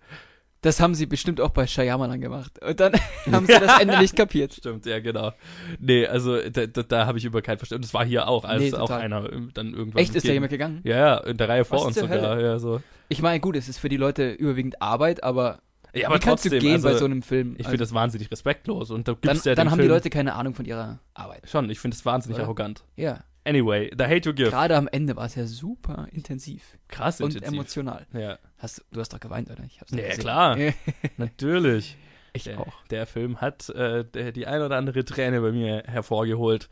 Das 0.62 0.78
haben 0.78 0.94
sie 0.94 1.07
bestimmt 1.07 1.40
auch 1.40 1.50
bei 1.50 1.66
Shyamalan 1.66 2.20
gemacht. 2.20 2.62
Und 2.62 2.78
dann 2.78 2.92
haben 3.32 3.46
sie 3.46 3.53
das 3.53 3.80
Ende 3.80 3.98
nicht 3.98 4.14
kapiert. 4.14 4.55
Stimmt, 4.55 4.86
ja, 4.86 5.00
genau. 5.00 5.32
Nee, 5.80 6.07
also 6.07 6.38
da, 6.38 6.66
da, 6.66 6.82
da 6.84 7.07
habe 7.07 7.18
ich 7.18 7.24
über 7.24 7.42
kein 7.42 7.59
Verständnis. 7.59 7.90
Das 7.90 7.94
war 7.94 8.05
hier 8.05 8.28
auch, 8.28 8.44
als 8.44 8.62
Nee, 8.62 8.74
auch 8.74 8.90
einer 8.90 9.30
ähm, 9.32 9.50
dann 9.55 9.74
irgendwann. 9.74 10.00
Echt, 10.00 10.14
ist 10.14 10.26
da 10.26 10.32
jemand 10.32 10.53
gegangen? 10.53 10.80
Ja, 10.84 10.96
ja, 10.96 11.16
in 11.18 11.36
der 11.36 11.48
Reihe 11.48 11.64
vor 11.64 11.84
uns 11.84 11.96
sogar. 11.96 12.40
Ja, 12.40 12.61
so. 12.61 12.80
Ich 13.09 13.20
meine, 13.20 13.40
gut, 13.40 13.57
es 13.57 13.68
ist 13.68 13.78
für 13.78 13.88
die 13.88 13.96
Leute 13.96 14.30
überwiegend 14.30 14.80
Arbeit, 14.80 15.24
aber, 15.24 15.59
ja, 15.95 16.07
aber 16.09 16.16
wie 16.16 16.20
kannst 16.20 16.45
trotzdem, 16.45 16.53
du 16.53 16.59
gehen 16.59 16.74
also, 16.74 16.88
bei 16.88 16.95
so 16.97 17.05
einem 17.05 17.22
Film? 17.22 17.55
Ich 17.59 17.64
finde 17.66 17.78
das 17.78 17.93
wahnsinnig 17.93 18.30
respektlos. 18.30 18.90
Und 18.90 19.09
da 19.09 19.12
gibt's 19.12 19.43
dann 19.43 19.51
ja 19.51 19.55
dann 19.55 19.70
haben 19.70 19.76
Film, 19.78 19.88
die 19.88 19.95
Leute 19.95 20.11
keine 20.11 20.34
Ahnung 20.34 20.55
von 20.55 20.64
ihrer 20.64 20.99
Arbeit. 21.14 21.49
Schon, 21.49 21.68
ich 21.70 21.78
finde 21.80 21.97
es 21.97 22.05
wahnsinnig 22.05 22.36
Oder? 22.36 22.45
arrogant. 22.45 22.84
Ja. 22.97 23.24
Anyway, 23.45 23.90
The 23.99 24.05
Hate 24.05 24.28
You 24.28 24.34
Give. 24.34 24.51
Gerade 24.51 24.76
am 24.76 24.86
Ende 24.88 25.16
war 25.16 25.26
es 25.26 25.34
ja 25.34 25.47
super 25.47 26.07
intensiv. 26.12 26.62
Krass 26.88 27.20
und 27.20 27.34
intensiv. 27.34 27.53
emotional. 27.59 28.07
Ja, 28.12 28.38
Hast, 28.59 28.84
du 28.93 29.01
hast 29.01 29.12
doch 29.12 29.18
geweint, 29.18 29.51
oder? 29.51 29.64
Ich 29.64 29.80
hab's 29.80 29.90
Ja, 29.90 29.97
nicht 29.97 30.07
gesehen. 30.11 30.20
klar. 30.22 30.57
natürlich. 31.16 31.97
ich 32.32 32.45
Der, 32.45 32.61
auch. 32.61 32.72
der 32.90 33.05
Film 33.07 33.40
hat 33.40 33.68
äh, 33.70 34.05
der, 34.05 34.30
die 34.32 34.47
ein 34.47 34.62
oder 34.62 34.76
andere 34.76 35.05
Träne 35.05 35.40
bei 35.40 35.51
mir 35.53 35.82
hervorgeholt. 35.86 36.68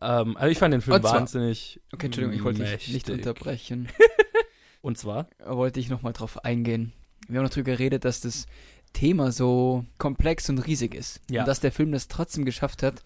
Ähm, 0.00 0.36
also 0.36 0.48
ich 0.50 0.58
fand 0.58 0.72
den 0.74 0.80
Film 0.80 0.94
Und 0.96 1.02
zwar- 1.02 1.14
wahnsinnig. 1.14 1.80
Okay, 1.92 2.06
Entschuldigung, 2.06 2.36
ich 2.36 2.44
wollte 2.44 2.62
dich 2.64 2.88
nicht 2.92 3.10
unterbrechen. 3.10 3.88
Und 4.80 4.98
zwar? 4.98 5.28
wollte 5.44 5.78
ich 5.80 5.88
nochmal 5.90 6.12
drauf 6.12 6.44
eingehen. 6.44 6.92
Wir 7.32 7.38
haben 7.38 7.44
noch 7.44 7.52
drüber 7.52 7.72
geredet, 7.72 8.04
dass 8.04 8.20
das 8.20 8.46
Thema 8.92 9.32
so 9.32 9.84
komplex 9.98 10.48
und 10.50 10.58
riesig 10.58 10.94
ist. 10.94 11.20
Ja. 11.30 11.42
Und 11.42 11.48
dass 11.48 11.60
der 11.60 11.72
Film 11.72 11.92
das 11.92 12.08
trotzdem 12.08 12.44
geschafft 12.44 12.82
hat, 12.82 13.02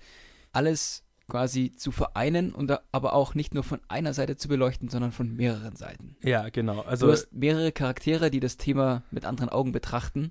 alles 0.53 1.05
quasi 1.29 1.73
zu 1.73 1.91
vereinen 1.91 2.53
und 2.53 2.73
aber 2.93 3.13
auch 3.13 3.35
nicht 3.35 3.55
nur 3.55 3.65
von 3.65 3.81
einer 3.89 4.15
Seite 4.15 4.37
zu 4.37 4.49
beleuchten, 4.49 4.89
sondern 4.89 5.13
von 5.13 5.35
mehreren 5.35 5.75
Seiten. 5.75 6.17
Ja, 6.23 6.49
genau. 6.51 6.81
Also 6.83 7.07
du 7.07 7.13
hast 7.13 7.33
mehrere 7.33 7.73
Charaktere, 7.73 8.31
die 8.31 8.41
das 8.41 8.57
Thema 8.57 9.03
mit 9.11 9.25
anderen 9.25 9.49
Augen 9.49 9.73
betrachten 9.73 10.31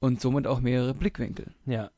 und 0.00 0.20
somit 0.20 0.46
auch 0.46 0.60
mehrere 0.60 0.92
Blickwinkel. 0.92 1.54
Ja, 1.66 1.90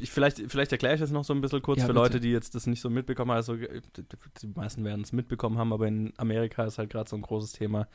ich, 0.00 0.10
vielleicht, 0.10 0.38
vielleicht 0.50 0.72
erkläre 0.72 0.94
ich 0.94 1.00
das 1.00 1.10
noch 1.10 1.24
so 1.24 1.32
ein 1.32 1.40
bisschen 1.40 1.62
kurz 1.62 1.78
Ja, 1.78 1.86
für 1.86 1.92
bitte. 1.92 2.02
Leute, 2.02 2.20
die 2.20 2.30
jetzt 2.30 2.54
das 2.54 2.66
nicht 2.66 2.80
so 2.80 2.90
mitbekommen 2.90 3.30
haben. 3.30 3.36
Also, 3.36 3.54
äh, 3.54 3.80
die 4.42 4.48
meisten 4.48 4.84
werden 4.84 5.02
es 5.02 5.12
mitbekommen 5.12 5.56
haben, 5.56 5.72
aber 5.72 5.86
in 5.86 6.12
Amerika 6.16 6.64
ist 6.64 6.78
halt 6.78 6.90
gerade 6.90 7.08
so 7.08 7.16
ein 7.16 7.22
großes 7.22 7.52
Thema, 7.52 7.86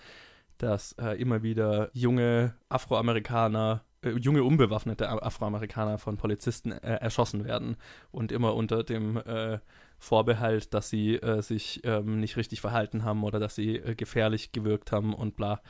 dass 0.62 0.94
äh, 0.94 1.20
immer 1.20 1.42
wieder 1.44 1.90
junge 1.94 2.54
Afroamerikaner, 2.70 3.84
äh, 4.04 4.12
junge 4.12 4.44
unbewaffnete 4.44 5.10
Afroamerikaner 5.10 5.98
von 5.98 6.18
Polizisten 6.18 6.72
äh, 6.72 6.96
erschossen 6.96 7.46
werden 7.46 7.78
und 8.12 8.32
immer 8.32 8.56
unter 8.56 8.84
dem 8.84 9.18
äh, 9.18 9.60
Vorbehalt, 9.98 10.74
dass 10.74 10.90
sie 10.90 11.16
äh, 11.16 11.42
sich 11.42 11.82
ähm, 11.84 12.20
nicht 12.20 12.38
richtig 12.38 12.62
verhalten 12.62 13.04
haben 13.04 13.24
oder 13.24 13.40
dass 13.40 13.56
sie 13.56 13.78
äh, 13.78 13.96
gefährlich 13.96 14.52
gewirkt 14.52 14.92
haben 14.92 15.14
und 15.14 15.36
bla. 15.36 15.62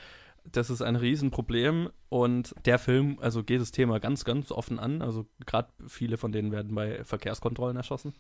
Das 0.51 0.69
ist 0.69 0.81
ein 0.81 0.95
Riesenproblem 0.95 1.89
und 2.09 2.55
der 2.65 2.79
Film, 2.79 3.17
also 3.21 3.43
geht 3.43 3.61
das 3.61 3.71
Thema 3.71 3.99
ganz, 3.99 4.25
ganz 4.25 4.51
offen 4.51 4.79
an. 4.79 5.01
Also 5.01 5.27
gerade 5.45 5.69
viele 5.87 6.17
von 6.17 6.31
denen 6.31 6.51
werden 6.51 6.73
bei 6.73 7.03
Verkehrskontrollen 7.03 7.77
erschossen. 7.77 8.13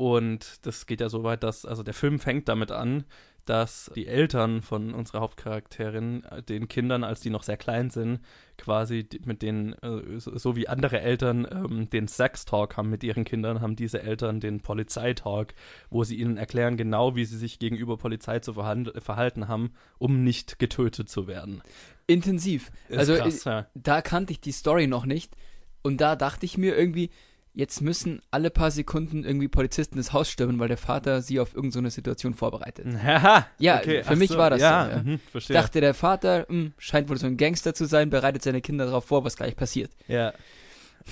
Und 0.00 0.64
das 0.66 0.86
geht 0.86 1.00
ja 1.00 1.08
so 1.08 1.24
weit, 1.24 1.42
dass, 1.42 1.66
also 1.66 1.82
der 1.82 1.94
Film 1.94 2.18
fängt 2.20 2.48
damit 2.48 2.70
an, 2.72 3.04
dass 3.44 3.90
die 3.94 4.06
Eltern 4.06 4.62
von 4.62 4.94
unserer 4.94 5.20
Hauptcharakterin 5.20 6.24
äh, 6.24 6.42
den 6.42 6.68
Kindern, 6.68 7.04
als 7.04 7.20
die 7.20 7.30
noch 7.30 7.42
sehr 7.42 7.56
klein 7.56 7.90
sind, 7.90 8.20
quasi 8.58 9.08
mit 9.24 9.42
denen, 9.42 9.72
äh, 9.82 10.18
so, 10.18 10.56
wie 10.56 10.68
andere 10.68 11.00
Eltern 11.00 11.46
ähm, 11.50 11.90
den 11.90 12.08
Sex-Talk 12.08 12.76
haben 12.76 12.90
mit 12.90 13.02
ihren 13.02 13.24
Kindern, 13.24 13.60
haben 13.60 13.76
diese 13.76 14.02
Eltern 14.02 14.40
den 14.40 14.60
Polizeitalk, 14.60 15.54
wo 15.88 16.04
sie 16.04 16.16
ihnen 16.16 16.36
erklären 16.36 16.76
genau, 16.76 17.16
wie 17.16 17.24
sie 17.24 17.38
sich 17.38 17.58
gegenüber 17.58 17.96
Polizei 17.96 18.38
zu 18.40 18.54
verhalten 18.54 19.48
haben, 19.48 19.72
um 19.98 20.22
nicht 20.22 20.58
getötet 20.58 21.08
zu 21.08 21.26
werden. 21.26 21.62
Intensiv. 22.06 22.70
Ist 22.88 22.98
also 22.98 23.14
krass, 23.14 23.46
äh, 23.46 23.50
ja. 23.50 23.66
da 23.74 24.02
kannte 24.02 24.32
ich 24.32 24.40
die 24.40 24.52
Story 24.52 24.86
noch 24.86 25.06
nicht 25.06 25.34
und 25.82 26.00
da 26.00 26.16
dachte 26.16 26.44
ich 26.44 26.58
mir 26.58 26.76
irgendwie, 26.76 27.10
jetzt 27.52 27.80
müssen 27.80 28.22
alle 28.30 28.50
paar 28.50 28.70
Sekunden 28.70 29.24
irgendwie 29.24 29.48
Polizisten 29.48 29.96
das 29.98 30.12
Haus 30.12 30.30
stürmen, 30.30 30.58
weil 30.58 30.68
der 30.68 30.76
Vater 30.76 31.20
sie 31.22 31.40
auf 31.40 31.54
irgendeine 31.54 31.90
so 31.90 31.94
Situation 31.94 32.34
vorbereitet. 32.34 32.86
Haha, 33.02 33.46
ja, 33.58 33.78
okay, 33.78 34.02
für 34.04 34.16
mich 34.16 34.30
so, 34.30 34.38
war 34.38 34.50
das 34.50 34.60
ja, 34.60 34.84
so. 34.84 34.90
Ja. 34.90 35.02
mhm, 35.02 35.18
verstehe. 35.30 35.54
dachte, 35.54 35.80
der 35.80 35.94
Vater 35.94 36.46
hm, 36.48 36.72
scheint 36.78 37.08
wohl 37.08 37.18
so 37.18 37.26
ein 37.26 37.36
Gangster 37.36 37.74
zu 37.74 37.86
sein, 37.86 38.10
bereitet 38.10 38.42
seine 38.42 38.60
Kinder 38.60 38.86
darauf 38.86 39.04
vor, 39.04 39.24
was 39.24 39.36
gleich 39.36 39.56
passiert. 39.56 39.90
Ja. 40.06 40.32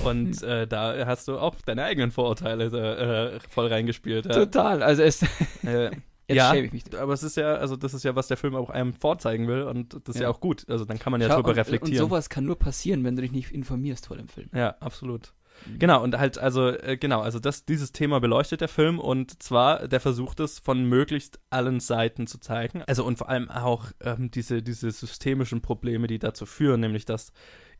Und 0.04 0.42
äh, 0.42 0.66
da 0.66 1.06
hast 1.06 1.28
du 1.28 1.38
auch 1.38 1.56
deine 1.64 1.84
eigenen 1.84 2.10
Vorurteile 2.10 3.36
äh, 3.36 3.40
voll 3.48 3.66
reingespielt. 3.66 4.26
Ja. 4.26 4.32
Total, 4.32 4.82
also 4.82 5.02
es 5.02 5.22
Äh, 5.64 5.90
Jetzt 6.28 6.36
ja, 6.36 6.50
schäme 6.52 6.66
ich 6.66 6.72
mich. 6.74 6.98
aber 6.98 7.14
es 7.14 7.22
ist 7.22 7.38
ja, 7.38 7.54
also 7.54 7.74
das 7.74 7.94
ist 7.94 8.04
ja, 8.04 8.14
was 8.14 8.28
der 8.28 8.36
Film 8.36 8.54
auch 8.54 8.68
einem 8.68 8.92
vorzeigen 8.92 9.48
will 9.48 9.62
und 9.62 9.94
das 9.94 10.14
ist 10.14 10.16
ja, 10.16 10.22
Ja. 10.24 10.28
auch 10.28 10.40
gut. 10.40 10.66
Also 10.68 10.84
dann 10.84 10.98
kann 10.98 11.10
man 11.10 11.22
ja 11.22 11.28
Schau, 11.28 11.36
drüber 11.36 11.50
und, 11.50 11.56
reflektieren. 11.56 12.02
Und 12.04 12.10
sowas 12.10 12.28
kann 12.28 12.44
nur 12.44 12.58
passieren, 12.58 13.02
wenn 13.04 13.16
du 13.16 13.22
dich 13.22 13.32
nicht 13.32 13.50
informierst 13.50 14.08
vor 14.08 14.18
dem 14.18 14.28
Film. 14.28 14.50
Ja, 14.54 14.76
absolut. 14.80 15.32
Genau, 15.78 16.02
und 16.02 16.16
halt, 16.18 16.38
also, 16.38 16.68
äh, 16.68 16.96
genau, 16.96 17.20
also 17.20 17.38
das, 17.38 17.64
dieses 17.64 17.92
Thema 17.92 18.20
beleuchtet 18.20 18.60
der 18.60 18.68
Film 18.68 18.98
und 18.98 19.42
zwar, 19.42 19.88
der 19.88 20.00
versucht 20.00 20.40
es 20.40 20.58
von 20.58 20.84
möglichst 20.84 21.40
allen 21.50 21.80
Seiten 21.80 22.26
zu 22.26 22.38
zeigen. 22.38 22.82
Also 22.86 23.04
und 23.04 23.18
vor 23.18 23.28
allem 23.28 23.50
auch 23.50 23.86
ähm, 24.00 24.30
diese, 24.30 24.62
diese 24.62 24.90
systemischen 24.90 25.60
Probleme, 25.60 26.06
die 26.06 26.18
dazu 26.18 26.46
führen, 26.46 26.80
nämlich 26.80 27.04
dass 27.04 27.32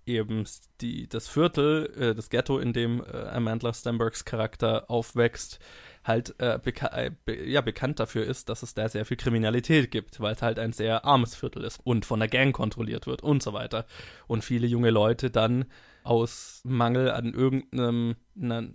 eben 0.09 0.45
die, 0.81 1.09
das 1.09 1.29
Viertel, 1.29 1.93
äh, 1.99 2.15
das 2.15 2.31
Ghetto, 2.31 2.59
in 2.59 2.73
dem 2.73 3.03
äh, 3.03 3.29
Amanda 3.29 3.73
Stenbergs 3.73 4.25
Charakter 4.25 4.91
aufwächst, 4.91 5.61
halt 6.05 6.35
äh, 6.39 6.59
beka 6.59 6.89
äh, 6.97 7.11
be 7.25 7.45
ja, 7.47 7.61
bekannt 7.61 8.01
dafür 8.01 8.25
ist, 8.25 8.49
dass 8.49 8.63
es 8.63 8.75
da 8.75 8.89
sehr 8.89 9.05
viel 9.05 9.17
Kriminalität 9.17 9.91
gibt, 9.91 10.21
weil 10.21 10.35
es 10.35 10.43
halt 10.43 10.59
ein 10.59 10.73
sehr 10.73 11.05
armes 11.05 11.35
Viertel 11.35 11.65
ist 11.65 11.81
und 11.85 12.07
von 12.07 12.21
der 12.21 12.29
Gang 12.29 12.55
kontrolliert 12.55 13.07
wird 13.07 13.23
und 13.23 13.43
so 13.43 13.53
weiter. 13.53 13.87
Und 14.27 14.43
viele 14.43 14.67
junge 14.67 14.91
Leute 14.91 15.31
dann 15.31 15.67
aus 16.05 16.63
Mangel 16.65 17.11
an 17.11 17.35
irgendeiner 17.35 18.15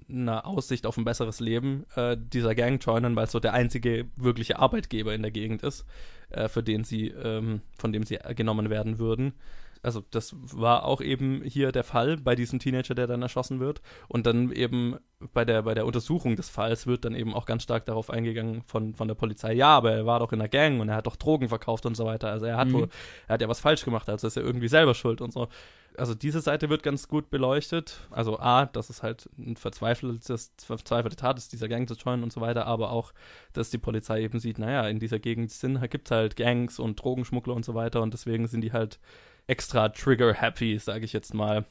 einer 0.09 0.45
Aussicht 0.45 0.85
auf 0.85 0.97
ein 0.97 1.05
besseres 1.05 1.39
Leben 1.39 1.85
äh, 1.95 2.17
dieser 2.19 2.53
Gang 2.55 2.83
joinen, 2.83 3.15
weil 3.15 3.25
es 3.25 3.31
so 3.31 3.39
der 3.39 3.53
einzige 3.53 4.05
wirkliche 4.15 4.59
Arbeitgeber 4.59 5.13
in 5.13 5.21
der 5.21 5.31
Gegend 5.31 5.63
ist, 5.63 5.85
äh, 6.29 6.47
für 6.47 6.63
den 6.63 6.83
sie, 6.83 7.07
ähm, 7.07 7.61
von 7.77 7.91
dem 7.91 8.03
sie 8.03 8.19
genommen 8.35 8.69
werden 8.69 8.99
würden. 8.99 9.33
Also 9.81 10.01
das 10.11 10.33
war 10.39 10.85
auch 10.85 11.01
eben 11.01 11.41
hier 11.43 11.73
der 11.73 11.83
Fall 11.83 12.15
bei 12.15 12.35
diesem 12.35 12.57
Teenager, 12.59 12.95
der 12.95 13.05
dann 13.05 13.21
erschossen 13.21 13.59
wird. 13.59 13.81
Und 14.07 14.25
dann 14.25 14.49
eben 14.53 14.95
bei 15.33 15.43
der, 15.43 15.63
bei 15.63 15.73
der 15.73 15.85
Untersuchung 15.85 16.37
des 16.37 16.47
Falls 16.49 16.87
wird 16.87 17.03
dann 17.03 17.15
eben 17.15 17.33
auch 17.33 17.45
ganz 17.45 17.63
stark 17.63 17.85
darauf 17.85 18.09
eingegangen 18.09 18.61
von, 18.63 18.95
von 18.95 19.09
der 19.09 19.15
Polizei, 19.15 19.51
ja, 19.53 19.75
aber 19.75 19.91
er 19.91 20.05
war 20.05 20.19
doch 20.19 20.31
in 20.31 20.39
der 20.39 20.47
Gang 20.47 20.79
und 20.79 20.87
er 20.87 20.95
hat 20.95 21.05
doch 21.07 21.17
Drogen 21.17 21.49
verkauft 21.49 21.85
und 21.85 21.95
so 21.97 22.05
weiter. 22.05 22.29
Also 22.29 22.45
er 22.45 22.55
hat 22.55 22.69
Mhm. 22.69 22.73
wohl, 22.73 22.87
er 23.27 23.33
hat 23.33 23.41
ja 23.41 23.49
was 23.49 23.59
falsch 23.59 23.83
gemacht, 23.83 24.07
also 24.07 24.25
ist 24.25 24.37
er 24.37 24.43
irgendwie 24.43 24.69
selber 24.69 24.93
schuld 24.93 25.19
und 25.19 25.33
so. 25.33 25.49
Also 25.97 26.15
diese 26.15 26.41
Seite 26.41 26.69
wird 26.69 26.83
ganz 26.83 27.07
gut 27.07 27.29
beleuchtet. 27.29 28.07
Also 28.09 28.39
A, 28.39 28.65
dass 28.65 28.89
es 28.89 29.03
halt 29.03 29.29
ein 29.37 29.55
verzweifeltes, 29.55 30.53
verzweifelte 30.63 31.15
Tat 31.15 31.37
ist, 31.37 31.53
dieser 31.53 31.67
Gang 31.67 31.87
zu 31.87 31.95
joinen 31.95 32.23
und 32.23 32.33
so 32.33 32.41
weiter, 32.41 32.65
aber 32.65 32.91
auch, 32.91 33.13
dass 33.53 33.69
die 33.69 33.77
Polizei 33.77 34.21
eben 34.21 34.39
sieht, 34.39 34.59
naja, 34.59 34.87
in 34.87 34.99
dieser 34.99 35.19
Gegend 35.19 35.53
gibt 35.89 36.07
es 36.07 36.11
halt 36.11 36.35
Gangs 36.35 36.79
und 36.79 37.01
Drogenschmuggler 37.01 37.53
und 37.53 37.65
so 37.65 37.73
weiter 37.73 38.01
und 38.01 38.13
deswegen 38.13 38.47
sind 38.47 38.61
die 38.61 38.71
halt 38.71 38.99
extra 39.47 39.89
trigger-happy, 39.89 40.77
sage 40.79 41.05
ich 41.05 41.13
jetzt 41.13 41.33
mal. 41.33 41.65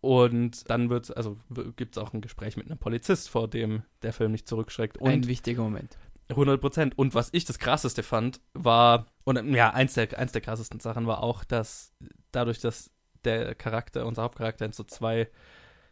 Und 0.00 0.70
dann 0.70 0.88
wird 0.88 1.14
also 1.16 1.36
gibt 1.76 1.96
es 1.96 2.02
auch 2.02 2.14
ein 2.14 2.22
Gespräch 2.22 2.56
mit 2.56 2.66
einem 2.66 2.78
Polizist, 2.78 3.28
vor 3.28 3.48
dem 3.48 3.82
der 4.02 4.12
Film 4.12 4.32
nicht 4.32 4.48
zurückschreckt. 4.48 4.96
Und 4.98 5.10
Ein 5.10 5.26
wichtiger 5.26 5.62
Moment. 5.62 5.98
100 6.30 6.60
Prozent. 6.60 6.98
Und 6.98 7.14
was 7.14 7.28
ich 7.32 7.44
das 7.44 7.58
krasseste 7.58 8.02
fand, 8.02 8.40
war, 8.54 9.06
und 9.24 9.52
ja, 9.52 9.70
eins 9.70 9.94
der, 9.94 10.18
eins 10.18 10.32
der 10.32 10.40
krassesten 10.40 10.80
Sachen 10.80 11.06
war 11.06 11.22
auch, 11.22 11.44
dass 11.44 11.92
dadurch, 12.32 12.60
dass 12.60 12.90
der 13.24 13.54
Charakter, 13.54 14.06
unser 14.06 14.22
Hauptcharakter 14.22 14.64
in 14.64 14.72
so 14.72 14.84
zwei 14.84 15.28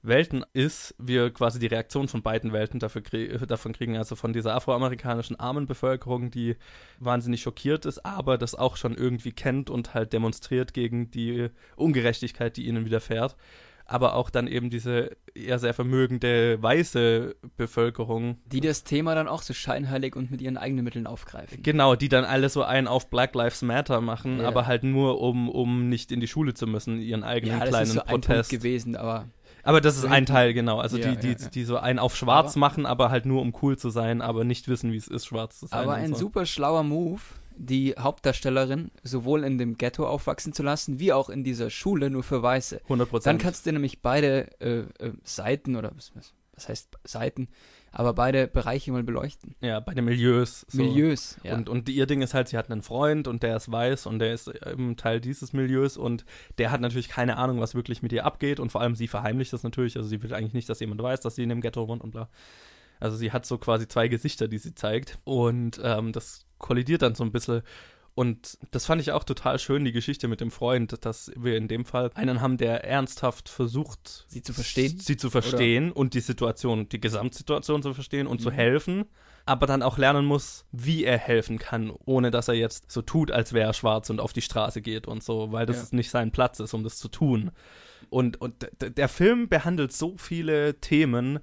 Welten 0.03 0.45
ist, 0.53 0.95
wir 0.99 1.33
quasi 1.33 1.59
die 1.59 1.67
Reaktion 1.67 2.07
von 2.07 2.23
beiden 2.23 2.53
Welten 2.53 2.79
dafür 2.79 3.03
krie 3.03 3.37
davon 3.47 3.73
kriegen, 3.73 3.97
also 3.97 4.15
von 4.15 4.33
dieser 4.33 4.55
afroamerikanischen 4.55 5.39
armen 5.39 5.67
Bevölkerung, 5.67 6.31
die 6.31 6.57
wahnsinnig 7.01 7.43
schockiert 7.43 7.85
ist, 7.85 8.05
aber 8.05 8.39
das 8.39 8.55
auch 8.55 8.77
schon 8.77 8.95
irgendwie 8.95 9.33
kennt 9.33 9.71
und 9.71 9.95
halt 9.95 10.13
demonstriert 10.13 10.73
gegen 10.73 11.11
die 11.11 11.51
Ungerechtigkeit, 11.75 12.57
die 12.57 12.67
ihnen 12.67 12.85
widerfährt. 12.85 13.37
Aber 13.91 14.15
auch 14.15 14.29
dann 14.29 14.47
eben 14.47 14.69
diese 14.69 15.17
eher 15.35 15.59
sehr 15.59 15.73
vermögende 15.73 16.63
weiße 16.63 17.35
Bevölkerung. 17.57 18.37
Die 18.47 18.61
das 18.61 18.85
Thema 18.85 19.15
dann 19.15 19.29
auch 19.29 19.41
so 19.43 19.55
scheinheilig 19.55 20.15
und 20.15 20.31
mit 20.31 20.41
ihren 20.43 20.57
eigenen 20.59 20.85
Mitteln 20.85 21.07
aufgreifen. 21.07 21.63
Genau, 21.63 21.97
die 21.97 22.09
dann 22.11 22.25
alle 22.25 22.49
so 22.51 22.63
einen 22.63 22.87
auf 22.87 23.09
Black 23.09 23.35
Lives 23.35 23.63
Matter 23.63 24.01
machen, 24.01 24.41
Ja. 24.41 24.49
aber 24.49 24.67
halt 24.67 24.85
nur, 24.85 25.21
um, 25.21 25.49
um 25.49 25.89
nicht 25.89 26.13
in 26.13 26.21
die 26.21 26.27
Schule 26.29 26.55
zu 26.55 26.67
müssen, 26.67 27.01
ihren 27.01 27.25
eigenen 27.25 27.55
Ja, 27.55 27.61
das 27.61 27.69
kleinen 27.71 27.87
ist 27.87 27.93
so 27.95 28.01
ein 28.01 28.07
Punkt 28.07 28.27
Protest. 28.27 28.51
gewesen, 28.51 28.95
aber 28.97 29.27
Aber 29.65 29.81
das 29.81 29.97
ist 29.97 30.05
ein 30.05 30.25
Teil, 30.27 30.55
genau. 30.55 30.79
Also 30.81 30.99
Ja, 30.99 31.11
die, 31.11 31.17
die, 31.17 31.27
ja, 31.29 31.39
ja. 31.39 31.49
die 31.49 31.65
so 31.65 31.77
einen 31.79 31.99
auf 31.99 32.15
schwarz 32.17 32.53
Aber- 32.53 32.61
machen, 32.61 32.85
aber 32.87 33.11
halt 33.11 33.27
nur 33.27 33.41
um 33.43 33.53
cool 33.63 33.77
zu 33.79 33.91
sein, 33.91 34.21
aber 34.23 34.45
nicht 34.45 34.69
wissen, 34.69 34.93
wie 34.93 34.97
es 34.97 35.09
ist, 35.09 35.27
schwarz 35.27 35.59
zu 35.61 35.67
sein. 35.67 35.81
Aber 35.81 35.95
ein 35.95 36.13
so. 36.15 36.21
super 36.21 36.45
schlauer 36.47 36.83
Move, 36.85 37.21
die 37.59 37.95
Hauptdarstellerin 37.99 38.91
sowohl 39.03 39.45
in 39.45 39.59
dem 39.59 39.77
Ghetto 39.77 40.07
aufwachsen 40.07 40.53
zu 40.53 40.63
lassen, 40.63 40.99
wie 40.99 41.13
auch 41.13 41.29
in 41.29 41.45
dieser 41.45 41.71
Schule 41.71 42.11
nur 42.11 42.23
für 42.23 42.43
Weiße. 42.43 42.81
100%. 42.89 43.25
Dann 43.25 43.39
kannst 43.39 43.67
du 43.67 43.73
nämlich 43.73 44.01
beide 44.03 44.49
äh, 44.61 44.81
äh, 45.05 45.13
Seiten 45.25 45.77
oder 45.77 45.93
was, 45.95 46.13
was- 46.15 46.35
heißt 46.67 46.99
Seiten, 47.05 47.47
aber 47.93 48.15
beide 48.15 48.49
Bereiche 48.49 48.91
mal 48.91 49.05
beleuchten. 49.05 49.55
Ja, 49.61 49.79
bei 49.79 49.95
den 49.95 50.05
Milieus. 50.05 50.67
So. 50.69 50.83
Milieus, 50.83 51.37
ja. 51.45 51.55
Und, 51.55 51.69
und 51.69 51.89
ihr 51.89 52.07
Ding 52.07 52.21
ist 52.21 52.35
halt, 52.35 52.49
sie 52.49 52.59
hat 52.59 52.69
einen 52.69 52.83
Freund 52.83 53.29
und 53.29 53.45
der 53.45 53.57
ist 53.57 53.71
weiß 53.71 54.07
und 54.07 54.19
der 54.19 54.35
ist 54.35 54.49
eben 54.67 54.97
Teil 54.97 55.21
dieses 55.21 55.53
Milieus 55.53 55.97
und 55.97 56.25
der 56.59 56.73
hat 56.73 56.81
natürlich 56.81 57.09
keine 57.09 57.37
Ahnung, 57.37 57.61
was 57.61 57.77
wirklich 57.77 58.03
mit 58.03 58.13
ihr 58.13 58.25
abgeht 58.27 58.59
und 58.59 58.73
vor 58.73 58.81
allem 58.81 58.97
sie 58.97 59.07
verheimlicht 59.07 59.53
das 59.53 59.63
natürlich. 59.63 59.97
Also 59.97 60.09
sie 60.09 60.21
will 60.21 60.35
eigentlich 60.35 60.53
nicht, 60.53 60.69
dass 60.69 60.81
jemand 60.81 61.01
weiß, 61.01 61.21
dass 61.21 61.37
sie 61.37 61.45
in 61.45 61.49
dem 61.49 61.61
Ghetto 61.61 61.87
wohnt 61.87 62.03
und 62.03 62.11
bla. 62.11 62.29
Also 62.99 63.17
sie 63.17 63.31
hat 63.31 63.47
so 63.47 63.57
quasi 63.59 63.87
zwei 63.87 64.09
Gesichter, 64.09 64.49
die 64.49 64.59
sie 64.59 64.75
zeigt 64.75 65.21
und 65.23 65.81
ähm, 65.85 66.11
das 66.11 66.45
kollidiert 66.59 67.03
dann 67.03 67.15
so 67.15 67.25
ein 67.25 67.33
bisschen. 67.33 67.63
Und 68.15 68.59
das 68.73 68.85
fand 68.87 69.01
ich 69.01 69.13
auch 69.13 69.23
total 69.23 69.61
schön, 69.61 69.85
die 69.85 69.93
Geschichte 69.93 70.27
mit 70.27 70.41
dem 70.41 70.51
Freund, 70.51 71.05
dass 71.05 71.31
wir 71.37 71.57
in 71.57 71.69
dem 71.69 71.85
Fall 71.85 72.11
einen 72.15 72.41
haben, 72.41 72.57
der 72.57 72.83
ernsthaft 72.85 73.49
versucht, 73.49 74.25
Sie 74.27 74.43
zu 74.43 74.53
verstehen? 74.53 74.99
sie 74.99 75.17
zu 75.17 75.31
verstehen 75.31 75.93
und 75.93 76.15
die 76.15 76.21
Situation, 76.21 76.89
die 76.89 77.01
Gesamtsituation 77.01 77.81
zu 77.81 77.95
verstehen 77.95 78.27
und 78.27 78.41
zu 78.41 78.51
Mhm. 78.51 78.55
helfen, 78.55 79.05
aber 79.47 79.67
dann 79.69 79.83
auch 79.85 79.99
lernen 79.99 80.25
muss, 80.27 80.65
wie 80.73 81.05
er 81.05 81.17
helfen 81.17 81.61
kann, 81.61 81.93
ohne 82.07 82.33
dass 82.33 82.49
er 82.49 82.55
jetzt 82.55 82.91
so 82.91 83.03
tut, 83.03 83.31
als 83.31 83.53
wäre 83.53 83.69
er 83.69 83.73
schwarz 83.73 84.11
und 84.11 84.19
auf 84.19 84.33
die 84.33 84.43
Straße 84.43 84.83
geht 84.83 85.07
und 85.07 85.23
so, 85.23 85.53
weil 85.53 85.67
das 85.67 85.93
Ja. 85.93 85.97
nicht 85.97 86.11
sein 86.11 86.33
Platz 86.33 86.59
ist, 86.59 86.75
um 86.75 86.83
das 86.83 86.97
zu 86.99 87.07
tun. 87.07 87.53
Und, 88.11 88.41
und 88.41 88.67
der 88.81 89.09
Film 89.09 89.49
behandelt 89.49 89.93
so 89.93 90.17
viele 90.19 90.81
Themen, 90.81 91.39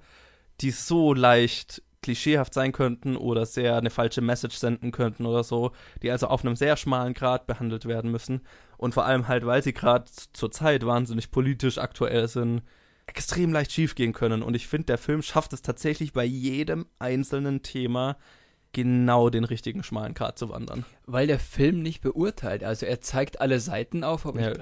die 0.59 0.71
so 0.71 1.13
leicht 1.13 1.81
klischeehaft 2.01 2.53
sein 2.53 2.71
könnten 2.71 3.15
oder 3.17 3.45
sehr 3.45 3.77
eine 3.77 3.89
falsche 3.89 4.21
Message 4.21 4.57
senden 4.57 4.91
könnten 4.91 5.25
oder 5.25 5.43
so, 5.43 5.71
die 6.01 6.11
also 6.11 6.27
auf 6.27 6.45
einem 6.45 6.55
sehr 6.55 6.77
schmalen 6.77 7.13
Grad 7.13 7.47
behandelt 7.47 7.85
werden 7.85 8.11
müssen 8.11 8.41
und 8.77 8.93
vor 8.93 9.05
allem 9.05 9.27
halt, 9.27 9.45
weil 9.45 9.63
sie 9.63 9.73
gerade 9.73 10.05
zur 10.33 10.51
Zeit 10.51 10.85
wahnsinnig 10.85 11.31
politisch 11.31 11.77
aktuell 11.77 12.27
sind, 12.27 12.61
extrem 13.07 13.51
leicht 13.53 13.71
schiefgehen 13.71 14.13
können. 14.13 14.41
Und 14.43 14.55
ich 14.55 14.67
finde, 14.67 14.85
der 14.87 14.97
Film 14.97 15.21
schafft 15.21 15.53
es 15.53 15.61
tatsächlich 15.61 16.13
bei 16.13 16.25
jedem 16.25 16.85
einzelnen 16.99 17.61
Thema 17.61 18.17
genau 18.73 19.29
den 19.29 19.45
richtigen 19.45 19.83
schmalen 19.83 20.13
Grad 20.13 20.37
zu 20.37 20.49
wandern. 20.49 20.85
Weil 21.05 21.27
der 21.27 21.39
Film 21.39 21.81
nicht 21.81 22.01
beurteilt. 22.01 22.63
Also 22.63 22.85
er 22.85 22.99
zeigt 23.01 23.39
alle 23.39 23.59
Seiten 23.59 24.03
auf, 24.03 24.25
aber, 24.25 24.41
Ja. 24.41 24.51
ich, 24.51 24.59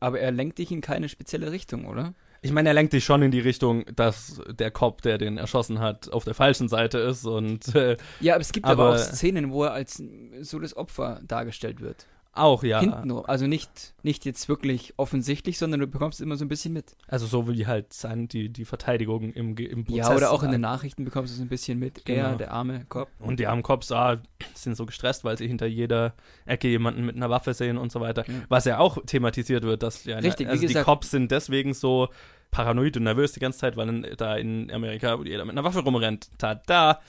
aber 0.00 0.20
er 0.20 0.30
lenkt 0.30 0.58
dich 0.58 0.70
in 0.70 0.80
keine 0.80 1.08
spezielle 1.08 1.52
Richtung, 1.52 1.86
oder? 1.86 2.14
Ich 2.44 2.50
meine, 2.52 2.68
er 2.70 2.74
lenkt 2.74 2.92
dich 2.92 3.04
schon 3.04 3.22
in 3.22 3.30
die 3.30 3.38
Richtung, 3.40 3.84
dass 3.94 4.42
der 4.48 4.72
Cop, 4.72 5.00
der 5.02 5.16
den 5.16 5.38
erschossen 5.38 5.78
hat, 5.78 6.12
auf 6.12 6.24
der 6.24 6.34
falschen 6.34 6.68
Seite 6.68 6.98
ist 6.98 7.24
und 7.24 7.72
äh, 7.76 7.96
Ja, 8.20 8.34
aber 8.34 8.40
es 8.42 8.50
gibt 8.52 8.66
aber, 8.66 8.84
Aber- 8.86 8.94
auch 8.94 8.98
Szenen, 8.98 9.52
wo 9.52 9.62
er 9.64 9.72
als 9.72 10.02
so 10.40 10.58
das 10.58 10.76
Opfer 10.76 11.20
dargestellt 11.26 11.80
wird. 11.80 12.06
Auch 12.32 12.64
ja. 12.64 12.80
Hintenrum. 12.80 13.24
Also 13.26 13.46
nicht, 13.46 13.94
nicht 14.02 14.24
jetzt 14.24 14.48
wirklich 14.48 14.94
offensichtlich, 14.96 15.58
sondern 15.58 15.80
du 15.80 15.86
bekommst 15.86 16.20
immer 16.20 16.36
so 16.36 16.44
ein 16.44 16.48
bisschen 16.48 16.72
mit. 16.72 16.96
Also 17.06 17.26
so 17.26 17.48
wie 17.48 17.66
halt 17.66 17.92
sein, 17.92 18.26
die, 18.26 18.48
die 18.48 18.64
Verteidigung 18.64 19.32
im, 19.32 19.54
im 19.56 19.84
Prozess. 19.84 20.08
Ja, 20.08 20.14
oder 20.14 20.32
auch 20.32 20.42
in 20.42 20.50
den 20.50 20.62
Nachrichten 20.62 21.04
bekommst 21.04 21.32
du 21.32 21.36
so 21.36 21.42
ein 21.42 21.48
bisschen 21.48 21.78
mit. 21.78 22.04
Genau. 22.04 22.30
Er, 22.30 22.36
der 22.36 22.52
arme 22.52 22.86
Cop. 22.86 23.08
Und 23.18 23.38
die 23.38 23.46
armen 23.46 23.62
Cops 23.62 23.92
ah, 23.92 24.22
sind 24.54 24.76
so 24.76 24.86
gestresst, 24.86 25.24
weil 25.24 25.36
sie 25.36 25.46
hinter 25.46 25.66
jeder 25.66 26.14
Ecke 26.46 26.68
jemanden 26.68 27.04
mit 27.04 27.16
einer 27.16 27.28
Waffe 27.28 27.52
sehen 27.52 27.76
und 27.76 27.92
so 27.92 28.00
weiter. 28.00 28.24
Ja. 28.26 28.34
Was 28.48 28.64
ja 28.64 28.78
auch 28.78 28.98
thematisiert 29.04 29.64
wird, 29.64 29.82
dass 29.82 30.04
ja, 30.04 30.18
Richtig, 30.18 30.48
also 30.48 30.60
die 30.60 30.68
gesagt- 30.68 30.86
Cops 30.86 31.10
sind 31.10 31.30
deswegen 31.30 31.74
so 31.74 32.08
paranoid 32.50 32.96
und 32.96 33.04
nervös 33.04 33.32
die 33.32 33.40
ganze 33.40 33.58
Zeit, 33.58 33.76
weil 33.76 33.88
in, 33.88 34.06
da 34.16 34.36
in 34.36 34.70
Amerika 34.70 35.18
jeder 35.24 35.44
mit 35.44 35.52
einer 35.52 35.64
Waffe 35.64 35.80
rumrennt. 35.80 36.30
Tada! 36.38 37.00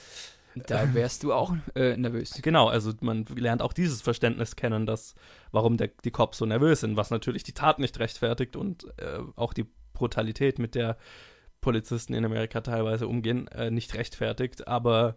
Da 0.66 0.94
wärst 0.94 1.22
du 1.22 1.32
auch 1.32 1.54
äh, 1.74 1.96
nervös. 1.96 2.40
Genau, 2.42 2.68
also 2.68 2.92
man 3.00 3.24
lernt 3.36 3.62
auch 3.62 3.72
dieses 3.72 4.02
Verständnis 4.02 4.56
kennen, 4.56 4.86
dass 4.86 5.14
warum 5.52 5.76
der, 5.76 5.90
die 6.04 6.10
Cops 6.10 6.38
so 6.38 6.46
nervös 6.46 6.80
sind, 6.80 6.96
was 6.96 7.10
natürlich 7.10 7.42
die 7.42 7.52
Tat 7.52 7.78
nicht 7.78 7.98
rechtfertigt 7.98 8.56
und 8.56 8.84
äh, 8.98 9.18
auch 9.36 9.52
die 9.52 9.66
Brutalität, 9.92 10.58
mit 10.58 10.74
der 10.74 10.96
Polizisten 11.60 12.14
in 12.14 12.24
Amerika 12.24 12.60
teilweise 12.60 13.08
umgehen, 13.08 13.48
äh, 13.48 13.70
nicht 13.70 13.94
rechtfertigt, 13.94 14.68
aber 14.68 15.16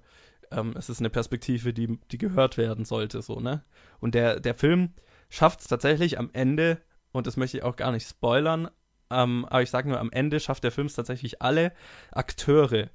ähm, 0.52 0.74
es 0.78 0.90
ist 0.90 1.00
eine 1.00 1.10
Perspektive, 1.10 1.74
die, 1.74 2.00
die 2.12 2.18
gehört 2.18 2.58
werden 2.58 2.86
sollte, 2.86 3.22
so, 3.22 3.40
ne? 3.40 3.64
Und 4.00 4.16
der, 4.16 4.40
der 4.40 4.56
Film 4.56 4.94
schafft 5.30 5.62
es 5.62 5.68
tatsächlich 5.68 6.18
am 6.18 6.30
Ende, 6.34 6.82
und 7.12 7.28
das 7.28 7.36
möchte 7.36 7.58
ich 7.58 7.64
auch 7.64 7.76
gar 7.76 7.92
nicht 7.92 8.08
spoilern, 8.08 8.70
ähm, 9.10 9.46
aber 9.46 9.62
ich 9.62 9.70
sage 9.70 9.90
nur, 9.90 10.00
am 10.00 10.12
Ende 10.12 10.40
schafft 10.40 10.64
der 10.64 10.72
Film 10.72 10.88
es 10.88 10.96
tatsächlich 10.96 11.42
alle 11.42 11.74
Akteure, 12.12 12.90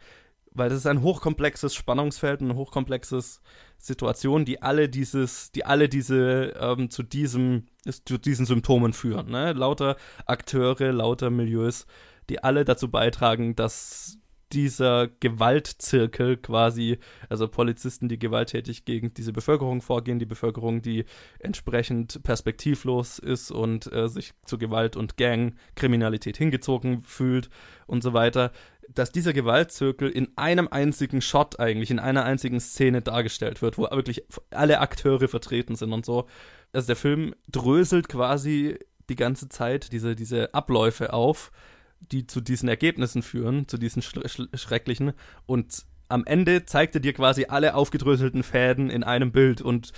weil 0.54 0.68
das 0.68 0.78
ist 0.78 0.86
ein 0.86 1.02
hochkomplexes 1.02 1.74
Spannungsfeld, 1.74 2.40
eine 2.40 2.54
hochkomplexes 2.54 3.40
Situation, 3.78 4.44
die 4.44 4.62
alle 4.62 4.88
dieses, 4.88 5.52
die 5.52 5.64
alle 5.64 5.88
diese 5.88 6.54
ähm, 6.60 6.90
zu 6.90 7.02
diesem, 7.02 7.66
zu 8.04 8.18
diesen 8.18 8.46
Symptomen 8.46 8.92
führen. 8.92 9.30
Ne? 9.30 9.52
Lauter 9.52 9.96
Akteure, 10.26 10.92
lauter 10.92 11.30
Milieus, 11.30 11.86
die 12.28 12.42
alle 12.42 12.64
dazu 12.64 12.90
beitragen, 12.90 13.56
dass 13.56 14.18
dieser 14.52 15.08
Gewaltzirkel 15.20 16.36
quasi, 16.36 16.98
also 17.28 17.48
Polizisten, 17.48 18.08
die 18.08 18.18
gewalttätig 18.18 18.84
gegen 18.84 19.14
diese 19.14 19.32
Bevölkerung 19.32 19.80
vorgehen, 19.80 20.18
die 20.18 20.26
Bevölkerung, 20.26 20.82
die 20.82 21.04
entsprechend 21.38 22.22
perspektivlos 22.22 23.18
ist 23.18 23.50
und 23.50 23.90
äh, 23.92 24.08
sich 24.08 24.34
zu 24.44 24.58
Gewalt 24.58 24.96
und 24.96 25.16
Gangkriminalität 25.16 26.36
hingezogen 26.36 27.02
fühlt 27.02 27.48
und 27.86 28.02
so 28.02 28.12
weiter, 28.12 28.52
dass 28.94 29.12
dieser 29.12 29.32
Gewaltzirkel 29.32 30.08
in 30.10 30.28
einem 30.36 30.68
einzigen 30.68 31.20
Shot 31.20 31.58
eigentlich, 31.60 31.90
in 31.90 31.98
einer 31.98 32.24
einzigen 32.24 32.60
Szene 32.60 33.02
dargestellt 33.02 33.62
wird, 33.62 33.78
wo 33.78 33.82
wirklich 33.90 34.24
alle 34.50 34.80
Akteure 34.80 35.28
vertreten 35.28 35.76
sind 35.76 35.92
und 35.92 36.04
so. 36.04 36.26
Also 36.72 36.86
der 36.86 36.96
Film 36.96 37.34
dröselt 37.50 38.08
quasi 38.08 38.78
die 39.08 39.16
ganze 39.16 39.48
Zeit 39.48 39.92
diese, 39.92 40.14
diese 40.14 40.54
Abläufe 40.54 41.12
auf, 41.12 41.52
die 42.00 42.26
zu 42.26 42.40
diesen 42.40 42.68
Ergebnissen 42.68 43.22
führen, 43.22 43.68
zu 43.68 43.78
diesen 43.78 44.02
schr 44.02 44.28
schr 44.28 44.48
schrecklichen. 44.54 45.12
Und 45.46 45.84
am 46.08 46.24
Ende 46.24 46.64
zeigte 46.66 47.00
dir 47.00 47.12
quasi 47.12 47.46
alle 47.48 47.74
aufgedröselten 47.74 48.42
Fäden 48.42 48.90
in 48.90 49.04
einem 49.04 49.32
Bild. 49.32 49.62
Und 49.62 49.92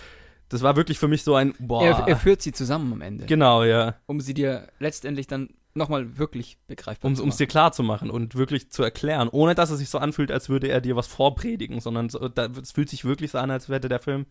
das 0.49 0.63
war 0.63 0.77
wirklich 0.77 0.99
für 0.99 1.09
mich 1.09 1.23
so 1.23 1.35
ein, 1.35 1.55
boah. 1.59 1.85
Er, 1.85 2.09
er 2.09 2.17
führt 2.17 2.43
sie 2.43 2.53
zusammen 2.53 2.93
am 2.93 3.01
Ende. 3.01 3.27
Genau, 3.27 3.65
ja. 3.65 3.97
Um 4.07 4.21
sie 4.21 4.35
dir 4.35 4.69
letztendlich 4.79 5.27
dann 5.27 5.49
nochmal 5.75 6.19
wirklich 6.19 6.59
begreifbar 6.67 7.11
Um 7.11 7.29
es 7.29 7.37
dir 7.37 7.47
klar 7.47 7.73
zu 7.73 7.83
machen 7.83 8.11
und 8.11 8.35
wirklich 8.35 8.71
zu 8.71 8.83
erklären, 8.83 9.29
ohne 9.29 9.55
dass 9.55 9.71
es 9.71 9.79
sich 9.79 9.91
so 9.91 9.99
anfühlt, 9.99 10.31
als 10.31 10.49
würde 10.49 10.69
er 10.69 10.81
dir 10.81 10.97
was 10.97 11.07
vorpredigen, 11.07 11.81
sondern 11.81 12.09
so, 12.09 12.29
da, 12.29 12.47
es 12.47 12.73
fühlt 12.73 12.89
sich 12.89 13.05
wirklich 13.05 13.33
so 13.33 13.39
an, 13.39 13.51
als 13.51 13.69
hätte 13.69 13.89
der 13.89 14.01
Film 14.01 14.27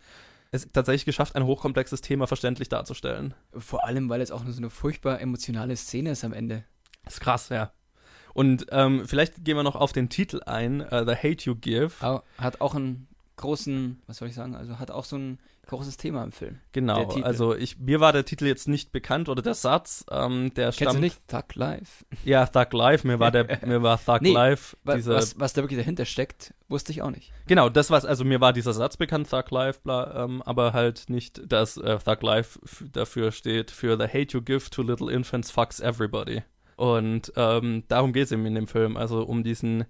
es 0.52 0.72
tatsächlich 0.72 1.06
geschafft, 1.06 1.36
ein 1.36 1.46
hochkomplexes 1.46 2.02
Thema 2.02 2.28
verständlich 2.28 2.70
darzustellen. 2.70 3.34
Vor 3.58 3.86
allem, 3.86 4.10
weil 4.10 4.22
es 4.22 4.32
auch 4.32 4.44
nur 4.44 4.54
so 4.54 4.60
eine 4.60 4.70
furchtbar 4.70 5.20
emotionale 5.20 5.76
Szene 5.76 6.12
ist 6.12 6.24
am 6.24 6.34
Ende. 6.34 6.64
Das 7.04 7.16
ist 7.16 7.20
krass, 7.20 7.50
ja. 7.50 7.72
Und 8.34 8.68
ähm, 8.72 9.08
vielleicht 9.08 9.44
gehen 9.44 9.58
wir 9.58 9.64
noch 9.64 9.76
auf 9.76 9.94
den 9.94 10.10
Titel 10.10 10.42
ein, 10.46 10.82
uh, 10.82 11.06
The 11.06 11.16
Hate 11.16 11.44
You 11.46 11.56
Give. 11.56 11.92
Hat 12.38 12.62
auch 12.62 12.76
einen 12.76 13.08
großen, 13.36 14.02
was 14.08 14.18
soll 14.18 14.28
ich 14.28 14.36
sagen, 14.36 14.56
also 14.56 14.80
hat 14.80 14.92
auch 14.92 15.06
so 15.06 15.18
ein 15.18 15.40
großes 15.68 15.98
Thema 15.98 16.24
im 16.24 16.32
Film. 16.32 16.60
Genau, 16.72 17.08
also 17.22 17.56
ich, 17.56 17.80
mir 17.80 18.00
war 18.00 18.12
der 18.12 18.26
Titel 18.26 18.46
jetzt 18.46 18.68
nicht 18.68 18.92
bekannt 18.92 19.30
oder 19.30 19.42
der 19.42 19.54
Satz, 19.54 20.06
ähm, 20.12 20.54
der 20.54 20.66
Kennst 20.66 20.78
stammt. 20.82 20.96
du 20.98 21.02
nicht? 21.02 21.28
Thug 21.28 21.56
Life? 21.56 22.06
Ja, 22.26 22.46
Thug 22.46 22.74
Life, 22.74 23.08
mir 23.08 23.20
war 23.20 23.32
der, 23.32 23.60
mir 23.66 23.82
war 23.82 24.04
Thug 24.04 24.22
Nee, 24.22 24.34
Life. 24.34 24.76
dieser, 24.96 25.16
was, 25.16 25.40
was 25.40 25.54
da 25.54 25.62
wirklich 25.62 25.80
dahinter 25.80 26.06
steckt, 26.06 26.54
wusste 26.68 26.92
ich 26.92 27.02
auch 27.02 27.12
nicht. 27.12 27.32
Genau, 27.48 27.70
das 27.70 27.90
was, 27.92 28.06
also 28.06 28.26
mir 28.26 28.42
war 28.42 28.54
dieser 28.54 28.74
Satz 28.74 28.98
bekannt, 28.98 29.30
Thug 29.30 29.50
Life, 29.52 29.80
bla, 29.84 30.26
ähm, 30.26 30.42
aber 30.42 30.74
halt 30.74 31.06
nicht, 31.10 31.42
dass 31.52 31.78
äh, 31.78 31.98
Thug 31.98 32.22
Life 32.24 32.60
dafür 32.92 33.32
steht, 33.32 33.72
für 33.72 33.98
The 33.98 34.06
Hate 34.08 34.34
You 34.34 34.42
Give 34.42 34.70
to 34.70 34.82
Little 34.82 35.12
Infants 35.12 35.52
Fucks 35.52 35.80
Everybody. 35.80 36.44
Und 36.76 37.32
ähm, 37.36 37.84
darum 37.88 38.14
geht 38.14 38.26
es 38.26 38.32
eben 38.32 38.46
in 38.46 38.56
dem 38.56 38.68
Film, 38.68 38.98
also 38.98 39.24
um 39.24 39.44
diesen 39.44 39.86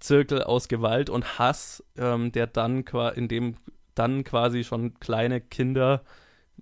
Zirkel 0.00 0.42
aus 0.42 0.68
Gewalt 0.68 1.08
und 1.08 1.38
Hass, 1.38 1.82
ähm, 1.96 2.32
der 2.32 2.46
dann 2.46 2.84
qua 2.84 3.08
in 3.08 3.28
dem 3.28 3.56
dann 3.94 4.24
quasi 4.24 4.64
schon 4.64 4.94
kleine 5.00 5.40
Kinder 5.40 6.02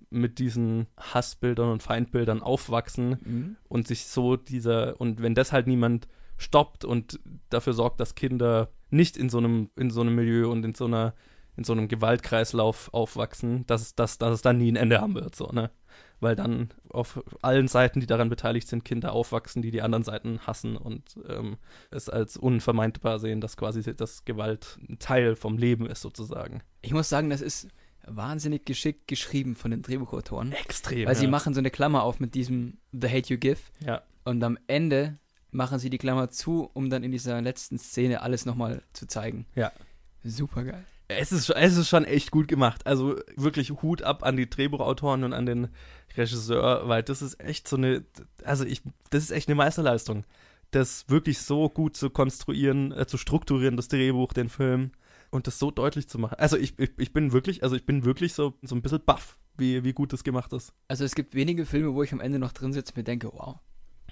mit 0.09 0.39
diesen 0.39 0.87
Hassbildern 0.97 1.69
und 1.71 1.83
Feindbildern 1.83 2.41
aufwachsen 2.41 3.17
Mhm. 3.23 3.55
und 3.69 3.87
sich 3.87 4.05
so 4.07 4.35
dieser 4.37 4.99
und 4.99 5.21
wenn 5.21 5.35
das 5.35 5.51
halt 5.51 5.67
niemand 5.67 6.07
stoppt 6.37 6.83
und 6.83 7.19
dafür 7.49 7.73
sorgt, 7.73 7.99
dass 7.99 8.15
Kinder 8.15 8.69
nicht 8.89 9.17
in 9.17 9.29
so 9.29 9.37
einem 9.37 9.69
in 9.77 9.91
so 9.91 10.01
einem 10.01 10.15
Milieu 10.15 10.49
und 10.49 10.65
in 10.65 10.73
so 10.73 10.85
einer 10.85 11.13
in 11.55 11.63
so 11.63 11.73
einem 11.73 11.87
Gewaltkreislauf 11.87 12.91
aufwachsen, 12.93 13.65
dass 13.67 13.81
es, 13.83 13.93
dass, 13.95 14.17
dass 14.17 14.33
es 14.33 14.41
dann 14.41 14.57
nie 14.57 14.71
ein 14.71 14.75
Ende 14.75 14.99
haben 14.99 15.13
wird, 15.13 15.35
so, 15.35 15.49
ne? 15.51 15.69
Weil 16.23 16.35
dann 16.35 16.69
auf 16.89 17.23
allen 17.41 17.67
Seiten, 17.67 17.99
die 17.99 18.07
daran 18.07 18.29
beteiligt 18.29 18.67
sind, 18.67 18.85
Kinder 18.85 19.13
aufwachsen, 19.13 19.61
die 19.61 19.71
die 19.71 19.81
anderen 19.81 20.03
Seiten 20.03 20.39
hassen 20.47 20.77
und 20.77 21.19
ähm, 21.27 21.57
es 21.91 22.09
als 22.09 22.37
unvermeidbar 22.37 23.19
sehen, 23.19 23.41
dass 23.41 23.57
quasi 23.57 23.81
das 23.95 24.25
Gewalt 24.25 24.79
ein 24.89 24.99
Teil 24.99 25.35
vom 25.35 25.57
Leben 25.57 25.85
ist, 25.85 26.01
sozusagen. 26.01 26.61
Ich 26.81 26.93
muss 26.93 27.09
sagen, 27.09 27.29
das 27.29 27.41
ist 27.41 27.67
wahnsinnig 28.05 28.65
geschickt 28.65 29.07
geschrieben 29.07 29.55
von 29.55 29.71
den 29.71 29.81
Drehbuchautoren. 29.81 30.51
Extrem. 30.51 31.07
Weil 31.07 31.15
sie 31.15 31.25
ja. 31.25 31.31
machen 31.31 31.53
so 31.53 31.59
eine 31.59 31.71
Klammer 31.71 32.03
auf 32.03 32.19
mit 32.19 32.35
diesem 32.35 32.77
The 32.91 33.09
Hate 33.09 33.33
You 33.33 33.39
Give. 33.39 33.59
Ja. 33.85 34.01
Und 34.23 34.43
am 34.43 34.57
Ende 34.67 35.17
machen 35.51 35.79
sie 35.79 35.89
die 35.89 35.97
Klammer 35.97 36.29
zu, 36.29 36.69
um 36.73 36.89
dann 36.89 37.03
in 37.03 37.11
dieser 37.11 37.41
letzten 37.41 37.77
Szene 37.77 38.21
alles 38.21 38.45
nochmal 38.45 38.81
zu 38.93 39.07
zeigen. 39.07 39.45
Ja. 39.55 39.71
Super 40.23 40.63
geil. 40.63 40.85
Es 41.19 41.31
ist, 41.31 41.47
schon- 41.47 41.55
es 41.57 41.77
ist 41.77 41.89
schon 41.89 42.05
echt 42.05 42.31
gut 42.31 42.47
gemacht. 42.47 42.85
Also 42.87 43.15
wirklich 43.35 43.71
Hut 43.81 44.01
ab 44.01 44.23
an 44.23 44.37
die 44.37 44.49
Drehbuchautoren 44.49 45.23
und 45.23 45.33
an 45.33 45.45
den 45.45 45.67
Regisseur, 46.17 46.87
weil 46.87 47.03
das 47.03 47.21
ist 47.21 47.39
echt 47.39 47.67
so 47.67 47.75
eine, 47.77 48.05
also 48.43 48.65
ich, 48.65 48.81
das 49.09 49.23
ist 49.23 49.31
echt 49.31 49.47
eine 49.49 49.55
Meisterleistung. 49.55 50.23
Das 50.71 51.07
wirklich 51.09 51.39
so 51.39 51.69
gut 51.69 51.95
zu 51.95 52.09
konstruieren, 52.09 52.91
äh, 52.91 53.05
zu 53.05 53.17
strukturieren, 53.17 53.77
das 53.77 53.87
Drehbuch, 53.89 54.33
den 54.33 54.49
Film 54.49 54.91
und 55.29 55.47
das 55.47 55.59
so 55.59 55.71
deutlich 55.71 56.07
zu 56.07 56.17
machen. 56.19 56.35
Also 56.39 56.57
ich, 56.57 56.77
ich, 56.79 56.91
ich 56.97 57.13
bin 57.13 57.31
wirklich, 57.31 57.63
also 57.63 57.75
ich 57.75 57.85
bin 57.85 58.05
wirklich 58.05 58.33
so, 58.33 58.55
so 58.63 58.75
ein 58.75 58.81
bisschen 58.81 59.03
baff, 59.05 59.37
wie, 59.57 59.83
wie 59.83 59.93
gut 59.93 60.13
das 60.13 60.23
gemacht 60.23 60.51
ist. 60.53 60.73
Also 60.87 61.03
es 61.05 61.13
gibt 61.15 61.35
wenige 61.35 61.65
Filme, 61.65 61.93
wo 61.93 62.01
ich 62.03 62.11
am 62.13 62.19
Ende 62.21 62.39
noch 62.39 62.53
drin 62.53 62.73
sitze 62.73 62.91
und 62.93 62.97
mir 62.97 63.03
denke, 63.03 63.31
wow. 63.33 63.57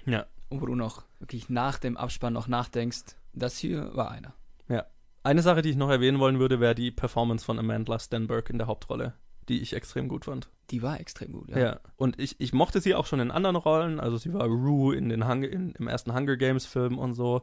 Ja. 0.04 0.26
Und 0.48 0.60
wo 0.60 0.66
du 0.66 0.74
noch 0.74 1.04
wirklich 1.18 1.48
nach 1.48 1.78
dem 1.78 1.96
Abspann 1.96 2.32
noch 2.32 2.46
nachdenkst, 2.46 3.16
das 3.32 3.56
hier 3.58 3.90
war 3.94 4.10
einer. 4.10 4.34
Ja. 4.68 4.84
Eine 5.24 5.42
Sache, 5.42 5.62
die 5.62 5.70
ich 5.70 5.76
noch 5.76 5.90
erwähnen 5.90 6.18
wollen 6.18 6.38
würde, 6.38 6.58
wäre 6.60 6.74
die 6.74 6.90
Performance 6.90 7.44
von 7.44 7.58
Amanda 7.58 7.98
Stenberg 7.98 8.50
in 8.50 8.58
der 8.58 8.66
Hauptrolle, 8.66 9.14
die 9.48 9.60
ich 9.60 9.72
extrem 9.74 10.08
gut 10.08 10.24
fand. 10.24 10.48
Die 10.70 10.82
war 10.82 10.98
extrem 11.00 11.32
gut, 11.32 11.48
ja. 11.50 11.58
Ja. 11.58 11.80
Und 11.96 12.18
ich, 12.18 12.40
ich 12.40 12.52
mochte 12.52 12.80
sie 12.80 12.94
auch 12.94 13.06
schon 13.06 13.20
in 13.20 13.30
anderen 13.30 13.56
Rollen. 13.56 14.00
Also 14.00 14.16
sie 14.16 14.32
war 14.32 14.46
Rue 14.46 14.96
in 14.96 15.08
den 15.08 15.28
Hunger, 15.28 15.48
in, 15.48 15.72
im 15.72 15.86
ersten 15.86 16.14
Hunger 16.14 16.36
Games 16.36 16.66
Film 16.66 16.98
und 16.98 17.14
so. 17.14 17.42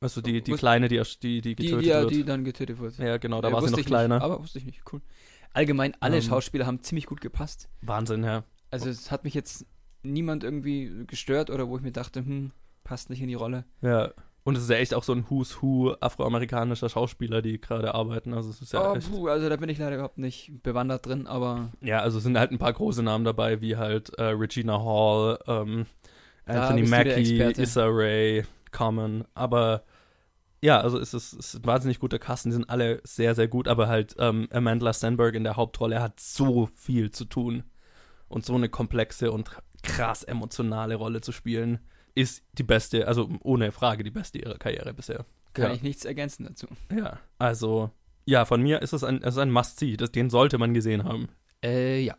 Weißt 0.00 0.16
du, 0.16 0.20
die, 0.20 0.42
die 0.42 0.52
Wus- 0.54 0.58
Kleine, 0.58 0.88
die, 0.88 0.96
die, 1.22 1.40
die 1.42 1.54
Die, 1.54 1.54
getötet 1.56 1.84
die, 1.84 1.88
ja, 1.88 2.00
wird. 2.00 2.10
die 2.12 2.24
dann 2.24 2.44
getötet 2.44 2.78
wird. 2.78 2.96
Ja, 2.98 3.16
genau, 3.18 3.40
da 3.40 3.48
Äh, 3.48 3.52
war 3.52 3.62
sie 3.62 3.70
noch 3.72 3.84
kleiner. 3.84 4.16
Nicht, 4.16 4.24
aber 4.24 4.40
wusste 4.40 4.58
ich 4.58 4.64
nicht, 4.64 4.82
cool. 4.92 5.00
Allgemein, 5.52 5.94
alle 6.00 6.16
Ähm. 6.16 6.22
Schauspieler 6.22 6.66
haben 6.66 6.82
ziemlich 6.82 7.06
gut 7.06 7.20
gepasst. 7.20 7.68
Wahnsinn, 7.82 8.22
ja. 8.22 8.44
Also 8.70 8.88
es 8.88 9.10
hat 9.10 9.24
mich 9.24 9.34
jetzt 9.34 9.66
niemand 10.02 10.44
irgendwie 10.44 11.04
gestört 11.06 11.50
oder 11.50 11.68
wo 11.68 11.76
ich 11.76 11.82
mir 11.82 11.90
dachte, 11.90 12.20
hm, 12.20 12.52
passt 12.84 13.10
nicht 13.10 13.20
in 13.20 13.28
die 13.28 13.34
Rolle. 13.34 13.64
Ja. 13.82 14.12
Und 14.48 14.56
es 14.56 14.62
ist 14.62 14.70
ja 14.70 14.76
echt 14.76 14.94
auch 14.94 15.02
so 15.02 15.12
ein 15.12 15.26
Who's 15.28 15.60
Who 15.60 15.94
afroamerikanischer 16.00 16.88
Schauspieler, 16.88 17.42
die 17.42 17.60
gerade 17.60 17.94
arbeiten. 17.94 18.32
Also 18.32 18.48
es 18.48 18.62
ist 18.62 18.72
ja 18.72 18.92
oh, 18.92 18.96
echt. 18.96 19.12
puh, 19.12 19.28
also 19.28 19.46
da 19.46 19.56
bin 19.56 19.68
ich 19.68 19.76
leider 19.76 19.96
überhaupt 19.96 20.16
nicht 20.16 20.62
bewandert 20.62 21.04
drin, 21.04 21.26
aber 21.26 21.70
Ja, 21.82 22.00
also 22.00 22.16
es 22.16 22.24
sind 22.24 22.38
halt 22.38 22.50
ein 22.50 22.56
paar 22.56 22.72
große 22.72 23.02
Namen 23.02 23.26
dabei, 23.26 23.60
wie 23.60 23.76
halt 23.76 24.08
äh, 24.14 24.22
Regina 24.22 24.82
Hall, 24.82 25.38
ähm, 25.46 25.84
Anthony 26.46 26.84
Mackie. 26.84 27.42
Issa 27.60 27.84
Rae, 27.90 28.46
Common. 28.72 29.26
Aber 29.34 29.82
ja, 30.62 30.80
also 30.80 30.98
es 30.98 31.12
ist, 31.12 31.34
es 31.34 31.52
ist 31.52 31.54
ein 31.56 31.66
wahnsinnig 31.66 31.98
guter 31.98 32.18
Kasten, 32.18 32.48
die 32.48 32.54
sind 32.54 32.70
alle 32.70 33.02
sehr, 33.04 33.34
sehr 33.34 33.48
gut, 33.48 33.68
aber 33.68 33.88
halt 33.88 34.16
ähm, 34.18 34.48
Amanda 34.50 34.94
Stenberg 34.94 35.34
in 35.34 35.44
der 35.44 35.56
Hauptrolle 35.56 36.00
hat 36.00 36.20
so 36.20 36.70
viel 36.74 37.10
zu 37.10 37.26
tun. 37.26 37.64
Und 38.28 38.46
so 38.46 38.54
eine 38.54 38.70
komplexe 38.70 39.30
und 39.30 39.50
krass 39.82 40.22
emotionale 40.22 40.94
Rolle 40.94 41.20
zu 41.20 41.32
spielen, 41.32 41.80
ist 42.18 42.42
die 42.58 42.62
beste, 42.62 43.06
also 43.08 43.28
ohne 43.42 43.72
Frage 43.72 44.02
die 44.04 44.10
beste 44.10 44.38
ihrer 44.38 44.58
Karriere 44.58 44.92
bisher. 44.94 45.24
kann 45.54 45.66
ja. 45.70 45.72
ich 45.74 45.82
nichts 45.82 46.04
ergänzen 46.04 46.44
dazu. 46.44 46.66
Ja, 46.94 47.18
also, 47.38 47.90
ja, 48.26 48.44
von 48.44 48.62
mir 48.62 48.82
ist 48.82 48.92
es 48.92 49.04
ein, 49.04 49.22
es 49.22 49.34
ist 49.34 49.38
ein 49.38 49.50
Must-See. 49.50 49.96
Das- 49.96 50.12
Den 50.12 50.30
sollte 50.30 50.58
man 50.58 50.74
gesehen 50.74 51.04
haben. 51.04 51.28
Äh, 51.64 52.00
ja. 52.00 52.16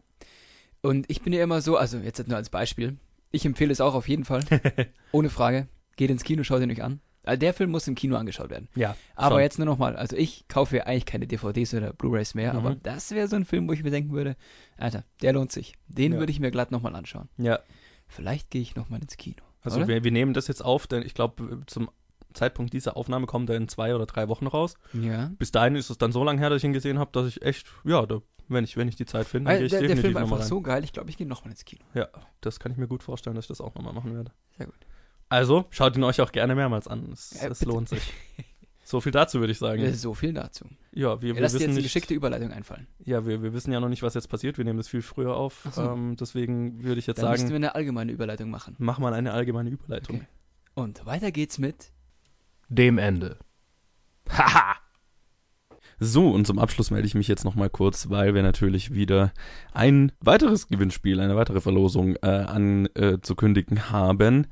Und 0.82 1.10
ich 1.10 1.22
bin 1.22 1.34
ja 1.34 1.44
immer 1.44 1.62
so, 1.62 1.78
also 1.78 1.98
jetzt 1.98 2.26
nur 2.28 2.38
als 2.38 2.50
Beispiel. 2.50 2.98
Ich 3.32 3.46
empfehle 3.46 3.72
es 3.72 3.82
auch 3.82 3.94
auf 3.94 4.08
jeden 4.10 4.26
Fall. 4.26 4.44
Ohne 5.12 5.30
Frage. 5.30 5.68
Geht 5.98 6.10
ins 6.10 6.24
Kino, 6.24 6.44
schaut 6.44 6.62
ihn 6.62 6.72
euch 6.72 6.82
an. 6.84 7.02
Also 7.26 7.40
der 7.42 7.54
Film 7.54 7.70
muss 7.72 7.88
im 7.88 7.96
Kino 7.96 8.16
angeschaut 8.16 8.50
werden. 8.50 8.70
Ja. 8.76 8.96
Aber 9.16 9.36
schon. 9.36 9.42
jetzt 9.42 9.60
nur 9.60 9.66
nochmal, 9.66 9.96
also 9.98 10.16
ich 10.16 10.48
kaufe 10.48 10.78
ja 10.78 10.84
eigentlich 10.86 11.06
keine 11.06 11.28
DVDs 11.28 11.74
oder 11.74 11.94
Blu-Rays 11.94 12.34
mehr, 12.34 12.54
Mhm. 12.54 12.60
aber 12.60 12.76
das 12.76 13.12
wäre 13.12 13.28
so 13.28 13.36
ein 13.36 13.44
Film, 13.46 13.68
wo 13.68 13.74
ich 13.74 13.84
mir 13.84 13.92
denken 13.92 14.14
würde, 14.14 14.36
Alter, 14.78 15.04
der 15.22 15.34
lohnt 15.34 15.52
sich. 15.52 15.74
Den 15.88 16.14
Ja. 16.14 16.20
würde 16.20 16.32
ich 16.32 16.40
mir 16.40 16.50
glatt 16.50 16.72
nochmal 16.72 16.96
anschauen. 16.96 17.28
Ja, 17.38 17.60
Vielleicht 18.08 18.50
gehe 18.50 18.62
ich 18.64 18.76
nochmal 18.76 19.02
ins 19.02 19.18
Kino. 19.18 19.44
Also 19.76 19.88
wir, 19.88 20.04
wir 20.04 20.12
nehmen 20.12 20.34
das 20.34 20.48
jetzt 20.48 20.64
auf, 20.64 20.88
denn 20.88 21.04
ich 21.04 21.14
glaube, 21.14 21.62
zum 21.68 21.90
Zeitpunkt 22.34 22.74
dieser 22.74 22.96
Aufnahme 22.96 23.26
kommt 23.26 23.50
er 23.50 23.56
in 23.58 23.68
zwei 23.68 23.96
oder 23.96 24.06
drei 24.06 24.28
Wochen 24.28 24.48
raus. 24.48 24.76
Ja. 24.94 25.32
Bis 25.40 25.52
dahin 25.52 25.76
ist 25.76 25.90
es 25.90 25.98
dann 25.98 26.12
so 26.12 26.24
lange 26.24 26.40
her, 26.40 26.50
dass 26.50 26.58
ich 26.58 26.64
ihn 26.64 26.74
gesehen 26.74 27.00
habe, 27.00 27.10
dass 27.12 27.28
ich 27.28 27.42
echt, 27.42 27.68
ja, 27.84 28.06
da, 28.06 28.22
wenn, 28.48 28.64
ich, 28.64 28.78
wenn 28.78 28.88
ich 28.88 28.96
die 28.96 29.06
Zeit 29.06 29.28
finde, 29.28 29.52
gehe 29.56 29.66
ich 29.66 29.72
der, 29.72 29.80
der 29.82 29.90
definitiv 29.90 30.02
Film 30.06 30.16
war 30.16 30.22
einfach 30.24 30.40
rein. 30.40 30.48
so 30.48 30.62
geil, 30.62 30.84
ich 30.84 30.94
glaube, 30.94 31.10
ich 31.10 31.18
gehe 31.18 31.28
nochmal 31.28 31.52
ins 31.52 31.66
Kino. 31.66 31.84
Ja, 31.94 32.08
das 32.42 32.60
kann 32.60 32.72
ich 32.72 32.78
mir 32.78 32.88
gut 32.88 33.04
vorstellen, 33.04 33.36
dass 33.36 33.46
ich 33.46 33.50
das 33.50 33.62
auch 33.62 33.74
nochmal 33.76 33.94
machen 33.94 34.14
werde. 34.16 34.32
Sehr 34.58 34.68
gut. 34.68 34.76
Also, 35.30 35.66
schaut 35.70 35.96
ihn 35.96 36.04
euch 36.04 36.22
auch 36.22 36.32
gerne 36.32 36.56
mehrmals 36.56 36.88
an. 36.88 37.10
Es, 37.14 37.40
Ja, 37.42 37.50
es 37.50 37.60
bitte. 37.60 37.72
lohnt 37.72 37.90
sich. 37.90 38.14
So 38.90 39.02
viel 39.02 39.12
dazu, 39.12 39.40
würde 39.40 39.52
ich 39.52 39.60
sagen. 39.60 39.84
Äh, 39.84 39.94
So 39.94 40.16
viel 40.16 40.34
dazu. 40.34 40.66
Ja, 40.92 41.22
wir, 41.22 41.36
wir 41.36 41.42
Lass 41.44 41.52
dir 41.52 41.58
wissen 41.58 41.62
jetzt 41.62 41.64
eine 41.70 41.74
nicht, 41.76 41.84
geschickte 41.84 42.16
Überleitung 42.16 42.52
einfallen. 42.52 42.88
ja, 43.06 43.24
wir, 43.24 43.44
wir 43.44 43.54
wissen 43.54 43.72
ja 43.72 43.80
noch 43.80 43.88
nicht, 43.88 44.02
was 44.02 44.16
jetzt 44.16 44.30
passiert. 44.30 44.58
Wir 44.58 44.66
nehmen 44.66 44.78
das 44.80 44.88
viel 44.88 45.04
früher 45.04 45.36
auf. 45.36 45.68
So. 45.72 45.84
Ähm, 45.84 46.16
deswegen 46.20 46.84
würde 46.84 46.98
ich 46.98 47.06
jetzt 47.06 47.22
Dann 47.22 47.30
müssten 47.30 47.50
wir 47.50 47.54
sagen, 47.54 47.64
eine 47.66 47.76
allgemeine 47.76 48.12
Überleitung 48.12 48.50
machen. 48.50 48.76
mach 48.80 48.98
mal 48.98 49.14
eine 49.14 49.32
allgemeine 49.32 49.70
Überleitung. 49.70 50.16
Okay. 50.16 50.28
Und 50.74 51.06
weiter 51.06 51.32
geht's 51.32 51.60
mit 51.60 51.92
Dem 52.68 52.98
Ende. 52.98 53.38
Haha! 54.28 54.76
So, 56.00 56.30
und 56.30 56.48
zum 56.48 56.60
Abschluss 56.60 56.92
melde 56.92 57.08
ich 57.08 57.16
mich 57.16 57.28
jetzt 57.28 57.44
nochmal 57.44 57.70
kurz, 57.70 58.10
weil 58.10 58.34
wir 58.34 58.42
natürlich 58.42 58.94
wieder 58.94 59.34
ein 59.74 60.12
weiteres 60.22 60.68
Gewinnspiel, 60.68 61.20
eine 61.20 61.36
weitere 61.36 61.60
Verlosung 61.60 62.16
äh, 62.22 62.28
anzukündigen 62.28 63.92
haben. 63.92 64.48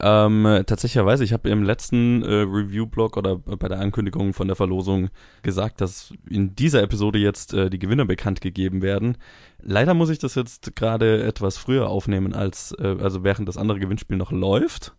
Ähm, 0.00 0.44
tatsächlicherweise, 0.66 1.24
ich 1.24 1.32
habe 1.32 1.50
im 1.50 1.62
letzten 1.62 2.22
äh, 2.22 2.42
Review-Blog 2.42 3.16
oder 3.16 3.36
bei 3.36 3.68
der 3.68 3.80
Ankündigung 3.80 4.32
von 4.32 4.48
der 4.48 4.56
Verlosung 4.56 5.10
gesagt, 5.42 5.80
dass 5.80 6.12
in 6.28 6.56
dieser 6.56 6.82
Episode 6.82 7.18
jetzt 7.18 7.52
äh, 7.52 7.68
die 7.70 7.78
Gewinner 7.78 8.06
bekannt 8.06 8.40
gegeben 8.40 8.82
werden. 8.82 9.18
Leider 9.62 9.94
muss 9.94 10.10
ich 10.10 10.18
das 10.18 10.34
jetzt 10.34 10.74
gerade 10.74 11.22
etwas 11.22 11.58
früher 11.58 11.88
aufnehmen, 11.88 12.32
als 12.32 12.74
äh, 12.80 12.96
also 13.00 13.24
während 13.24 13.46
das 13.48 13.58
andere 13.58 13.78
Gewinnspiel 13.78 14.16
noch 14.16 14.32
läuft. 14.32 14.94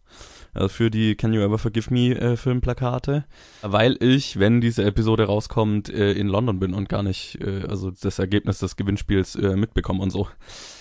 Also 0.54 0.70
für 0.70 0.92
die 0.92 1.16
Can 1.16 1.34
You 1.34 1.42
Ever 1.42 1.58
Forgive 1.58 1.94
Me 1.94 2.18
äh, 2.18 2.36
Filmplakate, 2.36 3.26
weil 3.62 3.98
ich, 4.02 4.38
wenn 4.40 4.62
diese 4.62 4.84
Episode 4.84 5.26
rauskommt, 5.26 5.90
äh, 5.90 6.12
in 6.14 6.28
London 6.28 6.60
bin 6.60 6.74
und 6.74 6.90
gar 6.90 7.04
nicht, 7.04 7.40
äh, 7.42 7.64
also 7.68 7.92
das 7.92 8.20
Ergebnis 8.20 8.60
des 8.60 8.76
Gewinnspiels 8.76 9.36
äh, 9.36 9.56
mitbekomme 9.56 10.02
und 10.02 10.10
so. 10.10 10.28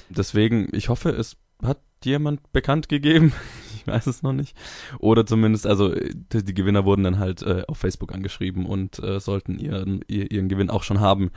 Deswegen, 0.08 0.68
ich 0.72 0.88
hoffe, 0.88 1.10
es 1.10 1.36
hat 1.62 1.78
jemand 2.04 2.52
bekannt 2.52 2.88
gegeben. 2.88 3.32
Ich 3.80 3.86
weiß 3.86 4.08
es 4.08 4.22
noch 4.22 4.34
nicht. 4.34 4.54
Oder 4.98 5.24
zumindest, 5.24 5.66
also 5.66 5.94
die, 5.94 6.52
Gewinner 6.52 6.84
wurden 6.84 7.02
dann 7.02 7.18
halt 7.18 7.40
äh, 7.40 7.62
auf 7.66 7.78
Facebook 7.78 8.12
angeschrieben 8.12 8.66
und 8.66 8.98
äh, 8.98 9.18
sollten 9.20 9.58
ihren, 9.58 10.04
ihr, 10.06 10.30
ihren 10.30 10.50
Gewinn 10.50 10.68
auch 10.68 10.82
schon 10.82 11.00
haben. 11.00 11.30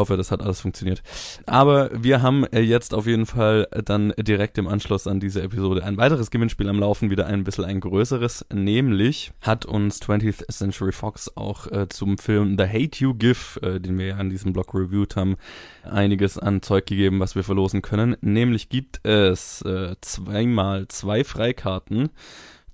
Ich 0.00 0.02
hoffe, 0.02 0.16
das 0.16 0.30
hat 0.30 0.40
alles 0.40 0.62
funktioniert. 0.62 1.02
Aber 1.44 1.90
wir 1.92 2.22
haben 2.22 2.46
äh, 2.46 2.60
jetzt 2.60 2.94
auf 2.94 3.06
jeden 3.06 3.26
Fall 3.26 3.68
dann 3.84 4.14
direkt 4.16 4.56
im 4.56 4.66
Anschluss 4.66 5.06
an 5.06 5.20
diese 5.20 5.42
Episode 5.42 5.84
ein 5.84 5.98
weiteres 5.98 6.30
Gewinnspiel 6.30 6.70
am 6.70 6.78
Laufen, 6.78 7.10
wieder 7.10 7.26
ein 7.26 7.44
bisschen 7.44 7.66
ein 7.66 7.80
größeres. 7.80 8.46
Nämlich 8.50 9.32
hat 9.42 9.66
uns 9.66 10.00
20th 10.00 10.50
Century 10.50 10.92
Fox 10.92 11.36
auch 11.36 11.66
äh, 11.66 11.86
zum 11.90 12.16
Film 12.16 12.56
The 12.56 12.64
Hate 12.64 12.98
You 12.98 13.12
Give, 13.12 13.60
äh, 13.60 13.78
den 13.78 13.98
wir 13.98 14.06
ja 14.06 14.16
an 14.16 14.30
diesem 14.30 14.54
Blog 14.54 14.72
reviewed 14.74 15.16
haben, 15.16 15.36
einiges 15.82 16.38
an 16.38 16.62
Zeug 16.62 16.86
gegeben, 16.86 17.20
was 17.20 17.34
wir 17.34 17.44
verlosen 17.44 17.82
können. 17.82 18.16
Nämlich 18.22 18.70
gibt 18.70 19.04
es 19.04 19.60
äh, 19.66 19.96
zweimal 20.00 20.88
zwei 20.88 21.24
Freikarten 21.24 22.08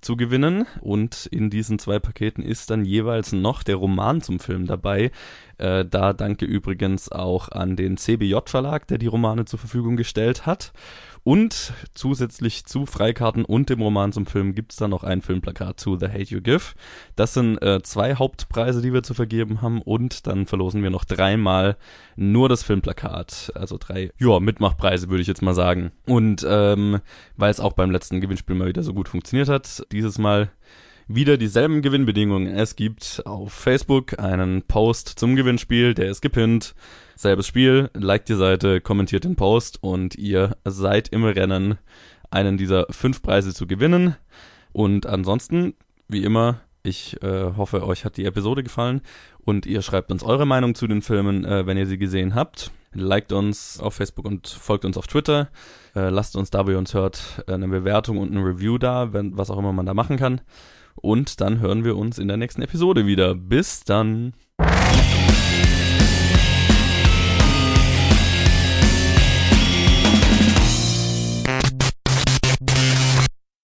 zu 0.01 0.15
gewinnen 0.15 0.65
und 0.81 1.27
in 1.31 1.49
diesen 1.49 1.79
zwei 1.79 1.99
Paketen 1.99 2.43
ist 2.43 2.69
dann 2.69 2.85
jeweils 2.85 3.31
noch 3.31 3.63
der 3.63 3.75
Roman 3.75 4.21
zum 4.21 4.39
Film 4.39 4.65
dabei. 4.65 5.11
Äh, 5.57 5.85
da 5.85 6.13
danke 6.13 6.45
übrigens 6.45 7.11
auch 7.11 7.49
an 7.49 7.75
den 7.75 7.97
CBJ 7.97 8.37
Verlag, 8.45 8.87
der 8.87 8.97
die 8.97 9.07
Romane 9.07 9.45
zur 9.45 9.59
Verfügung 9.59 9.97
gestellt 9.97 10.45
hat. 10.45 10.71
Und 11.27 11.73
zusätzlich 11.93 12.63
zu 12.67 12.85
Freikarten 12.85 13.43
und 13.43 13.69
dem 13.69 13.81
Roman 13.81 14.13
zum 14.13 14.27
Film 14.27 14.55
gibt's 14.55 14.77
dann 14.77 14.91
noch 14.91 15.03
ein 15.03 15.21
Filmplakat 15.21 15.77
zu 15.77 15.99
The 15.99 16.05
Hate 16.05 16.33
You 16.33 16.39
Give. 16.39 16.73
Das 17.17 17.33
sind 17.33 17.61
äh, 17.61 17.81
zwei 17.83 18.15
Hauptpreise, 18.15 18.81
die 18.81 18.93
wir 18.93 19.03
zu 19.03 19.13
vergeben 19.13 19.61
haben 19.61 19.81
und 19.81 20.25
dann 20.25 20.45
verlosen 20.45 20.83
wir 20.83 20.89
noch 20.89 21.03
dreimal 21.03 21.75
nur 22.15 22.47
das 22.47 22.63
Filmplakat. 22.63 23.51
Also 23.55 23.75
drei, 23.77 24.11
ja, 24.17 24.39
Mitmachpreise 24.39 25.09
würde 25.09 25.21
ich 25.21 25.27
jetzt 25.27 25.41
mal 25.41 25.53
sagen. 25.53 25.91
Und 26.05 26.47
ähm, 26.47 27.01
weil 27.35 27.51
es 27.51 27.59
auch 27.59 27.73
beim 27.73 27.91
letzten 27.91 28.21
Gewinnspiel 28.21 28.55
mal 28.55 28.69
wieder 28.69 28.83
so 28.83 28.93
gut 28.93 29.09
funktioniert 29.09 29.49
hat, 29.49 29.85
dieses 29.91 30.17
Mal 30.19 30.49
wieder 31.07 31.37
dieselben 31.37 31.81
Gewinnbedingungen. 31.81 32.47
Es 32.47 32.75
gibt 32.75 33.21
auf 33.25 33.53
Facebook 33.53 34.19
einen 34.19 34.63
Post 34.63 35.07
zum 35.07 35.35
Gewinnspiel, 35.35 35.93
der 35.93 36.09
ist 36.09 36.21
gepinnt. 36.21 36.75
Selbes 37.15 37.47
Spiel, 37.47 37.89
liked 37.93 38.29
die 38.29 38.35
Seite, 38.35 38.81
kommentiert 38.81 39.23
den 39.23 39.35
Post 39.35 39.81
und 39.81 40.15
ihr 40.15 40.57
seid 40.65 41.09
im 41.09 41.23
Rennen, 41.23 41.77
einen 42.29 42.57
dieser 42.57 42.87
fünf 42.89 43.21
Preise 43.21 43.53
zu 43.53 43.67
gewinnen. 43.67 44.15
Und 44.73 45.05
ansonsten, 45.05 45.75
wie 46.09 46.23
immer, 46.23 46.59
ich 46.83 47.21
äh, 47.23 47.53
hoffe, 47.55 47.85
euch 47.85 48.05
hat 48.05 48.17
die 48.17 48.25
Episode 48.25 48.63
gefallen 48.63 49.01
und 49.39 49.65
ihr 49.65 49.81
schreibt 49.81 50.11
uns 50.11 50.23
eure 50.23 50.45
Meinung 50.45 50.75
zu 50.75 50.87
den 50.87 51.01
Filmen, 51.01 51.45
äh, 51.45 51.65
wenn 51.65 51.77
ihr 51.77 51.87
sie 51.87 51.97
gesehen 51.97 52.35
habt. 52.35 52.71
Liked 52.93 53.31
uns 53.31 53.79
auf 53.79 53.95
Facebook 53.95 54.25
und 54.25 54.47
folgt 54.47 54.83
uns 54.83 54.97
auf 54.97 55.07
Twitter. 55.07 55.49
Äh, 55.95 56.09
lasst 56.09 56.35
uns 56.35 56.49
da, 56.49 56.67
wo 56.67 56.71
ihr 56.71 56.77
uns 56.77 56.93
hört, 56.93 57.43
eine 57.47 57.67
Bewertung 57.67 58.17
und 58.17 58.33
ein 58.33 58.41
Review 58.41 58.77
da, 58.77 59.13
wenn, 59.13 59.37
was 59.37 59.49
auch 59.49 59.57
immer 59.57 59.73
man 59.73 59.85
da 59.85 59.93
machen 59.93 60.17
kann. 60.17 60.41
Und 61.01 61.41
dann 61.41 61.59
hören 61.59 61.83
wir 61.83 61.95
uns 61.95 62.17
in 62.19 62.27
der 62.27 62.37
nächsten 62.37 62.61
Episode 62.61 63.05
wieder. 63.05 63.35
Bis 63.35 63.83
dann. 63.83 64.33